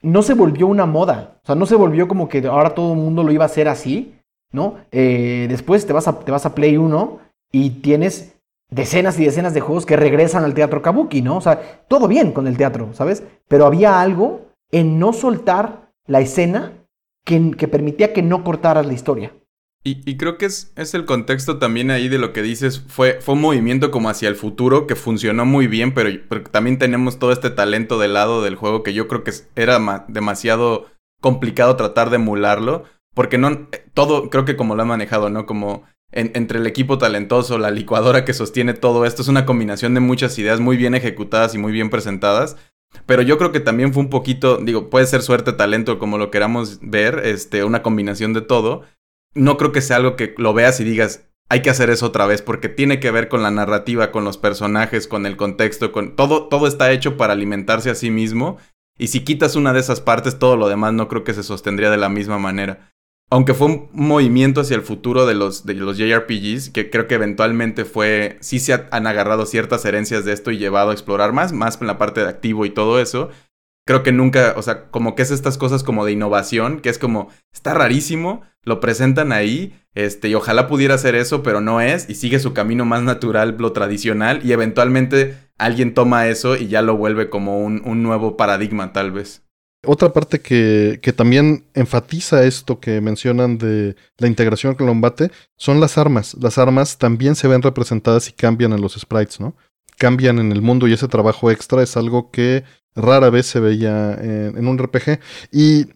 no 0.01 0.23
se 0.23 0.35
volvió 0.35 0.69
una 0.69 0.87
moda. 0.87 1.41
O 1.43 1.47
sea, 1.47 1.57
no 1.57 1.67
se 1.67 1.75
volvió 1.75 2.07
como 2.07 2.29
que 2.29 2.47
ahora 2.47 2.71
todo 2.71 2.93
el 2.93 3.01
mundo 3.01 3.25
lo 3.25 3.33
iba 3.33 3.43
a 3.43 3.47
hacer 3.47 3.67
así, 3.67 4.15
¿no? 4.53 4.77
después 4.93 5.85
te 5.87 5.93
vas, 5.93 6.07
a, 6.07 6.21
te 6.21 6.31
vas 6.31 6.47
a 6.47 6.55
Play 6.55 6.77
1 6.77 7.19
y 7.51 7.71
tienes 7.71 8.38
decenas 8.71 9.19
y 9.19 9.25
decenas 9.25 9.55
de 9.55 9.61
juegos 9.61 9.87
que 9.87 9.97
regresan 9.97 10.45
al 10.45 10.55
teatro 10.55 10.83
kabuki, 10.83 11.23
¿no? 11.23 11.37
O 11.37 11.41
sea, 11.41 11.85
todo 11.89 12.09
bien 12.09 12.33
con 12.33 12.47
el 12.47 12.57
teatro, 12.57 12.91
¿sabes? 12.93 13.23
Pero 13.49 13.67
había 13.67 14.01
algo 14.01 14.53
en 14.71 14.99
no 14.99 15.13
soltar 15.13 15.93
la 16.07 16.21
escena 16.21 16.73
que, 17.25 17.53
que 17.57 17.69
permitía 17.69 18.13
que 18.13 18.23
no 18.23 18.45
cortaras 18.45 18.87
la 18.87 18.93
historia. 18.93 19.33
Y, 19.85 20.19
creo 20.19 20.37
que 20.37 20.45
es, 20.45 20.73
es, 20.77 20.93
el 20.93 21.07
contexto 21.07 21.59
también 21.59 21.91
ahí 21.91 22.09
de 22.09 22.19
lo 22.19 22.35
que 22.35 22.43
dices. 22.43 22.81
Fue, 22.89 23.21
fue 23.23 23.35
un 23.35 23.41
movimiento 23.41 23.91
como 23.91 24.11
hacia 24.11 24.29
el 24.29 24.35
futuro 24.35 24.87
que 24.87 24.97
funcionó 24.97 25.47
muy 25.47 25.67
bien, 25.67 25.95
pero, 25.95 26.11
también 26.51 26.79
tenemos 26.79 27.19
todo 27.19 27.33
este 27.33 27.49
talento 27.49 27.99
del 27.99 28.13
lado 28.13 28.43
del 28.43 28.57
juego 28.57 28.83
que 28.83 28.93
yo 28.93 29.09
creo 29.09 29.25
que 29.25 29.33
era 29.57 30.05
demasiado 30.09 30.89
complicado 31.23 31.77
tratar 31.77 32.11
de 32.11 32.17
emularlo. 32.17 32.85
Porque 33.15 33.39
no, 33.39 33.49
eh, 33.49 33.87
todo 33.95 34.29
creo 34.29 34.45
que 34.45 34.57
como 34.57 34.75
lo 34.75 34.83
han 34.83 34.89
manejado, 34.89 35.31
¿no? 35.31 35.47
Como 35.47 35.85
entre 36.13 36.59
el 36.59 36.67
equipo 36.67 36.99
talentoso, 36.99 37.59
la 37.59 37.71
licuadora 37.71 38.25
que 38.25 38.33
sostiene 38.33 38.75
todo 38.75 39.05
esto, 39.05 39.23
es 39.23 39.29
una 39.29 39.45
combinación 39.45 39.95
de 39.95 40.01
muchas 40.01 40.39
ideas 40.39 40.61
muy 40.61 40.77
bien 40.77 40.95
ejecutadas 40.95 41.55
y 41.55 41.59
muy 41.59 41.73
bien 41.73 41.91
presentadas. 41.91 42.57
Pero 43.05 43.21
yo 43.23 43.37
creo 43.37 43.53
que 43.53 43.61
también 43.61 43.93
fue 43.93 44.03
un 44.03 44.11
poquito, 44.11 44.57
digo, 44.57 44.89
puede 44.89 45.07
ser 45.07 45.23
suerte, 45.23 45.53
talento, 45.53 45.99
como 45.99 46.17
lo 46.17 46.31
queramos 46.31 46.79
ver, 46.81 47.21
este, 47.25 47.65
una 47.65 47.83
combinación 47.83 48.33
de 48.33 48.41
todo. 48.41 48.83
No 49.35 49.59
creo 49.59 49.73
que 49.73 49.83
sea 49.83 49.97
algo 49.97 50.17
que 50.17 50.35
lo 50.39 50.55
veas 50.55 50.81
y 50.81 50.85
digas, 50.85 51.27
hay 51.51 51.61
que 51.61 51.71
hacer 51.71 51.91
eso 51.91 52.07
otra 52.07 52.27
vez, 52.27 52.41
porque 52.41 52.69
tiene 52.71 52.99
que 52.99 53.11
ver 53.11 53.29
con 53.29 53.43
la 53.43 53.51
narrativa, 53.51 54.11
con 54.11 54.25
los 54.25 54.39
personajes, 54.39 55.07
con 55.07 55.27
el 55.27 55.37
contexto, 55.37 55.93
con 55.93 56.17
todo, 56.17 56.49
todo 56.49 56.67
está 56.67 56.91
hecho 56.91 57.19
para 57.19 57.35
alimentarse 57.35 57.91
a 57.91 57.95
sí 57.95 58.11
mismo. 58.11 58.57
Y 58.99 59.09
si 59.09 59.21
quitas 59.21 59.55
una 59.55 59.75
de 59.75 59.81
esas 59.81 60.01
partes, 60.01 60.39
todo 60.39 60.57
lo 60.57 60.69
demás 60.69 60.95
no 60.95 61.09
creo 61.09 61.25
que 61.25 61.35
se 61.35 61.43
sostendría 61.43 61.91
de 61.91 61.99
la 61.99 62.09
misma 62.09 62.39
manera 62.39 62.93
aunque 63.31 63.55
fue 63.55 63.67
un 63.67 63.89
movimiento 63.93 64.63
hacia 64.63 64.77
el 64.77 64.83
futuro 64.83 65.27
de 65.27 65.35
los, 65.35 65.67
de 65.67 65.75
los 65.75 65.99
JRPGs, 65.99 66.71
que 66.71 66.89
creo 66.91 67.07
que 67.07 67.15
eventualmente 67.15 67.85
fue, 67.85 68.39
sí 68.41 68.59
se 68.59 68.73
han 68.91 69.07
agarrado 69.07 69.45
ciertas 69.45 69.85
herencias 69.85 70.25
de 70.25 70.33
esto 70.33 70.51
y 70.51 70.59
llevado 70.59 70.91
a 70.91 70.95
explorar 70.95 71.33
más, 71.33 71.53
más 71.53 71.79
en 71.81 71.87
la 71.87 71.99
parte 71.99 72.23
de 72.23 72.29
activo 72.29 72.65
y 72.65 72.71
todo 72.71 73.01
eso. 73.01 73.29
Creo 73.87 74.03
que 74.03 74.13
nunca, 74.13 74.55
o 74.57 74.63
sea, 74.63 74.91
como 74.91 75.15
que 75.15 75.23
es 75.23 75.31
estas 75.31 75.59
cosas 75.59 75.83
como 75.83 76.05
de 76.05 76.13
innovación, 76.13 76.81
que 76.81 76.89
es 76.89 76.99
como, 76.99 77.29
está 77.53 77.75
rarísimo, 77.75 78.43
lo 78.63 78.81
presentan 78.81 79.33
ahí, 79.33 79.79
este, 79.95 80.29
y 80.29 80.35
ojalá 80.35 80.67
pudiera 80.67 80.95
hacer 80.95 81.15
eso, 81.15 81.43
pero 81.43 81.61
no 81.61 81.81
es, 81.81 82.09
y 82.09 82.15
sigue 82.15 82.39
su 82.39 82.53
camino 82.53 82.85
más 82.85 83.03
natural, 83.03 83.57
lo 83.59 83.73
tradicional, 83.73 84.41
y 84.45 84.53
eventualmente 84.53 85.37
alguien 85.59 85.95
toma 85.95 86.29
eso 86.29 86.57
y 86.57 86.69
ya 86.69 86.83
lo 86.83 86.97
vuelve 86.97 87.31
como 87.31 87.61
un, 87.61 87.83
un 87.85 88.03
nuevo 88.03 88.37
paradigma, 88.37 88.93
tal 88.93 89.11
vez. 89.11 89.48
Otra 89.91 90.13
parte 90.13 90.43
que, 90.43 90.99
que, 91.01 91.15
también 91.15 91.65
enfatiza 91.73 92.45
esto 92.45 92.79
que 92.79 93.01
mencionan 93.01 93.57
de 93.57 93.97
la 94.19 94.29
integración 94.29 94.75
con 94.75 94.87
el 94.87 94.91
combate 94.91 95.31
son 95.57 95.81
las 95.81 95.97
armas. 95.97 96.37
Las 96.39 96.59
armas 96.59 96.99
también 96.99 97.35
se 97.35 97.49
ven 97.49 97.63
representadas 97.63 98.29
y 98.29 98.33
cambian 98.33 98.75
en 98.75 98.83
los 98.83 98.97
sprites, 99.01 99.41
¿no? 99.41 99.57
Cambian 99.97 100.41
en 100.41 100.53
el 100.53 100.61
mundo 100.61 100.89
y 100.89 100.93
ese 100.93 101.09
trabajo 101.09 101.51
extra 101.51 101.83
es 101.83 101.97
algo 101.97 102.31
que 102.31 102.65
rara 102.95 103.31
vez 103.31 103.47
se 103.47 103.61
veía 103.61 104.13
en, 104.13 104.59
en 104.59 104.69
un 104.69 104.77
RPG. 104.77 105.21
Y 105.53 105.87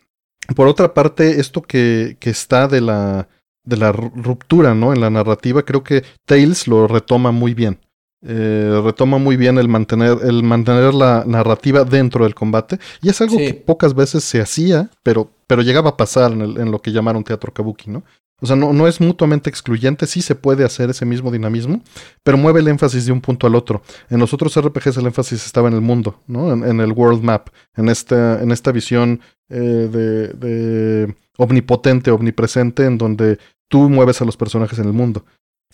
por 0.57 0.68
otra 0.68 0.95
parte, 0.95 1.38
esto 1.38 1.61
que, 1.61 2.16
que 2.18 2.30
está 2.30 2.68
de 2.68 2.80
la, 2.80 3.28
de 3.62 3.76
la 3.76 3.93
ruptura, 3.93 4.74
¿no? 4.74 4.95
En 4.95 5.03
la 5.03 5.11
narrativa, 5.11 5.66
creo 5.66 5.84
que 5.84 6.03
Tales 6.24 6.66
lo 6.66 6.88
retoma 6.88 7.30
muy 7.30 7.53
bien. 7.53 7.78
Eh, 8.25 8.81
retoma 8.85 9.18
muy 9.18 9.37
bien 9.37 9.59
el 9.59 9.68
mantener, 9.68 10.18
el 10.23 10.43
mantener 10.45 10.95
la 10.95 11.25
narrativa 11.27 11.85
dentro 11.85 12.25
del 12.25 12.35
combate. 12.35 12.79
Y 13.01 13.09
es 13.09 13.20
algo 13.20 13.37
Sí. 13.39 13.47
que 13.47 13.55
pocas 13.55 13.95
veces 13.95 14.23
se 14.23 14.41
hacía, 14.41 14.91
pero, 15.03 15.31
pero 15.49 15.62
llegaba 15.62 15.91
a 15.91 15.97
pasar 15.97 16.33
en, 16.33 16.41
el- 16.43 16.59
en 16.59 16.70
lo 16.70 16.81
que 16.81 16.93
llamaron 16.93 17.25
teatro 17.25 17.53
kabuki, 17.53 17.91
¿no? 17.91 18.05
O 18.41 18.47
sea, 18.47 18.57
no, 18.57 18.73
no 18.73 18.89
es 18.89 19.01
mutuamente 19.01 19.49
excluyente, 19.51 20.05
sí 20.09 20.20
se 20.20 20.35
puede 20.35 20.64
hacer 20.64 20.91
ese 20.91 21.05
mismo 21.05 21.31
dinamismo, 21.31 21.81
pero 22.25 22.37
mueve 22.37 22.59
el 22.59 22.66
énfasis 22.68 23.07
de 23.07 23.12
un 23.12 23.20
punto 23.20 23.47
al 23.47 23.55
otro. 23.55 23.83
En 24.11 24.18
los 24.18 24.35
otros 24.35 24.57
RPGs 24.61 24.97
el 24.97 25.07
énfasis 25.07 25.47
estaba 25.47 25.68
en 25.68 25.75
el 25.75 25.81
mundo, 25.81 26.20
¿no? 26.27 26.53
En, 26.53 26.64
en 26.64 26.81
el 26.81 26.91
world 26.93 27.23
map, 27.23 27.49
en 27.77 27.89
esta, 27.89 28.43
en 28.43 28.51
esta 28.51 28.73
visión 28.73 29.20
eh, 29.49 29.57
de, 29.59 30.29
de 30.29 31.14
omnipotente, 31.39 32.11
omnipresente, 32.11 32.85
en 32.85 32.99
donde 32.99 33.39
tú 33.68 33.89
mueves 33.89 34.20
a 34.20 34.25
los 34.25 34.37
personajes 34.37 34.79
en 34.81 34.87
el 34.87 34.93
mundo, 34.93 35.25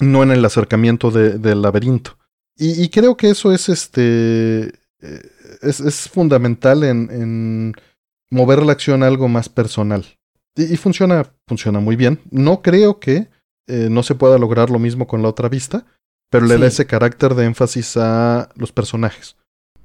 no 0.00 0.22
en 0.22 0.30
el 0.30 0.44
acercamiento 0.44 1.10
de- 1.10 1.38
del 1.38 1.62
laberinto. 1.62 2.16
Y, 2.58 2.82
y 2.82 2.88
creo 2.88 3.16
que 3.16 3.30
eso 3.30 3.52
es 3.52 3.68
este. 3.68 4.66
eh, 5.00 5.22
Es, 5.62 5.80
es 5.80 6.08
fundamental 6.08 6.84
en, 6.84 7.08
en 7.10 7.74
mover 8.30 8.62
la 8.64 8.72
acción 8.72 9.02
a 9.02 9.06
algo 9.06 9.28
más 9.28 9.48
personal. 9.48 10.04
Y, 10.56 10.74
y 10.74 10.76
funciona, 10.76 11.32
funciona 11.46 11.80
muy 11.80 11.96
bien. 11.96 12.20
No 12.30 12.60
creo 12.62 12.98
que 13.00 13.28
eh, 13.68 13.88
no 13.90 14.02
se 14.02 14.14
pueda 14.14 14.38
lograr 14.38 14.70
lo 14.70 14.78
mismo 14.78 15.06
con 15.06 15.22
la 15.22 15.28
otra 15.28 15.48
vista, 15.48 15.86
pero 16.30 16.46
le 16.46 16.58
da 16.58 16.66
ese 16.66 16.86
carácter 16.86 17.34
de 17.34 17.44
énfasis 17.44 17.96
a 17.96 18.48
los 18.56 18.72
personajes. 18.72 19.36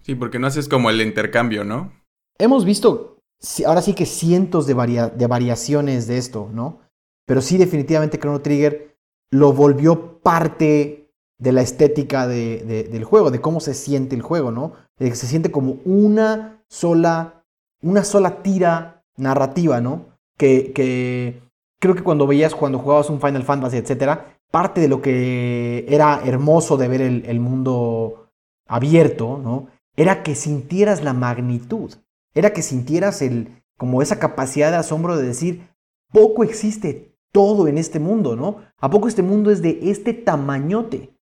Sí, 0.01 0.15
porque 0.15 0.39
no 0.39 0.47
haces 0.47 0.67
como 0.67 0.89
el 0.89 1.01
intercambio, 1.01 1.63
¿no? 1.63 1.93
Hemos 2.37 2.65
visto, 2.65 3.19
ahora 3.65 3.81
sí 3.81 3.93
que 3.93 4.05
cientos 4.05 4.67
de, 4.67 4.73
varia- 4.73 5.09
de 5.09 5.27
variaciones 5.27 6.07
de 6.07 6.17
esto, 6.17 6.49
¿no? 6.51 6.81
Pero 7.25 7.41
sí 7.41 7.57
definitivamente 7.57 8.19
Chrono 8.19 8.41
Trigger 8.41 8.97
lo 9.31 9.53
volvió 9.53 10.19
parte 10.19 11.02
de 11.43 11.51
la 11.51 11.61
estética 11.61 12.27
de- 12.27 12.59
de- 12.65 12.83
del 12.85 13.03
juego, 13.03 13.29
de 13.31 13.41
cómo 13.41 13.59
se 13.59 13.73
siente 13.73 14.15
el 14.15 14.21
juego, 14.21 14.51
¿no? 14.51 14.73
De 14.97 15.09
que 15.09 15.15
se 15.15 15.27
siente 15.27 15.51
como 15.51 15.77
una 15.85 16.63
sola, 16.69 17.43
una 17.81 18.03
sola 18.03 18.41
tira 18.43 19.03
narrativa, 19.17 19.81
¿no? 19.81 20.05
Que, 20.37 20.71
que 20.73 21.41
creo 21.79 21.95
que 21.95 22.03
cuando 22.03 22.25
veías, 22.27 22.55
cuando 22.55 22.79
jugabas 22.79 23.09
un 23.09 23.19
Final 23.21 23.43
Fantasy, 23.43 23.77
etcétera, 23.77 24.25
parte 24.51 24.81
de 24.81 24.87
lo 24.87 25.01
que 25.01 25.85
era 25.89 26.21
hermoso 26.23 26.77
de 26.77 26.87
ver 26.87 27.01
el, 27.01 27.25
el 27.25 27.39
mundo 27.39 28.29
abierto, 28.67 29.39
¿no? 29.43 29.67
Era 29.95 30.23
que 30.23 30.35
sintieras 30.35 31.03
la 31.03 31.13
magnitud, 31.13 31.93
era 32.33 32.53
que 32.53 32.61
sintieras 32.61 33.21
el, 33.21 33.61
como 33.77 34.01
esa 34.01 34.17
capacidad 34.17 34.71
de 34.71 34.77
asombro 34.77 35.17
de 35.17 35.27
decir, 35.27 35.67
poco 36.11 36.43
existe 36.43 37.15
todo 37.31 37.67
en 37.67 37.77
este 37.77 37.99
mundo, 37.99 38.35
¿no? 38.35 38.57
¿A 38.79 38.89
poco 38.89 39.07
este 39.07 39.23
mundo 39.23 39.51
es 39.51 39.61
de 39.61 39.79
este 39.91 40.13
tamañote? 40.13 41.12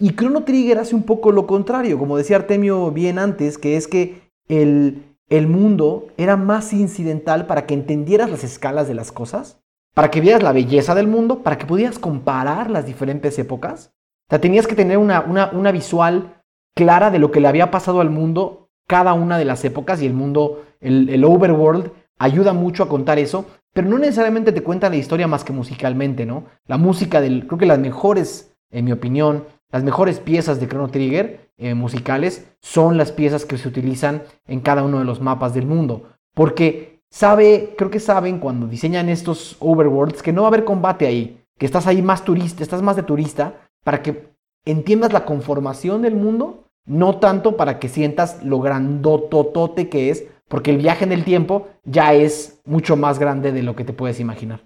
Y 0.00 0.14
Chrono 0.14 0.44
Trigger 0.44 0.78
hace 0.78 0.94
un 0.94 1.02
poco 1.02 1.32
lo 1.32 1.46
contrario, 1.46 1.98
como 1.98 2.16
decía 2.16 2.36
Artemio 2.36 2.90
bien 2.90 3.18
antes, 3.18 3.58
que 3.58 3.76
es 3.76 3.88
que 3.88 4.22
el, 4.48 5.16
el 5.28 5.46
mundo 5.46 6.08
era 6.16 6.36
más 6.36 6.72
incidental 6.72 7.46
para 7.46 7.66
que 7.66 7.74
entendieras 7.74 8.30
las 8.30 8.44
escalas 8.44 8.88
de 8.88 8.94
las 8.94 9.12
cosas, 9.12 9.60
para 9.94 10.10
que 10.10 10.20
vieras 10.20 10.42
la 10.42 10.52
belleza 10.52 10.94
del 10.94 11.06
mundo, 11.06 11.42
para 11.42 11.58
que 11.58 11.66
pudieras 11.66 11.98
comparar 11.98 12.70
las 12.70 12.86
diferentes 12.86 13.38
épocas. 13.38 13.92
O 14.30 14.40
tenías 14.40 14.66
que 14.66 14.74
tener 14.74 14.98
una, 14.98 15.20
una, 15.20 15.50
una 15.52 15.70
visual 15.70 16.42
clara 16.74 17.10
de 17.10 17.18
lo 17.18 17.30
que 17.30 17.40
le 17.40 17.48
había 17.48 17.70
pasado 17.70 18.00
al 18.00 18.10
mundo 18.10 18.68
cada 18.86 19.14
una 19.14 19.38
de 19.38 19.44
las 19.44 19.64
épocas 19.64 20.02
y 20.02 20.06
el 20.06 20.12
mundo, 20.12 20.64
el, 20.80 21.08
el 21.08 21.24
overworld, 21.24 21.90
ayuda 22.18 22.52
mucho 22.52 22.82
a 22.82 22.88
contar 22.88 23.18
eso, 23.18 23.46
pero 23.72 23.88
no 23.88 23.98
necesariamente 23.98 24.52
te 24.52 24.62
cuenta 24.62 24.90
la 24.90 24.96
historia 24.96 25.26
más 25.26 25.44
que 25.44 25.52
musicalmente, 25.52 26.26
¿no? 26.26 26.44
La 26.66 26.76
música 26.76 27.20
del, 27.20 27.46
creo 27.46 27.58
que 27.58 27.66
las 27.66 27.78
mejores, 27.78 28.54
en 28.70 28.84
mi 28.84 28.92
opinión, 28.92 29.44
las 29.74 29.82
mejores 29.82 30.20
piezas 30.20 30.60
de 30.60 30.68
Chrono 30.68 30.86
Trigger 30.86 31.50
eh, 31.56 31.74
musicales 31.74 32.46
son 32.60 32.96
las 32.96 33.10
piezas 33.10 33.44
que 33.44 33.58
se 33.58 33.66
utilizan 33.66 34.22
en 34.46 34.60
cada 34.60 34.84
uno 34.84 35.00
de 35.00 35.04
los 35.04 35.20
mapas 35.20 35.52
del 35.52 35.66
mundo, 35.66 36.10
porque 36.32 37.00
sabe, 37.10 37.74
creo 37.76 37.90
que 37.90 37.98
saben 37.98 38.38
cuando 38.38 38.68
diseñan 38.68 39.08
estos 39.08 39.56
overworlds 39.58 40.22
que 40.22 40.32
no 40.32 40.42
va 40.42 40.46
a 40.46 40.50
haber 40.50 40.64
combate 40.64 41.08
ahí, 41.08 41.44
que 41.58 41.66
estás 41.66 41.88
ahí 41.88 42.02
más 42.02 42.24
turista, 42.24 42.62
estás 42.62 42.82
más 42.82 42.94
de 42.94 43.02
turista, 43.02 43.66
para 43.82 44.00
que 44.00 44.28
entiendas 44.64 45.12
la 45.12 45.24
conformación 45.24 46.02
del 46.02 46.14
mundo, 46.14 46.68
no 46.86 47.18
tanto 47.18 47.56
para 47.56 47.80
que 47.80 47.88
sientas 47.88 48.44
lo 48.44 48.60
grandototote 48.60 49.88
que 49.88 50.10
es, 50.10 50.24
porque 50.46 50.70
el 50.70 50.78
viaje 50.78 51.02
en 51.02 51.10
el 51.10 51.24
tiempo 51.24 51.66
ya 51.82 52.14
es 52.14 52.60
mucho 52.64 52.94
más 52.94 53.18
grande 53.18 53.50
de 53.50 53.64
lo 53.64 53.74
que 53.74 53.84
te 53.84 53.92
puedes 53.92 54.20
imaginar. 54.20 54.60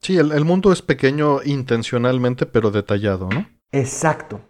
Sí, 0.00 0.16
el, 0.16 0.32
el 0.32 0.46
mundo 0.46 0.72
es 0.72 0.80
pequeño 0.80 1.42
intencionalmente, 1.44 2.46
pero 2.46 2.70
detallado, 2.70 3.28
¿no? 3.28 3.46
Exacto. 3.72 4.40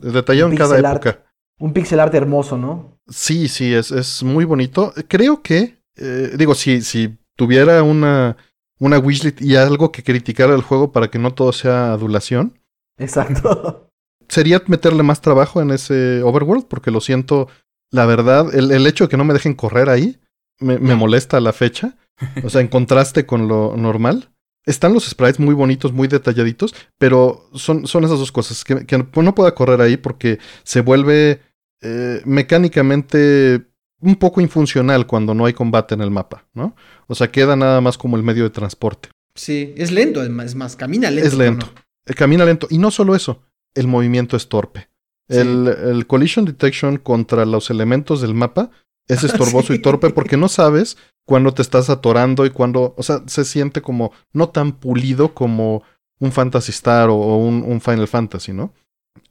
Detallado 0.00 0.50
en 0.50 0.56
cada 0.56 0.76
art. 0.76 1.04
época. 1.06 1.24
Un 1.58 1.72
pixel 1.72 2.00
art 2.00 2.14
hermoso, 2.14 2.56
¿no? 2.58 2.98
Sí, 3.08 3.48
sí, 3.48 3.72
es, 3.74 3.90
es 3.90 4.22
muy 4.22 4.44
bonito. 4.44 4.92
Creo 5.08 5.42
que, 5.42 5.78
eh, 5.96 6.32
digo, 6.36 6.54
si, 6.54 6.82
si 6.82 7.18
tuviera 7.36 7.82
una, 7.82 8.36
una 8.78 8.98
wishlist 8.98 9.40
y 9.40 9.56
algo 9.56 9.92
que 9.92 10.02
criticara 10.02 10.54
el 10.54 10.62
juego 10.62 10.92
para 10.92 11.08
que 11.08 11.18
no 11.18 11.34
todo 11.34 11.52
sea 11.52 11.92
adulación, 11.92 12.58
Exacto. 12.98 13.90
sería 14.28 14.62
meterle 14.66 15.02
más 15.02 15.20
trabajo 15.20 15.60
en 15.60 15.70
ese 15.70 16.22
overworld, 16.22 16.66
porque 16.66 16.90
lo 16.90 17.00
siento, 17.00 17.48
la 17.90 18.06
verdad, 18.06 18.54
el, 18.54 18.70
el 18.72 18.86
hecho 18.86 19.04
de 19.04 19.10
que 19.10 19.16
no 19.16 19.24
me 19.24 19.34
dejen 19.34 19.54
correr 19.54 19.88
ahí 19.88 20.18
me, 20.58 20.78
me 20.78 20.94
molesta 20.94 21.36
a 21.36 21.40
la 21.40 21.52
fecha. 21.52 21.96
O 22.44 22.50
sea, 22.50 22.60
en 22.60 22.68
contraste 22.68 23.26
con 23.26 23.48
lo 23.48 23.76
normal. 23.76 24.31
Están 24.64 24.94
los 24.94 25.06
sprites 25.06 25.40
muy 25.40 25.54
bonitos, 25.54 25.92
muy 25.92 26.08
detalladitos, 26.08 26.74
pero 26.98 27.48
son, 27.54 27.86
son 27.86 28.04
esas 28.04 28.18
dos 28.18 28.30
cosas, 28.30 28.62
que, 28.64 28.86
que 28.86 28.98
no 28.98 29.34
pueda 29.34 29.54
correr 29.54 29.80
ahí 29.80 29.96
porque 29.96 30.38
se 30.62 30.80
vuelve 30.80 31.40
eh, 31.80 32.22
mecánicamente 32.24 33.66
un 34.00 34.16
poco 34.16 34.40
infuncional 34.40 35.06
cuando 35.06 35.34
no 35.34 35.46
hay 35.46 35.52
combate 35.52 35.94
en 35.94 36.00
el 36.00 36.10
mapa, 36.10 36.46
¿no? 36.54 36.76
O 37.06 37.14
sea, 37.14 37.30
queda 37.30 37.56
nada 37.56 37.80
más 37.80 37.98
como 37.98 38.16
el 38.16 38.22
medio 38.22 38.44
de 38.44 38.50
transporte. 38.50 39.08
Sí, 39.34 39.74
es 39.76 39.90
lento, 39.90 40.20
además, 40.20 40.46
es 40.46 40.54
más, 40.54 40.76
camina 40.76 41.10
lento. 41.10 41.28
Es 41.28 41.34
lento. 41.34 41.66
¿no? 41.66 41.82
Eh, 42.06 42.14
Camina 42.14 42.44
lento. 42.44 42.66
Y 42.70 42.78
no 42.78 42.90
solo 42.90 43.14
eso, 43.14 43.42
el 43.74 43.86
movimiento 43.86 44.36
es 44.36 44.48
torpe. 44.48 44.88
Sí. 45.28 45.38
El, 45.38 45.68
el 45.68 46.06
collision 46.06 46.44
detection 46.44 46.98
contra 46.98 47.46
los 47.46 47.70
elementos 47.70 48.20
del 48.20 48.34
mapa 48.34 48.70
es 49.12 49.24
estorboso 49.24 49.68
Sí. 49.68 49.74
y 49.74 49.78
torpe 49.82 50.10
porque 50.10 50.36
no 50.36 50.48
sabes 50.48 50.96
cuándo 51.26 51.52
te 51.54 51.62
estás 51.62 51.88
atorando 51.90 52.46
y 52.46 52.50
cuándo, 52.50 52.94
o 52.96 53.02
sea, 53.02 53.22
se 53.26 53.44
siente 53.44 53.80
como 53.82 54.12
no 54.32 54.48
tan 54.48 54.72
pulido 54.72 55.34
como 55.34 55.82
un 56.18 56.32
Fantasy 56.32 56.70
Star 56.70 57.08
o, 57.10 57.16
o 57.16 57.38
un, 57.38 57.62
un 57.66 57.80
Final 57.80 58.08
Fantasy, 58.08 58.52
¿no? 58.52 58.72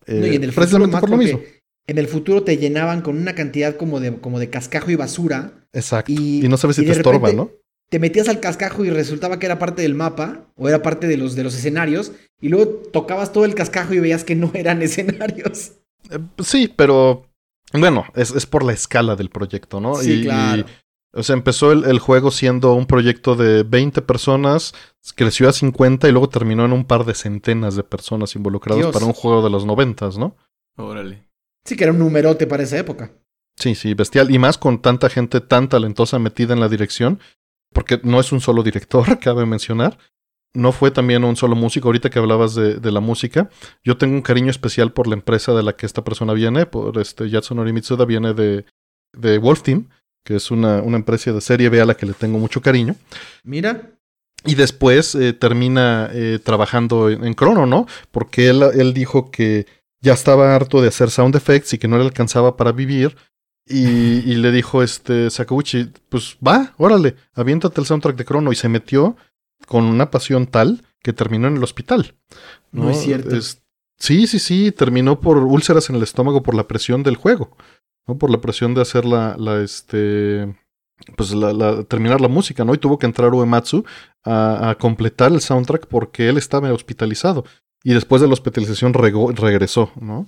No, 0.08 0.16
y 0.26 0.30
Eh, 0.32 0.36
en 0.36 0.44
el 0.44 0.52
futuro 0.52 0.56
precisamente 0.56 0.98
por 1.00 1.10
lo 1.10 1.16
porque 1.18 1.26
mismo. 1.34 1.42
En 1.88 1.98
el 1.98 2.08
futuro 2.08 2.44
te 2.44 2.58
llenaban 2.58 3.02
con 3.02 3.18
una 3.18 3.34
cantidad 3.36 3.76
como 3.76 4.00
de, 4.00 4.16
como 4.18 4.40
de 4.40 4.50
cascajo 4.50 4.92
y 4.92 4.96
basura. 4.96 5.52
Exacto. 5.74 6.12
y- 6.12 6.46
Y, 6.46 6.48
no 6.48 6.58
sabes 6.58 6.76
si 6.78 6.86
te 6.86 6.92
estorba, 6.92 7.32
¿no? 7.34 7.50
Te 7.90 8.00
metías 8.00 8.30
al 8.30 8.40
cascajo 8.40 8.86
y 8.86 8.90
resultaba 8.90 9.40
que 9.40 9.48
era 9.48 9.60
parte 9.60 9.82
del 9.82 9.96
mapa 9.96 10.46
o 10.56 10.70
era 10.70 10.82
parte 10.82 11.08
de 11.08 11.18
los, 11.18 11.36
de 11.36 11.44
los 11.44 11.56
escenarios. 11.56 12.14
Y 12.40 12.48
luego 12.50 12.68
tocabas 12.68 13.34
todo 13.34 13.44
el 13.46 13.56
cascajo 13.56 13.94
y 13.94 14.00
veías 14.00 14.24
que 14.24 14.36
no 14.36 14.52
eran 14.54 14.82
escenarios. 14.82 15.74
Eh, 16.10 16.20
sí, 16.44 16.72
pero 16.74 17.26
bueno, 17.74 18.06
es, 18.16 18.32
es 18.32 18.46
por 18.46 18.64
la 18.64 18.74
escala 18.74 19.16
del 19.16 19.30
proyecto, 19.30 19.80
¿no? 19.80 19.96
Sí, 19.96 20.22
Y- 20.22 20.24
claro. 20.24 20.66
O 21.14 21.24
sea, 21.24 21.34
empezó 21.36 21.74
el, 21.74 21.84
el 21.84 22.00
juego 22.00 22.32
siendo 22.32 22.74
un 22.74 22.86
proyecto 22.86 23.36
de 23.36 23.64
20 23.64 24.02
personas, 24.02 24.74
creció 25.16 25.50
a 25.50 25.54
50 25.54 26.08
y 26.08 26.12
luego 26.14 26.30
terminó 26.30 26.64
en 26.64 26.72
un 26.72 26.86
par 26.86 27.04
de 27.04 27.14
centenas 27.16 27.76
de 27.76 27.84
personas 27.84 28.34
involucradas 28.38 28.82
Dios. 28.82 28.94
para 28.94 29.06
un 29.06 29.12
juego 29.12 29.44
de 29.44 29.50
los 29.50 29.66
90, 29.66 30.10
¿no? 30.18 30.38
Órale. 30.78 31.28
Sí, 31.66 31.76
que 31.76 31.84
era 31.84 31.92
un 31.92 32.00
numerote 32.00 32.48
para 32.48 32.64
esa 32.64 32.78
época. 32.78 33.12
Sí, 33.58 33.76
sí, 33.76 33.94
bestial. 33.94 34.32
Y 34.32 34.40
más 34.40 34.58
con 34.58 34.82
tanta 34.82 35.10
gente 35.10 35.42
tan 35.42 35.68
talentosa 35.68 36.18
metida 36.18 36.54
en 36.54 36.62
la 36.62 36.70
dirección, 36.70 37.20
porque 37.74 38.00
no 38.04 38.22
es 38.22 38.32
un 38.32 38.40
solo 38.40 38.64
director, 38.64 39.20
cabe 39.20 39.46
mencionar. 39.46 39.98
No 40.54 40.72
fue 40.74 40.92
también 40.92 41.24
un 41.24 41.36
solo 41.36 41.56
músico. 41.56 41.88
Ahorita 41.88 42.10
que 42.10 42.20
hablabas 42.20 42.56
de, 42.56 42.76
de 42.76 42.92
la 42.92 43.00
música, 43.00 43.50
yo 43.84 43.98
tengo 43.98 44.16
un 44.16 44.22
cariño 44.22 44.52
especial 44.52 44.92
por 44.92 45.08
la 45.08 45.16
empresa 45.16 45.54
de 45.54 45.64
la 45.64 45.74
que 45.74 45.86
esta 45.86 46.04
persona 46.04 46.34
viene, 46.34 46.66
por 46.66 46.98
este 46.98 47.30
Yasunori 47.30 47.72
Mitsuda, 47.72 48.06
viene 48.06 48.34
de, 48.34 48.66
de 49.14 49.38
Wolf 49.38 49.62
Team, 49.64 49.88
que 50.26 50.36
es 50.36 50.52
una, 50.52 50.82
una 50.82 50.98
empresa 50.98 51.32
de 51.32 51.42
serie 51.42 51.70
B 51.70 51.82
a 51.82 51.86
la 51.86 51.96
que 51.96 52.06
le 52.06 52.14
tengo 52.14 52.38
mucho 52.38 52.62
cariño. 52.62 52.96
Mira. 53.44 53.82
y 54.44 54.56
después 54.56 55.16
eh, 55.16 55.34
termina 55.34 56.10
eh, 56.12 56.40
trabajando 56.44 57.10
en, 57.10 57.24
en, 57.24 57.36
Chrono, 57.36 57.66
¿no? 57.66 57.88
Porque 58.12 58.50
él, 58.50 58.64
él, 58.74 58.94
dijo 58.94 59.32
que 59.32 59.68
ya 60.02 60.14
estaba 60.14 60.56
harto 60.56 60.82
de 60.82 60.88
hacer 60.88 61.12
sound 61.12 61.36
effects 61.36 61.74
y 61.74 61.78
que 61.78 61.88
no 61.88 61.98
le 61.98 62.04
alcanzaba 62.04 62.58
para 62.58 62.72
vivir. 62.72 63.16
Y, 63.68 64.30
y 64.30 64.36
le 64.36 64.52
dijo 64.52 64.84
este 64.84 65.30
Sakaguchi, 65.30 65.92
pues 66.10 66.38
va, 66.46 66.74
órale, 66.78 67.16
aviéntate 67.36 67.80
el 67.80 67.88
soundtrack 67.88 68.18
de 68.18 68.26
Chrono. 68.26 68.52
Y 68.52 68.56
se 68.56 68.68
metió 68.68 69.16
con 69.72 69.86
una 69.86 70.12
pasión 70.12 70.48
tal 70.48 70.84
que 71.02 71.14
terminó 71.14 71.48
en 71.48 71.56
el 71.56 71.64
hospital. 71.64 72.14
No, 72.74 72.84
no 72.84 72.90
es 72.90 72.98
cierto. 72.98 73.34
Es, 73.34 73.64
sí, 73.98 74.28
sí, 74.28 74.38
sí, 74.38 74.74
terminó 74.74 75.22
por 75.22 75.38
úlceras 75.38 75.90
en 75.90 75.96
el 75.96 76.04
estómago 76.04 76.44
por 76.44 76.56
la 76.56 76.68
presión 76.68 77.04
del 77.04 77.16
juego. 77.16 77.56
¿no? 78.06 78.18
Por 78.18 78.32
la 78.32 78.42
presión 78.42 78.74
de 78.74 78.82
hacer 78.82 79.06
la, 79.06 79.38
la 79.38 79.62
este, 79.62 80.54
pues 81.16 81.34
la, 81.34 81.54
la, 81.54 81.84
terminar 81.86 82.20
la 82.20 82.28
música, 82.28 82.66
¿no? 82.66 82.74
Y 82.74 82.80
tuvo 82.80 83.00
que 83.00 83.06
entrar 83.06 83.34
Uematsu 83.34 83.86
a, 84.26 84.72
a, 84.72 84.76
completar 84.76 85.32
el 85.32 85.40
soundtrack 85.40 85.88
porque 85.88 86.28
él 86.28 86.38
estaba 86.38 86.74
hospitalizado. 86.74 87.46
Y 87.82 87.94
después 87.94 88.22
de 88.22 88.28
la 88.28 88.34
hospitalización 88.34 88.94
rego, 88.94 89.32
regresó, 89.32 89.94
¿no? 90.02 90.28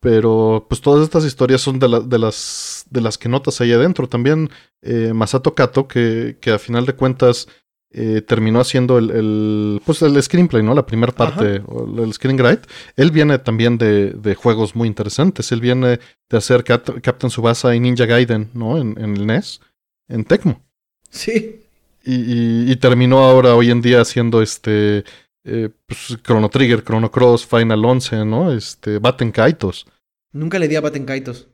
Pero 0.00 0.64
pues 0.70 0.80
todas 0.80 1.04
estas 1.04 1.26
historias 1.26 1.60
son 1.60 1.78
de, 1.78 1.86
la, 1.86 2.00
de, 2.00 2.18
las, 2.18 2.86
de 2.88 3.02
las 3.02 3.18
que 3.18 3.28
notas 3.28 3.60
ahí 3.60 3.72
adentro. 3.72 4.08
También 4.08 4.48
eh, 4.80 5.12
Masato 5.12 5.54
Kato, 5.54 5.86
que, 5.86 6.38
que 6.40 6.52
a 6.52 6.58
final 6.58 6.86
de 6.86 6.94
cuentas 6.94 7.46
eh, 7.92 8.22
terminó 8.22 8.60
haciendo 8.60 8.98
el, 8.98 9.10
el, 9.10 9.82
pues 9.84 10.02
el 10.02 10.22
screenplay, 10.22 10.62
¿no? 10.62 10.74
La 10.74 10.86
primera 10.86 11.12
parte, 11.12 11.56
el 11.56 12.12
screenwrite. 12.12 12.68
Él 12.96 13.10
viene 13.10 13.38
también 13.38 13.78
de, 13.78 14.10
de, 14.10 14.34
juegos 14.34 14.76
muy 14.76 14.86
interesantes. 14.86 15.50
Él 15.50 15.60
viene 15.60 15.98
de 16.28 16.36
hacer 16.36 16.62
Cap 16.62 17.00
Captain 17.02 17.30
Subasa 17.30 17.74
y 17.74 17.80
Ninja 17.80 18.06
Gaiden, 18.06 18.50
¿no? 18.54 18.78
En, 18.78 18.96
en 18.98 19.16
el 19.16 19.26
NES 19.26 19.60
en 20.08 20.24
Tecmo. 20.24 20.62
Sí. 21.08 21.62
Y, 22.04 22.14
y, 22.14 22.72
y, 22.72 22.76
terminó 22.76 23.18
ahora, 23.24 23.54
hoy 23.54 23.70
en 23.70 23.82
día, 23.82 24.00
haciendo 24.00 24.40
este. 24.40 25.04
Eh, 25.44 25.70
pues, 25.86 26.18
Chrono 26.22 26.48
Trigger, 26.48 26.84
Chrono 26.84 27.10
Cross, 27.10 27.46
Final 27.46 27.84
11, 27.84 28.24
¿no? 28.24 28.52
Este, 28.52 28.98
Batten 28.98 29.32
Kaitos. 29.32 29.86
Nunca 30.32 30.58
le 30.58 30.68
di 30.68 30.76
a 30.76 30.80
Batten 30.80 31.04
Kaitos. 31.04 31.48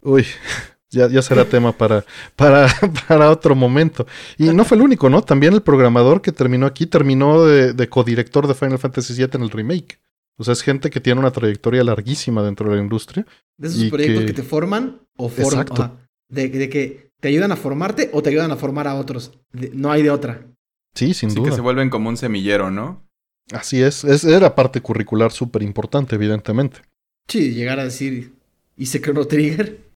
Uy, 0.00 0.24
ya, 0.90 1.08
ya 1.08 1.22
será 1.22 1.44
tema 1.48 1.72
para, 1.72 2.04
para, 2.36 2.68
para 3.08 3.30
otro 3.30 3.54
momento. 3.54 4.06
Y 4.38 4.44
no 4.50 4.64
fue 4.64 4.76
el 4.76 4.82
único, 4.82 5.08
¿no? 5.08 5.22
También 5.22 5.54
el 5.54 5.62
programador 5.62 6.22
que 6.22 6.32
terminó 6.32 6.66
aquí 6.66 6.86
terminó 6.86 7.44
de, 7.44 7.72
de 7.72 7.88
codirector 7.88 8.46
de 8.46 8.54
Final 8.54 8.78
Fantasy 8.78 9.14
VII 9.14 9.30
en 9.34 9.42
el 9.42 9.50
remake. 9.50 9.98
O 10.38 10.44
sea, 10.44 10.52
es 10.52 10.62
gente 10.62 10.88
que 10.88 11.00
tiene 11.00 11.20
una 11.20 11.32
trayectoria 11.32 11.84
larguísima 11.84 12.42
dentro 12.42 12.70
de 12.70 12.76
la 12.76 12.82
industria. 12.82 13.26
De 13.58 13.68
esos 13.68 13.90
proyectos 13.90 14.20
que... 14.20 14.26
que... 14.26 14.32
te 14.32 14.42
forman 14.42 15.00
o 15.16 15.28
forman. 15.28 15.66
Exacto. 15.66 15.98
De, 16.30 16.48
de, 16.48 16.68
que 16.70 17.10
te 17.20 17.28
ayudan 17.28 17.52
a 17.52 17.56
formarte 17.56 18.08
o 18.14 18.22
te 18.22 18.30
ayudan 18.30 18.50
a 18.50 18.56
formar 18.56 18.88
a 18.88 18.94
otros. 18.94 19.38
No 19.52 19.92
hay 19.92 20.02
de 20.02 20.10
otra. 20.10 20.46
Sí, 20.94 21.12
sin 21.12 21.30
sí, 21.30 21.36
duda. 21.36 21.50
que 21.50 21.54
se 21.54 21.60
vuelven 21.60 21.90
como 21.90 22.08
un 22.08 22.16
semillero, 22.16 22.70
¿no? 22.70 23.06
Así 23.52 23.82
es. 23.82 24.04
es 24.04 24.24
era 24.24 24.54
parte 24.54 24.80
curricular 24.80 25.30
súper 25.32 25.62
importante, 25.62 26.14
evidentemente. 26.14 26.80
Sí, 27.28 27.52
llegar 27.52 27.78
a 27.78 27.84
decir, 27.84 28.32
¿hice 28.76 29.00
Chrono 29.00 29.26
Trigger? 29.26 29.89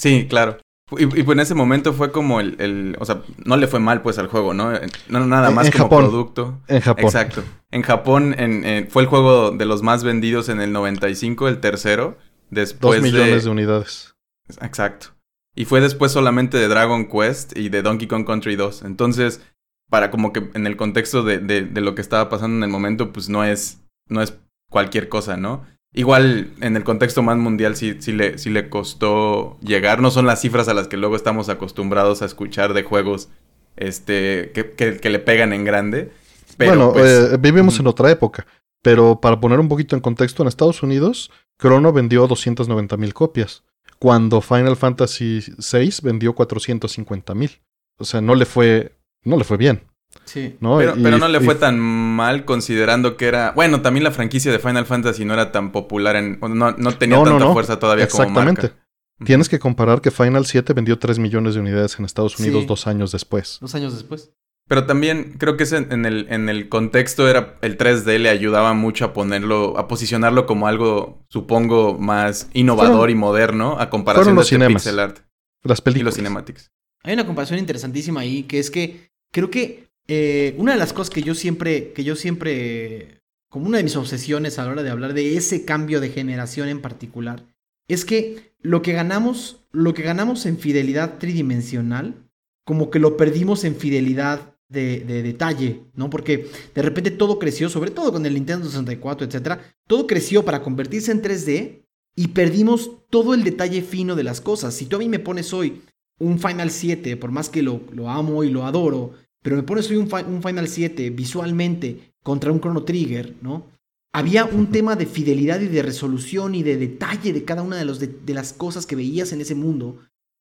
Sí, 0.00 0.26
claro. 0.28 0.56
Y, 0.96 1.02
y 1.04 1.22
pues 1.22 1.36
en 1.36 1.40
ese 1.40 1.54
momento 1.54 1.92
fue 1.92 2.10
como 2.10 2.40
el, 2.40 2.56
el, 2.58 2.96
O 2.98 3.04
sea, 3.04 3.22
no 3.44 3.58
le 3.58 3.66
fue 3.66 3.80
mal 3.80 4.00
pues 4.00 4.18
al 4.18 4.28
juego, 4.28 4.54
¿no? 4.54 4.72
No 5.08 5.26
nada 5.26 5.50
más 5.50 5.66
en 5.66 5.72
como 5.72 5.84
Japón. 5.84 6.04
producto. 6.04 6.60
En 6.68 6.80
Japón. 6.80 7.04
Exacto. 7.04 7.44
En 7.70 7.82
Japón 7.82 8.34
en, 8.38 8.64
en, 8.64 8.88
fue 8.88 9.02
el 9.02 9.08
juego 9.08 9.50
de 9.50 9.66
los 9.66 9.82
más 9.82 10.02
vendidos 10.02 10.48
en 10.48 10.60
el 10.60 10.72
95, 10.72 11.48
el 11.48 11.60
tercero. 11.60 12.16
Después 12.48 13.02
Dos 13.02 13.12
millones 13.12 13.34
de, 13.34 13.40
de 13.42 13.50
unidades. 13.50 14.14
Exacto. 14.62 15.08
Y 15.54 15.66
fue 15.66 15.82
después 15.82 16.12
solamente 16.12 16.56
de 16.56 16.68
Dragon 16.68 17.08
Quest 17.08 17.56
y 17.56 17.68
de 17.68 17.82
Donkey 17.82 18.08
Kong 18.08 18.24
Country 18.24 18.56
2. 18.56 18.82
Entonces, 18.82 19.42
para 19.90 20.10
como 20.10 20.32
que 20.32 20.50
en 20.54 20.66
el 20.66 20.76
contexto 20.76 21.22
de, 21.22 21.38
de, 21.38 21.62
de, 21.62 21.80
lo 21.82 21.94
que 21.94 22.00
estaba 22.00 22.30
pasando 22.30 22.56
en 22.56 22.62
el 22.62 22.70
momento, 22.70 23.12
pues 23.12 23.28
no 23.28 23.44
es, 23.44 23.82
no 24.08 24.22
es 24.22 24.38
cualquier 24.70 25.08
cosa, 25.08 25.36
¿no? 25.36 25.66
Igual 25.92 26.52
en 26.60 26.76
el 26.76 26.84
contexto 26.84 27.22
más 27.22 27.36
mundial 27.36 27.74
sí, 27.74 27.96
sí, 27.98 28.12
le, 28.12 28.38
sí 28.38 28.50
le 28.50 28.68
costó 28.68 29.58
llegar. 29.60 30.00
No 30.00 30.10
son 30.10 30.26
las 30.26 30.40
cifras 30.40 30.68
a 30.68 30.74
las 30.74 30.86
que 30.86 30.96
luego 30.96 31.16
estamos 31.16 31.48
acostumbrados 31.48 32.22
a 32.22 32.26
escuchar 32.26 32.74
de 32.74 32.84
juegos 32.84 33.28
este, 33.76 34.52
que, 34.54 34.70
que, 34.72 34.98
que 34.98 35.10
le 35.10 35.18
pegan 35.18 35.52
en 35.52 35.64
grande. 35.64 36.12
Pero, 36.56 36.70
bueno, 36.70 36.92
pues, 36.92 37.32
eh, 37.32 37.36
vivimos 37.38 37.78
en 37.80 37.86
otra 37.86 38.10
época. 38.10 38.46
Pero 38.82 39.20
para 39.20 39.40
poner 39.40 39.58
un 39.58 39.68
poquito 39.68 39.96
en 39.96 40.00
contexto, 40.00 40.42
en 40.42 40.48
Estados 40.48 40.82
Unidos, 40.82 41.30
Chrono 41.60 41.92
vendió 41.92 42.26
290 42.26 42.96
mil 42.96 43.12
copias 43.12 43.64
cuando 43.98 44.40
Final 44.40 44.76
Fantasy 44.76 45.40
VI 45.58 45.90
vendió 46.02 46.34
450 46.34 47.34
mil. 47.34 47.60
O 47.98 48.04
sea, 48.04 48.20
no 48.20 48.34
le 48.34 48.46
fue, 48.46 48.96
no 49.24 49.36
le 49.36 49.44
fue 49.44 49.58
bien. 49.58 49.82
Sí. 50.24 50.56
¿no? 50.60 50.78
Pero, 50.78 50.96
y, 50.96 51.02
pero, 51.02 51.18
no 51.18 51.28
le 51.28 51.40
fue 51.40 51.54
y... 51.54 51.58
tan 51.58 51.78
mal 51.78 52.44
considerando 52.44 53.16
que 53.16 53.26
era. 53.26 53.52
Bueno, 53.52 53.82
también 53.82 54.04
la 54.04 54.10
franquicia 54.10 54.52
de 54.52 54.58
Final 54.58 54.86
Fantasy 54.86 55.24
no 55.24 55.34
era 55.34 55.52
tan 55.52 55.72
popular 55.72 56.16
en. 56.16 56.38
No, 56.40 56.72
no 56.72 56.92
tenía 56.98 57.16
no, 57.16 57.24
tanta 57.24 57.44
no, 57.44 57.52
fuerza 57.52 57.78
todavía 57.78 58.04
Exactamente. 58.04 58.68
como 58.68 58.74
marca. 58.74 58.86
Tienes 59.24 59.48
que 59.48 59.58
comparar 59.58 60.00
que 60.00 60.10
Final 60.10 60.46
7 60.46 60.72
vendió 60.72 60.98
3 60.98 61.18
millones 61.18 61.54
de 61.54 61.60
unidades 61.60 61.98
en 61.98 62.06
Estados 62.06 62.38
Unidos 62.38 62.62
sí. 62.62 62.66
dos 62.66 62.86
años 62.86 63.12
después. 63.12 63.58
Dos 63.60 63.74
años 63.74 63.92
después. 63.92 64.32
Pero 64.66 64.86
también 64.86 65.34
creo 65.36 65.56
que 65.56 65.64
ese, 65.64 65.78
en, 65.78 66.06
el, 66.06 66.26
en 66.30 66.48
el 66.48 66.68
contexto 66.68 67.28
era 67.28 67.56
el 67.60 67.76
3D 67.76 68.18
le 68.18 68.28
ayudaba 68.28 68.72
mucho 68.72 69.04
a 69.04 69.12
ponerlo, 69.12 69.76
a 69.76 69.88
posicionarlo 69.88 70.46
como 70.46 70.68
algo, 70.68 71.26
supongo, 71.28 71.98
más 71.98 72.48
innovador 72.54 72.98
Fueron, 72.98 73.10
y 73.10 73.14
moderno 73.16 73.76
a 73.80 73.90
comparación 73.90 74.36
los 74.36 74.48
de 74.48 74.54
este 74.54 74.64
cinemas, 74.64 74.82
pixel 74.84 75.00
art. 75.00 75.18
Las 75.64 75.80
películas. 75.80 76.02
Y 76.02 76.04
los 76.04 76.14
cinematics. 76.14 76.70
Hay 77.02 77.14
una 77.14 77.26
comparación 77.26 77.58
interesantísima 77.58 78.20
ahí, 78.20 78.44
que 78.44 78.60
es 78.60 78.70
que 78.70 79.10
creo 79.32 79.50
que 79.50 79.89
eh, 80.12 80.56
una 80.58 80.72
de 80.72 80.78
las 80.78 80.92
cosas 80.92 81.08
que 81.08 81.22
yo 81.22 81.36
siempre, 81.36 81.92
que 81.92 82.02
yo 82.02 82.16
siempre, 82.16 83.22
como 83.48 83.68
una 83.68 83.76
de 83.76 83.84
mis 83.84 83.94
obsesiones 83.94 84.58
a 84.58 84.64
la 84.64 84.72
hora 84.72 84.82
de 84.82 84.90
hablar 84.90 85.14
de 85.14 85.36
ese 85.36 85.64
cambio 85.64 86.00
de 86.00 86.08
generación 86.08 86.68
en 86.68 86.82
particular, 86.82 87.46
es 87.86 88.04
que 88.04 88.56
lo 88.60 88.82
que 88.82 88.92
ganamos, 88.92 89.60
lo 89.70 89.94
que 89.94 90.02
ganamos 90.02 90.46
en 90.46 90.58
fidelidad 90.58 91.18
tridimensional, 91.18 92.28
como 92.64 92.90
que 92.90 92.98
lo 92.98 93.16
perdimos 93.16 93.62
en 93.62 93.76
fidelidad 93.76 94.56
de, 94.68 94.98
de, 94.98 95.22
detalle, 95.22 95.82
¿no? 95.94 96.10
Porque 96.10 96.48
de 96.74 96.82
repente 96.82 97.12
todo 97.12 97.38
creció, 97.38 97.68
sobre 97.68 97.92
todo 97.92 98.10
con 98.10 98.26
el 98.26 98.34
Nintendo 98.34 98.66
64, 98.66 99.28
etcétera, 99.28 99.60
todo 99.86 100.08
creció 100.08 100.44
para 100.44 100.60
convertirse 100.60 101.12
en 101.12 101.22
3D 101.22 101.86
y 102.16 102.28
perdimos 102.28 102.90
todo 103.10 103.32
el 103.32 103.44
detalle 103.44 103.80
fino 103.80 104.16
de 104.16 104.24
las 104.24 104.40
cosas. 104.40 104.74
Si 104.74 104.86
tú 104.86 104.96
a 104.96 104.98
mí 104.98 105.08
me 105.08 105.20
pones 105.20 105.52
hoy 105.52 105.82
un 106.18 106.40
Final 106.40 106.72
7, 106.72 107.16
por 107.16 107.30
más 107.30 107.48
que 107.48 107.62
lo 107.62 107.80
amo 108.08 108.42
y 108.42 108.50
lo 108.50 108.66
adoro, 108.66 109.14
pero 109.42 109.56
me 109.56 109.62
pones 109.62 109.90
hoy 109.90 109.96
un, 109.96 110.08
un, 110.12 110.42
Final 110.42 110.68
7 110.68 111.10
visualmente 111.10 112.12
contra 112.22 112.52
un 112.52 112.60
Chrono 112.60 112.84
Trigger, 112.84 113.36
¿no? 113.42 113.66
Había 114.12 114.44
un 114.44 114.70
tema 114.72 114.96
de 114.96 115.06
fidelidad 115.06 115.60
y 115.60 115.68
de 115.68 115.82
resolución 115.82 116.54
y 116.54 116.62
de 116.62 116.76
detalle 116.76 117.32
de 117.32 117.44
cada 117.44 117.62
una 117.62 117.76
de, 117.76 117.84
los 117.84 118.00
de, 118.00 118.08
de 118.08 118.34
las 118.34 118.52
cosas 118.52 118.84
que 118.84 118.96
veías 118.96 119.32
en 119.32 119.40
ese 119.40 119.54
mundo 119.54 120.00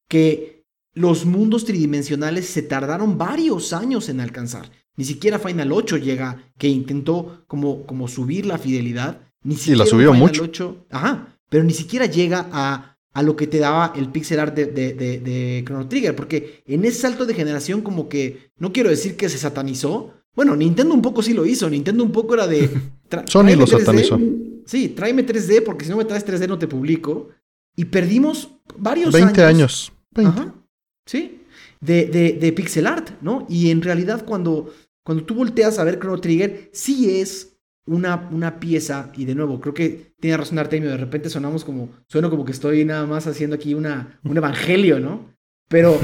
que 0.10 0.64
los 0.94 1.26
mundos 1.26 1.66
tridimensionales 1.66 2.48
se 2.48 2.64
tardaron 2.64 3.18
varios 3.18 3.74
años 3.74 4.10
en 4.10 4.20
alcanzar. 4.20 4.72
Ni 4.98 5.06
siquiera 5.06 5.40
Final 5.40 5.72
8 5.72 5.98
llega, 5.98 6.52
que 6.58 6.68
intentó 6.68 7.46
como, 7.48 7.86
como 7.86 8.08
subir 8.08 8.46
la 8.46 8.58
fidelidad. 8.58 9.22
Ni 9.44 9.56
siquiera 9.56 9.76
sí, 9.76 9.80
la 9.80 9.86
subió 9.86 10.12
Final 10.12 10.20
mucho. 10.28 10.44
8, 10.44 10.88
ajá, 10.90 11.38
pero 11.50 11.64
ni 11.64 11.74
siquiera 11.74 12.06
llega 12.06 12.50
a, 12.52 12.98
a 13.20 13.24
lo 13.24 13.36
que 13.36 13.48
te 13.48 13.60
daba 13.60 13.92
el 13.98 14.10
pixel 14.12 14.40
art 14.40 14.56
de, 14.56 14.68
de, 14.68 14.94
de, 14.94 15.20
de, 15.20 15.64
Chrono 15.66 15.90
Trigger, 15.90 16.16
porque 16.16 16.64
en 16.66 16.86
ese 16.86 17.02
salto 17.02 17.26
de 17.26 17.34
generación 17.34 17.82
como 17.82 18.08
que, 18.08 18.52
no 18.58 18.72
quiero 18.72 18.90
decir 18.90 19.18
que 19.18 19.28
se 19.28 19.38
satanizó, 19.38 20.14
bueno, 20.34 20.56
Nintendo 20.56 20.94
un 20.94 21.02
poco 21.02 21.22
sí 21.22 21.34
lo 21.34 21.46
hizo, 21.46 21.70
Nintendo 21.70 22.02
un 22.02 22.14
poco 22.14 22.36
era 22.36 22.48
de... 22.48 22.70
Sony 23.26 23.58
lo 23.58 23.66
3D. 23.66 23.80
satanizó. 23.80 24.18
Sí, 24.66 24.88
tráeme 24.88 25.26
3D 25.26 25.64
porque 25.66 25.84
si 25.84 25.92
no 25.92 25.98
me 25.98 26.06
traes 26.06 26.26
3D 26.26 26.48
no 26.48 26.58
te 26.58 26.68
publico. 26.68 27.28
Y 27.76 27.86
perdimos 27.86 28.52
varios 28.78 29.12
20 29.12 29.44
años. 29.44 29.50
años. 29.50 29.94
20. 30.12 30.40
Ajá, 30.40 30.56
sí, 31.06 31.42
de, 31.82 32.06
de, 32.06 32.34
de, 32.34 32.54
pixel 32.54 32.88
art, 32.88 33.10
¿no? 33.22 33.46
Y 33.50 33.70
en 33.70 33.82
realidad 33.82 34.24
cuando, 34.26 34.74
cuando 35.04 35.26
tú 35.26 35.36
volteas 35.36 35.78
a 35.78 35.84
ver 35.84 36.00
Chrono 36.00 36.22
Trigger, 36.22 36.70
sí 36.72 37.20
es 37.20 37.49
una, 37.90 38.30
una 38.32 38.60
pieza, 38.60 39.12
y 39.16 39.26
de 39.26 39.36
nuevo, 39.36 39.60
creo 39.60 39.74
que 39.74 40.14
tiene 40.20 40.38
razón 40.38 40.60
Artemio, 40.60 40.90
de 40.90 40.98
repente 40.98 41.30
sonamos 41.30 41.66
como, 41.66 41.90
sueno 42.08 42.30
como 42.30 42.46
que 42.46 42.52
estoy 42.52 42.86
nada 42.86 43.06
más 43.06 43.28
haciendo 43.28 43.56
aquí 43.56 43.74
una, 43.74 44.20
un 44.24 44.38
evangelio, 44.38 45.00
¿no? 45.00 45.34
Pero 45.68 46.00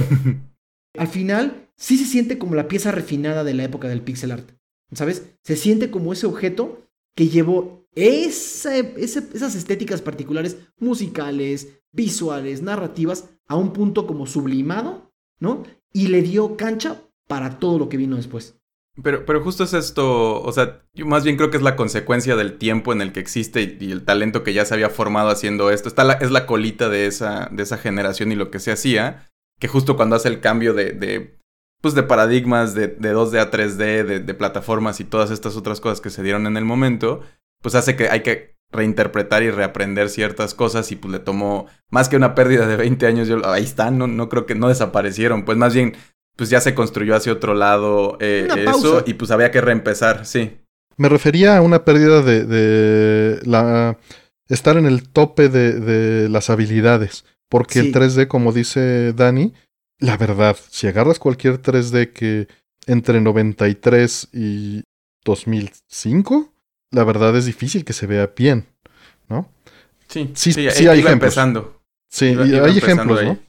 al 0.97 1.07
final 1.07 1.69
sí 1.77 1.97
se 1.97 2.05
siente 2.05 2.37
como 2.37 2.55
la 2.55 2.67
pieza 2.67 2.91
refinada 2.91 3.43
de 3.43 3.53
la 3.53 3.63
época 3.63 3.87
del 3.87 4.01
pixel 4.01 4.31
art, 4.31 4.49
¿sabes? 4.93 5.35
Se 5.43 5.55
siente 5.55 5.91
como 5.91 6.11
ese 6.11 6.25
objeto 6.25 6.89
que 7.15 7.29
llevó 7.29 7.87
esa, 7.95 8.75
esa, 8.77 9.23
esas 9.33 9.55
estéticas 9.55 10.01
particulares, 10.01 10.57
musicales, 10.79 11.79
visuales, 11.91 12.61
narrativas, 12.61 13.29
a 13.47 13.55
un 13.55 13.73
punto 13.73 14.07
como 14.07 14.25
sublimado, 14.25 15.13
¿no? 15.39 15.63
Y 15.93 16.07
le 16.07 16.21
dio 16.21 16.57
cancha 16.57 17.01
para 17.27 17.59
todo 17.59 17.79
lo 17.79 17.89
que 17.89 17.97
vino 17.97 18.15
después. 18.15 18.59
Pero, 19.03 19.25
pero 19.25 19.43
justo 19.43 19.65
es 19.65 19.73
esto, 19.73 20.41
o 20.41 20.51
sea, 20.53 20.81
yo 20.93 21.05
más 21.05 21.25
bien 21.25 21.35
creo 21.35 21.51
que 21.51 21.57
es 21.57 21.63
la 21.63 21.75
consecuencia 21.75 22.37
del 22.37 22.57
tiempo 22.57 22.93
en 22.93 23.01
el 23.01 23.11
que 23.11 23.19
existe 23.19 23.77
y, 23.79 23.91
el 23.91 24.05
talento 24.05 24.43
que 24.43 24.53
ya 24.53 24.63
se 24.63 24.73
había 24.73 24.89
formado 24.89 25.29
haciendo 25.29 25.69
esto. 25.69 25.89
Está 25.89 26.05
la, 26.05 26.13
es 26.13 26.31
la 26.31 26.45
colita 26.45 26.87
de 26.87 27.05
esa, 27.07 27.49
de 27.51 27.63
esa 27.63 27.77
generación 27.77 28.31
y 28.31 28.35
lo 28.35 28.51
que 28.51 28.59
se 28.59 28.71
hacía, 28.71 29.29
que 29.59 29.67
justo 29.67 29.97
cuando 29.97 30.15
hace 30.15 30.29
el 30.29 30.39
cambio 30.39 30.73
de, 30.73 30.93
de 30.93 31.37
pues 31.81 31.93
de 31.93 32.03
paradigmas 32.03 32.73
de, 32.73 32.87
de 32.87 33.13
2D 33.13 33.39
a 33.39 33.51
3D, 33.51 34.05
de, 34.05 34.19
de 34.21 34.33
plataformas 34.33 34.99
y 35.01 35.03
todas 35.03 35.29
estas 35.29 35.57
otras 35.57 35.81
cosas 35.81 35.99
que 35.99 36.09
se 36.09 36.23
dieron 36.23 36.47
en 36.47 36.55
el 36.55 36.65
momento, 36.65 37.21
pues 37.61 37.75
hace 37.75 37.97
que 37.97 38.09
hay 38.09 38.23
que 38.23 38.55
reinterpretar 38.71 39.43
y 39.43 39.51
reaprender 39.51 40.09
ciertas 40.09 40.53
cosas 40.53 40.91
y 40.91 40.95
pues 40.95 41.11
le 41.11 41.19
tomó 41.19 41.67
más 41.89 42.09
que 42.09 42.15
una 42.15 42.33
pérdida 42.33 42.65
de 42.65 42.77
20 42.77 43.07
años, 43.07 43.27
yo, 43.27 43.45
ahí 43.45 43.63
están, 43.63 43.97
no, 43.97 44.07
no 44.07 44.29
creo 44.29 44.45
que 44.45 44.55
no 44.55 44.69
desaparecieron, 44.69 45.45
pues 45.45 45.57
más 45.57 45.73
bien 45.73 45.95
pues 46.35 46.49
ya 46.49 46.59
se 46.61 46.73
construyó 46.75 47.15
hacia 47.15 47.31
otro 47.33 47.53
lado 47.53 48.17
eh, 48.19 48.47
Una 48.51 48.61
eso 48.61 48.71
pausa. 48.93 49.03
y 49.07 49.13
pues 49.15 49.31
había 49.31 49.51
que 49.51 49.61
reempezar, 49.61 50.25
sí. 50.25 50.57
Me 50.97 51.09
refería 51.09 51.57
a 51.57 51.61
una 51.61 51.83
pérdida 51.85 52.21
de, 52.21 52.45
de 52.45 53.39
la 53.45 53.97
estar 54.47 54.77
en 54.77 54.85
el 54.85 55.09
tope 55.09 55.49
de, 55.49 55.73
de 55.79 56.29
las 56.29 56.49
habilidades. 56.49 57.25
Porque 57.49 57.79
Sí. 57.81 57.87
el 57.87 57.93
3D, 57.93 58.27
como 58.27 58.53
dice 58.53 59.13
Dani, 59.13 59.53
la 59.99 60.17
verdad, 60.17 60.55
si 60.69 60.87
agarras 60.87 61.19
cualquier 61.19 61.61
3D 61.61 62.11
que 62.13 62.47
entre 62.87 63.21
93 63.21 64.29
y 64.33 64.83
2005, 65.25 66.53
la 66.91 67.03
verdad 67.03 67.35
es 67.35 67.45
difícil 67.45 67.83
que 67.85 67.93
se 67.93 68.07
vea 68.07 68.31
bien, 68.35 68.65
¿no? 69.29 69.49
Sí, 70.07 70.31
Sí, 70.33 70.53
sí, 70.53 70.67
sí 70.71 70.83
iba 70.83 70.93
hay 70.93 70.99
ejemplos. 70.99 71.13
empezando. 71.13 71.81
Sí, 72.11 72.27
Iba- 72.27 72.43
hay 72.43 72.49
empezando 72.77 72.77
ejemplos, 72.77 73.19
ahí. 73.19 73.25
¿no? 73.27 73.39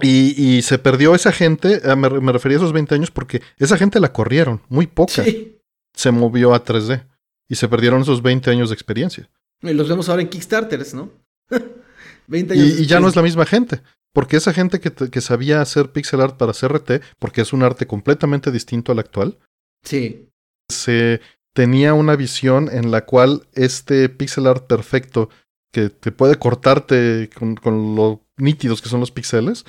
Y, 0.00 0.34
y 0.58 0.62
se 0.62 0.78
perdió 0.78 1.14
esa 1.14 1.32
gente, 1.32 1.80
eh, 1.84 1.96
me, 1.96 2.08
me 2.08 2.32
refería 2.32 2.56
a 2.58 2.60
esos 2.60 2.72
20 2.72 2.94
años 2.94 3.10
porque 3.10 3.42
esa 3.58 3.76
gente 3.76 4.00
la 4.00 4.12
corrieron, 4.12 4.62
muy 4.68 4.86
poca. 4.86 5.24
Sí. 5.24 5.58
Se 5.94 6.10
movió 6.10 6.54
a 6.54 6.64
3D 6.64 7.04
y 7.48 7.54
se 7.56 7.68
perdieron 7.68 8.02
esos 8.02 8.22
20 8.22 8.50
años 8.50 8.68
de 8.70 8.74
experiencia. 8.74 9.28
Y 9.62 9.72
los 9.72 9.88
vemos 9.88 10.08
ahora 10.08 10.22
en 10.22 10.28
Kickstarters, 10.28 10.94
¿no? 10.94 11.10
20 12.28 12.54
años 12.54 12.66
Y, 12.78 12.82
y 12.82 12.86
ya 12.86 13.00
no 13.00 13.08
es 13.08 13.16
la 13.16 13.22
misma 13.22 13.46
gente. 13.46 13.80
Porque 14.12 14.36
esa 14.36 14.52
gente 14.52 14.80
que, 14.80 14.90
que 14.92 15.20
sabía 15.20 15.60
hacer 15.60 15.90
pixel 15.92 16.20
art 16.20 16.36
para 16.36 16.52
CRT, 16.52 17.02
porque 17.18 17.40
es 17.42 17.52
un 17.52 17.62
arte 17.62 17.86
completamente 17.86 18.50
distinto 18.50 18.92
al 18.92 18.98
actual, 19.00 19.38
Sí. 19.84 20.28
se 20.70 21.20
tenía 21.54 21.94
una 21.94 22.16
visión 22.16 22.68
en 22.72 22.90
la 22.90 23.04
cual 23.04 23.46
este 23.54 24.08
pixel 24.08 24.46
art 24.46 24.66
perfecto, 24.66 25.28
que 25.72 25.90
te 25.90 26.10
puede 26.12 26.36
cortarte 26.36 27.28
con, 27.36 27.54
con 27.56 27.94
lo 27.96 28.24
nítidos 28.38 28.80
que 28.82 28.88
son 28.88 29.00
los 29.00 29.10
píxeles, 29.10 29.64
eh, 29.64 29.68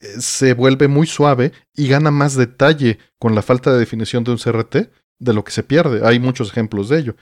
se 0.00 0.54
vuelve 0.54 0.88
muy 0.88 1.06
suave 1.06 1.52
y 1.74 1.88
gana 1.88 2.10
más 2.10 2.34
detalle 2.36 2.98
con 3.18 3.34
la 3.34 3.42
falta 3.42 3.72
de 3.72 3.78
definición 3.78 4.24
de 4.24 4.30
un 4.32 4.38
CRT 4.38 4.76
de 5.18 5.32
lo 5.34 5.44
que 5.44 5.52
se 5.52 5.62
pierde. 5.62 6.06
Hay 6.06 6.18
muchos 6.18 6.50
ejemplos 6.50 6.88
de 6.88 6.98
ello. 6.98 7.16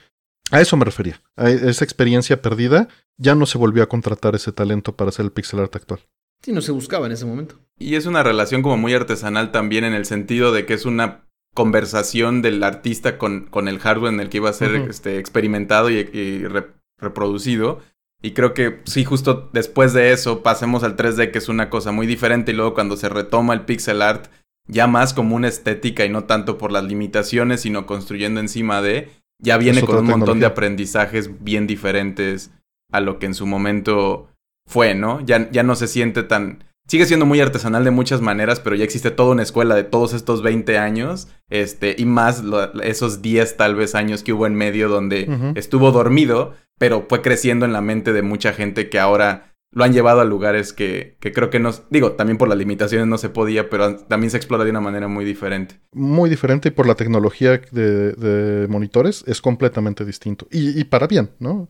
A 0.51 0.61
eso 0.61 0.77
me 0.77 0.85
refería. 0.85 1.21
A 1.35 1.49
esa 1.49 1.83
experiencia 1.83 2.41
perdida, 2.41 2.87
ya 3.17 3.35
no 3.35 3.45
se 3.45 3.57
volvió 3.57 3.83
a 3.83 3.89
contratar 3.89 4.33
ese 4.35 4.51
talento 4.51 4.95
para 4.95 5.09
hacer 5.09 5.25
el 5.25 5.31
pixel 5.31 5.59
art 5.59 5.75
actual. 5.75 5.99
Sí, 6.41 6.53
no 6.53 6.61
se 6.61 6.71
buscaba 6.71 7.05
en 7.05 7.11
ese 7.11 7.25
momento. 7.25 7.55
Y 7.77 7.95
es 7.95 8.05
una 8.05 8.23
relación 8.23 8.61
como 8.61 8.77
muy 8.77 8.93
artesanal 8.93 9.51
también 9.51 9.83
en 9.83 9.93
el 9.93 10.05
sentido 10.05 10.53
de 10.53 10.65
que 10.65 10.73
es 10.73 10.85
una 10.85 11.25
conversación 11.53 12.41
del 12.41 12.63
artista 12.63 13.17
con, 13.17 13.45
con 13.47 13.67
el 13.67 13.79
hardware 13.79 14.13
en 14.13 14.19
el 14.21 14.29
que 14.29 14.37
iba 14.37 14.49
a 14.49 14.53
ser 14.53 14.73
este, 14.75 15.19
experimentado 15.19 15.89
y, 15.89 15.97
y 16.13 16.45
re- 16.47 16.67
reproducido. 16.97 17.81
Y 18.21 18.31
creo 18.31 18.53
que 18.53 18.81
sí, 18.85 19.05
justo 19.05 19.49
después 19.53 19.93
de 19.93 20.11
eso 20.11 20.43
pasemos 20.43 20.83
al 20.83 20.97
3D, 20.97 21.31
que 21.31 21.37
es 21.37 21.47
una 21.49 21.69
cosa 21.69 21.91
muy 21.91 22.05
diferente, 22.07 22.51
y 22.51 22.55
luego 22.55 22.73
cuando 22.73 22.97
se 22.97 23.07
retoma 23.09 23.53
el 23.53 23.61
pixel 23.61 24.01
art, 24.01 24.27
ya 24.67 24.87
más 24.87 25.13
como 25.13 25.35
una 25.35 25.47
estética 25.47 26.05
y 26.05 26.09
no 26.09 26.25
tanto 26.25 26.57
por 26.57 26.71
las 26.71 26.83
limitaciones, 26.83 27.61
sino 27.61 27.85
construyendo 27.85 28.39
encima 28.39 28.81
de, 28.81 29.09
ya 29.41 29.57
viene 29.57 29.79
con 29.87 29.95
un 29.99 30.05
montón 30.19 30.39
de 30.41 30.45
aprendizajes 30.47 31.43
bien 31.43 31.65
diferentes 31.65 32.51
a 32.91 32.99
lo 32.99 33.19
que 33.19 33.25
en 33.27 33.33
su 33.35 33.45
momento 33.47 34.27
fue, 34.67 34.95
¿no? 34.95 35.21
Ya, 35.21 35.49
ya 35.51 35.63
no 35.63 35.75
se 35.75 35.87
siente 35.87 36.23
tan... 36.23 36.63
Sigue 36.87 37.05
siendo 37.05 37.25
muy 37.27 37.39
artesanal 37.39 37.83
de 37.83 37.91
muchas 37.91 38.19
maneras, 38.19 38.59
pero 38.59 38.75
ya 38.75 38.83
existe 38.83 39.11
toda 39.11 39.31
una 39.31 39.43
escuela 39.43 39.75
de 39.75 39.83
todos 39.83 40.13
estos 40.13 40.41
20 40.41 40.77
años, 40.79 41.27
este, 41.49 41.95
y 41.97 42.05
más 42.05 42.43
lo- 42.43 42.81
esos 42.81 43.21
10 43.21 43.57
tal 43.57 43.75
vez 43.75 43.93
años 43.95 44.23
que 44.23 44.33
hubo 44.33 44.47
en 44.47 44.55
medio 44.55 44.89
donde 44.89 45.25
estuvo 45.55 45.91
dormido, 45.91 46.55
pero 46.79 47.05
fue 47.07 47.21
creciendo 47.21 47.65
en 47.65 47.73
la 47.73 47.81
mente 47.81 48.11
de 48.11 48.23
mucha 48.23 48.53
gente 48.53 48.89
que 48.89 48.97
ahora 48.97 49.53
lo 49.71 49.83
han 49.83 49.93
llevado 49.93 50.21
a 50.21 50.25
lugares 50.25 50.73
que, 50.73 51.17
que 51.19 51.31
creo 51.31 51.51
que 51.51 51.59
no... 51.59 51.71
Digo, 51.91 52.13
también 52.13 52.39
por 52.39 52.49
las 52.49 52.57
limitaciones 52.57 53.05
no 53.05 53.19
se 53.19 53.29
podía, 53.29 53.69
pero 53.69 53.97
también 53.97 54.31
se 54.31 54.37
explora 54.37 54.63
de 54.63 54.71
una 54.71 54.81
manera 54.81 55.07
muy 55.07 55.25
diferente. 55.25 55.79
Muy 55.93 56.27
diferente 56.27 56.69
y 56.69 56.71
por 56.71 56.87
la 56.87 56.95
tecnología 56.95 57.61
de, 57.71 58.13
de 58.13 58.67
monitores 58.67 59.23
es 59.27 59.41
completamente 59.41 60.05
distinto. 60.05 60.47
Y, 60.49 60.79
y 60.79 60.85
para 60.85 61.05
bien, 61.05 61.29
¿no? 61.37 61.69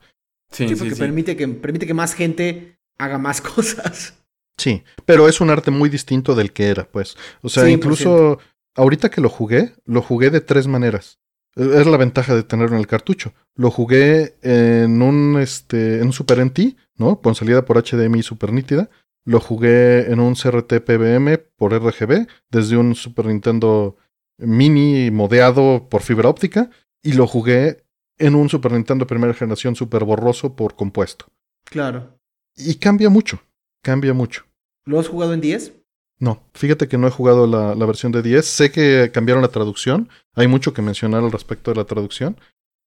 Sí, 0.49 0.67
Sí, 0.67 0.69
sí, 0.69 0.75
porque 0.75 0.95
sí. 0.95 1.01
Permite, 1.01 1.35
que, 1.35 1.47
permite 1.47 1.85
que 1.85 1.93
más 1.93 2.13
gente 2.13 2.79
haga 2.97 3.17
más 3.17 3.41
cosas. 3.55 4.15
Sí, 4.57 4.83
pero 5.05 5.27
es 5.27 5.41
un 5.41 5.49
arte 5.49 5.71
muy 5.71 5.89
distinto 5.89 6.35
del 6.35 6.53
que 6.53 6.67
era, 6.67 6.85
pues. 6.89 7.17
O 7.41 7.49
sea, 7.49 7.63
100%. 7.65 7.71
incluso 7.71 8.39
ahorita 8.75 9.09
que 9.09 9.21
lo 9.21 9.29
jugué, 9.29 9.73
lo 9.85 10.01
jugué 10.01 10.29
de 10.29 10.41
tres 10.41 10.67
maneras. 10.67 11.19
Es 11.55 11.87
la 11.87 11.97
ventaja 11.97 12.35
de 12.35 12.43
tenerlo 12.43 12.75
en 12.75 12.81
el 12.81 12.87
cartucho. 12.87 13.33
Lo 13.55 13.71
jugué 13.71 14.35
en 14.41 15.01
un, 15.01 15.39
este, 15.39 15.99
en 15.99 16.07
un 16.07 16.13
Super 16.13 16.45
NT, 16.45 16.75
¿no? 16.95 17.21
Con 17.21 17.35
salida 17.35 17.65
por 17.65 17.81
HDMI 17.83 18.23
super 18.23 18.53
nítida. 18.53 18.89
Lo 19.25 19.39
jugué 19.39 20.11
en 20.11 20.19
un 20.19 20.35
CRT 20.35 20.81
PBM 20.81 21.39
por 21.55 21.73
RGB, 21.73 22.27
desde 22.49 22.77
un 22.77 22.95
Super 22.95 23.25
Nintendo 23.25 23.97
mini 24.37 25.11
modeado 25.11 25.89
por 25.89 26.01
fibra 26.01 26.29
óptica. 26.29 26.69
Y 27.03 27.13
lo 27.13 27.27
jugué 27.27 27.83
en 28.17 28.35
un 28.35 28.49
Super 28.49 28.71
Nintendo 28.73 29.07
primera 29.07 29.33
generación 29.33 29.75
super 29.75 30.03
borroso 30.03 30.55
por 30.55 30.75
compuesto. 30.75 31.25
Claro. 31.65 32.19
Y 32.55 32.75
cambia 32.75 33.09
mucho, 33.09 33.41
cambia 33.81 34.13
mucho. 34.13 34.45
¿Lo 34.85 34.99
has 34.99 35.07
jugado 35.07 35.33
en 35.33 35.41
10? 35.41 35.78
No, 36.19 36.43
fíjate 36.53 36.87
que 36.87 36.97
no 36.97 37.07
he 37.07 37.11
jugado 37.11 37.47
la, 37.47 37.75
la 37.75 37.85
versión 37.85 38.11
de 38.11 38.21
10. 38.21 38.45
Sé 38.45 38.71
que 38.71 39.09
cambiaron 39.13 39.41
la 39.41 39.47
traducción. 39.49 40.09
Hay 40.35 40.47
mucho 40.47 40.73
que 40.73 40.81
mencionar 40.81 41.23
al 41.23 41.31
respecto 41.31 41.71
de 41.71 41.77
la 41.77 41.85
traducción. 41.85 42.37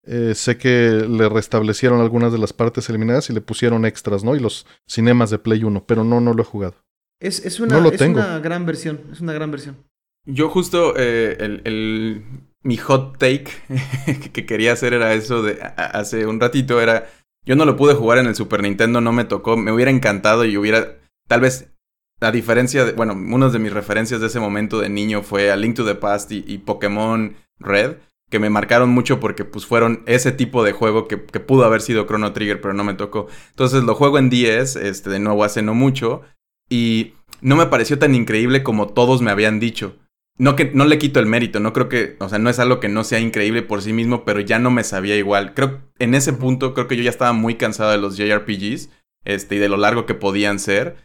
Eh, 0.05 0.35
sé 0.35 0.59
que 0.59 1.07
le 1.09 1.29
restablecieron 1.29 2.01
algunas 2.01 2.33
de 2.33 2.39
las 2.39 2.53
partes 2.53 2.89
eliminadas 2.91 3.31
y 3.31 3.33
le 3.33 3.41
pusieron 3.41 3.87
extras, 3.87 4.25
¿no? 4.25 4.35
Y 4.37 4.41
los 4.41 4.67
cinemas 4.87 5.31
de 5.31 5.39
Play 5.39 5.65
1, 5.65 5.85
pero 5.87 6.05
no, 6.05 6.21
no 6.21 6.35
lo 6.35 6.43
he 6.43 6.47
jugado. 6.47 6.75
Es, 7.21 7.45
es, 7.47 7.61
una, 7.61 7.77
No 7.77 7.81
lo 7.83 7.91
es 7.93 7.99
tengo. 7.99 8.19
una 8.19 8.39
gran 8.41 8.67
versión. 8.67 9.01
Es 9.13 9.21
una 9.21 9.33
gran 9.33 9.51
versión. 9.51 9.77
Yo 10.27 10.49
justo 10.51 10.95
eh, 10.97 11.37
el, 11.41 11.63
el- 11.65 12.25
mi 12.65 12.77
hot 12.77 13.19
take 13.19 13.47
que 14.33 14.47
quería 14.47 14.73
hacer 14.73 14.93
era 14.93 15.15
eso 15.15 15.43
de 15.43 15.61
a- 15.63 15.69
hace 15.99 16.27
un 16.27 16.39
ratito 16.39 16.81
era 16.81 17.09
yo 17.45 17.57
no 17.57 17.65
lo 17.65 17.77
pude 17.77 17.95
jugar 17.95 18.19
en 18.19 18.27
el 18.27 18.37
Super 18.37 18.63
Nintendo, 18.63 19.01
no 19.01 19.11
me 19.13 19.25
tocó, 19.25 19.57
me 19.57 19.73
hubiera 19.73 19.91
encantado 19.91 20.45
y 20.45 20.57
hubiera 20.57 20.97
tal 21.27 21.41
vez 21.41 21.72
a 22.23 22.31
diferencia 22.31 22.85
de, 22.85 22.93
bueno, 22.93 23.15
una 23.15 23.49
de 23.49 23.59
mis 23.59 23.73
referencias 23.73 24.21
de 24.21 24.29
ese 24.29 24.41
momento 24.41 24.81
de 24.81 24.89
niño 24.89 25.23
fue 25.23 25.51
A 25.51 25.57
Link 25.57 25.75
to 25.75 25.85
the 25.85 25.97
Past 25.97 26.31
y, 26.33 26.59
Pokémon 26.59 27.35
Red, 27.59 27.97
que 28.31 28.39
me 28.39 28.49
marcaron 28.49 28.91
mucho 28.91 29.21
porque 29.21 29.45
pues 29.45 29.67
fueron 29.67 30.03
ese 30.07 30.33
tipo 30.33 30.65
de 30.65 30.73
juego 30.73 31.09
que, 31.09 31.23
que 31.23 31.41
pudo 31.41 31.65
haber 31.65 31.83
sido 31.83 32.07
Chrono 32.07 32.33
Trigger, 32.33 32.61
pero 32.61 32.75
no 32.75 32.85
me 32.85 32.95
tocó. 32.95 33.27
Entonces 33.51 33.83
lo 33.83 33.95
juego 33.95 34.19
en 34.19 34.31
10, 34.31 34.77
este, 34.77 35.11
de 35.11 35.19
nuevo 35.19 35.45
hace 35.45 35.63
no 35.63 35.75
mucho, 35.75 36.23
y 36.71 37.15
no 37.41 37.57
me 37.57 37.67
pareció 37.67 37.99
tan 37.99 38.15
increíble 38.15 38.63
como 38.63 38.89
todos 38.89 39.21
me 39.21 39.31
habían 39.31 39.59
dicho. 39.61 39.99
No 40.39 40.57
que 40.57 40.71
no 40.73 40.87
le 40.87 40.99
quito 40.99 41.21
el 41.21 41.27
mérito, 41.27 41.61
no 41.61 41.73
creo 41.73 41.89
que, 41.89 42.17
o 42.21 42.29
sea, 42.29 42.39
no 42.39 42.49
es 42.49 42.59
algo 42.59 42.81
que 42.81 42.89
no 42.89 43.05
sea 43.05 43.21
increíble 43.21 43.63
por 43.63 43.83
sí 43.83 43.93
mismo, 43.93 44.25
pero 44.25 44.41
ya 44.41 44.59
no 44.59 44.71
me 44.71 44.85
sabía 44.85 45.17
igual. 45.17 45.55
Creo 45.55 45.83
en 45.99 46.15
ese 46.15 46.33
punto 46.33 46.73
creo 46.73 46.89
que 46.89 46.97
yo 46.97 47.03
ya 47.03 47.11
estaba 47.11 47.33
muy 47.33 47.57
cansado 47.57 47.91
de 47.91 47.99
los 47.99 48.17
JRPGs, 48.17 48.89
este 49.25 49.57
y 49.57 49.59
de 49.59 49.69
lo 49.69 49.77
largo 49.77 50.07
que 50.07 50.15
podían 50.15 50.59
ser. 50.59 50.97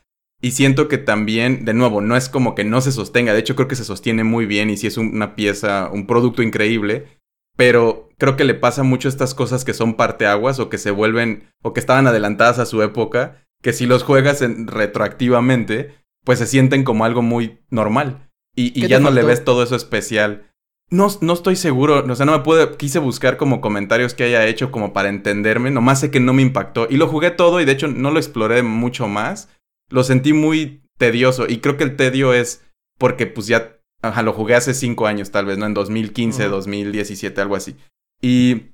Y 0.41 0.51
siento 0.51 0.87
que 0.87 0.97
también, 0.99 1.65
de 1.65 1.73
nuevo, 1.73 1.99
no 2.01 2.15
es 2.15 2.29
como 2.29 2.53
que 2.53 2.63
no 2.63 2.79
se 2.81 2.91
sostenga, 2.91 3.33
de 3.33 3.39
hecho 3.39 3.55
creo 3.55 3.67
que 3.67 3.75
se 3.75 3.83
sostiene 3.85 4.23
muy 4.23 4.45
bien 4.45 4.69
y 4.69 4.77
sí 4.77 4.87
es 4.87 4.97
un- 4.97 5.15
una 5.15 5.35
pieza, 5.35 5.89
un 5.91 6.05
producto 6.05 6.43
increíble, 6.43 7.07
pero 7.55 8.09
creo 8.19 8.35
que 8.37 8.43
le 8.43 8.53
pasa 8.53 8.83
mucho 8.83 9.09
estas 9.09 9.33
cosas 9.33 9.65
que 9.65 9.73
son 9.73 9.95
parteaguas 9.95 10.59
o 10.59 10.69
que 10.69 10.77
se 10.77 10.91
vuelven 10.91 11.49
o 11.63 11.73
que 11.73 11.79
estaban 11.79 12.05
adelantadas 12.05 12.59
a 12.59 12.67
su 12.67 12.83
época, 12.83 13.43
que 13.63 13.73
si 13.73 13.87
los 13.87 14.03
juegas 14.03 14.41
en- 14.43 14.67
retroactivamente, 14.67 15.95
pues 16.23 16.39
se 16.39 16.45
sienten 16.47 16.83
como 16.83 17.05
algo 17.05 17.21
muy 17.21 17.59
normal. 17.69 18.29
Y, 18.55 18.67
y 18.67 18.71
¿Qué 18.73 18.81
te 18.81 18.87
ya 18.89 18.99
no 18.99 19.11
le 19.11 19.23
ves 19.23 19.43
todo 19.43 19.63
eso 19.63 19.75
especial. 19.75 20.51
No, 20.89 21.07
no 21.21 21.33
estoy 21.33 21.55
seguro, 21.55 22.05
o 22.07 22.15
sea, 22.15 22.25
no 22.25 22.31
me 22.31 22.43
pude, 22.43 22.77
quise 22.77 22.99
buscar 22.99 23.37
como 23.37 23.59
comentarios 23.59 24.13
que 24.13 24.23
haya 24.23 24.45
hecho 24.45 24.71
como 24.71 24.93
para 24.93 25.09
entenderme, 25.09 25.69
nomás 25.69 25.99
sé 25.99 26.11
que 26.11 26.19
no 26.21 26.33
me 26.33 26.41
impactó. 26.43 26.87
Y 26.89 26.97
lo 26.97 27.07
jugué 27.07 27.31
todo 27.31 27.59
y 27.59 27.65
de 27.65 27.73
hecho 27.73 27.87
no 27.87 28.09
lo 28.11 28.19
exploré 28.19 28.63
mucho 28.63 29.07
más, 29.07 29.49
lo 29.89 30.03
sentí 30.03 30.33
muy 30.33 30.81
tedioso 30.97 31.45
y 31.47 31.57
creo 31.59 31.77
que 31.77 31.83
el 31.83 31.95
tedio 31.95 32.33
es 32.33 32.63
porque 32.97 33.27
pues 33.27 33.47
ya, 33.47 33.77
ajá, 34.01 34.21
lo 34.23 34.33
jugué 34.33 34.55
hace 34.55 34.73
cinco 34.73 35.07
años 35.07 35.31
tal 35.31 35.45
vez, 35.45 35.57
¿no? 35.57 35.65
En 35.65 35.73
2015, 35.73 36.43
Ujú. 36.43 36.51
2017, 36.55 37.39
algo 37.41 37.55
así. 37.55 37.75
Y 38.21 38.71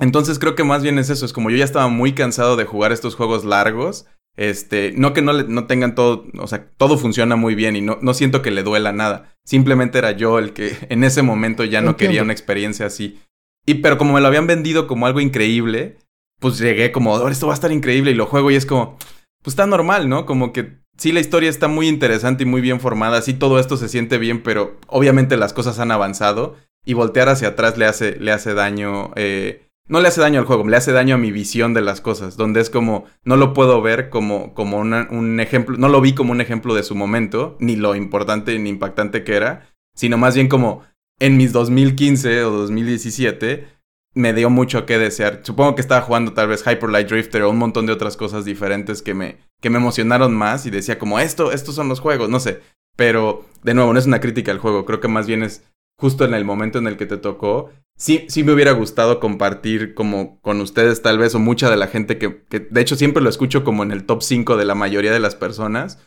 entonces 0.00 0.38
creo 0.38 0.54
que 0.54 0.64
más 0.64 0.82
bien 0.82 0.98
es 0.98 1.10
eso, 1.10 1.24
es 1.26 1.32
como 1.32 1.50
yo 1.50 1.56
ya 1.56 1.64
estaba 1.64 1.88
muy 1.88 2.12
cansado 2.14 2.56
de 2.56 2.64
jugar 2.64 2.92
estos 2.92 3.14
juegos 3.14 3.44
largos. 3.44 4.06
Este, 4.36 4.92
no 4.96 5.12
que 5.12 5.22
no, 5.22 5.32
le- 5.32 5.44
no 5.44 5.66
tengan 5.66 5.94
todo, 5.94 6.24
o 6.38 6.46
sea, 6.46 6.70
todo 6.78 6.96
funciona 6.96 7.36
muy 7.36 7.54
bien 7.54 7.76
y 7.76 7.80
no, 7.82 7.98
no 8.00 8.14
siento 8.14 8.42
que 8.42 8.50
le 8.50 8.62
duela 8.62 8.92
nada. 8.92 9.34
Simplemente 9.44 9.98
era 9.98 10.12
yo 10.12 10.38
el 10.38 10.52
que 10.52 10.72
en 10.88 11.04
ese 11.04 11.22
momento 11.22 11.64
ya 11.64 11.80
no 11.82 11.96
quería 11.96 12.22
una 12.22 12.32
experiencia 12.32 12.86
así. 12.86 13.20
Y 13.66 13.74
pero 13.74 13.98
como 13.98 14.14
me 14.14 14.20
lo 14.20 14.26
habían 14.28 14.46
vendido 14.46 14.86
como 14.86 15.06
algo 15.06 15.20
increíble, 15.20 15.98
pues 16.40 16.58
llegué 16.58 16.90
como, 16.92 17.12
"Oh, 17.14 17.28
esto 17.28 17.46
va 17.48 17.52
a 17.52 17.54
estar 17.54 17.70
increíble 17.72 18.12
y 18.12 18.14
lo 18.14 18.26
juego 18.26 18.50
y 18.50 18.54
es 18.54 18.64
como, 18.64 18.96
pues 19.42 19.52
está 19.52 19.66
normal, 19.66 20.08
¿no? 20.08 20.26
Como 20.26 20.52
que 20.52 20.80
sí 20.96 21.12
la 21.12 21.20
historia 21.20 21.48
está 21.48 21.68
muy 21.68 21.88
interesante 21.88 22.42
y 22.42 22.46
muy 22.46 22.60
bien 22.60 22.80
formada, 22.80 23.22
sí 23.22 23.34
todo 23.34 23.58
esto 23.58 23.76
se 23.76 23.88
siente 23.88 24.18
bien, 24.18 24.42
pero 24.42 24.78
obviamente 24.86 25.36
las 25.36 25.52
cosas 25.52 25.78
han 25.78 25.90
avanzado 25.90 26.56
y 26.84 26.94
voltear 26.94 27.28
hacia 27.28 27.48
atrás 27.48 27.78
le 27.78 27.86
hace, 27.86 28.16
le 28.18 28.32
hace 28.32 28.54
daño. 28.54 29.12
Eh, 29.16 29.66
no 29.88 30.00
le 30.00 30.06
hace 30.06 30.20
daño 30.20 30.38
al 30.38 30.46
juego, 30.46 30.68
le 30.68 30.76
hace 30.76 30.92
daño 30.92 31.16
a 31.16 31.18
mi 31.18 31.32
visión 31.32 31.74
de 31.74 31.80
las 31.80 32.00
cosas, 32.00 32.36
donde 32.36 32.60
es 32.60 32.70
como, 32.70 33.06
no 33.24 33.36
lo 33.36 33.52
puedo 33.54 33.82
ver 33.82 34.08
como, 34.08 34.54
como 34.54 34.78
un 34.78 35.40
ejemplo, 35.40 35.76
no 35.76 35.88
lo 35.88 36.00
vi 36.00 36.14
como 36.14 36.30
un 36.30 36.40
ejemplo 36.40 36.74
de 36.74 36.84
su 36.84 36.94
momento, 36.94 37.56
ni 37.58 37.74
lo 37.74 37.96
importante 37.96 38.56
ni 38.56 38.70
impactante 38.70 39.24
que 39.24 39.34
era, 39.34 39.68
sino 39.96 40.16
más 40.16 40.36
bien 40.36 40.46
como 40.46 40.84
en 41.18 41.36
mis 41.36 41.52
2015 41.52 42.44
o 42.44 42.50
2017 42.52 43.66
me 44.14 44.32
dio 44.32 44.50
mucho 44.50 44.86
que 44.86 44.98
desear. 44.98 45.40
Supongo 45.42 45.74
que 45.74 45.80
estaba 45.80 46.02
jugando 46.02 46.32
tal 46.32 46.48
vez 46.48 46.62
Hyper 46.66 46.90
Light 46.90 47.08
Drifter 47.08 47.42
o 47.42 47.50
un 47.50 47.58
montón 47.58 47.86
de 47.86 47.92
otras 47.92 48.16
cosas 48.16 48.44
diferentes 48.44 49.02
que 49.02 49.14
me, 49.14 49.38
que 49.60 49.70
me 49.70 49.78
emocionaron 49.78 50.34
más 50.34 50.66
y 50.66 50.70
decía 50.70 50.98
como 50.98 51.20
esto, 51.20 51.52
estos 51.52 51.74
son 51.74 51.88
los 51.88 52.00
juegos, 52.00 52.28
no 52.28 52.40
sé. 52.40 52.60
Pero 52.96 53.46
de 53.62 53.74
nuevo, 53.74 53.92
no 53.92 53.98
es 53.98 54.06
una 54.06 54.20
crítica 54.20 54.52
al 54.52 54.58
juego, 54.58 54.84
creo 54.84 55.00
que 55.00 55.08
más 55.08 55.26
bien 55.26 55.42
es 55.42 55.64
justo 55.98 56.24
en 56.24 56.34
el 56.34 56.44
momento 56.44 56.78
en 56.78 56.86
el 56.86 56.96
que 56.96 57.06
te 57.06 57.18
tocó 57.18 57.70
sí, 58.00 58.24
sí 58.28 58.42
me 58.42 58.52
hubiera 58.52 58.72
gustado 58.72 59.20
compartir 59.20 59.94
como 59.94 60.40
con 60.40 60.60
ustedes 60.60 61.02
tal 61.02 61.18
vez 61.18 61.34
o 61.34 61.38
mucha 61.38 61.70
de 61.70 61.76
la 61.76 61.86
gente 61.86 62.18
que, 62.18 62.42
que, 62.48 62.58
de 62.58 62.80
hecho 62.80 62.96
siempre 62.96 63.22
lo 63.22 63.28
escucho 63.28 63.62
como 63.62 63.82
en 63.84 63.92
el 63.92 64.04
top 64.04 64.22
5 64.22 64.56
de 64.56 64.64
la 64.64 64.74
mayoría 64.74 65.12
de 65.12 65.20
las 65.20 65.36
personas 65.36 65.98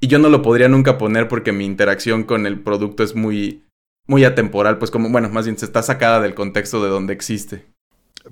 y 0.00 0.06
yo 0.06 0.18
no 0.18 0.30
lo 0.30 0.40
podría 0.40 0.68
nunca 0.68 0.96
poner 0.96 1.28
porque 1.28 1.52
mi 1.52 1.66
interacción 1.66 2.22
con 2.22 2.46
el 2.46 2.60
producto 2.60 3.02
es 3.02 3.14
muy, 3.14 3.64
muy 4.10 4.24
atemporal, 4.24 4.78
pues 4.78 4.90
como, 4.90 5.08
bueno, 5.08 5.28
más 5.28 5.44
bien 5.44 5.56
se 5.56 5.64
está 5.64 5.82
sacada 5.82 6.20
del 6.20 6.34
contexto 6.34 6.82
de 6.82 6.90
donde 6.90 7.12
existe. 7.12 7.64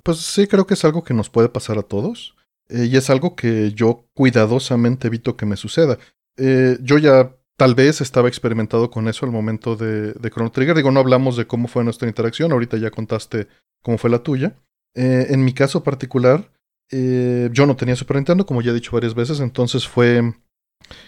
Pues 0.02 0.18
sí, 0.18 0.48
creo 0.48 0.66
que 0.66 0.74
es 0.74 0.84
algo 0.84 1.04
que 1.04 1.14
nos 1.14 1.30
puede 1.30 1.48
pasar 1.48 1.78
a 1.78 1.82
todos 1.82 2.34
eh, 2.68 2.86
y 2.86 2.96
es 2.96 3.08
algo 3.10 3.36
que 3.36 3.72
yo 3.72 4.04
cuidadosamente 4.12 5.06
evito 5.06 5.36
que 5.36 5.46
me 5.46 5.56
suceda. 5.56 5.96
Eh, 6.36 6.76
yo 6.82 6.98
ya 6.98 7.32
Tal 7.56 7.74
vez 7.74 8.00
estaba 8.00 8.28
experimentado 8.28 8.88
con 8.88 9.08
eso 9.08 9.26
al 9.26 9.32
momento 9.32 9.74
de, 9.74 10.12
de, 10.12 10.30
Chrono 10.30 10.52
Trigger. 10.52 10.76
Digo, 10.76 10.92
no 10.92 11.00
hablamos 11.00 11.36
de 11.36 11.48
cómo 11.48 11.66
fue 11.66 11.82
nuestra 11.82 12.06
interacción, 12.06 12.52
ahorita 12.52 12.76
ya 12.76 12.92
contaste 12.92 13.48
cómo 13.82 13.98
fue 13.98 14.10
la 14.10 14.20
tuya. 14.20 14.54
Eh, 14.94 15.26
en 15.30 15.44
mi 15.44 15.52
caso 15.52 15.82
particular, 15.82 16.52
yo 16.88 17.66
no 17.66 17.74
tenía 17.74 17.96
Super 17.96 18.14
Nintendo, 18.18 18.46
como 18.46 18.62
ya 18.62 18.70
he 18.70 18.74
dicho 18.74 18.92
varias 18.92 19.16
veces, 19.16 19.40
entonces 19.40 19.88
fue 19.88 20.34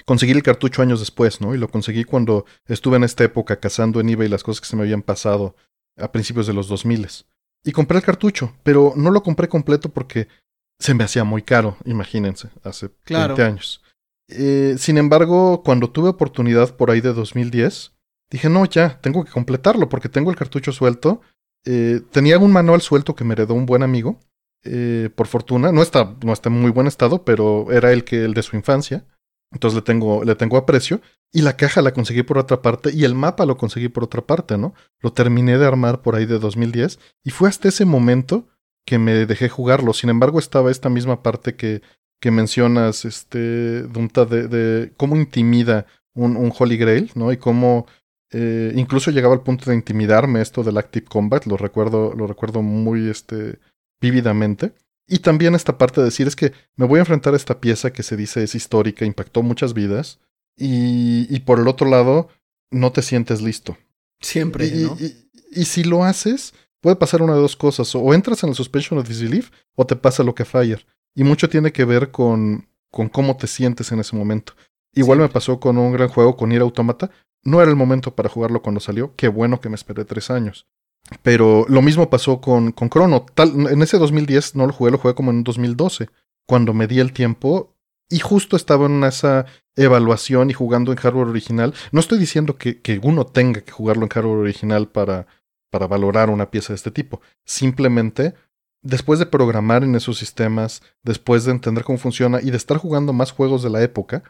conseguir 0.04 0.36
el 0.36 0.42
cartucho 0.42 0.82
años 0.82 1.00
después, 1.00 1.40
¿no? 1.40 1.54
Y 1.54 1.58
lo 1.58 1.68
conseguí 1.68 2.04
cuando 2.04 2.44
estuve 2.66 2.96
en 2.96 3.04
esta 3.04 3.24
época 3.24 3.60
cazando 3.60 4.00
en 4.00 4.08
eBay 4.08 4.28
las 4.28 4.42
cosas 4.42 4.60
que 4.60 4.66
se 4.66 4.76
me 4.76 4.82
habían 4.82 5.02
pasado 5.02 5.56
a 5.96 6.12
principios 6.12 6.46
de 6.46 6.54
los 6.54 6.68
2000. 6.68 7.08
Y 7.64 7.72
compré 7.72 7.98
el 7.98 8.04
cartucho, 8.04 8.54
pero 8.62 8.92
no 8.96 9.10
lo 9.10 9.22
compré 9.22 9.48
completo 9.48 9.90
porque 9.90 10.28
se 10.78 10.94
me 10.94 11.04
hacía 11.04 11.24
muy 11.24 11.42
caro, 11.42 11.76
imagínense, 11.84 12.48
hace 12.64 12.90
claro. 13.04 13.36
20 13.36 13.42
años. 13.42 13.82
Eh, 14.28 14.76
sin 14.78 14.96
embargo, 14.96 15.62
cuando 15.62 15.90
tuve 15.90 16.08
oportunidad 16.08 16.76
por 16.76 16.90
ahí 16.90 17.00
de 17.00 17.12
2010, 17.12 17.92
dije, 18.30 18.48
no, 18.48 18.64
ya, 18.64 19.00
tengo 19.00 19.24
que 19.24 19.30
completarlo 19.30 19.88
porque 19.88 20.08
tengo 20.08 20.30
el 20.30 20.36
cartucho 20.36 20.72
suelto. 20.72 21.20
Eh, 21.66 22.00
tenía 22.10 22.38
un 22.38 22.52
manual 22.52 22.80
suelto 22.80 23.14
que 23.14 23.24
me 23.24 23.34
heredó 23.34 23.54
un 23.54 23.66
buen 23.66 23.82
amigo, 23.82 24.18
eh, 24.64 25.10
por 25.14 25.26
fortuna. 25.26 25.72
No 25.72 25.82
está, 25.82 26.14
no 26.24 26.32
está 26.32 26.48
en 26.48 26.60
muy 26.60 26.70
buen 26.70 26.86
estado, 26.86 27.24
pero 27.24 27.70
era 27.72 27.92
el, 27.92 28.04
que, 28.04 28.24
el 28.24 28.34
de 28.34 28.42
su 28.42 28.56
infancia. 28.56 29.04
Entonces 29.52 29.76
le 29.76 29.82
tengo, 29.82 30.24
le 30.24 30.34
tengo 30.34 30.56
aprecio. 30.56 31.00
Y 31.32 31.42
la 31.42 31.56
caja 31.56 31.82
la 31.82 31.92
conseguí 31.92 32.22
por 32.22 32.38
otra 32.38 32.60
parte 32.60 32.90
y 32.92 33.04
el 33.04 33.14
mapa 33.14 33.46
lo 33.46 33.56
conseguí 33.56 33.88
por 33.88 34.04
otra 34.04 34.22
parte, 34.22 34.58
¿no? 34.58 34.74
Lo 35.00 35.12
terminé 35.12 35.58
de 35.58 35.66
armar 35.66 36.02
por 36.02 36.16
ahí 36.16 36.26
de 36.26 36.40
2010 36.40 36.98
y 37.24 37.30
fue 37.30 37.48
hasta 37.48 37.68
ese 37.68 37.84
momento 37.84 38.48
que 38.84 38.98
me 38.98 39.26
dejé 39.26 39.48
jugarlo. 39.48 39.92
Sin 39.92 40.10
embargo, 40.10 40.40
estaba 40.40 40.70
esta 40.70 40.88
misma 40.88 41.22
parte 41.22 41.54
que 41.54 41.82
que 42.20 42.30
mencionas, 42.30 43.04
este, 43.04 43.82
Dunta, 43.84 44.26
de, 44.26 44.46
de 44.46 44.92
cómo 44.96 45.16
intimida 45.16 45.86
un, 46.14 46.36
un, 46.36 46.52
Holy 46.56 46.76
Grail, 46.76 47.10
¿no? 47.14 47.32
Y 47.32 47.38
cómo 47.38 47.86
eh, 48.30 48.72
incluso 48.76 49.10
llegaba 49.10 49.34
al 49.34 49.42
punto 49.42 49.70
de 49.70 49.76
intimidarme 49.76 50.42
esto 50.42 50.62
del 50.62 50.76
Active 50.76 51.06
Combat, 51.06 51.46
lo 51.46 51.56
recuerdo, 51.56 52.14
lo 52.14 52.26
recuerdo 52.26 52.62
muy 52.62 53.08
este, 53.08 53.58
vívidamente. 54.00 54.74
Y 55.12 55.18
también 55.18 55.56
esta 55.56 55.76
parte 55.76 56.00
de 56.00 56.04
decir 56.04 56.28
es 56.28 56.36
que 56.36 56.52
me 56.76 56.86
voy 56.86 56.98
a 56.98 57.00
enfrentar 57.00 57.34
a 57.34 57.36
esta 57.36 57.60
pieza 57.60 57.92
que 57.92 58.04
se 58.04 58.16
dice 58.16 58.44
es 58.44 58.54
histórica, 58.54 59.04
impactó 59.04 59.42
muchas 59.42 59.74
vidas, 59.74 60.20
y, 60.56 61.26
y 61.34 61.40
por 61.40 61.58
el 61.58 61.66
otro 61.66 61.88
lado, 61.88 62.28
no 62.70 62.92
te 62.92 63.02
sientes 63.02 63.42
listo. 63.42 63.76
Siempre, 64.20 64.68
y, 64.68 64.84
¿no? 64.84 64.96
Y, 65.00 65.28
y, 65.50 65.64
si 65.64 65.82
lo 65.82 66.04
haces, 66.04 66.54
puede 66.80 66.94
pasar 66.94 67.22
una 67.22 67.34
de 67.34 67.40
dos 67.40 67.56
cosas, 67.56 67.92
o 67.96 68.14
entras 68.14 68.44
en 68.44 68.50
la 68.50 68.54
suspension 68.54 69.00
of 69.00 69.08
disbelief, 69.08 69.50
o 69.74 69.84
te 69.84 69.96
pasa 69.96 70.22
lo 70.22 70.34
que 70.36 70.44
Fire. 70.44 70.86
Y 71.16 71.24
mucho 71.24 71.48
tiene 71.48 71.72
que 71.72 71.84
ver 71.84 72.12
con, 72.12 72.68
con 72.92 73.08
cómo 73.08 73.36
te 73.36 73.48
sientes 73.48 73.90
en 73.90 73.98
ese 73.98 74.14
momento. 74.14 74.52
Igual 74.92 75.18
me 75.18 75.28
pasó 75.28 75.58
con 75.58 75.76
un 75.76 75.92
gran 75.92 76.08
juego, 76.08 76.36
con 76.36 76.52
Ir 76.52 76.60
Automata. 76.60 77.10
No 77.42 77.60
era 77.60 77.70
el 77.70 77.76
momento 77.76 78.14
para 78.14 78.28
jugarlo 78.28 78.62
cuando 78.62 78.80
salió. 78.80 79.14
Qué 79.16 79.26
bueno 79.26 79.60
que 79.60 79.68
me 79.68 79.74
esperé 79.74 80.04
tres 80.04 80.30
años. 80.30 80.68
Pero 81.22 81.66
lo 81.68 81.82
mismo 81.82 82.10
pasó 82.10 82.40
con, 82.40 82.72
con 82.72 82.88
Chrono. 82.88 83.26
Tal, 83.34 83.68
en 83.68 83.82
ese 83.82 83.98
2010 83.98 84.56
no 84.56 84.66
lo 84.66 84.72
jugué, 84.72 84.90
lo 84.90 84.98
jugué 84.98 85.14
como 85.14 85.30
en 85.30 85.42
2012. 85.42 86.08
Cuando 86.46 86.72
me 86.72 86.86
di 86.86 87.00
el 87.00 87.12
tiempo 87.12 87.74
y 88.08 88.18
justo 88.18 88.56
estaba 88.56 88.86
en 88.86 89.04
esa 89.04 89.46
evaluación 89.76 90.50
y 90.50 90.52
jugando 90.52 90.92
en 90.92 90.98
hardware 90.98 91.28
original. 91.28 91.74
No 91.92 92.00
estoy 92.00 92.18
diciendo 92.18 92.56
que, 92.56 92.80
que 92.80 93.00
uno 93.02 93.24
tenga 93.26 93.60
que 93.60 93.72
jugarlo 93.72 94.04
en 94.04 94.10
hardware 94.10 94.38
original 94.38 94.88
para, 94.88 95.26
para 95.70 95.86
valorar 95.86 96.30
una 96.30 96.50
pieza 96.50 96.72
de 96.72 96.76
este 96.76 96.90
tipo. 96.90 97.20
Simplemente 97.44 98.34
después 98.82 99.18
de 99.18 99.26
programar 99.26 99.84
en 99.84 99.94
esos 99.94 100.18
sistemas, 100.18 100.82
después 101.02 101.44
de 101.44 101.52
entender 101.52 101.84
cómo 101.84 101.98
funciona 101.98 102.40
y 102.40 102.50
de 102.50 102.56
estar 102.56 102.78
jugando 102.78 103.12
más 103.12 103.32
juegos 103.32 103.62
de 103.62 103.70
la 103.70 103.82
época, 103.82 104.22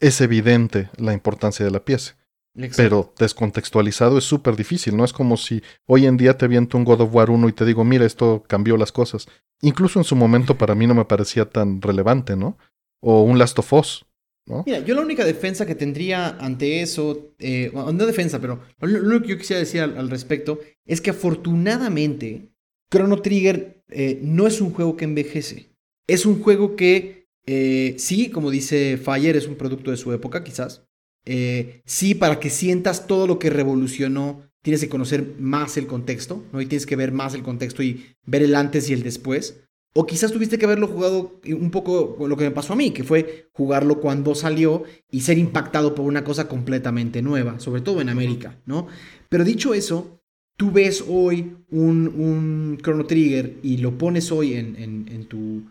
es 0.00 0.20
evidente 0.20 0.90
la 0.96 1.12
importancia 1.12 1.64
de 1.64 1.70
la 1.70 1.84
pieza. 1.84 2.16
Exacto. 2.56 2.76
Pero 2.76 3.14
descontextualizado 3.18 4.18
es 4.18 4.24
súper 4.24 4.56
difícil, 4.56 4.96
¿no? 4.96 5.04
Es 5.04 5.12
como 5.12 5.36
si 5.36 5.62
hoy 5.86 6.06
en 6.06 6.16
día 6.16 6.38
te 6.38 6.46
aviento 6.46 6.78
un 6.78 6.84
God 6.84 7.02
of 7.02 7.14
War 7.14 7.30
1 7.30 7.48
y 7.48 7.52
te 7.52 7.64
digo, 7.64 7.84
mira, 7.84 8.06
esto 8.06 8.44
cambió 8.48 8.76
las 8.76 8.92
cosas. 8.92 9.28
Incluso 9.62 9.98
en 9.98 10.04
su 10.04 10.16
momento 10.16 10.56
para 10.56 10.74
mí 10.74 10.86
no 10.86 10.94
me 10.94 11.04
parecía 11.04 11.44
tan 11.44 11.82
relevante, 11.82 12.36
¿no? 12.36 12.58
O 13.00 13.22
un 13.22 13.38
Last 13.38 13.58
of 13.58 13.72
Us, 13.72 14.06
¿no? 14.46 14.64
Mira, 14.66 14.80
yo 14.80 14.94
la 14.94 15.02
única 15.02 15.24
defensa 15.24 15.66
que 15.66 15.74
tendría 15.74 16.36
ante 16.38 16.80
eso, 16.80 17.34
eh, 17.38 17.70
no 17.74 18.06
defensa, 18.06 18.40
pero 18.40 18.60
lo 18.80 19.00
único 19.00 19.22
que 19.22 19.28
yo 19.28 19.38
quisiera 19.38 19.60
decir 19.60 19.82
al, 19.82 19.98
al 19.98 20.10
respecto 20.10 20.60
es 20.86 21.00
que 21.00 21.10
afortunadamente 21.10 22.50
Chrono 22.90 23.20
Trigger 23.20 23.84
eh, 23.88 24.20
no 24.22 24.46
es 24.46 24.60
un 24.60 24.72
juego 24.72 24.96
que 24.96 25.04
envejece. 25.04 25.70
Es 26.06 26.26
un 26.26 26.40
juego 26.40 26.76
que, 26.76 27.28
eh, 27.46 27.94
sí, 27.98 28.30
como 28.30 28.50
dice 28.50 28.96
Fire, 28.96 29.36
es 29.36 29.48
un 29.48 29.56
producto 29.56 29.90
de 29.90 29.96
su 29.96 30.12
época, 30.12 30.44
quizás. 30.44 30.85
Eh, 31.26 31.82
sí, 31.84 32.14
para 32.14 32.40
que 32.40 32.50
sientas 32.50 33.06
todo 33.06 33.26
lo 33.26 33.38
que 33.38 33.50
revolucionó, 33.50 34.42
tienes 34.62 34.80
que 34.80 34.88
conocer 34.88 35.34
más 35.38 35.76
el 35.76 35.86
contexto, 35.86 36.44
¿no? 36.52 36.60
Y 36.60 36.66
tienes 36.66 36.86
que 36.86 36.96
ver 36.96 37.12
más 37.12 37.34
el 37.34 37.42
contexto 37.42 37.82
y 37.82 38.06
ver 38.24 38.42
el 38.42 38.54
antes 38.54 38.88
y 38.88 38.92
el 38.92 39.02
después. 39.02 39.60
O 39.94 40.06
quizás 40.06 40.30
tuviste 40.30 40.58
que 40.58 40.66
haberlo 40.66 40.88
jugado 40.88 41.40
un 41.48 41.70
poco 41.70 42.16
lo 42.28 42.36
que 42.36 42.44
me 42.44 42.50
pasó 42.50 42.74
a 42.74 42.76
mí, 42.76 42.90
que 42.90 43.02
fue 43.02 43.48
jugarlo 43.52 44.00
cuando 44.00 44.34
salió 44.34 44.84
y 45.10 45.22
ser 45.22 45.38
impactado 45.38 45.94
por 45.94 46.04
una 46.04 46.22
cosa 46.22 46.48
completamente 46.48 47.22
nueva, 47.22 47.58
sobre 47.60 47.80
todo 47.80 48.00
en 48.00 48.10
América, 48.10 48.60
¿no? 48.66 48.88
Pero 49.28 49.44
dicho 49.44 49.72
eso, 49.72 50.20
tú 50.56 50.70
ves 50.70 51.04
hoy 51.08 51.56
un, 51.70 52.08
un 52.08 52.78
Chrono 52.82 53.06
Trigger 53.06 53.58
y 53.62 53.78
lo 53.78 53.96
pones 53.96 54.30
hoy 54.32 54.54
en, 54.54 54.76
en, 54.76 55.08
en, 55.10 55.26
tu, 55.26 55.62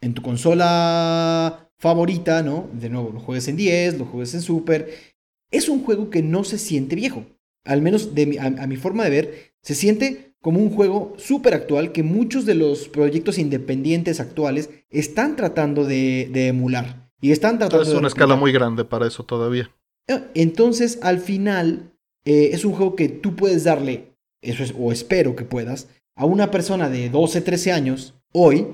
en 0.00 0.14
tu 0.14 0.22
consola 0.22 1.63
favorita, 1.84 2.42
¿no? 2.42 2.66
De 2.72 2.88
nuevo, 2.88 3.10
lo 3.12 3.20
juegues 3.20 3.46
en 3.48 3.56
10, 3.56 3.98
lo 3.98 4.06
juegues 4.06 4.32
en 4.32 4.40
Super. 4.40 4.88
Es 5.50 5.68
un 5.68 5.84
juego 5.84 6.08
que 6.08 6.22
no 6.22 6.42
se 6.42 6.56
siente 6.56 6.96
viejo. 6.96 7.26
Al 7.66 7.82
menos 7.82 8.14
de 8.14 8.24
mi, 8.24 8.38
a, 8.38 8.46
a 8.46 8.66
mi 8.66 8.76
forma 8.76 9.04
de 9.04 9.10
ver, 9.10 9.52
se 9.62 9.74
siente 9.74 10.34
como 10.40 10.60
un 10.60 10.70
juego 10.70 11.12
súper 11.18 11.52
actual 11.52 11.92
que 11.92 12.02
muchos 12.02 12.46
de 12.46 12.54
los 12.54 12.88
proyectos 12.88 13.36
independientes 13.36 14.18
actuales 14.18 14.70
están 14.88 15.36
tratando 15.36 15.84
de, 15.84 16.30
de 16.32 16.48
emular. 16.48 17.10
Y 17.20 17.32
están 17.32 17.58
tratando 17.58 17.82
es 17.82 17.90
una 17.90 18.00
de 18.00 18.08
escala 18.08 18.34
muy 18.34 18.50
grande 18.50 18.86
para 18.86 19.06
eso 19.06 19.22
todavía. 19.24 19.70
Entonces, 20.34 20.98
al 21.02 21.18
final, 21.18 21.92
eh, 22.24 22.50
es 22.52 22.64
un 22.64 22.72
juego 22.72 22.96
que 22.96 23.10
tú 23.10 23.36
puedes 23.36 23.64
darle 23.64 24.14
eso 24.44 24.62
es, 24.62 24.74
o 24.78 24.92
espero 24.92 25.34
que 25.34 25.44
puedas, 25.44 25.88
a 26.16 26.26
una 26.26 26.50
persona 26.50 26.88
de 26.88 27.10
12, 27.10 27.40
13 27.40 27.72
años 27.72 28.14
hoy 28.32 28.66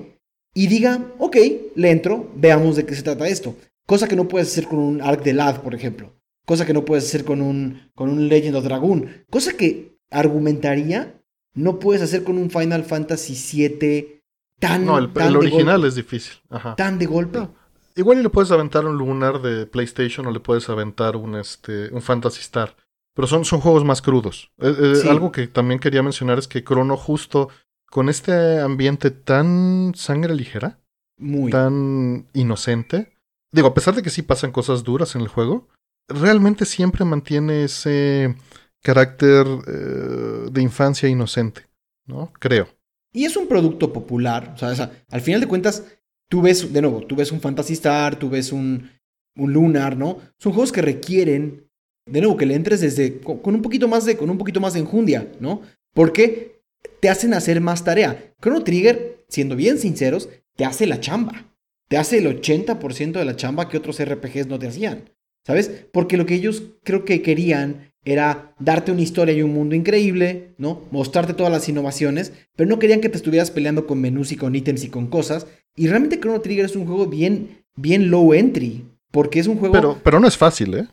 y 0.53 0.67
diga, 0.67 1.13
ok, 1.17 1.37
le 1.75 1.91
entro, 1.91 2.29
veamos 2.35 2.75
de 2.75 2.85
qué 2.85 2.95
se 2.95 3.03
trata 3.03 3.27
esto. 3.27 3.55
Cosa 3.85 4.07
que 4.07 4.15
no 4.15 4.27
puedes 4.27 4.49
hacer 4.49 4.67
con 4.67 4.79
un 4.79 5.01
Arc 5.01 5.23
de 5.23 5.33
Lad, 5.33 5.61
por 5.61 5.75
ejemplo. 5.75 6.13
Cosa 6.45 6.65
que 6.65 6.73
no 6.73 6.85
puedes 6.85 7.05
hacer 7.05 7.23
con 7.23 7.41
un, 7.41 7.89
con 7.95 8.09
un 8.09 8.27
Legend 8.27 8.55
of 8.55 8.63
Dragoon. 8.63 9.25
Cosa 9.29 9.53
que 9.53 9.97
argumentaría 10.09 11.21
no 11.53 11.79
puedes 11.79 12.01
hacer 12.01 12.23
con 12.23 12.37
un 12.37 12.49
Final 12.49 12.83
Fantasy 12.83 13.33
VII 13.33 14.21
tan. 14.59 14.85
No, 14.85 14.97
el, 14.97 15.11
tan 15.13 15.29
el 15.29 15.37
original 15.37 15.85
es 15.85 15.95
difícil. 15.95 16.33
Ajá. 16.49 16.75
Tan 16.75 16.99
de 16.99 17.05
golpe. 17.05 17.39
No. 17.39 17.53
Igual 17.95 18.19
y 18.19 18.23
le 18.23 18.29
puedes 18.29 18.51
aventar 18.51 18.85
un 18.85 18.97
Lunar 18.97 19.41
de 19.41 19.65
PlayStation 19.65 20.25
o 20.25 20.31
le 20.31 20.39
puedes 20.39 20.69
aventar 20.69 21.15
un, 21.15 21.35
este, 21.35 21.93
un 21.93 22.01
Fantasy 22.01 22.39
Star. 22.41 22.75
Pero 23.13 23.27
son, 23.27 23.43
son 23.43 23.59
juegos 23.59 23.83
más 23.83 24.01
crudos. 24.01 24.51
Eh, 24.59 24.93
sí. 24.95 25.09
Algo 25.09 25.31
que 25.31 25.47
también 25.47 25.79
quería 25.79 26.01
mencionar 26.01 26.39
es 26.39 26.47
que 26.47 26.63
Chrono 26.63 26.95
justo 26.95 27.49
con 27.91 28.07
este 28.07 28.59
ambiente 28.59 29.11
tan 29.11 29.91
sangre 29.95 30.33
ligera, 30.33 30.79
Muy. 31.17 31.51
tan 31.51 32.25
inocente, 32.33 33.11
digo, 33.51 33.67
a 33.67 33.73
pesar 33.73 33.93
de 33.93 34.01
que 34.01 34.09
sí 34.09 34.21
pasan 34.21 34.53
cosas 34.53 34.83
duras 34.83 35.13
en 35.13 35.21
el 35.21 35.27
juego, 35.27 35.67
realmente 36.07 36.65
siempre 36.65 37.03
mantiene 37.03 37.65
ese 37.65 38.33
carácter 38.81 39.45
eh, 39.67 40.49
de 40.49 40.61
infancia 40.61 41.09
inocente, 41.09 41.67
¿no? 42.07 42.31
Creo. 42.39 42.69
Y 43.13 43.25
es 43.25 43.35
un 43.35 43.49
producto 43.49 43.91
popular, 43.91 44.53
o 44.55 44.57
sea, 44.57 44.69
o 44.69 44.75
sea, 44.75 45.03
al 45.09 45.19
final 45.19 45.41
de 45.41 45.47
cuentas, 45.47 45.83
tú 46.29 46.41
ves, 46.41 46.71
de 46.71 46.81
nuevo, 46.81 47.05
tú 47.05 47.17
ves 47.17 47.33
un 47.33 47.41
Phantasy 47.41 47.73
Star, 47.73 48.15
tú 48.15 48.29
ves 48.29 48.53
un, 48.53 48.89
un 49.35 49.51
Lunar, 49.51 49.97
¿no? 49.97 50.17
Son 50.39 50.53
juegos 50.53 50.71
que 50.71 50.81
requieren, 50.81 51.67
de 52.05 52.21
nuevo, 52.21 52.37
que 52.37 52.45
le 52.45 52.55
entres 52.55 52.79
desde, 52.79 53.19
con, 53.19 53.39
con 53.39 53.53
un 53.53 53.61
poquito 53.61 53.89
más 53.89 54.05
de, 54.05 54.15
con 54.15 54.29
un 54.29 54.37
poquito 54.37 54.61
más 54.61 54.75
de 54.75 54.79
enjundia, 54.79 55.29
¿no? 55.41 55.61
Porque 55.93 56.50
te 56.99 57.09
hacen 57.09 57.33
hacer 57.33 57.61
más 57.61 57.83
tarea. 57.83 58.33
Chrono 58.41 58.63
Trigger, 58.63 59.23
siendo 59.27 59.55
bien 59.55 59.77
sinceros, 59.77 60.29
te 60.55 60.65
hace 60.65 60.85
la 60.87 60.99
chamba. 60.99 61.45
Te 61.89 61.97
hace 61.97 62.19
el 62.19 62.27
80% 62.41 63.11
de 63.19 63.25
la 63.25 63.35
chamba 63.35 63.67
que 63.69 63.77
otros 63.77 63.99
RPGs 64.03 64.47
no 64.47 64.59
te 64.59 64.67
hacían. 64.67 65.09
¿Sabes? 65.45 65.71
Porque 65.91 66.17
lo 66.17 66.25
que 66.27 66.35
ellos 66.35 66.63
creo 66.83 67.03
que 67.03 67.21
querían 67.23 67.91
era 68.05 68.53
darte 68.59 68.91
una 68.91 69.01
historia 69.01 69.33
y 69.33 69.41
un 69.41 69.53
mundo 69.53 69.75
increíble, 69.75 70.53
¿no? 70.59 70.83
Mostrarte 70.91 71.33
todas 71.33 71.51
las 71.51 71.67
innovaciones, 71.67 72.31
pero 72.55 72.69
no 72.69 72.77
querían 72.79 73.01
que 73.01 73.09
te 73.09 73.17
estuvieras 73.17 73.49
peleando 73.51 73.87
con 73.87 73.99
menús 73.99 74.31
y 74.31 74.35
con 74.37 74.55
ítems 74.55 74.83
y 74.83 74.89
con 74.89 75.07
cosas. 75.07 75.47
Y 75.75 75.87
realmente 75.87 76.19
Chrono 76.19 76.41
Trigger 76.41 76.65
es 76.65 76.75
un 76.75 76.85
juego 76.85 77.07
bien, 77.07 77.63
bien 77.75 78.11
low 78.11 78.33
entry, 78.35 78.85
porque 79.11 79.39
es 79.39 79.47
un 79.47 79.57
juego 79.57 79.73
Pero, 79.73 79.97
pero 80.03 80.19
no 80.19 80.27
es 80.27 80.37
fácil, 80.37 80.75
¿eh? 80.75 80.87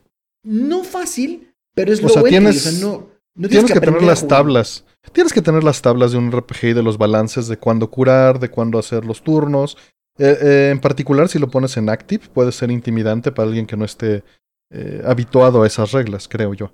no 0.45 0.83
fácil, 0.83 1.53
pero 1.75 1.93
es 1.93 1.99
O 2.01 2.03
low 2.05 2.11
sea, 2.11 2.21
entry. 2.21 2.31
tienes- 2.39 2.67
o 2.67 2.71
sea, 2.71 2.81
no, 2.81 3.11
no 3.35 3.49
Tienes 3.49 3.67
que, 3.67 3.75
tener 3.75 3.89
aprender 3.91 4.03
a 4.05 4.13
las 4.13 4.27
tablas. 4.27 4.85
Tienes 5.13 5.33
que 5.33 5.43
tener 5.43 5.65
las 5.65 5.83
tablas 5.83 6.13
de 6.13 6.19
un 6.19 6.31
RPG 6.33 6.65
y 6.65 6.73
de 6.73 6.83
los 6.83 6.99
balances 6.99 7.49
de 7.49 7.57
cuándo 7.57 7.91
curar, 7.91 8.39
de 8.39 8.51
cuándo 8.51 8.79
hacer 8.79 9.05
los 9.05 9.23
turnos. 9.23 9.77
Eh, 10.19 10.37
eh, 10.43 10.69
en 10.73 10.81
particular, 10.81 11.29
si 11.29 11.39
lo 11.39 11.49
pones 11.49 11.77
en 11.77 11.89
Active, 11.89 12.25
puede 12.33 12.53
ser 12.53 12.71
intimidante 12.71 13.31
para 13.33 13.49
alguien 13.49 13.67
que 13.67 13.77
no 13.77 13.85
esté 13.85 14.25
eh, 14.71 15.03
habituado 15.05 15.63
a 15.63 15.67
esas 15.67 15.93
reglas, 15.93 16.29
creo 16.29 16.55
yo. 16.55 16.73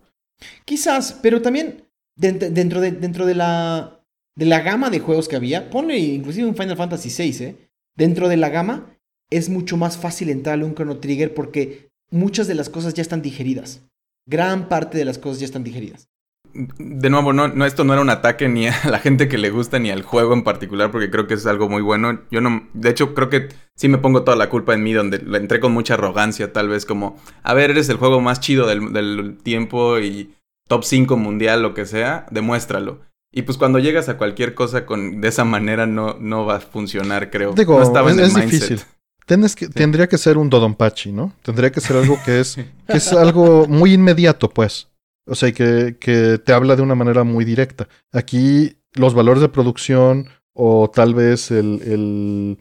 Quizás, 0.65 1.19
pero 1.23 1.43
también 1.43 1.85
dent- 2.19 2.51
dentro 2.51 2.81
de, 2.81 2.93
dentro 2.93 3.27
de 3.27 3.35
la, 3.35 4.01
de 4.37 4.47
la 4.47 4.61
gama 4.61 4.91
de 4.91 5.01
juegos 5.01 5.29
que 5.29 5.37
había, 5.37 5.71
ponle 5.71 5.99
inclusive 5.99 6.49
un 6.49 6.57
Final 6.57 6.77
Fantasy 6.77 7.11
VI. 7.11 7.57
Dentro 7.97 8.29
de 8.29 8.37
la 8.37 8.49
gama 8.49 8.99
es 9.31 9.49
mucho 9.49 9.77
más 9.77 9.97
fácil 9.97 10.31
entrarle 10.31 10.65
un 10.65 10.75
Chrono 10.75 10.99
Trigger 10.99 11.33
porque 11.35 11.91
muchas 12.11 12.47
de 12.49 12.55
las 12.55 12.69
cosas 12.69 12.95
ya 12.95 13.03
están 13.03 13.23
digeridas. 13.23 13.83
Gran 14.27 14.69
parte 14.69 14.99
de 14.99 15.05
las 15.05 15.19
cosas 15.19 15.39
ya 15.41 15.47
están 15.47 15.65
digeridas. 15.65 16.09
De 16.55 17.11
nuevo, 17.11 17.33
no, 17.33 17.49
no, 17.49 17.67
esto 17.67 17.85
no 17.85 17.93
era 17.93 18.03
un 18.03 18.11
ataque 18.11 18.49
ni 18.49 18.69
a 18.69 18.75
la 18.91 19.01
gente 19.01 19.29
que 19.29 19.39
le 19.39 19.51
gusta 19.51 19.79
ni 19.79 19.91
al 19.91 20.03
juego 20.03 20.35
en 20.35 20.45
particular, 20.45 20.91
porque 20.91 21.11
creo 21.11 21.27
que 21.27 21.35
es 21.35 21.47
algo 21.47 21.69
muy 21.69 21.83
bueno. 21.83 22.21
Yo 22.31 22.41
no, 22.41 22.69
de 22.73 22.91
hecho, 22.91 23.15
creo 23.15 23.29
que 23.29 23.49
sí 23.75 23.89
me 23.89 23.99
pongo 23.99 24.23
toda 24.23 24.37
la 24.37 24.49
culpa 24.49 24.75
en 24.75 24.83
mí, 24.83 24.93
donde 24.93 25.19
le 25.19 25.39
entré 25.39 25.61
con 25.61 25.73
mucha 25.73 25.95
arrogancia, 25.95 26.53
tal 26.53 26.69
vez 26.69 26.87
como, 26.87 27.17
a 27.43 27.55
ver, 27.55 27.71
eres 27.71 27.89
el 27.89 27.97
juego 27.97 28.21
más 28.21 28.41
chido 28.41 28.67
del, 28.67 28.93
del 28.93 29.37
tiempo 29.43 29.99
y 29.99 30.35
top 30.69 30.85
5 30.85 31.17
mundial, 31.17 31.63
lo 31.63 31.75
que 31.75 31.87
sea, 31.87 32.27
demuéstralo. 32.31 33.01
Y 33.37 33.43
pues 33.43 33.59
cuando 33.59 33.81
llegas 33.81 34.09
a 34.09 34.17
cualquier 34.17 34.55
cosa 34.55 34.87
con, 34.87 35.21
de 35.21 35.27
esa 35.29 35.45
manera 35.45 35.87
no, 35.87 36.17
no 36.21 36.47
va 36.47 36.57
a 36.57 36.61
funcionar, 36.61 37.31
creo. 37.31 37.53
Digo, 37.53 37.77
no 37.79 37.83
estaba 37.83 38.11
es, 38.11 38.17
en 38.17 38.23
el 38.23 38.27
es 38.29 38.35
mindset. 38.35 38.53
difícil. 38.53 38.81
Tienes 39.27 39.57
que, 39.57 39.69
Tendría 39.69 40.07
que 40.07 40.19
ser 40.19 40.39
un 40.39 40.51
Dodonpachi, 40.51 41.11
¿no? 41.11 41.33
Tendría 41.43 41.73
que 41.73 41.81
ser 41.81 41.97
algo 41.97 42.19
que 42.25 42.41
es, 42.41 42.55
que 42.55 42.97
es 42.97 43.13
algo 43.13 43.67
muy 43.67 43.95
inmediato, 43.95 44.49
pues. 44.51 44.89
O 45.27 45.35
sea, 45.35 45.53
que, 45.53 45.97
que 45.99 46.39
te 46.39 46.53
habla 46.53 46.77
de 46.77 46.83
una 46.83 46.95
manera 46.95 47.25
muy 47.25 47.45
directa. 47.45 47.89
Aquí 48.13 48.77
los 48.95 49.15
valores 49.15 49.41
de 49.41 49.49
producción 49.49 50.29
o 50.53 50.91
tal 50.91 51.15
vez 51.15 51.51
el, 51.51 51.81
el, 51.83 52.59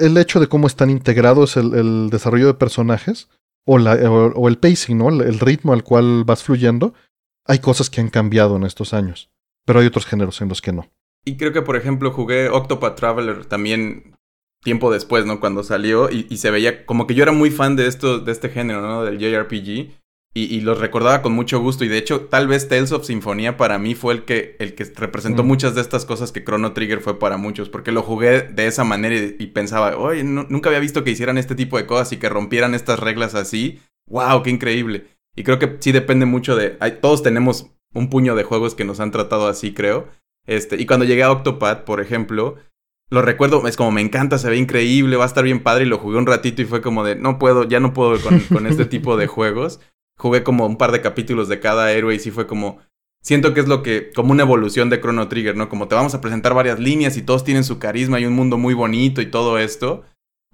el, 0.00 0.16
hecho 0.16 0.40
de 0.40 0.48
cómo 0.48 0.66
están 0.66 0.90
integrados 0.90 1.56
el, 1.56 1.74
el 1.74 2.10
desarrollo 2.10 2.46
de 2.46 2.54
personajes 2.54 3.28
o, 3.66 3.78
la, 3.78 3.94
o, 3.94 4.48
el 4.48 4.58
pacing, 4.58 4.98
¿no? 4.98 5.08
El, 5.08 5.20
el 5.22 5.38
ritmo 5.38 5.72
al 5.72 5.84
cual 5.84 6.24
vas 6.24 6.42
fluyendo. 6.42 6.94
Hay 7.46 7.58
cosas 7.58 7.90
que 7.90 8.00
han 8.00 8.08
cambiado 8.08 8.56
en 8.56 8.64
estos 8.64 8.94
años, 8.94 9.30
pero 9.66 9.80
hay 9.80 9.86
otros 9.86 10.06
géneros 10.06 10.40
en 10.40 10.48
los 10.48 10.62
que 10.62 10.72
no. 10.72 10.88
Y 11.24 11.36
creo 11.36 11.52
que, 11.52 11.62
por 11.62 11.76
ejemplo, 11.76 12.10
jugué 12.12 12.48
Octopath 12.48 12.96
Traveler 12.96 13.44
también 13.46 14.16
tiempo 14.62 14.92
después, 14.92 15.26
¿no? 15.26 15.40
Cuando 15.40 15.62
salió 15.62 16.10
y, 16.10 16.26
y 16.30 16.38
se 16.38 16.50
veía 16.50 16.86
como 16.86 17.06
que 17.06 17.14
yo 17.14 17.22
era 17.22 17.32
muy 17.32 17.50
fan 17.50 17.76
de 17.76 17.86
esto, 17.86 18.20
de 18.20 18.32
este 18.32 18.48
género, 18.48 18.80
¿no? 18.80 19.04
Del 19.04 19.18
JRPG. 19.18 20.01
Y, 20.34 20.44
y 20.44 20.60
los 20.62 20.78
recordaba 20.80 21.20
con 21.20 21.32
mucho 21.32 21.60
gusto. 21.60 21.84
Y 21.84 21.88
de 21.88 21.98
hecho, 21.98 22.22
tal 22.22 22.48
vez 22.48 22.66
Tales 22.68 22.92
of 22.92 23.04
Sinfonía 23.04 23.58
para 23.58 23.78
mí 23.78 23.94
fue 23.94 24.14
el 24.14 24.24
que, 24.24 24.56
el 24.60 24.74
que 24.74 24.84
representó 24.96 25.42
Mm. 25.44 25.46
muchas 25.46 25.74
de 25.74 25.82
estas 25.82 26.06
cosas 26.06 26.32
que 26.32 26.42
Chrono 26.42 26.72
Trigger 26.72 27.00
fue 27.00 27.18
para 27.18 27.36
muchos. 27.36 27.68
Porque 27.68 27.92
lo 27.92 28.02
jugué 28.02 28.40
de 28.42 28.66
esa 28.66 28.82
manera 28.84 29.14
y, 29.14 29.36
y 29.38 29.46
pensaba, 29.48 29.96
oye, 29.98 30.24
no- 30.24 30.46
nunca 30.48 30.70
había 30.70 30.80
visto 30.80 31.04
que 31.04 31.10
hicieran 31.10 31.36
este 31.36 31.54
tipo 31.54 31.76
de 31.76 31.84
cosas 31.86 32.12
y 32.12 32.16
que 32.16 32.30
rompieran 32.30 32.74
estas 32.74 32.98
reglas 32.98 33.34
así. 33.34 33.80
¡Wow! 34.08 34.42
¡Qué 34.42 34.50
increíble! 34.50 35.06
Y 35.36 35.42
creo 35.44 35.58
que 35.58 35.76
sí 35.80 35.92
depende 35.92 36.24
mucho 36.24 36.56
de. 36.56 36.76
hay- 36.80 36.98
todos 37.02 37.22
tenemos 37.22 37.66
un 37.94 38.08
puño 38.08 38.34
de 38.34 38.44
juegos 38.44 38.74
que 38.74 38.86
nos 38.86 39.00
han 39.00 39.10
tratado 39.10 39.48
así, 39.48 39.74
creo. 39.74 40.08
Este, 40.46 40.80
y 40.80 40.86
cuando 40.86 41.04
llegué 41.04 41.22
a 41.24 41.30
Octopath, 41.30 41.84
por 41.84 42.00
ejemplo, 42.00 42.56
lo 43.10 43.20
recuerdo, 43.20 43.68
es 43.68 43.76
como 43.76 43.92
me 43.92 44.00
encanta, 44.00 44.38
se 44.38 44.48
ve 44.48 44.56
increíble, 44.56 45.16
va 45.16 45.24
a 45.24 45.26
estar 45.26 45.44
bien 45.44 45.62
padre. 45.62 45.84
Y 45.84 45.88
lo 45.88 45.98
jugué 45.98 46.16
un 46.16 46.26
ratito 46.26 46.62
y 46.62 46.64
fue 46.64 46.80
como 46.80 47.04
de, 47.04 47.16
no 47.16 47.38
puedo, 47.38 47.64
ya 47.64 47.80
no 47.80 47.92
puedo 47.92 48.18
con, 48.22 48.40
con 48.40 48.66
este 48.66 48.86
tipo 48.86 49.18
de 49.18 49.26
juegos. 49.26 49.78
Jugué 50.18 50.42
como 50.42 50.66
un 50.66 50.76
par 50.76 50.92
de 50.92 51.00
capítulos 51.00 51.48
de 51.48 51.60
cada 51.60 51.92
héroe 51.92 52.14
y 52.14 52.18
sí 52.18 52.30
fue 52.30 52.46
como. 52.46 52.78
Siento 53.22 53.54
que 53.54 53.60
es 53.60 53.68
lo 53.68 53.82
que. 53.82 54.10
como 54.12 54.32
una 54.32 54.42
evolución 54.42 54.90
de 54.90 55.00
Chrono 55.00 55.28
Trigger, 55.28 55.56
¿no? 55.56 55.68
Como 55.68 55.88
te 55.88 55.94
vamos 55.94 56.14
a 56.14 56.20
presentar 56.20 56.54
varias 56.54 56.78
líneas 56.78 57.16
y 57.16 57.22
todos 57.22 57.44
tienen 57.44 57.64
su 57.64 57.78
carisma 57.78 58.20
y 58.20 58.26
un 58.26 58.34
mundo 58.34 58.58
muy 58.58 58.74
bonito 58.74 59.20
y 59.20 59.30
todo 59.30 59.58
esto. 59.58 60.04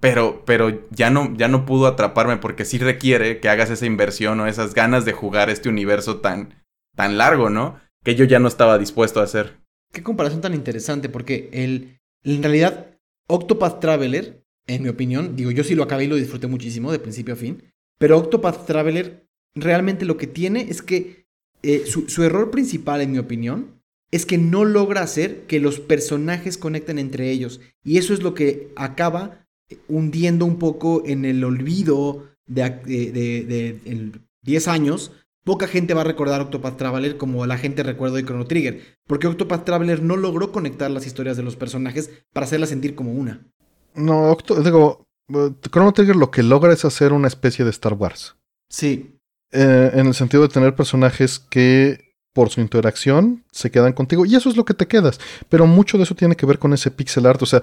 Pero, 0.01 0.43
pero 0.45 0.87
ya 0.91 1.09
no, 1.09 1.35
ya 1.35 1.49
no 1.49 1.65
pudo 1.65 1.87
atraparme 1.87 2.37
porque 2.37 2.63
sí 2.63 2.77
requiere 2.77 3.39
que 3.39 3.49
hagas 3.49 3.69
esa 3.69 3.85
inversión 3.85 4.39
o 4.39 4.47
esas 4.47 4.73
ganas 4.73 5.03
de 5.03 5.11
jugar 5.11 5.49
este 5.49 5.67
universo 5.67 6.17
tan, 6.19 6.63
tan 6.95 7.17
largo, 7.17 7.49
¿no? 7.49 7.79
Que 8.03 8.15
yo 8.15 8.23
ya 8.23 8.39
no 8.39 8.47
estaba 8.47 8.77
dispuesto 8.77 9.19
a 9.19 9.23
hacer. 9.23 9.59
Qué 9.91 10.01
comparación 10.01 10.41
tan 10.41 10.53
interesante, 10.53 11.09
porque 11.09 11.49
el, 11.51 11.99
en 12.23 12.43
realidad 12.43 12.97
Octopath 13.27 13.79
Traveler, 13.79 14.43
en 14.67 14.83
mi 14.83 14.89
opinión, 14.89 15.35
digo, 15.35 15.51
yo 15.51 15.63
sí 15.63 15.75
lo 15.75 15.83
acabé 15.83 16.05
y 16.05 16.07
lo 16.07 16.15
disfruté 16.15 16.47
muchísimo 16.47 16.91
de 16.91 16.99
principio 16.99 17.33
a 17.33 17.37
fin, 17.37 17.63
pero 17.97 18.17
Octopath 18.17 18.65
Traveler 18.65 19.27
realmente 19.55 20.05
lo 20.05 20.17
que 20.17 20.27
tiene 20.27 20.67
es 20.69 20.81
que 20.81 21.25
eh, 21.63 21.83
su, 21.85 22.07
su 22.09 22.23
error 22.23 22.51
principal, 22.51 23.01
en 23.01 23.11
mi 23.11 23.17
opinión, 23.17 23.81
es 24.11 24.25
que 24.25 24.37
no 24.37 24.65
logra 24.65 25.01
hacer 25.01 25.45
que 25.45 25.59
los 25.59 25.79
personajes 25.79 26.57
conecten 26.57 26.97
entre 26.99 27.29
ellos. 27.31 27.61
Y 27.83 27.97
eso 27.97 28.13
es 28.13 28.23
lo 28.23 28.33
que 28.33 28.71
acaba 28.75 29.45
eh, 29.69 29.77
hundiendo 29.87 30.45
un 30.45 30.57
poco 30.57 31.03
en 31.05 31.25
el 31.25 31.43
olvido 31.43 32.27
de, 32.47 32.63
de, 32.85 33.11
de- 33.11 33.43
de- 33.45 33.79
en 33.85 34.27
10 34.43 34.67
años. 34.67 35.11
Poca 35.43 35.67
gente 35.67 35.93
va 35.93 36.01
a 36.01 36.05
recordar 36.05 36.41
Octopath 36.41 36.77
Traveler 36.77 37.17
como 37.17 37.45
la 37.45 37.57
gente 37.57 37.81
recuerda 37.83 38.17
de 38.17 38.25
Chrono 38.25 38.45
Trigger, 38.45 38.81
porque 39.07 39.27
Octopath 39.27 39.65
Traveler 39.65 40.01
no 40.03 40.15
logró 40.17 40.51
conectar 40.51 40.91
las 40.91 41.05
historias 41.07 41.37
de 41.37 41.43
los 41.43 41.55
personajes 41.55 42.09
para 42.33 42.45
hacerlas 42.45 42.69
sentir 42.69 42.93
como 42.95 43.13
una. 43.13 43.47
No, 43.95 44.31
Octo- 44.31 44.61
digo, 44.63 45.05
eh, 45.29 45.51
Chrono 45.71 45.93
Trigger 45.93 46.15
lo 46.15 46.29
que 46.31 46.43
logra 46.43 46.73
es 46.73 46.85
hacer 46.85 47.13
una 47.13 47.27
especie 47.27 47.63
de 47.65 47.71
Star 47.71 47.93
Wars. 47.93 48.35
Sí, 48.69 49.18
Eh, 49.51 49.91
en 49.95 50.07
el 50.07 50.13
sentido 50.13 50.43
de 50.43 50.49
tener 50.49 50.75
personajes 50.75 51.39
que 51.39 52.13
por 52.33 52.49
su 52.49 52.61
interacción 52.61 53.43
se 53.51 53.71
quedan 53.71 53.93
contigo 53.93 54.25
y 54.25 54.35
eso 54.35 54.49
es 54.49 54.55
lo 54.55 54.63
que 54.65 54.73
te 54.75 54.87
quedas. 54.87 55.19
Pero 55.49 55.65
mucho 55.65 55.97
de 55.97 56.03
eso 56.03 56.15
tiene 56.15 56.35
que 56.35 56.45
ver 56.45 56.59
con 56.59 56.73
ese 56.73 56.91
pixel 56.91 57.25
art, 57.25 57.41
o 57.41 57.45
sea, 57.47 57.61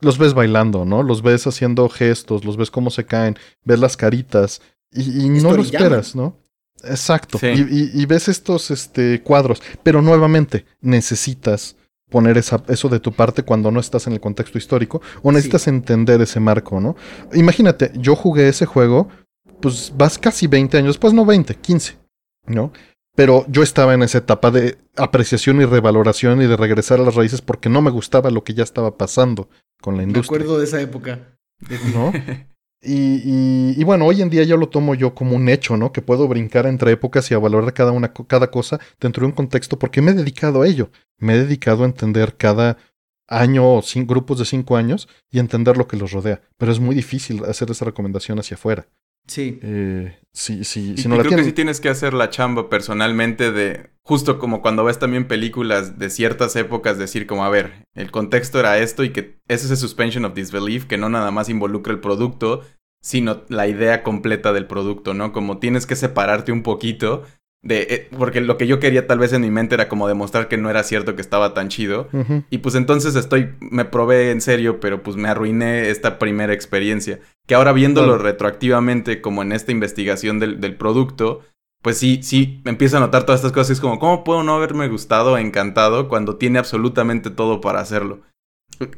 los 0.00 0.18
ves 0.18 0.34
bailando, 0.34 0.84
¿no? 0.84 1.02
Los 1.02 1.22
ves 1.22 1.46
haciendo 1.46 1.88
gestos, 1.88 2.44
los 2.44 2.56
ves 2.56 2.70
cómo 2.70 2.90
se 2.90 3.04
caen, 3.06 3.36
ves 3.64 3.78
las 3.78 3.96
caritas 3.96 4.60
y, 4.92 5.26
y 5.26 5.28
no 5.28 5.52
lo 5.52 5.62
esperas, 5.62 6.14
¿no? 6.16 6.36
Exacto. 6.84 7.38
Sí. 7.38 7.46
Y, 7.46 7.60
y- 7.60 8.02
y 8.02 8.06
ves 8.06 8.28
estos 8.28 8.70
este, 8.70 9.22
cuadros, 9.22 9.60
pero 9.82 10.02
nuevamente 10.02 10.64
necesitas 10.80 11.76
poner 12.10 12.38
esa, 12.38 12.62
eso 12.68 12.88
de 12.88 13.00
tu 13.00 13.12
parte 13.12 13.42
cuando 13.42 13.70
no 13.70 13.80
estás 13.80 14.06
en 14.06 14.12
el 14.14 14.20
contexto 14.20 14.56
histórico 14.58 15.02
o 15.22 15.30
necesitas 15.30 15.66
entender 15.68 16.20
ese 16.22 16.40
marco, 16.40 16.80
¿no? 16.80 16.96
Imagínate, 17.34 17.92
yo 17.96 18.16
jugué 18.16 18.48
ese 18.48 18.64
juego, 18.66 19.08
pues 19.60 19.92
vas 19.96 20.18
casi 20.18 20.46
20 20.46 20.76
años, 20.78 20.98
pues 20.98 21.12
no 21.12 21.24
20, 21.24 21.54
15, 21.54 21.96
¿no? 22.46 22.72
Pero 23.14 23.44
yo 23.48 23.62
estaba 23.62 23.94
en 23.94 24.02
esa 24.02 24.18
etapa 24.18 24.50
de 24.50 24.78
apreciación 24.96 25.60
y 25.60 25.64
revaloración 25.64 26.40
y 26.40 26.46
de 26.46 26.56
regresar 26.56 27.00
a 27.00 27.04
las 27.04 27.14
raíces 27.16 27.42
porque 27.42 27.68
no 27.68 27.82
me 27.82 27.90
gustaba 27.90 28.30
lo 28.30 28.44
que 28.44 28.54
ya 28.54 28.62
estaba 28.62 28.96
pasando 28.96 29.48
con 29.80 29.94
la 29.96 30.02
me 30.02 30.08
industria. 30.08 30.36
acuerdo 30.38 30.58
de 30.58 30.64
esa 30.64 30.80
época. 30.80 31.36
¿no? 31.94 32.12
Y, 32.80 32.94
y- 33.24 33.74
y 33.76 33.82
bueno, 33.82 34.06
hoy 34.06 34.22
en 34.22 34.30
día 34.30 34.44
ya 34.44 34.54
lo 34.56 34.68
tomo 34.68 34.94
yo 34.94 35.12
como 35.12 35.34
un 35.34 35.48
hecho, 35.48 35.76
¿no? 35.76 35.90
Que 35.90 36.00
puedo 36.00 36.28
brincar 36.28 36.64
entre 36.66 36.92
épocas 36.92 37.28
y 37.28 37.34
a 37.34 37.38
valorar 37.38 37.74
cada, 37.74 37.90
una, 37.90 38.12
cada 38.12 38.52
cosa 38.52 38.78
dentro 39.00 39.22
de 39.22 39.26
un 39.26 39.32
contexto 39.32 39.80
porque 39.80 40.00
me 40.00 40.12
he 40.12 40.14
dedicado 40.14 40.62
a 40.62 40.66
ello. 40.68 40.90
Me 41.18 41.34
he 41.34 41.38
dedicado 41.38 41.82
a 41.82 41.86
entender 41.86 42.36
cada 42.36 42.76
año 43.26 43.64
o 43.66 43.82
grupos 44.06 44.38
de 44.38 44.44
cinco 44.44 44.76
años 44.76 45.08
y 45.28 45.40
entender 45.40 45.76
lo 45.76 45.88
que 45.88 45.96
los 45.96 46.12
rodea. 46.12 46.40
Pero 46.56 46.70
es 46.70 46.78
muy 46.78 46.94
difícil 46.94 47.44
hacer 47.46 47.68
esa 47.72 47.84
recomendación 47.84 48.38
hacia 48.38 48.54
afuera. 48.54 48.86
Sí. 49.28 49.60
Eh, 49.62 50.18
si, 50.32 50.64
si, 50.64 50.92
Y, 50.92 50.96
si 50.96 51.06
y 51.06 51.08
no 51.08 51.16
la 51.16 51.22
creo 51.22 51.36
que 51.36 51.44
sí 51.44 51.52
tienes 51.52 51.80
que 51.80 51.88
hacer 51.88 52.14
la 52.14 52.30
chamba 52.30 52.68
personalmente 52.68 53.52
de, 53.52 53.90
justo 54.02 54.38
como 54.38 54.62
cuando 54.62 54.84
ves 54.84 54.98
también 54.98 55.28
películas 55.28 55.98
de 55.98 56.10
ciertas 56.10 56.56
épocas, 56.56 56.98
decir 56.98 57.26
como, 57.26 57.44
a 57.44 57.50
ver, 57.50 57.84
el 57.94 58.10
contexto 58.10 58.58
era 58.58 58.78
esto 58.78 59.04
y 59.04 59.10
que 59.10 59.38
es 59.48 59.64
ese 59.64 59.76
suspension 59.76 60.24
of 60.24 60.34
disbelief 60.34 60.86
que 60.86 60.98
no 60.98 61.08
nada 61.08 61.30
más 61.30 61.48
involucra 61.48 61.92
el 61.92 62.00
producto, 62.00 62.62
sino 63.02 63.42
la 63.48 63.68
idea 63.68 64.02
completa 64.02 64.52
del 64.52 64.66
producto, 64.66 65.14
¿no? 65.14 65.32
Como 65.32 65.58
tienes 65.58 65.86
que 65.86 65.96
separarte 65.96 66.52
un 66.52 66.62
poquito 66.62 67.24
de, 67.62 67.86
eh, 67.90 68.08
porque 68.16 68.40
lo 68.40 68.56
que 68.56 68.66
yo 68.66 68.78
quería 68.78 69.06
tal 69.06 69.18
vez 69.18 69.32
en 69.32 69.42
mi 69.42 69.50
mente 69.50 69.74
era 69.74 69.88
como 69.88 70.06
demostrar 70.06 70.48
que 70.48 70.56
no 70.56 70.70
era 70.70 70.84
cierto 70.84 71.16
que 71.16 71.22
estaba 71.22 71.54
tan 71.54 71.68
chido. 71.68 72.08
Y 72.50 72.58
pues 72.58 72.74
entonces 72.74 73.16
estoy, 73.16 73.50
me 73.60 73.84
probé 73.84 74.30
en 74.30 74.40
serio, 74.40 74.80
pero 74.80 75.02
pues 75.02 75.16
me 75.16 75.28
arruiné 75.28 75.90
esta 75.90 76.18
primera 76.18 76.52
experiencia. 76.52 77.20
Que 77.46 77.54
ahora 77.54 77.72
viéndolo 77.72 78.18
retroactivamente, 78.18 79.20
como 79.20 79.42
en 79.42 79.52
esta 79.52 79.72
investigación 79.72 80.38
del, 80.38 80.60
del, 80.60 80.76
producto, 80.76 81.40
pues 81.82 81.98
sí, 81.98 82.20
sí, 82.22 82.62
empiezo 82.64 82.98
a 82.98 83.00
notar 83.00 83.24
todas 83.24 83.40
estas 83.40 83.52
cosas. 83.52 83.70
Es 83.70 83.80
como, 83.80 83.98
¿cómo 83.98 84.22
puedo 84.22 84.42
no 84.44 84.54
haberme 84.54 84.88
gustado, 84.88 85.36
encantado, 85.36 86.08
cuando 86.08 86.36
tiene 86.36 86.58
absolutamente 86.58 87.30
todo 87.30 87.60
para 87.60 87.80
hacerlo? 87.80 88.20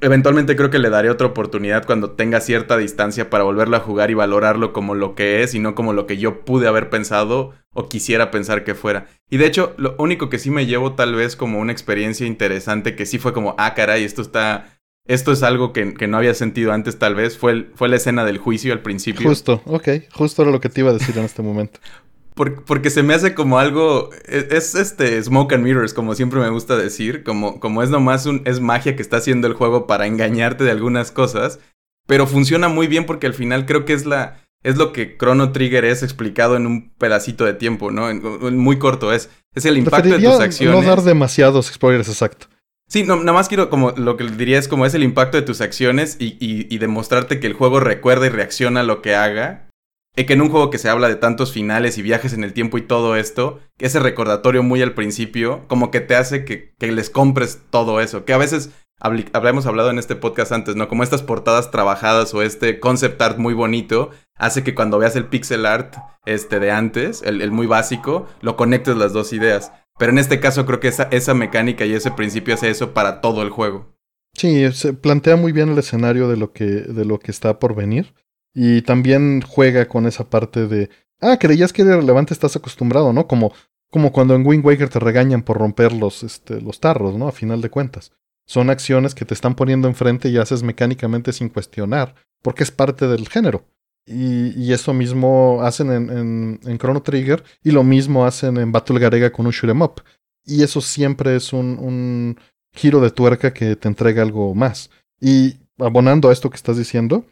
Eventualmente 0.00 0.56
creo 0.56 0.70
que 0.70 0.78
le 0.78 0.90
daré 0.90 1.10
otra 1.10 1.26
oportunidad 1.26 1.86
cuando 1.86 2.10
tenga 2.10 2.40
cierta 2.40 2.76
distancia 2.76 3.30
para 3.30 3.44
volverlo 3.44 3.76
a 3.76 3.80
jugar 3.80 4.10
y 4.10 4.14
valorarlo 4.14 4.72
como 4.72 4.94
lo 4.94 5.14
que 5.14 5.42
es 5.42 5.54
y 5.54 5.58
no 5.58 5.74
como 5.74 5.92
lo 5.92 6.06
que 6.06 6.18
yo 6.18 6.44
pude 6.44 6.68
haber 6.68 6.90
pensado 6.90 7.52
o 7.72 7.88
quisiera 7.88 8.30
pensar 8.30 8.64
que 8.64 8.74
fuera. 8.74 9.06
Y 9.30 9.38
de 9.38 9.46
hecho, 9.46 9.74
lo 9.78 9.94
único 9.98 10.28
que 10.28 10.38
sí 10.38 10.50
me 10.50 10.66
llevo 10.66 10.94
tal 10.94 11.14
vez 11.14 11.34
como 11.36 11.60
una 11.60 11.72
experiencia 11.72 12.26
interesante 12.26 12.94
que 12.94 13.06
sí 13.06 13.18
fue 13.18 13.32
como, 13.32 13.54
ah, 13.58 13.74
caray, 13.74 14.04
esto 14.04 14.22
está... 14.22 14.76
Esto 15.06 15.32
es 15.32 15.42
algo 15.42 15.72
que, 15.72 15.84
no 16.06 16.18
había 16.18 16.34
sentido 16.34 16.72
antes 16.72 16.98
tal 16.98 17.16
vez, 17.16 17.36
fue, 17.36 17.68
fue 17.74 17.88
la 17.88 17.96
escena 17.96 18.24
del 18.24 18.38
juicio 18.38 18.72
al 18.72 18.80
principio. 18.80 19.28
Justo, 19.28 19.60
ok, 19.64 19.88
justo 20.12 20.42
era 20.42 20.52
lo 20.52 20.60
que 20.60 20.68
te 20.68 20.82
iba 20.82 20.90
a 20.90 20.92
decir 20.92 21.16
en 21.18 21.24
este 21.24 21.42
momento 21.42 21.80
porque 22.44 22.90
se 22.90 23.02
me 23.02 23.14
hace 23.14 23.34
como 23.34 23.58
algo. 23.58 24.10
E, 24.26 24.48
es, 24.50 24.74
este 24.74 25.22
smoke 25.22 25.52
and 25.52 25.64
mirrors, 25.64 25.94
como 25.94 26.14
siempre 26.14 26.40
me 26.40 26.48
gusta 26.48 26.76
decir. 26.76 27.22
Como, 27.22 27.60
como 27.60 27.82
es 27.82 27.90
nomás 27.90 28.26
un. 28.26 28.42
es 28.44 28.60
magia 28.60 28.96
que 28.96 29.02
está 29.02 29.18
haciendo 29.18 29.46
el 29.46 29.54
juego 29.54 29.86
para 29.86 30.06
engañarte 30.06 30.64
de 30.64 30.70
algunas 30.70 31.10
cosas. 31.10 31.58
Pero 32.06 32.26
funciona 32.26 32.68
muy 32.68 32.86
bien 32.86 33.06
porque 33.06 33.26
al 33.26 33.34
final 33.34 33.66
creo 33.66 33.84
que 33.84 33.92
es 33.92 34.06
la. 34.06 34.40
Es 34.62 34.76
lo 34.76 34.92
que 34.92 35.16
Chrono 35.16 35.52
Trigger 35.52 35.86
es 35.86 36.02
explicado 36.02 36.56
en 36.56 36.66
un 36.66 36.90
pedacito 36.90 37.46
de 37.46 37.54
tiempo, 37.54 37.90
¿no? 37.90 38.12
muy 38.50 38.78
corto 38.78 39.12
es. 39.12 39.30
Es 39.54 39.64
el 39.64 39.78
impacto 39.78 40.10
de 40.10 40.18
tus 40.18 40.38
acciones. 40.38 40.82
No 40.82 40.86
dar 40.86 41.02
demasiados 41.02 41.66
spoilers, 41.66 42.08
exacto. 42.08 42.46
Sí, 42.86 43.04
no, 43.04 43.16
nada 43.16 43.32
más 43.32 43.48
quiero 43.48 43.70
como 43.70 43.92
lo 43.92 44.16
que 44.16 44.24
diría 44.24 44.58
es 44.58 44.68
como 44.68 44.84
es 44.84 44.94
el 44.94 45.04
impacto 45.04 45.36
de 45.36 45.44
tus 45.44 45.60
acciones 45.60 46.16
y, 46.18 46.36
y, 46.40 46.66
y 46.68 46.78
demostrarte 46.78 47.40
que 47.40 47.46
el 47.46 47.54
juego 47.54 47.80
recuerda 47.80 48.26
y 48.26 48.30
reacciona 48.30 48.80
a 48.80 48.82
lo 48.82 49.00
que 49.00 49.14
haga 49.14 49.69
y 50.16 50.24
que 50.24 50.32
en 50.32 50.42
un 50.42 50.50
juego 50.50 50.70
que 50.70 50.78
se 50.78 50.88
habla 50.88 51.08
de 51.08 51.16
tantos 51.16 51.52
finales 51.52 51.96
y 51.96 52.02
viajes 52.02 52.32
en 52.32 52.44
el 52.44 52.52
tiempo 52.52 52.78
y 52.78 52.82
todo 52.82 53.16
esto, 53.16 53.60
ese 53.78 54.00
recordatorio 54.00 54.62
muy 54.62 54.82
al 54.82 54.94
principio, 54.94 55.64
como 55.68 55.90
que 55.90 56.00
te 56.00 56.16
hace 56.16 56.44
que, 56.44 56.74
les 56.78 57.10
compres 57.10 57.60
todo 57.70 58.00
eso. 58.00 58.24
Que 58.24 58.32
a 58.32 58.38
veces 58.38 58.70
hablamos 58.98 59.66
hablado 59.66 59.90
en 59.90 59.98
este 59.98 60.16
podcast 60.16 60.52
antes, 60.52 60.76
¿no? 60.76 60.88
Como 60.88 61.04
estas 61.04 61.22
portadas 61.22 61.70
trabajadas 61.70 62.34
o 62.34 62.42
este 62.42 62.80
concept 62.80 63.22
art 63.22 63.38
muy 63.38 63.54
bonito, 63.54 64.10
hace 64.36 64.64
que 64.64 64.74
cuando 64.74 64.98
veas 64.98 65.16
el 65.16 65.26
pixel 65.26 65.64
art 65.64 65.94
este 66.26 66.58
de 66.58 66.70
antes, 66.70 67.22
el, 67.22 67.50
muy 67.52 67.66
básico, 67.66 68.26
lo 68.42 68.56
conectes 68.56 68.96
las 68.96 69.12
dos 69.12 69.32
ideas. 69.32 69.72
Pero 69.98 70.12
en 70.12 70.18
este 70.18 70.40
caso 70.40 70.66
creo 70.66 70.80
que 70.80 70.88
esa, 70.88 71.04
esa 71.12 71.34
mecánica 71.34 71.86
y 71.86 71.92
ese 71.92 72.10
principio 72.10 72.54
hace 72.54 72.68
eso 72.68 72.92
para 72.92 73.20
todo 73.20 73.42
el 73.42 73.50
juego. 73.50 73.86
Sí, 74.34 74.70
se 74.72 74.92
plantea 74.92 75.36
muy 75.36 75.52
bien 75.52 75.70
el 75.70 75.78
escenario 75.78 76.28
de 76.28 76.36
lo 76.36 76.52
que, 76.52 76.64
de 76.64 77.04
lo 77.04 77.18
que 77.18 77.30
está 77.30 77.58
por 77.58 77.74
venir. 77.74 78.14
Y 78.54 78.82
también 78.82 79.42
juega 79.42 79.86
con 79.86 80.06
esa 80.06 80.28
parte 80.28 80.66
de, 80.66 80.90
ah, 81.20 81.38
creías 81.38 81.72
que 81.72 81.82
era 81.82 81.96
relevante, 81.96 82.34
estás 82.34 82.56
acostumbrado, 82.56 83.12
¿no? 83.12 83.26
Como, 83.26 83.52
como 83.90 84.12
cuando 84.12 84.34
en 84.34 84.46
Wind 84.46 84.64
Waker 84.64 84.88
te 84.88 84.98
regañan 84.98 85.42
por 85.42 85.58
romper 85.58 85.92
los, 85.92 86.22
este, 86.22 86.60
los 86.60 86.80
tarros, 86.80 87.16
¿no? 87.16 87.28
A 87.28 87.32
final 87.32 87.60
de 87.60 87.70
cuentas. 87.70 88.12
Son 88.46 88.70
acciones 88.70 89.14
que 89.14 89.24
te 89.24 89.34
están 89.34 89.54
poniendo 89.54 89.86
enfrente 89.86 90.28
y 90.28 90.38
haces 90.38 90.62
mecánicamente 90.62 91.32
sin 91.32 91.48
cuestionar, 91.48 92.14
porque 92.42 92.64
es 92.64 92.70
parte 92.70 93.06
del 93.06 93.28
género. 93.28 93.64
Y, 94.06 94.60
y 94.60 94.72
eso 94.72 94.92
mismo 94.92 95.60
hacen 95.62 95.92
en, 95.92 96.60
en, 96.64 96.78
Chrono 96.78 97.02
Trigger 97.02 97.44
y 97.62 97.70
lo 97.70 97.84
mismo 97.84 98.26
hacen 98.26 98.56
en 98.56 98.72
Battle 98.72 98.98
Garega 98.98 99.30
con 99.30 99.46
un 99.46 99.52
shoot'em 99.52 99.82
up. 99.82 100.02
Y 100.44 100.64
eso 100.64 100.80
siempre 100.80 101.36
es 101.36 101.52
un 101.52 102.36
giro 102.72 103.00
de 103.00 103.10
tuerca 103.10 103.52
que 103.52 103.76
te 103.76 103.88
entrega 103.88 104.22
algo 104.22 104.54
más. 104.54 104.90
Y 105.20 105.58
abonando 105.78 106.28
a 106.28 106.32
esto 106.32 106.50
que 106.50 106.56
estás 106.56 106.76
diciendo, 106.76 107.24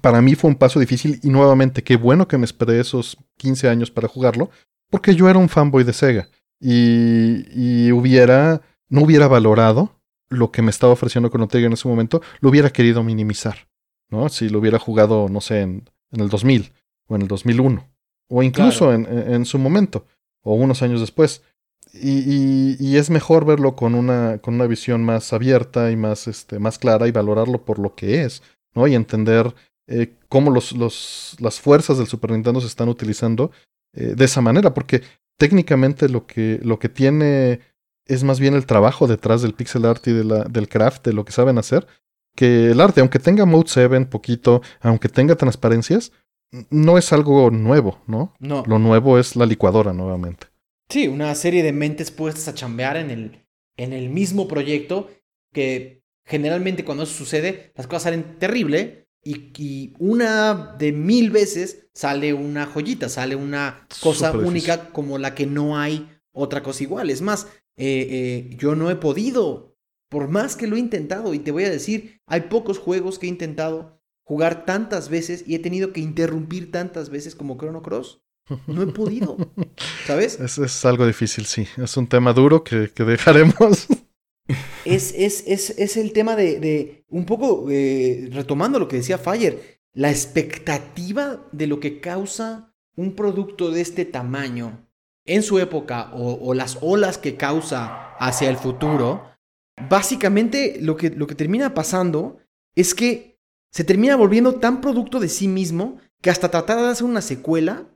para 0.00 0.20
mí 0.20 0.34
fue 0.34 0.50
un 0.50 0.56
paso 0.56 0.80
difícil 0.80 1.20
y 1.22 1.30
nuevamente 1.30 1.82
qué 1.82 1.96
bueno 1.96 2.28
que 2.28 2.38
me 2.38 2.44
esperé 2.44 2.80
esos 2.80 3.18
15 3.36 3.68
años 3.68 3.90
para 3.90 4.08
jugarlo, 4.08 4.50
porque 4.90 5.14
yo 5.14 5.28
era 5.28 5.38
un 5.38 5.48
fanboy 5.48 5.84
de 5.84 5.92
Sega 5.92 6.28
y, 6.60 7.44
y 7.52 7.92
hubiera, 7.92 8.62
no 8.88 9.02
hubiera 9.02 9.28
valorado 9.28 9.98
lo 10.28 10.50
que 10.50 10.62
me 10.62 10.70
estaba 10.70 10.92
ofreciendo 10.92 11.30
con 11.30 11.46
Trigger 11.48 11.66
en 11.66 11.72
ese 11.72 11.88
momento, 11.88 12.20
lo 12.40 12.50
hubiera 12.50 12.70
querido 12.70 13.02
minimizar, 13.02 13.68
¿no? 14.10 14.28
Si 14.28 14.48
lo 14.48 14.58
hubiera 14.58 14.78
jugado, 14.78 15.28
no 15.28 15.40
sé, 15.40 15.62
en, 15.62 15.90
en 16.12 16.20
el 16.20 16.28
2000 16.28 16.72
o 17.06 17.16
en 17.16 17.22
el 17.22 17.28
2001, 17.28 17.88
o 18.28 18.42
incluso 18.42 18.92
en, 18.92 19.06
en, 19.06 19.44
su 19.46 19.58
momento, 19.58 20.06
o 20.42 20.54
unos 20.54 20.82
años 20.82 21.00
después. 21.00 21.42
Y, 21.94 22.18
y, 22.18 22.76
y, 22.78 22.96
es 22.96 23.08
mejor 23.08 23.46
verlo 23.46 23.74
con 23.74 23.94
una, 23.94 24.38
con 24.38 24.54
una 24.54 24.66
visión 24.66 25.02
más 25.02 25.32
abierta 25.32 25.90
y 25.90 25.96
más, 25.96 26.28
este, 26.28 26.58
más 26.58 26.78
clara 26.78 27.08
y 27.08 27.12
valorarlo 27.12 27.64
por 27.64 27.78
lo 27.78 27.94
que 27.94 28.24
es, 28.24 28.42
¿no? 28.74 28.86
Y 28.86 28.94
entender 28.94 29.54
eh, 29.88 30.14
cómo 30.28 30.50
los, 30.50 30.72
los, 30.72 31.36
las 31.40 31.60
fuerzas 31.60 31.98
del 31.98 32.06
Super 32.06 32.30
Nintendo 32.30 32.60
se 32.60 32.66
están 32.66 32.88
utilizando 32.88 33.50
eh, 33.94 34.14
de 34.14 34.24
esa 34.24 34.42
manera, 34.42 34.74
porque 34.74 35.02
técnicamente 35.38 36.08
lo 36.08 36.26
que, 36.26 36.60
lo 36.62 36.78
que 36.78 36.88
tiene 36.88 37.60
es 38.06 38.22
más 38.22 38.38
bien 38.38 38.54
el 38.54 38.66
trabajo 38.66 39.06
detrás 39.06 39.42
del 39.42 39.54
pixel 39.54 39.86
art 39.86 40.06
y 40.06 40.12
de 40.12 40.24
la, 40.24 40.44
del 40.44 40.68
craft, 40.68 41.06
de 41.06 41.12
lo 41.12 41.24
que 41.24 41.32
saben 41.32 41.58
hacer, 41.58 41.86
que 42.36 42.70
el 42.70 42.80
arte, 42.80 43.00
aunque 43.00 43.18
tenga 43.18 43.46
Mode 43.46 43.68
7 43.68 44.06
poquito, 44.06 44.62
aunque 44.80 45.08
tenga 45.08 45.36
transparencias, 45.36 46.12
no 46.70 46.98
es 46.98 47.12
algo 47.12 47.50
nuevo, 47.50 48.00
¿no? 48.06 48.34
No. 48.38 48.64
Lo 48.66 48.78
nuevo 48.78 49.18
es 49.18 49.36
la 49.36 49.46
licuadora 49.46 49.92
nuevamente. 49.92 50.46
Sí, 50.88 51.08
una 51.08 51.34
serie 51.34 51.62
de 51.62 51.72
mentes 51.72 52.10
puestas 52.10 52.48
a 52.48 52.54
chambear 52.54 52.96
en 52.96 53.10
el, 53.10 53.46
en 53.76 53.92
el 53.92 54.08
mismo 54.08 54.48
proyecto 54.48 55.10
que 55.52 56.02
generalmente 56.24 56.84
cuando 56.84 57.04
eso 57.04 57.14
sucede 57.14 57.72
las 57.74 57.86
cosas 57.86 58.04
salen 58.04 58.38
terrible 58.38 59.07
y, 59.28 59.94
una 59.98 60.74
de 60.78 60.92
mil 60.92 61.30
veces 61.30 61.88
sale 61.94 62.32
una 62.32 62.66
joyita, 62.66 63.08
sale 63.08 63.36
una 63.36 63.86
cosa 64.00 64.32
única 64.32 64.90
como 64.90 65.18
la 65.18 65.34
que 65.34 65.46
no 65.46 65.78
hay 65.78 66.08
otra 66.32 66.62
cosa 66.62 66.82
igual. 66.82 67.10
Es 67.10 67.20
más, 67.20 67.46
eh, 67.76 68.06
eh, 68.10 68.56
yo 68.56 68.74
no 68.74 68.90
he 68.90 68.96
podido, 68.96 69.76
por 70.08 70.28
más 70.28 70.56
que 70.56 70.66
lo 70.66 70.76
he 70.76 70.80
intentado, 70.80 71.34
y 71.34 71.40
te 71.40 71.50
voy 71.50 71.64
a 71.64 71.70
decir, 71.70 72.20
hay 72.26 72.42
pocos 72.42 72.78
juegos 72.78 73.18
que 73.18 73.26
he 73.26 73.30
intentado 73.30 74.00
jugar 74.24 74.64
tantas 74.64 75.08
veces 75.08 75.44
y 75.46 75.54
he 75.54 75.58
tenido 75.58 75.92
que 75.92 76.00
interrumpir 76.00 76.70
tantas 76.70 77.10
veces 77.10 77.34
como 77.34 77.56
Chrono 77.56 77.82
Cross. 77.82 78.22
No 78.66 78.82
he 78.82 78.86
podido, 78.86 79.36
¿sabes? 80.06 80.40
Es, 80.40 80.56
es 80.56 80.84
algo 80.86 81.06
difícil, 81.06 81.44
sí. 81.44 81.66
Es 81.76 81.98
un 81.98 82.06
tema 82.06 82.32
duro 82.32 82.64
que, 82.64 82.90
que 82.94 83.04
dejaremos 83.04 83.86
es, 84.94 85.14
es, 85.16 85.44
es, 85.46 85.70
es 85.78 85.96
el 85.96 86.12
tema 86.12 86.36
de, 86.36 86.60
de 86.60 87.04
un 87.08 87.24
poco, 87.24 87.66
eh, 87.70 88.28
retomando 88.32 88.78
lo 88.78 88.88
que 88.88 88.96
decía 88.96 89.18
Fire, 89.18 89.80
la 89.92 90.10
expectativa 90.10 91.46
de 91.52 91.66
lo 91.66 91.80
que 91.80 92.00
causa 92.00 92.74
un 92.96 93.14
producto 93.14 93.70
de 93.70 93.80
este 93.80 94.04
tamaño 94.04 94.88
en 95.24 95.42
su 95.42 95.58
época 95.58 96.10
o, 96.14 96.54
las 96.54 96.78
olas 96.80 97.18
que 97.18 97.36
causa 97.36 98.14
hacia 98.16 98.48
el 98.48 98.56
futuro, 98.56 99.22
básicamente 99.88 100.78
lo 100.80 100.96
que, 100.96 101.10
lo 101.10 101.26
que 101.26 101.34
termina 101.34 101.74
pasando 101.74 102.38
es 102.74 102.94
que 102.94 103.38
se 103.70 103.84
termina 103.84 104.16
volviendo 104.16 104.54
tan 104.54 104.80
producto 104.80 105.20
de 105.20 105.28
sí 105.28 105.48
mismo 105.48 105.98
que 106.22 106.30
hasta 106.30 106.50
tratar 106.50 106.78
de 106.78 106.88
hacer 106.88 107.04
una 107.04 107.20
secuela 107.20 107.86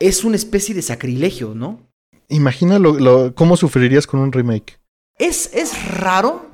es 0.00 0.24
una 0.24 0.36
especie 0.36 0.74
de 0.74 0.82
sacrilegio, 0.82 1.54
¿no? 1.54 1.88
Imagina 2.28 2.78
lo, 2.78 3.34
cómo 3.34 3.56
sufrirías 3.56 4.06
con 4.06 4.20
un 4.20 4.32
remake. 4.32 4.79
Es, 5.20 5.50
raro. 5.98 6.50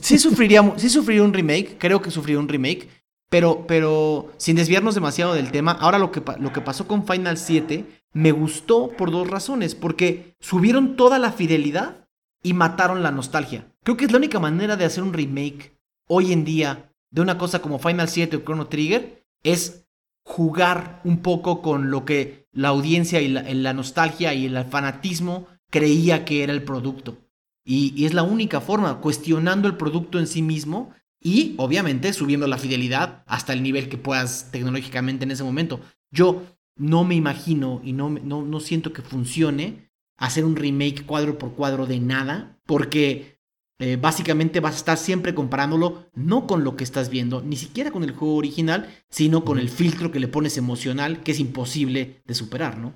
Sí 0.00 0.18
sufriría, 0.18 0.62
sufriría 0.78 1.24
un 1.24 1.34
remake. 1.34 1.76
Creo 1.78 2.00
que 2.00 2.12
sufriría 2.12 2.38
un 2.38 2.48
remake. 2.48 2.88
Pero, 3.28 3.66
pero 3.66 4.32
sin 4.36 4.54
desviarnos 4.54 4.94
demasiado 4.94 5.34
del 5.34 5.50
tema, 5.50 5.72
ahora 5.72 5.98
lo 5.98 6.12
que, 6.12 6.22
lo 6.38 6.52
que 6.52 6.60
pasó 6.60 6.86
con 6.86 7.04
Final 7.04 7.36
7 7.36 7.84
me 8.12 8.30
gustó 8.30 8.90
por 8.90 9.10
dos 9.10 9.28
razones. 9.28 9.74
Porque 9.74 10.36
subieron 10.38 10.94
toda 10.94 11.18
la 11.18 11.32
fidelidad 11.32 12.08
y 12.44 12.52
mataron 12.52 13.02
la 13.02 13.10
nostalgia. 13.10 13.72
Creo 13.82 13.96
que 13.96 14.04
es 14.04 14.12
la 14.12 14.18
única 14.18 14.38
manera 14.38 14.76
de 14.76 14.84
hacer 14.84 15.02
un 15.02 15.12
remake 15.12 15.76
hoy 16.06 16.32
en 16.32 16.44
día 16.44 16.92
de 17.10 17.22
una 17.22 17.38
cosa 17.38 17.60
como 17.60 17.80
Final 17.80 18.08
7 18.08 18.36
o 18.36 18.40
Chrono 18.44 18.68
Trigger. 18.68 19.26
Es 19.42 19.88
jugar 20.22 21.00
un 21.02 21.22
poco 21.22 21.60
con 21.60 21.90
lo 21.90 22.04
que 22.04 22.46
la 22.52 22.68
audiencia 22.68 23.20
y 23.20 23.28
la 23.28 23.72
nostalgia 23.72 24.32
y 24.32 24.46
el 24.46 24.64
fanatismo 24.64 25.48
creía 25.70 26.24
que 26.24 26.44
era 26.44 26.52
el 26.52 26.62
producto. 26.62 27.25
Y, 27.68 28.06
es 28.06 28.14
la 28.14 28.22
única 28.22 28.60
forma, 28.60 29.00
cuestionando 29.00 29.66
el 29.66 29.76
producto 29.76 30.20
en 30.20 30.28
sí 30.28 30.40
mismo 30.40 30.92
y 31.20 31.54
obviamente 31.58 32.12
subiendo 32.12 32.46
la 32.46 32.58
fidelidad 32.58 33.24
hasta 33.26 33.52
el 33.52 33.62
nivel 33.62 33.88
que 33.88 33.98
puedas 33.98 34.52
tecnológicamente 34.52 35.24
en 35.24 35.32
ese 35.32 35.42
momento. 35.42 35.80
Yo 36.12 36.44
no 36.76 37.02
me 37.02 37.16
imagino 37.16 37.80
y 37.82 37.92
no, 37.92 38.08
no, 38.08 38.42
no 38.42 38.60
siento 38.60 38.92
que 38.92 39.02
funcione 39.02 39.90
hacer 40.16 40.44
un 40.44 40.54
remake 40.54 41.04
cuadro 41.04 41.38
por 41.38 41.54
cuadro 41.54 41.86
de 41.86 41.98
nada, 41.98 42.56
porque 42.66 43.40
eh, 43.78 43.98
básicamente 44.00 44.60
vas 44.60 44.74
a 44.74 44.78
estar 44.78 44.98
siempre 44.98 45.34
comparándolo 45.34 46.06
no 46.14 46.46
con 46.46 46.64
lo 46.64 46.76
que 46.76 46.84
estás 46.84 47.10
viendo, 47.10 47.42
ni 47.42 47.56
siquiera 47.56 47.90
con 47.90 48.04
el 48.04 48.12
juego 48.12 48.36
original, 48.36 48.88
sino 49.10 49.44
con 49.44 49.58
el 49.58 49.68
filtro 49.68 50.12
que 50.12 50.20
le 50.20 50.28
pones 50.28 50.56
emocional, 50.56 51.22
que 51.22 51.32
es 51.32 51.40
imposible 51.40 52.22
de 52.24 52.34
superar, 52.34 52.78
¿no? 52.78 52.94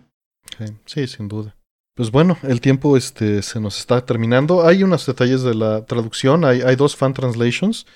Sí, 0.86 1.06
sin 1.06 1.28
duda. 1.28 1.56
Pues 2.00 2.12
bueno, 2.12 2.38
el 2.44 2.62
tiempo 2.62 2.96
este, 2.96 3.42
se 3.42 3.60
nos 3.60 3.78
está 3.78 4.06
terminando. 4.06 4.66
Hay 4.66 4.82
unos 4.82 5.04
detalles 5.04 5.42
de 5.42 5.54
la 5.54 5.84
traducción, 5.84 6.46
hay, 6.46 6.62
hay 6.62 6.74
dos 6.74 6.96
fan 6.96 7.12
translations. 7.12 7.86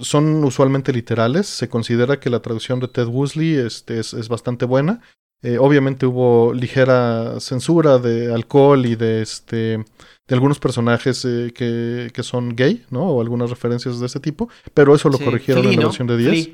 son 0.00 0.42
usualmente 0.42 0.90
literales. 0.90 1.48
Se 1.48 1.68
considera 1.68 2.18
que 2.18 2.30
la 2.30 2.40
traducción 2.40 2.80
de 2.80 2.88
Ted 2.88 3.08
Woosley 3.08 3.56
este, 3.56 4.00
es, 4.00 4.14
es 4.14 4.30
bastante 4.30 4.64
buena. 4.64 5.02
Eh, 5.42 5.58
obviamente 5.58 6.06
hubo 6.06 6.54
ligera 6.54 7.40
censura 7.40 7.98
de 7.98 8.32
alcohol 8.32 8.86
y 8.86 8.96
de 8.96 9.20
este 9.20 9.84
de 10.26 10.34
algunos 10.34 10.58
personajes 10.58 11.22
eh, 11.26 11.52
que, 11.54 12.10
que, 12.10 12.22
son 12.22 12.56
gay, 12.56 12.86
¿no? 12.88 13.02
O 13.02 13.20
algunas 13.20 13.50
referencias 13.50 14.00
de 14.00 14.06
ese 14.06 14.18
tipo, 14.18 14.48
pero 14.72 14.94
eso 14.94 15.10
lo 15.10 15.18
corrigieron 15.18 15.66
en 15.66 15.76
la 15.76 15.86
versión 15.88 16.08
de 16.08 16.16
10. 16.16 16.48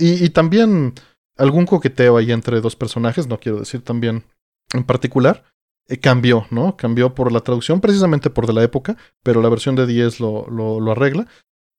y, 0.00 0.24
y, 0.24 0.28
también 0.28 0.92
algún 1.38 1.64
coqueteo 1.64 2.18
ahí 2.18 2.30
entre 2.30 2.60
dos 2.60 2.76
personajes, 2.76 3.26
no 3.26 3.40
quiero 3.40 3.60
decir 3.60 3.80
también 3.80 4.24
en 4.74 4.84
particular, 4.84 5.44
eh, 5.86 5.98
cambió, 5.98 6.46
¿no? 6.50 6.76
Cambió 6.76 7.14
por 7.14 7.30
la 7.30 7.40
traducción, 7.40 7.80
precisamente 7.80 8.30
por 8.30 8.46
de 8.46 8.54
la 8.54 8.62
época, 8.62 8.96
pero 9.22 9.42
la 9.42 9.50
versión 9.50 9.76
de 9.76 9.86
10 9.86 10.20
lo, 10.20 10.48
lo, 10.48 10.90
arregla. 10.92 11.26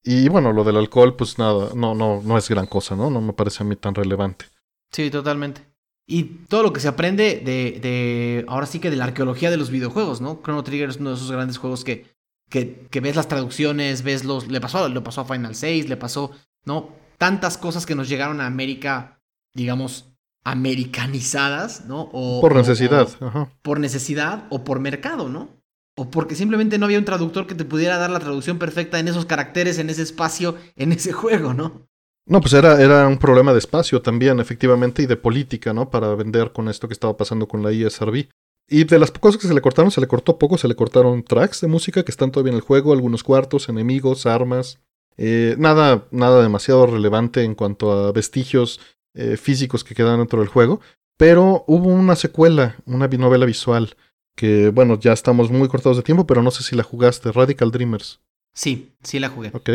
Y 0.03 0.30
bueno, 0.30 0.53
lo 0.53 0.64
del 0.64 0.78
alcohol, 0.78 1.16
pues 1.16 1.39
nada, 1.39 1.70
no, 1.76 1.95
no, 1.95 2.22
no 2.22 2.38
es 2.38 2.47
gran 2.47 2.68
cosa, 2.68 2.95
¿no? 2.95 3.10
No 3.10 3.22
me 3.22 3.34
parece 3.34 3.64
a 3.64 3.66
mí 3.66 3.76
tan 3.76 3.95
relevante. 3.95 4.45
Sí, 4.91 5.10
totalmente. 5.10 5.62
Y 6.08 6.24
todo 6.47 6.62
lo 6.62 6.72
que 6.72 6.80
se 6.80 6.88
aprende 6.88 7.41
de, 7.43 7.80
de, 7.80 8.45
ahora 8.47 8.68
sí 8.68 8.80
que 8.80 8.91
de 8.91 8.95
la 8.95 9.06
arqueología 9.06 9.49
de 9.49 9.58
los 9.58 9.72
videojuegos, 9.72 10.22
¿no? 10.22 10.39
Chrono 10.43 10.64
Trigger 10.64 10.89
es 10.89 10.97
uno 10.97 11.10
de 11.10 11.16
esos 11.16 11.32
grandes 11.32 11.58
juegos 11.58 11.84
que, 11.84 12.06
que, 12.47 12.88
que 12.91 12.99
ves 12.99 13.16
las 13.16 13.28
traducciones, 13.28 14.03
ves 14.03 14.24
los... 14.24 14.47
Le 14.47 14.62
pasó, 14.62 14.88
le 14.88 15.01
pasó 15.01 15.22
a 15.22 15.26
Final 15.26 15.56
6, 15.56 15.89
le 15.89 15.97
pasó, 15.97 16.30
¿no? 16.64 16.89
Tantas 17.18 17.58
cosas 17.58 17.88
que 17.88 17.95
nos 17.95 18.08
llegaron 18.08 18.39
a 18.39 18.45
América, 18.45 19.20
digamos, 19.56 20.14
americanizadas, 20.46 21.86
¿no? 21.86 22.10
O, 22.14 22.39
por 22.39 22.56
necesidad. 22.56 23.10
Ajá. 23.20 23.50
Por 23.62 23.80
necesidad 23.80 24.46
o 24.50 24.64
por 24.64 24.80
mercado, 24.80 25.28
¿no? 25.28 25.50
O 25.98 26.10
porque 26.12 26.36
simplemente 26.36 26.78
no 26.78 26.86
había 26.86 27.00
un 27.00 27.06
traductor 27.06 27.48
que 27.48 27.56
te 27.56 27.66
pudiera 27.66 27.98
dar 27.98 28.12
la 28.12 28.20
traducción 28.20 28.60
perfecta 28.60 29.00
en 29.00 29.08
esos 29.08 29.26
caracteres, 29.26 29.80
en 29.80 29.89
ese 29.89 30.04
espacio, 30.04 30.56
en 30.76 30.91
ese 30.91 31.12
juego, 31.14 31.54
¿no? 31.54 31.88
No, 32.28 32.41
pues 32.41 32.54
era, 32.54 32.82
era 32.82 33.08
un 33.08 33.18
problema 33.18 33.54
de 33.54 33.60
espacio 33.60 34.02
también, 34.02 34.39
efectivamente, 34.39 35.04
y 35.04 35.06
de 35.06 35.18
política, 35.18 35.74
¿no? 35.74 35.89
Para 35.89 36.14
vender 36.16 36.54
con 36.54 36.70
esto 36.70 36.88
que 36.88 36.93
estaba 36.93 37.18
pasando 37.18 37.48
con 37.48 37.62
la 37.62 37.72
ESRB. 37.72 38.30
Y 38.68 38.84
de 38.84 39.00
las 39.00 39.12
cosas 39.12 39.39
que 39.39 39.48
se 39.48 39.54
le 39.54 39.62
cortaron, 39.62 39.91
se 39.91 40.02
le 40.02 40.08
cortó 40.08 40.39
poco, 40.39 40.58
se 40.58 40.68
le 40.68 40.76
cortaron 40.76 41.24
tracks 41.24 41.62
de 41.62 41.68
música 41.68 42.04
que 42.04 42.12
están 42.12 42.32
todavía 42.32 42.52
en 42.52 42.58
el 42.58 42.64
juego, 42.64 42.93
algunos 42.93 43.24
cuartos, 43.24 43.70
enemigos, 43.70 44.26
armas. 44.26 44.80
Eh, 45.18 45.56
nada, 45.60 46.08
nada 46.12 46.41
demasiado 46.41 46.88
relevante 46.88 47.43
en 47.43 47.56
cuanto 47.56 47.91
a 47.91 48.12
vestigios 48.12 48.80
eh, 49.16 49.38
físicos 49.38 49.84
que 49.84 49.95
quedan 49.95 50.20
dentro 50.20 50.39
del 50.39 50.49
juego. 50.49 50.82
Pero 51.18 51.63
hubo 51.68 51.89
una 51.89 52.16
secuela, 52.16 52.76
una 52.86 53.07
novela 53.07 53.45
visual, 53.45 53.95
que 54.36 54.70
bueno, 54.70 54.99
ya 54.99 55.13
estamos 55.13 55.49
muy 55.49 55.68
cortados 55.70 55.97
de 55.97 56.03
tiempo, 56.03 56.28
pero 56.28 56.43
no 56.43 56.51
sé 56.51 56.63
si 56.63 56.76
la 56.76 56.84
jugaste, 56.84 57.32
Radical 57.32 57.72
Dreamers. 57.72 58.20
Sí, 58.53 58.91
sí 59.01 59.20
la 59.20 59.30
jugué. 59.30 59.51
Ok. 59.53 59.70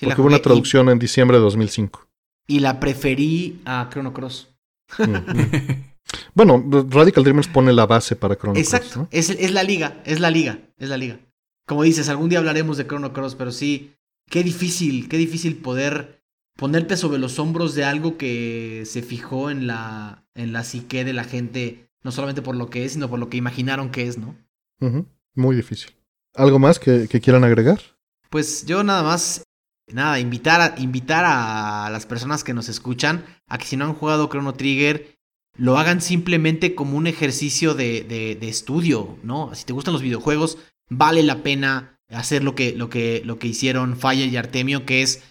Porque 0.00 0.20
hubo 0.20 0.28
una 0.28 0.40
traducción 0.40 0.88
en 0.88 0.98
diciembre 0.98 1.38
de 1.38 1.42
2005. 1.42 2.06
Y 2.46 2.60
la 2.60 2.80
preferí 2.80 3.60
a 3.64 3.88
Chrono 3.90 4.12
Cross. 4.12 4.48
bueno, 6.34 6.62
Radical 6.90 7.24
Dreamers 7.24 7.48
pone 7.48 7.72
la 7.72 7.86
base 7.86 8.16
para 8.16 8.36
Chrono 8.36 8.54
Cross. 8.54 8.74
Exacto. 8.74 9.08
Es, 9.10 9.30
es, 9.30 9.52
la 9.52 9.62
liga, 9.62 10.02
es 10.04 10.20
la 10.20 10.30
liga, 10.30 10.58
es 10.76 10.88
la 10.88 10.96
liga. 10.96 11.18
Como 11.66 11.82
dices, 11.84 12.08
algún 12.08 12.28
día 12.28 12.40
hablaremos 12.40 12.76
de 12.76 12.86
Chrono 12.86 13.12
Cross, 13.14 13.36
pero 13.36 13.50
sí, 13.50 13.94
qué 14.28 14.42
difícil, 14.42 15.08
qué 15.08 15.16
difícil 15.16 15.56
poder 15.56 16.23
ponerte 16.56 16.96
sobre 16.96 17.18
los 17.18 17.38
hombros 17.38 17.74
de 17.74 17.84
algo 17.84 18.16
que 18.16 18.82
se 18.86 19.02
fijó 19.02 19.50
en 19.50 19.66
la, 19.66 20.26
en 20.34 20.52
la 20.52 20.64
psique 20.64 21.04
de 21.04 21.12
la 21.12 21.24
gente, 21.24 21.90
no 22.02 22.12
solamente 22.12 22.42
por 22.42 22.56
lo 22.56 22.70
que 22.70 22.84
es, 22.84 22.92
sino 22.92 23.08
por 23.08 23.18
lo 23.18 23.28
que 23.28 23.36
imaginaron 23.36 23.90
que 23.90 24.06
es, 24.06 24.18
¿no? 24.18 24.36
Muy 25.34 25.56
difícil. 25.56 25.90
¿Algo 26.34 26.58
más 26.58 26.78
que, 26.78 27.08
que 27.08 27.20
quieran 27.20 27.44
agregar? 27.44 27.80
Pues 28.30 28.66
yo 28.66 28.82
nada 28.82 29.02
más 29.02 29.44
nada, 29.92 30.18
invitar 30.18 30.60
a, 30.60 30.80
invitar 30.80 31.24
a 31.26 31.88
las 31.90 32.06
personas 32.06 32.44
que 32.44 32.54
nos 32.54 32.68
escuchan 32.68 33.24
a 33.46 33.58
que 33.58 33.66
si 33.66 33.76
no 33.76 33.84
han 33.84 33.94
jugado 33.94 34.28
Chrono 34.28 34.54
Trigger, 34.54 35.18
lo 35.56 35.78
hagan 35.78 36.00
simplemente 36.00 36.74
como 36.74 36.96
un 36.96 37.06
ejercicio 37.06 37.74
de, 37.74 38.02
de, 38.02 38.48
estudio, 38.48 39.18
¿no? 39.22 39.54
Si 39.54 39.64
te 39.64 39.72
gustan 39.72 39.92
los 39.92 40.02
videojuegos, 40.02 40.58
vale 40.88 41.22
la 41.22 41.42
pena 41.42 42.00
hacer 42.08 42.42
lo 42.42 42.54
que, 42.54 42.72
lo 42.72 42.90
que, 42.90 43.22
lo 43.24 43.38
que 43.38 43.48
hicieron 43.48 43.96
Fire 43.96 44.28
y 44.28 44.36
Artemio, 44.36 44.84
que 44.84 45.02
es, 45.02 45.22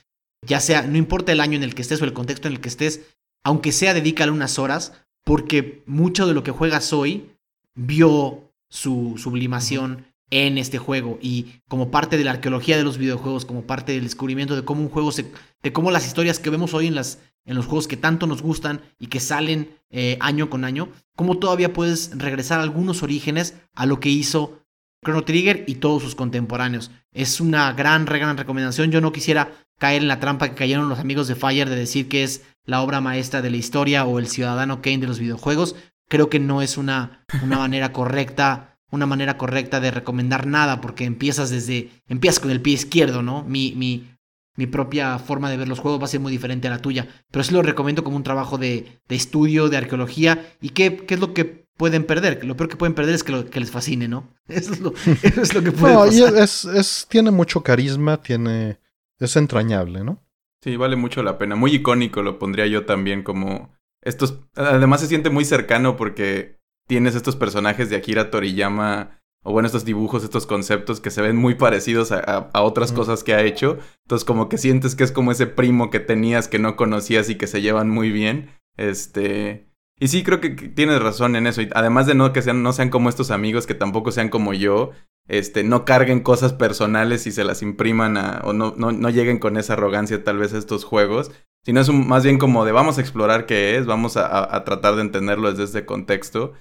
ya 0.46 0.60
sea, 0.60 0.84
no 0.84 0.98
importa 0.98 1.32
el 1.32 1.42
año 1.42 1.58
en 1.58 1.64
el 1.64 1.76
que 1.76 1.82
estés 1.82 2.02
o 2.02 2.06
el 2.06 2.14
contexto 2.14 2.48
en 2.48 2.56
el 2.56 2.62
que 2.62 2.70
estés, 2.70 3.02
aunque 3.44 3.72
sea, 3.72 3.94
dedícale 3.94 4.32
unas 4.32 4.60
horas, 4.60 4.94
porque 5.24 5.84
mucho 5.86 6.28
de 6.28 6.34
lo 6.34 6.44
que 6.44 6.52
juegas 6.52 6.94
hoy 6.94 7.32
vio 7.76 8.52
su 8.70 9.16
sublimación 9.18 10.06
en 10.30 10.58
este 10.58 10.80
juego 10.80 11.20
y 11.22 11.62
como 11.68 11.92
parte 11.92 12.18
de 12.18 12.24
la 12.24 12.32
arqueología 12.32 12.78
de 12.78 12.84
los 12.84 12.98
videojuegos, 12.98 13.46
como 13.46 13.64
parte 13.64 13.92
del 13.92 14.04
descubrimiento 14.04 14.56
de 14.56 14.66
cómo 14.66 14.82
un 14.82 14.90
juego 14.90 15.12
se, 15.12 15.32
de 15.62 15.74
cómo 15.74 15.92
las 15.92 16.08
historias 16.08 16.40
que 16.40 16.50
vemos 16.50 16.74
hoy 16.74 16.88
en 16.88 16.96
las 16.96 17.20
en 17.46 17.56
los 17.56 17.66
juegos 17.66 17.88
que 17.88 17.98
tanto 17.98 18.28
nos 18.28 18.42
gustan 18.42 18.82
y 19.00 19.08
que 19.08 19.20
salen 19.20 19.78
eh, 19.90 20.18
año 20.22 20.50
con 20.50 20.64
año, 20.64 20.90
cómo 21.16 21.38
todavía 21.40 21.74
puedes 21.74 22.18
regresar 22.18 22.60
algunos 22.60 23.04
orígenes 23.04 23.56
a 23.74 23.86
lo 23.86 24.00
que 24.00 24.10
hizo 24.10 24.64
Chrono 25.04 25.24
Trigger 25.24 25.66
y 25.68 25.76
todos 25.76 26.02
sus 26.02 26.16
contemporáneos. 26.16 26.92
Es 27.12 27.42
una 27.42 27.74
gran, 27.74 28.06
gran 28.06 28.38
recomendación. 28.38 28.92
Yo 28.92 29.02
no 29.02 29.12
quisiera 29.12 29.63
caer 29.84 30.02
en 30.02 30.08
la 30.08 30.22
trampa 30.22 30.48
que 30.48 30.56
cayeron 30.56 30.88
los 30.88 31.00
amigos 31.00 31.28
de 31.28 31.36
Fire 31.36 31.70
de 31.70 31.76
decir 31.76 32.08
que 32.08 32.24
es 32.24 32.44
la 32.66 32.82
obra 32.82 33.02
maestra 33.02 33.42
de 33.42 33.50
la 33.50 33.58
historia 33.58 34.06
o 34.06 34.18
el 34.18 34.30
ciudadano 34.30 34.82
Kane 34.82 35.00
de 35.00 35.08
los 35.08 35.20
videojuegos. 35.20 35.76
Creo 36.08 36.30
que 36.30 36.40
no 36.40 36.62
es 36.62 36.78
una, 36.78 37.26
una 37.44 37.58
manera 37.58 37.92
correcta 37.92 38.78
una 38.92 39.08
manera 39.08 39.38
correcta 39.38 39.82
de 39.82 39.92
recomendar 39.92 40.48
nada, 40.48 40.80
porque 40.80 41.04
empiezas 41.04 41.50
desde, 41.50 41.90
empiezas 42.08 42.40
con 42.40 42.52
el 42.52 42.62
pie 42.62 42.76
izquierdo, 42.76 43.24
¿no? 43.24 43.44
Mi, 43.44 43.74
mi, 43.76 44.08
mi 44.56 44.68
propia 44.68 45.20
forma 45.20 45.50
de 45.50 45.58
ver 45.58 45.68
los 45.68 45.80
juegos 45.80 46.00
va 46.00 46.06
a 46.06 46.08
ser 46.08 46.22
muy 46.22 46.32
diferente 46.32 46.68
a 46.68 46.72
la 46.72 46.78
tuya, 46.78 47.08
pero 47.30 47.44
sí 47.44 47.54
lo 47.54 47.62
recomiendo 47.62 48.06
como 48.06 48.16
un 48.16 48.24
trabajo 48.24 48.58
de, 48.58 49.02
de 49.10 49.16
estudio, 49.16 49.68
de 49.68 49.78
arqueología, 49.78 50.46
y 50.62 50.70
qué, 50.70 50.96
qué 50.96 51.16
es 51.16 51.20
lo 51.20 51.34
que 51.34 51.66
pueden 51.76 52.06
perder. 52.06 52.46
Lo 52.46 52.56
peor 52.56 52.70
que 52.70 52.78
pueden 52.78 52.94
perder 52.94 53.16
es 53.16 53.24
que, 53.24 53.32
lo, 53.32 53.50
que 53.50 53.60
les 53.60 53.72
fascine, 53.72 54.08
¿no? 54.08 54.32
Eso 54.48 54.72
es 54.72 54.80
lo, 54.80 54.94
eso 55.24 55.42
es 55.42 55.54
lo 55.54 55.64
que 55.64 55.72
pueden 55.72 55.96
no, 55.96 56.06
es, 56.06 56.64
es, 56.64 57.08
tiene 57.10 57.32
mucho 57.32 57.64
carisma, 57.64 58.22
tiene, 58.22 58.78
es 59.26 59.36
entrañable, 59.36 60.04
¿no? 60.04 60.24
Sí, 60.64 60.78
vale 60.78 60.96
mucho 60.96 61.24
la 61.24 61.38
pena. 61.38 61.56
Muy 61.56 61.76
icónico 61.76 62.22
lo 62.22 62.40
pondría 62.40 62.68
yo 62.68 62.86
también 62.86 63.24
como... 63.24 63.76
Estos, 64.02 64.40
además 64.56 65.02
se 65.02 65.08
siente 65.08 65.30
muy 65.30 65.46
cercano 65.46 65.96
porque 65.96 66.60
tienes 66.88 67.16
estos 67.16 67.36
personajes 67.36 67.90
de 67.90 67.96
Akira 67.96 68.30
Toriyama, 68.30 69.22
o 69.44 69.52
bueno, 69.52 69.66
estos 69.66 69.86
dibujos, 69.86 70.24
estos 70.24 70.46
conceptos 70.46 71.02
que 71.02 71.12
se 71.12 71.22
ven 71.22 71.36
muy 71.36 71.56
parecidos 71.56 72.12
a, 72.12 72.50
otras 72.54 72.94
cosas 72.94 73.24
que 73.24 73.34
ha 73.34 73.44
hecho. 73.44 73.78
Entonces, 74.06 74.26
como 74.26 74.48
que 74.48 74.58
sientes 74.58 74.96
que 74.96 75.04
es 75.04 75.12
como 75.12 75.32
ese 75.32 75.48
primo 75.48 75.90
que 75.90 76.00
tenías 76.00 76.48
que 76.48 76.60
no 76.60 76.78
conocías 76.78 77.30
y 77.30 77.36
que 77.36 77.48
se 77.48 77.62
llevan 77.62 77.90
muy 77.90 78.10
bien. 78.10 78.52
Este. 78.78 79.70
Y 80.00 80.08
sí, 80.08 80.24
creo 80.24 80.40
que 80.40 80.50
tienes 80.50 81.02
razón 81.02 81.36
en 81.36 81.46
eso. 81.46 81.62
Y 81.62 81.70
además 81.76 82.08
de 82.08 82.16
no 82.16 82.32
que 82.32 82.42
sean, 82.42 82.64
no 82.64 82.72
sean 82.72 82.90
como 82.90 83.10
estos 83.10 83.32
amigos, 83.32 83.68
que 83.68 83.76
tampoco 83.76 84.12
sean 84.12 84.30
como 84.30 84.54
yo, 84.54 84.92
este, 85.28 85.64
no 85.64 85.86
carguen 85.86 86.22
cosas 86.22 86.54
personales 86.54 87.28
y 87.28 87.32
se 87.32 87.44
las 87.44 87.62
impriman 87.62 88.18
a, 88.18 88.42
o 88.44 88.54
no, 88.54 88.74
no, 88.78 88.92
no 88.92 89.10
lleguen 89.10 89.40
con 89.40 89.58
esa 89.58 89.74
arrogancia 89.74 90.24
tal 90.24 90.38
vez 90.38 90.54
a 90.54 90.58
estos 90.58 90.84
juegos, 90.84 91.32
sino 91.64 91.82
es 91.82 91.90
más 91.90 92.24
bien 92.24 92.38
como 92.38 92.66
de 92.66 92.72
vamos 92.72 92.98
a 92.98 93.02
explorar 93.02 93.46
qué 93.46 93.78
es, 93.78 93.86
vamos 93.86 94.18
a, 94.18 94.56
a 94.56 94.64
tratar 94.64 94.96
de 94.96 95.02
entenderlo 95.02 95.50
desde 95.50 95.64
este 95.64 95.86
contexto 95.86 96.54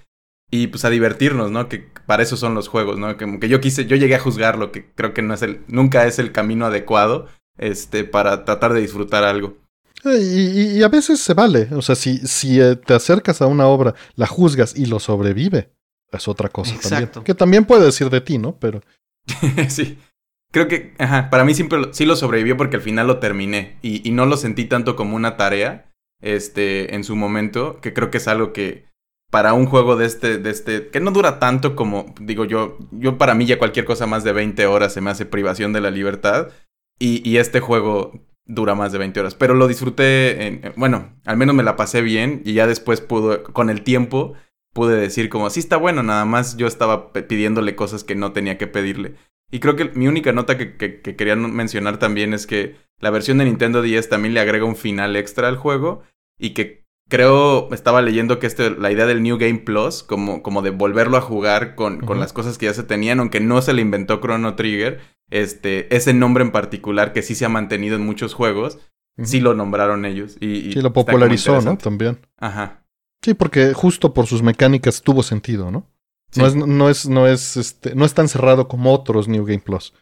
y 0.53 0.67
pues 0.67 0.85
a 0.85 0.91
divertirnos, 0.91 1.49
¿no? 1.49 1.67
Que 1.67 1.89
para 2.05 2.21
eso 2.21 2.37
son 2.37 2.53
los 2.53 2.67
juegos, 2.67 2.99
¿no? 2.99 3.17
Que, 3.17 3.39
que 3.39 3.49
yo 3.49 3.59
quise, 3.59 3.87
yo 3.87 3.95
llegué 3.95 4.13
a 4.13 4.19
juzgarlo, 4.19 4.71
que 4.71 4.85
creo 4.93 5.11
que 5.11 5.23
no 5.23 5.33
es 5.33 5.41
el, 5.41 5.63
nunca 5.67 6.05
es 6.05 6.19
el 6.19 6.31
camino 6.31 6.67
adecuado, 6.67 7.27
este, 7.57 8.03
para 8.03 8.45
tratar 8.45 8.71
de 8.73 8.81
disfrutar 8.81 9.23
algo. 9.23 9.57
Eh, 10.05 10.19
y, 10.21 10.77
y, 10.77 10.83
a 10.83 10.89
veces 10.89 11.21
se 11.21 11.33
vale, 11.33 11.69
o 11.71 11.81
sea, 11.81 11.95
si, 11.95 12.19
si 12.19 12.61
eh, 12.61 12.75
te 12.75 12.93
acercas 12.93 13.41
a 13.41 13.47
una 13.47 13.65
obra, 13.65 13.95
la 14.15 14.27
juzgas 14.27 14.75
y 14.75 14.85
lo 14.85 14.99
sobrevive, 14.99 15.71
es 16.17 16.27
otra 16.27 16.49
cosa 16.49 16.73
Exacto. 16.75 17.05
también. 17.05 17.23
Que 17.23 17.33
también 17.33 17.65
puede 17.65 17.85
decir 17.85 18.09
de 18.09 18.21
ti, 18.21 18.37
¿no? 18.37 18.57
Pero... 18.59 18.81
sí. 19.69 19.97
Creo 20.51 20.67
que, 20.67 20.93
ajá, 20.99 21.29
para 21.31 21.43
mí 21.45 21.55
siempre 21.55 21.79
sí 21.91 22.05
lo 22.05 22.15
sobrevivió 22.15 22.55
porque 22.57 22.75
al 22.75 22.83
final 22.83 23.07
lo 23.07 23.17
terminé 23.17 23.77
y, 23.81 24.07
y 24.07 24.11
no 24.11 24.27
lo 24.27 24.37
sentí 24.37 24.65
tanto 24.65 24.95
como 24.95 25.15
una 25.15 25.35
tarea, 25.35 25.91
este, 26.21 26.93
en 26.95 27.03
su 27.03 27.15
momento, 27.15 27.79
que 27.81 27.93
creo 27.93 28.11
que 28.11 28.17
es 28.17 28.27
algo 28.27 28.53
que, 28.53 28.85
para 29.33 29.53
un 29.53 29.65
juego 29.65 29.95
de 29.95 30.05
este, 30.05 30.37
de 30.37 30.51
este, 30.51 30.89
que 30.89 30.99
no 30.99 31.09
dura 31.09 31.39
tanto 31.39 31.75
como, 31.75 32.13
digo 32.21 32.45
yo, 32.45 32.77
yo 32.91 33.17
para 33.17 33.33
mí 33.33 33.47
ya 33.47 33.57
cualquier 33.57 33.83
cosa 33.83 34.05
más 34.05 34.23
de 34.23 34.31
20 34.31 34.67
horas 34.67 34.93
se 34.93 35.01
me 35.01 35.09
hace 35.09 35.25
privación 35.25 35.73
de 35.73 35.81
la 35.81 35.89
libertad 35.89 36.49
y, 36.99 37.27
y 37.27 37.37
este 37.37 37.59
juego 37.59 38.11
dura 38.45 38.75
más 38.75 38.91
de 38.91 38.99
20 38.99 39.19
horas, 39.19 39.33
pero 39.33 39.55
lo 39.55 39.67
disfruté, 39.67 40.45
en, 40.45 40.73
bueno, 40.75 41.15
al 41.25 41.37
menos 41.37 41.55
me 41.55 41.63
la 41.63 41.75
pasé 41.75 42.03
bien 42.03 42.43
y 42.45 42.53
ya 42.53 42.67
después 42.67 43.01
pudo, 43.01 43.41
con 43.41 43.71
el 43.71 43.81
tiempo, 43.81 44.33
pude 44.73 44.95
decir 44.95 45.29
como, 45.29 45.49
sí 45.49 45.59
está 45.59 45.77
bueno, 45.77 46.03
nada 46.03 46.25
más 46.25 46.57
yo 46.57 46.67
estaba 46.67 47.13
pidiéndole 47.13 47.75
cosas 47.75 48.03
que 48.03 48.15
no 48.15 48.33
tenía 48.33 48.57
que 48.57 48.67
pedirle. 48.67 49.15
Y 49.51 49.59
creo 49.59 49.75
que 49.75 49.91
mi 49.93 50.07
única 50.07 50.33
nota 50.33 50.57
que, 50.57 50.75
que, 50.77 51.01
que 51.01 51.15
quería 51.15 51.35
mencionar 51.35 51.99
también 51.99 52.33
es 52.33 52.47
que 52.47 52.75
la 52.99 53.11
versión 53.11 53.37
de 53.37 53.45
Nintendo 53.45 53.81
10 53.81 54.09
también 54.09 54.33
le 54.33 54.39
agrega 54.39 54.65
un 54.65 54.75
final 54.75 55.15
extra 55.15 55.47
al 55.47 55.57
juego 55.57 56.01
y 56.39 56.51
que 56.51 56.83
creo, 57.09 57.71
estaba 57.71 58.01
leyendo 58.01 58.39
que 58.39 58.47
este, 58.47 58.71
la 58.71 58.91
idea 58.91 59.05
del 59.05 59.21
New 59.21 59.37
Game 59.37 59.59
Plus, 59.59 60.03
como, 60.03 60.41
como 60.41 60.61
de 60.61 60.71
volverlo 60.71 61.17
a 61.17 61.21
jugar 61.21 61.75
con, 61.75 61.99
con 61.99 62.19
las 62.19 62.33
cosas 62.33 62.57
que 62.57 62.65
ya 62.65 62.73
se 62.73 62.83
tenían, 62.83 63.19
aunque 63.19 63.39
no 63.39 63.61
se 63.61 63.73
le 63.73 63.81
inventó 63.81 64.19
Chrono 64.19 64.55
Trigger, 64.55 64.99
este, 65.29 65.95
ese 65.95 66.13
nombre 66.13 66.43
en 66.43 66.51
particular 66.51 67.13
que 67.13 67.21
sí 67.21 67.35
se 67.35 67.45
ha 67.45 67.49
mantenido 67.49 67.95
en 67.95 68.05
muchos 68.05 68.33
juegos, 68.33 68.79
sí 69.21 69.39
lo 69.41 69.53
nombraron 69.53 70.05
ellos. 70.05 70.37
Y, 70.39 70.71
sí, 70.73 70.81
lo 70.81 70.93
popularizó, 70.93 71.61
¿no? 71.61 71.77
También. 71.77 72.17
Ajá. 72.37 72.82
Sí, 73.23 73.33
porque 73.33 73.73
justo 73.73 74.13
por 74.13 74.27
sus 74.27 74.41
mecánicas 74.41 75.01
tuvo 75.01 75.23
sentido, 75.23 75.71
¿no? 75.71 75.87
No 76.35 76.47
es, 76.47 76.55
no 76.55 76.89
es, 76.89 77.07
no 77.07 77.27
es, 77.27 77.57
este, 77.57 77.95
no 77.95 78.05
es 78.05 78.13
tan 78.13 78.27
cerrado 78.27 78.67
como 78.67 78.91
otros 78.91 79.27
New 79.27 79.45
Game 79.45 79.59
Plus. 79.59 79.93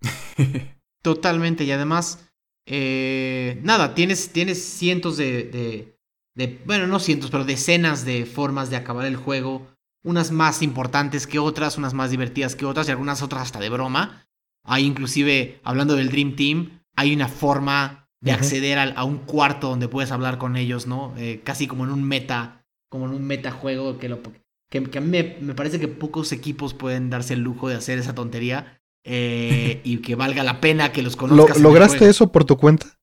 Totalmente, 1.02 1.64
y 1.64 1.72
además, 1.72 2.30
eh, 2.66 3.60
nada, 3.62 3.94
tienes, 3.94 4.32
tienes 4.32 4.62
cientos 4.64 5.16
de, 5.16 5.96
de, 6.34 6.62
bueno, 6.64 6.86
no 6.86 7.00
cientos, 7.00 7.30
pero 7.30 7.44
decenas 7.44 8.04
de 8.04 8.24
formas 8.24 8.70
de 8.70 8.76
acabar 8.76 9.04
el 9.06 9.16
juego, 9.16 9.66
unas 10.02 10.30
más 10.30 10.62
importantes 10.62 11.26
que 11.26 11.38
otras, 11.38 11.76
unas 11.76 11.92
más 11.92 12.10
divertidas 12.10 12.56
que 12.56 12.64
otras 12.64 12.88
y 12.88 12.92
algunas 12.92 13.22
otras 13.22 13.42
hasta 13.42 13.60
de 13.60 13.68
broma. 13.68 14.26
Hay 14.64 14.84
inclusive, 14.86 15.60
hablando 15.64 15.96
del 15.96 16.10
Dream 16.10 16.36
Team, 16.36 16.80
hay 16.96 17.12
una 17.14 17.28
forma 17.28 18.08
de 18.20 18.32
acceder 18.32 18.78
a, 18.78 19.04
un 19.04 19.18
cuarto 19.18 19.68
donde 19.68 19.88
puedes 19.88 20.12
hablar 20.12 20.38
con 20.38 20.56
ellos, 20.56 20.86
¿no? 20.86 21.14
Eh, 21.16 21.40
casi 21.42 21.66
como 21.66 21.84
en 21.84 21.90
un 21.90 22.04
meta, 22.04 22.59
como 22.90 23.06
en 23.06 23.12
un 23.12 23.24
metajuego 23.24 23.98
que, 23.98 24.10
lo, 24.10 24.20
que, 24.68 24.82
que 24.82 24.98
a 24.98 25.00
mí 25.00 25.08
me, 25.08 25.54
parece 25.54 25.80
que 25.80 25.88
pocos 25.88 26.32
equipos 26.32 26.74
pueden 26.74 27.08
darse 27.08 27.34
el 27.34 27.40
lujo 27.40 27.68
de 27.68 27.76
hacer 27.76 27.98
esa 27.98 28.14
tontería 28.14 28.82
eh, 29.04 29.80
y 29.84 29.98
que 29.98 30.16
valga 30.16 30.42
la 30.42 30.60
pena 30.60 30.92
que 30.92 31.02
los 31.02 31.16
conozcas. 31.16 31.58
¿Lograste 31.60 32.08
eso 32.08 32.30
por 32.30 32.44
tu 32.44 32.58
cuenta? 32.58 32.98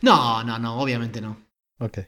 No, 0.00 0.42
no, 0.44 0.58
no, 0.58 0.80
obviamente 0.80 1.20
no. 1.20 1.36
Ok. 1.78 1.98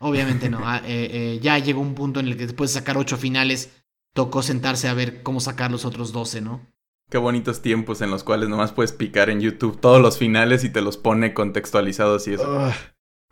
Obviamente 0.00 0.50
no. 0.50 0.60
Ah, 0.64 0.82
eh, 0.84 1.08
eh, 1.12 1.38
ya 1.40 1.58
llegó 1.58 1.80
un 1.80 1.94
punto 1.94 2.20
en 2.20 2.28
el 2.28 2.36
que 2.36 2.46
después 2.46 2.72
de 2.72 2.80
sacar 2.80 2.98
ocho 2.98 3.16
finales, 3.16 3.70
tocó 4.12 4.42
sentarse 4.42 4.88
a 4.88 4.94
ver 4.94 5.22
cómo 5.22 5.40
sacar 5.40 5.70
los 5.70 5.84
otros 5.84 6.12
doce, 6.12 6.40
¿no? 6.40 6.66
Qué 7.08 7.18
bonitos 7.18 7.62
tiempos 7.62 8.02
en 8.02 8.10
los 8.10 8.22
cuales 8.24 8.48
nomás 8.48 8.72
puedes 8.72 8.92
picar 8.92 9.30
en 9.30 9.40
YouTube 9.40 9.80
todos 9.80 10.00
los 10.00 10.18
finales 10.18 10.64
y 10.64 10.70
te 10.70 10.80
los 10.80 10.96
pone 10.96 11.34
contextualizados 11.34 12.28
y 12.28 12.34
eso. 12.34 12.72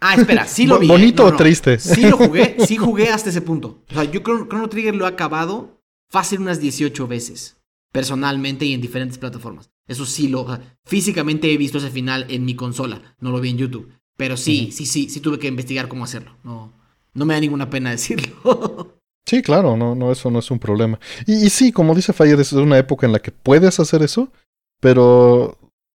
Ah, 0.01 0.15
espera, 0.15 0.47
sí 0.47 0.67
lo 0.67 0.79
vi. 0.79 0.87
¿Bonito 0.87 1.25
o 1.25 1.35
triste? 1.35 1.79
Sí 1.79 2.03
lo 2.03 2.17
jugué, 2.17 2.57
sí 2.67 2.77
jugué 2.77 3.11
hasta 3.11 3.31
ese 3.31 3.41
punto. 3.41 3.83
O 3.91 3.95
sea, 3.95 4.05
yo 4.05 4.21
Chrono 4.21 4.69
Trigger 4.69 4.95
lo 4.95 5.05
he 5.05 5.09
acabado 5.09 5.81
fácil 6.11 6.41
unas 6.41 6.61
18 6.61 7.07
veces. 7.07 7.57
Personalmente 7.93 8.65
y 8.65 8.75
en 8.75 8.81
diferentes 8.81 9.19
plataformas. 9.19 9.71
Eso 9.87 10.05
sí 10.05 10.29
lo. 10.29 10.47
físicamente 10.85 11.53
he 11.53 11.57
visto 11.57 11.79
ese 11.79 11.91
final 11.91 12.27
en 12.29 12.45
mi 12.45 12.55
consola. 12.55 13.17
No 13.19 13.31
lo 13.31 13.41
vi 13.41 13.51
en 13.51 13.59
YouTube. 13.59 13.91
Pero 14.17 14.37
sí, 14.37 14.71
sí, 14.73 14.85
sí, 14.85 15.09
sí 15.09 15.21
tuve 15.21 15.39
que 15.39 15.47
investigar 15.47 15.89
cómo 15.89 16.05
hacerlo. 16.05 16.37
No, 16.43 16.73
no 17.15 17.25
me 17.25 17.35
da 17.35 17.41
ninguna 17.41 17.71
pena 17.71 17.91
decirlo. 17.91 18.99
sí, 19.27 19.43
claro, 19.43 19.77
no, 19.77 19.95
no, 19.95 20.11
eso 20.13 20.31
no 20.31 20.41
es 20.41 20.51
un 20.51 20.59
problema. 20.59 20.99
Y, 21.25 21.49
sí, 21.51 21.71
como 21.71 21.95
dice 21.95 22.13
Fire, 22.13 22.39
es 22.39 22.53
una 22.53 22.79
época 22.79 23.07
en 23.07 23.13
la 23.13 23.21
que 23.21 23.31
puedes 23.31 23.79
hacer 23.79 24.03
eso, 24.03 24.33
pero 24.81 25.57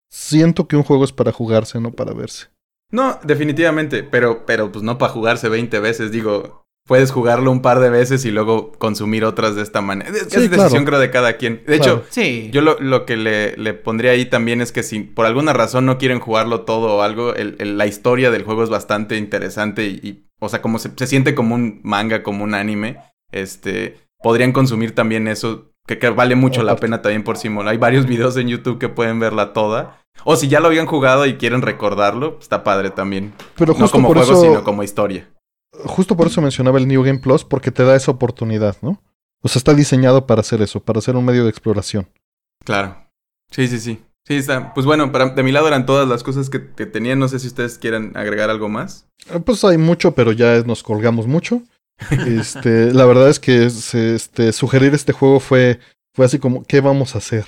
siento 0.09 0.67
que 0.67 0.75
un 0.75 0.83
juego 0.83 1.05
es 1.05 1.13
para 1.13 1.31
jugarse, 1.31 1.79
no 1.79 1.91
para 1.91 2.13
verse. 2.13 2.47
No, 2.91 3.19
definitivamente, 3.23 4.03
pero, 4.03 4.45
pero 4.45 4.71
pues 4.71 4.83
no 4.83 4.97
para 4.97 5.13
jugarse 5.13 5.49
20 5.49 5.79
veces, 5.79 6.11
digo, 6.11 6.65
puedes 6.89 7.11
jugarlo 7.11 7.51
un 7.51 7.61
par 7.61 7.79
de 7.79 7.91
veces 7.91 8.25
y 8.25 8.31
luego 8.31 8.71
consumir 8.71 9.23
otras 9.23 9.55
de 9.55 9.61
esta 9.61 9.79
manera. 9.79 10.09
Es, 10.09 10.29
decisión 10.29 10.85
creo 10.85 10.97
de 10.97 11.11
cada 11.11 11.37
quien. 11.37 11.61
De 11.67 11.75
hecho, 11.75 12.03
sí. 12.09 12.49
yo 12.51 12.61
lo, 12.61 12.79
lo 12.79 13.05
que 13.05 13.15
le, 13.15 13.55
le, 13.57 13.75
pondría 13.75 14.11
ahí 14.11 14.25
también 14.25 14.59
es 14.59 14.71
que 14.71 14.81
si 14.81 15.01
por 15.01 15.27
alguna 15.27 15.53
razón 15.53 15.85
no 15.85 15.99
quieren 15.99 16.19
jugarlo 16.19 16.61
todo 16.61 16.97
o 16.97 17.01
algo, 17.03 17.35
el, 17.35 17.77
la 17.77 17.85
historia 17.85 18.31
del 18.31 18.43
juego 18.43 18.63
es 18.63 18.71
bastante 18.71 19.17
interesante 19.17 19.85
y, 19.85 20.25
o 20.39 20.49
sea, 20.49 20.63
como 20.63 20.79
se, 20.79 20.89
se, 20.95 21.05
siente 21.05 21.35
como 21.35 21.53
un 21.53 21.79
manga, 21.83 22.23
como 22.23 22.43
un 22.43 22.55
anime, 22.55 22.97
este, 23.31 23.97
podrían 24.23 24.51
consumir 24.51 24.95
también 24.95 25.27
eso, 25.27 25.68
que, 25.89 25.99
que 25.99 26.09
vale 26.09 26.35
mucho 26.35 26.63
la 26.63 26.75
pena 26.75 27.01
también 27.01 27.23
por 27.23 27.37
sí. 27.37 27.49
Hay 27.65 27.77
varios 27.77 28.05
videos 28.05 28.37
en 28.37 28.47
YouTube 28.47 28.79
que 28.79 28.89
pueden 28.89 29.19
verla 29.19 29.51
toda. 29.51 30.01
O 30.23 30.35
si 30.35 30.47
ya 30.47 30.59
lo 30.59 30.67
habían 30.67 30.85
jugado 30.85 31.25
y 31.25 31.37
quieren 31.37 31.61
recordarlo, 31.61 32.37
está 32.39 32.63
padre 32.63 32.91
también. 32.91 33.33
Pero 33.57 33.75
no 33.77 33.89
como 33.89 34.13
juego, 34.13 34.41
sino 34.41 34.63
como 34.63 34.83
historia 34.83 35.27
justo 35.85 36.15
por 36.15 36.27
eso 36.27 36.41
mencionaba 36.41 36.79
el 36.79 36.87
New 36.87 37.03
Game 37.03 37.19
Plus, 37.19 37.43
porque 37.43 37.71
te 37.71 37.83
da 37.83 37.95
esa 37.95 38.11
oportunidad, 38.11 38.77
¿no? 38.81 39.01
O 39.41 39.47
sea, 39.47 39.59
está 39.59 39.73
diseñado 39.73 40.27
para 40.27 40.41
hacer 40.41 40.61
eso, 40.61 40.81
para 40.81 41.01
ser 41.01 41.15
un 41.15 41.25
medio 41.25 41.43
de 41.43 41.49
exploración. 41.49 42.09
Claro. 42.65 43.07
Sí, 43.51 43.67
sí, 43.67 43.79
sí. 43.79 44.03
Sí, 44.27 44.35
está. 44.35 44.73
Pues 44.73 44.85
bueno, 44.85 45.11
para, 45.11 45.29
de 45.29 45.43
mi 45.43 45.51
lado 45.51 45.67
eran 45.67 45.85
todas 45.85 46.07
las 46.07 46.23
cosas 46.23 46.49
que, 46.49 46.71
que 46.71 46.85
tenía. 46.85 47.15
No 47.15 47.27
sé 47.27 47.39
si 47.39 47.47
ustedes 47.47 47.77
quieren 47.77 48.15
agregar 48.15 48.49
algo 48.49 48.67
más. 48.69 49.07
Ah, 49.31 49.39
pues 49.39 49.63
hay 49.63 49.77
mucho, 49.77 50.13
pero 50.13 50.33
ya 50.33 50.61
nos 50.63 50.83
colgamos 50.83 51.25
mucho. 51.25 51.63
Este, 52.27 52.93
la 52.93 53.05
verdad 53.05 53.29
es 53.29 53.39
que 53.39 53.65
este, 53.65 54.53
sugerir 54.53 54.93
este 54.93 55.13
juego 55.13 55.39
fue, 55.39 55.79
fue 56.13 56.25
así 56.25 56.39
como, 56.39 56.63
¿qué 56.63 56.81
vamos 56.81 57.15
a 57.15 57.17
hacer? 57.17 57.45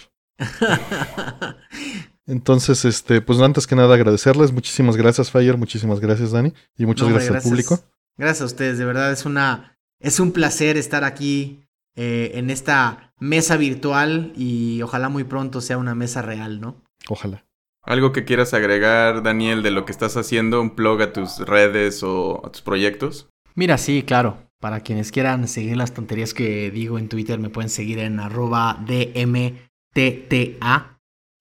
Entonces, 2.27 2.85
este, 2.85 3.21
pues 3.21 3.39
antes 3.39 3.67
que 3.67 3.75
nada 3.75 3.95
agradecerles. 3.95 4.51
Muchísimas 4.51 4.97
gracias, 4.97 5.31
Fire. 5.31 5.57
Muchísimas 5.57 5.99
gracias, 5.99 6.31
Dani. 6.31 6.53
Y 6.77 6.85
muchas 6.85 7.09
gracias, 7.09 7.35
al 7.35 7.41
público. 7.41 7.79
Gracias 8.17 8.41
a 8.41 8.45
ustedes, 8.45 8.77
de 8.77 8.85
verdad 8.85 9.11
es 9.11 9.25
una 9.25 9.71
es 10.01 10.19
un 10.19 10.31
placer 10.31 10.77
estar 10.77 11.03
aquí 11.03 11.63
eh, 11.95 12.31
en 12.35 12.49
esta 12.49 13.13
mesa 13.19 13.57
virtual 13.57 14.33
y 14.35 14.81
ojalá 14.81 15.09
muy 15.09 15.23
pronto 15.23 15.61
sea 15.61 15.77
una 15.77 15.95
mesa 15.95 16.21
real, 16.21 16.59
¿no? 16.59 16.75
Ojalá. 17.07 17.45
¿Algo 17.83 18.11
que 18.11 18.25
quieras 18.25 18.53
agregar, 18.53 19.23
Daniel, 19.23 19.63
de 19.63 19.71
lo 19.71 19.85
que 19.85 19.91
estás 19.91 20.17
haciendo? 20.17 20.61
¿Un 20.61 20.75
plug 20.75 21.01
a 21.01 21.13
tus 21.13 21.39
redes 21.39 22.03
o 22.03 22.45
a 22.45 22.51
tus 22.51 22.61
proyectos? 22.61 23.29
Mira, 23.55 23.77
sí, 23.77 24.03
claro. 24.03 24.49
Para 24.59 24.81
quienes 24.81 25.11
quieran 25.11 25.47
seguir 25.47 25.75
las 25.75 25.93
tonterías 25.93 26.33
que 26.35 26.69
digo 26.69 26.99
en 26.99 27.09
Twitter, 27.09 27.39
me 27.39 27.49
pueden 27.49 27.69
seguir 27.69 27.97
en 27.99 28.19
arroba 28.19 28.83
DMTTA 28.85 30.21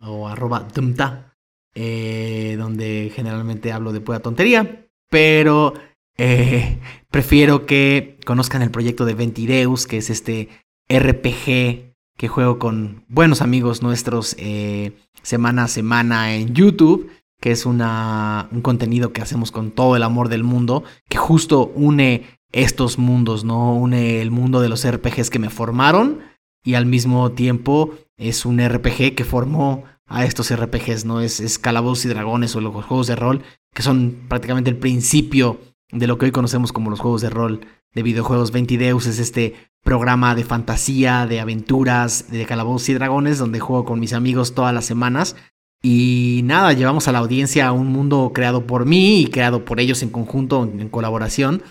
o 0.00 0.26
arroba 0.26 0.66
eh, 1.74 2.56
donde 2.58 3.12
generalmente 3.14 3.72
hablo 3.72 3.92
de 3.92 4.00
pura 4.00 4.20
tontería. 4.20 4.86
Pero 5.10 5.74
eh, 6.16 6.78
prefiero 7.10 7.66
que 7.66 8.18
conozcan 8.24 8.62
el 8.62 8.70
proyecto 8.70 9.04
de 9.04 9.14
Ventideus, 9.14 9.86
que 9.86 9.98
es 9.98 10.08
este 10.08 10.48
RPG 10.88 11.90
que 12.16 12.28
juego 12.28 12.58
con 12.58 13.04
buenos 13.08 13.40
amigos 13.40 13.82
nuestros 13.82 14.36
eh, 14.38 14.92
semana 15.22 15.64
a 15.64 15.68
semana 15.68 16.34
en 16.34 16.54
YouTube, 16.54 17.10
que 17.40 17.50
es 17.50 17.66
un 17.66 17.80
contenido 18.62 19.12
que 19.12 19.22
hacemos 19.22 19.50
con 19.50 19.70
todo 19.70 19.96
el 19.96 20.02
amor 20.02 20.28
del 20.28 20.44
mundo, 20.44 20.84
que 21.08 21.18
justo 21.18 21.72
une 21.74 22.24
estos 22.52 22.98
mundos, 22.98 23.44
¿no? 23.44 23.74
Une 23.74 24.20
el 24.20 24.30
mundo 24.30 24.60
de 24.60 24.68
los 24.68 24.88
RPGs 24.88 25.30
que 25.30 25.38
me 25.38 25.50
formaron 25.50 26.20
y 26.64 26.74
al 26.74 26.86
mismo 26.86 27.32
tiempo 27.32 27.94
es 28.16 28.44
un 28.44 28.60
RPG 28.60 29.14
que 29.14 29.24
formó 29.24 29.84
a 30.06 30.24
estos 30.24 30.54
RPGs, 30.54 31.04
¿no? 31.04 31.20
Es, 31.20 31.40
es 31.40 31.58
Calabozos 31.58 32.04
y 32.04 32.08
Dragones 32.08 32.54
o 32.56 32.60
los 32.60 32.74
juegos 32.84 33.06
de 33.06 33.16
rol, 33.16 33.42
que 33.72 33.82
son 33.82 34.26
prácticamente 34.28 34.68
el 34.68 34.76
principio 34.76 35.60
de 35.92 36.06
lo 36.06 36.18
que 36.18 36.26
hoy 36.26 36.32
conocemos 36.32 36.72
como 36.72 36.90
los 36.90 37.00
juegos 37.00 37.22
de 37.22 37.30
rol 37.30 37.60
de 37.94 38.02
videojuegos. 38.02 38.52
Ventideus 38.52 39.06
es 39.06 39.18
este 39.18 39.54
programa 39.82 40.34
de 40.34 40.44
fantasía, 40.44 41.26
de 41.26 41.40
aventuras, 41.40 42.30
de 42.30 42.44
calabozos 42.46 42.88
y 42.88 42.94
dragones, 42.94 43.38
donde 43.38 43.60
juego 43.60 43.84
con 43.84 44.00
mis 44.00 44.12
amigos 44.12 44.54
todas 44.54 44.74
las 44.74 44.84
semanas. 44.84 45.36
Y 45.82 46.42
nada, 46.44 46.72
llevamos 46.72 47.08
a 47.08 47.12
la 47.12 47.20
audiencia 47.20 47.66
a 47.66 47.72
un 47.72 47.86
mundo 47.86 48.32
creado 48.34 48.66
por 48.66 48.84
mí 48.84 49.22
y 49.22 49.26
creado 49.26 49.64
por 49.64 49.80
ellos 49.80 50.02
en 50.02 50.10
conjunto, 50.10 50.62
en, 50.64 50.88
colaboración. 50.90 51.62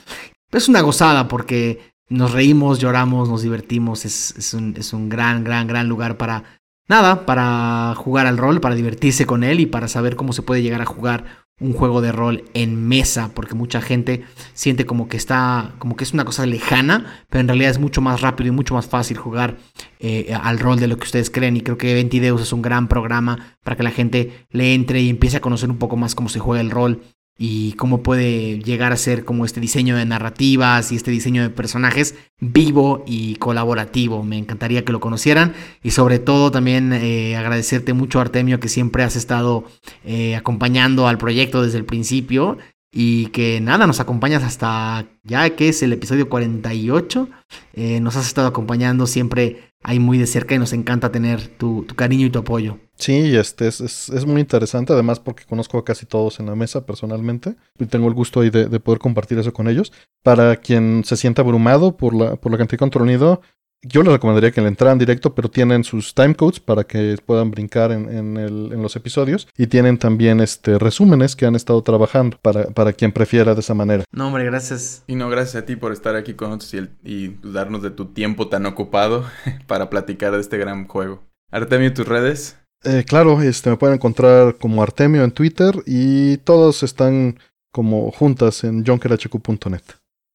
Es 0.52 0.68
una 0.68 0.82
gozada 0.82 1.28
porque 1.28 1.94
nos 2.10 2.32
reímos, 2.32 2.80
lloramos, 2.80 3.30
nos 3.30 3.44
divertimos. 3.44 4.06
Es, 4.06 4.34
es, 4.38 4.54
un, 4.54 4.76
es 4.78 4.94
un 4.94 5.10
gran, 5.10 5.44
gran, 5.44 5.68
gran 5.68 5.88
lugar 5.88 6.18
para, 6.18 6.44
nada, 6.88 7.28
para 7.28 7.94
jugar 7.96 8.26
al 8.26 8.38
rol, 8.38 8.62
para 8.62 8.76
divertirse 8.76 9.28
con 9.28 9.44
él 9.44 9.60
y 9.60 9.68
para 9.68 9.88
saber 9.88 10.16
cómo 10.16 10.34
se 10.34 10.42
puede 10.42 10.64
llegar 10.64 10.82
a 10.82 10.86
jugar 10.86 11.48
un 11.60 11.74
juego 11.74 12.02
de 12.02 12.12
rol 12.12 12.46
en 12.54 12.88
mesa, 12.88 13.32
porque 13.34 13.56
mucha 13.56 13.82
gente 13.82 14.24
siente 14.54 14.86
como 14.86 15.08
que 15.08 15.18
está, 15.18 15.74
como 15.80 15.96
que 15.96 16.04
es 16.04 16.14
una 16.14 16.26
cosa 16.26 16.46
lejana, 16.46 17.26
pero 17.30 17.42
en 17.42 17.48
realidad 17.48 17.72
es 17.72 17.80
mucho 17.80 18.02
más 18.02 18.22
rápido 18.22 18.48
y 18.48 18.52
mucho 18.52 18.74
más 18.74 18.88
fácil 18.88 19.18
jugar 19.18 19.58
eh, 20.00 20.34
al 20.42 20.60
rol 20.60 20.80
de 20.80 20.88
lo 20.88 20.98
que 20.98 21.04
ustedes 21.04 21.30
creen. 21.30 21.58
Y 21.58 21.62
creo 21.62 21.78
que 21.78 21.94
Ventideus 21.94 22.42
es 22.42 22.54
un 22.54 22.62
gran 22.62 22.88
programa 22.88 23.58
para 23.64 23.76
que 23.76 23.84
la 23.84 23.92
gente 23.92 24.46
le 24.52 24.74
entre 24.74 25.02
y 25.02 25.10
empiece 25.10 25.38
a 25.38 25.42
conocer 25.42 25.70
un 25.70 25.78
poco 25.78 25.98
más 25.98 26.16
cómo 26.16 26.30
se 26.30 26.40
juega 26.40 26.62
el 26.62 26.72
rol 26.72 27.02
y 27.42 27.72
cómo 27.74 28.04
puede 28.04 28.60
llegar 28.60 28.92
a 28.92 28.98
ser 28.98 29.24
como 29.24 29.46
este 29.46 29.62
diseño 29.62 29.96
de 29.96 30.06
narrativas 30.06 30.92
y 30.92 30.98
este 30.98 31.10
diseño 31.10 31.42
de 31.42 31.50
personajes 31.50 32.16
vivo 32.42 33.06
y 33.08 33.38
colaborativo. 33.38 34.24
Me 34.24 34.38
encantaría 34.38 34.84
que 34.84 34.92
lo 34.92 35.00
conocieran 35.00 35.54
y 35.82 35.92
sobre 35.92 36.20
todo 36.20 36.52
también 36.52 36.92
eh, 36.92 37.38
agradecerte 37.38 37.94
mucho 37.94 38.20
Artemio 38.20 38.60
que 38.60 38.68
siempre 38.68 39.04
has 39.04 39.16
estado 39.16 39.64
eh, 40.04 40.36
acompañando 40.36 41.08
al 41.08 41.18
proyecto 41.18 41.64
desde 41.64 41.78
el 41.78 41.86
principio 41.86 42.58
y 42.92 43.28
que 43.28 43.62
nada, 43.62 43.88
nos 43.88 44.02
acompañas 44.02 44.44
hasta 44.44 45.06
ya 45.24 45.50
que 45.52 45.70
es 45.70 45.82
el 45.82 45.94
episodio 45.94 46.28
48. 46.28 47.30
Eh, 47.74 48.02
nos 48.02 48.18
has 48.18 48.28
estado 48.28 48.50
acompañando 48.50 49.08
siempre 49.08 49.72
ahí 49.82 50.00
muy 50.00 50.18
de 50.18 50.28
cerca 50.28 50.56
y 50.56 50.60
nos 50.60 50.74
encanta 50.74 51.10
tener 51.10 51.48
tu, 51.48 51.86
tu 51.88 51.96
cariño 51.96 52.26
y 52.26 52.32
tu 52.32 52.40
apoyo. 52.40 52.80
Sí, 53.00 53.36
este 53.36 53.68
es, 53.68 53.80
es, 53.80 54.10
es, 54.10 54.26
muy 54.26 54.42
interesante, 54.42 54.92
además 54.92 55.22
porque 55.22 55.46
conozco 55.46 55.78
a 55.78 55.86
casi 55.86 56.06
todos 56.06 56.42
en 56.42 56.48
la 56.48 56.56
mesa 56.56 56.86
personalmente 56.86 57.56
y 57.80 57.86
tengo 57.86 58.10
el 58.10 58.14
gusto 58.14 58.42
ahí 58.42 58.50
de, 58.50 58.66
de 58.66 58.80
poder 58.82 59.00
compartir 59.00 59.40
eso 59.40 59.54
con 59.54 59.70
ellos. 59.70 59.94
Para 60.22 60.58
quien 60.58 61.04
se 61.06 61.16
sienta 61.16 61.42
abrumado 61.42 61.96
por 61.96 62.14
la, 62.14 62.36
por 62.36 62.52
la 62.52 62.58
cantidad 62.58 62.78
de 62.78 62.90
contenido, 62.90 63.42
yo 63.82 64.04
les 64.04 64.12
recomendaría 64.12 64.52
que 64.52 64.62
le 64.62 64.68
entraran 64.68 64.98
directo, 64.98 65.34
pero 65.34 65.50
tienen 65.50 65.86
sus 65.86 66.14
timecodes 66.14 66.60
para 66.60 66.84
que 66.84 67.16
puedan 67.26 67.50
brincar 67.52 67.94
en, 67.94 68.10
en, 68.10 68.38
el, 68.38 68.74
en, 68.74 68.82
los 68.82 68.98
episodios. 68.98 69.48
Y 69.58 69.68
tienen 69.68 69.98
también 69.98 70.42
este 70.42 70.78
resúmenes 70.78 71.38
que 71.38 71.46
han 71.46 71.56
estado 71.56 71.82
trabajando 71.82 72.38
para, 72.42 72.66
para 72.66 72.92
quien 72.92 73.14
prefiera 73.14 73.54
de 73.54 73.62
esa 73.62 73.74
manera. 73.74 74.04
No, 74.12 74.28
hombre, 74.28 74.44
gracias. 74.44 75.04
Y 75.08 75.16
no, 75.16 75.30
gracias 75.30 75.64
a 75.64 75.66
ti 75.66 75.78
por 75.78 75.94
estar 75.94 76.16
aquí 76.18 76.34
con 76.34 76.50
nosotros 76.50 76.74
y, 76.74 76.78
el, 76.78 76.90
y 77.04 77.38
darnos 77.42 77.82
de 77.82 77.92
tu 77.92 78.08
tiempo 78.08 78.50
tan 78.50 78.66
ocupado 78.66 79.26
para 79.68 79.90
platicar 79.90 80.34
de 80.34 80.42
este 80.42 80.58
gran 80.58 80.86
juego. 80.86 81.24
Artemio, 81.52 81.94
tus 81.94 82.08
redes. 82.08 82.59
Eh, 82.84 83.04
claro, 83.08 83.42
este, 83.42 83.70
me 83.70 83.78
pueden 83.78 83.96
encontrar 83.96 84.58
como 84.58 84.82
Artemio 84.82 85.24
en 85.24 85.32
Twitter 85.32 85.76
y 85.86 86.38
todos 86.38 86.84
están 86.84 87.40
como 87.72 88.12
juntas 88.12 88.64
en 88.64 88.86
jonkerhq.net. 88.86 89.84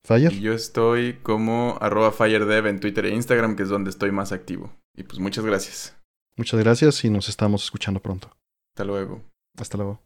Fire. 0.07 0.33
Y 0.33 0.41
yo 0.41 0.53
estoy 0.53 1.15
como 1.23 1.79
arroba 1.81 2.13
FireDev 2.13 2.67
en 2.67 2.81
Twitter 2.81 3.07
e 3.07 3.15
Instagram, 3.15 3.57
que 3.57 3.63
es 3.63 3.71
donde 3.71 3.89
estoy 3.89 4.13
más 4.13 4.33
activo. 4.33 4.71
Y 4.95 5.05
pues 5.05 5.19
muchas 5.19 5.45
gracias. 5.47 5.97
Muchas 6.37 6.61
gracias 6.61 7.05
y 7.05 7.11
nos 7.11 7.29
estamos 7.31 7.65
escuchando 7.65 8.01
pronto. 8.01 8.31
Hasta 8.75 8.85
luego. 8.85 9.23
Hasta 9.57 9.79
luego. 9.79 10.01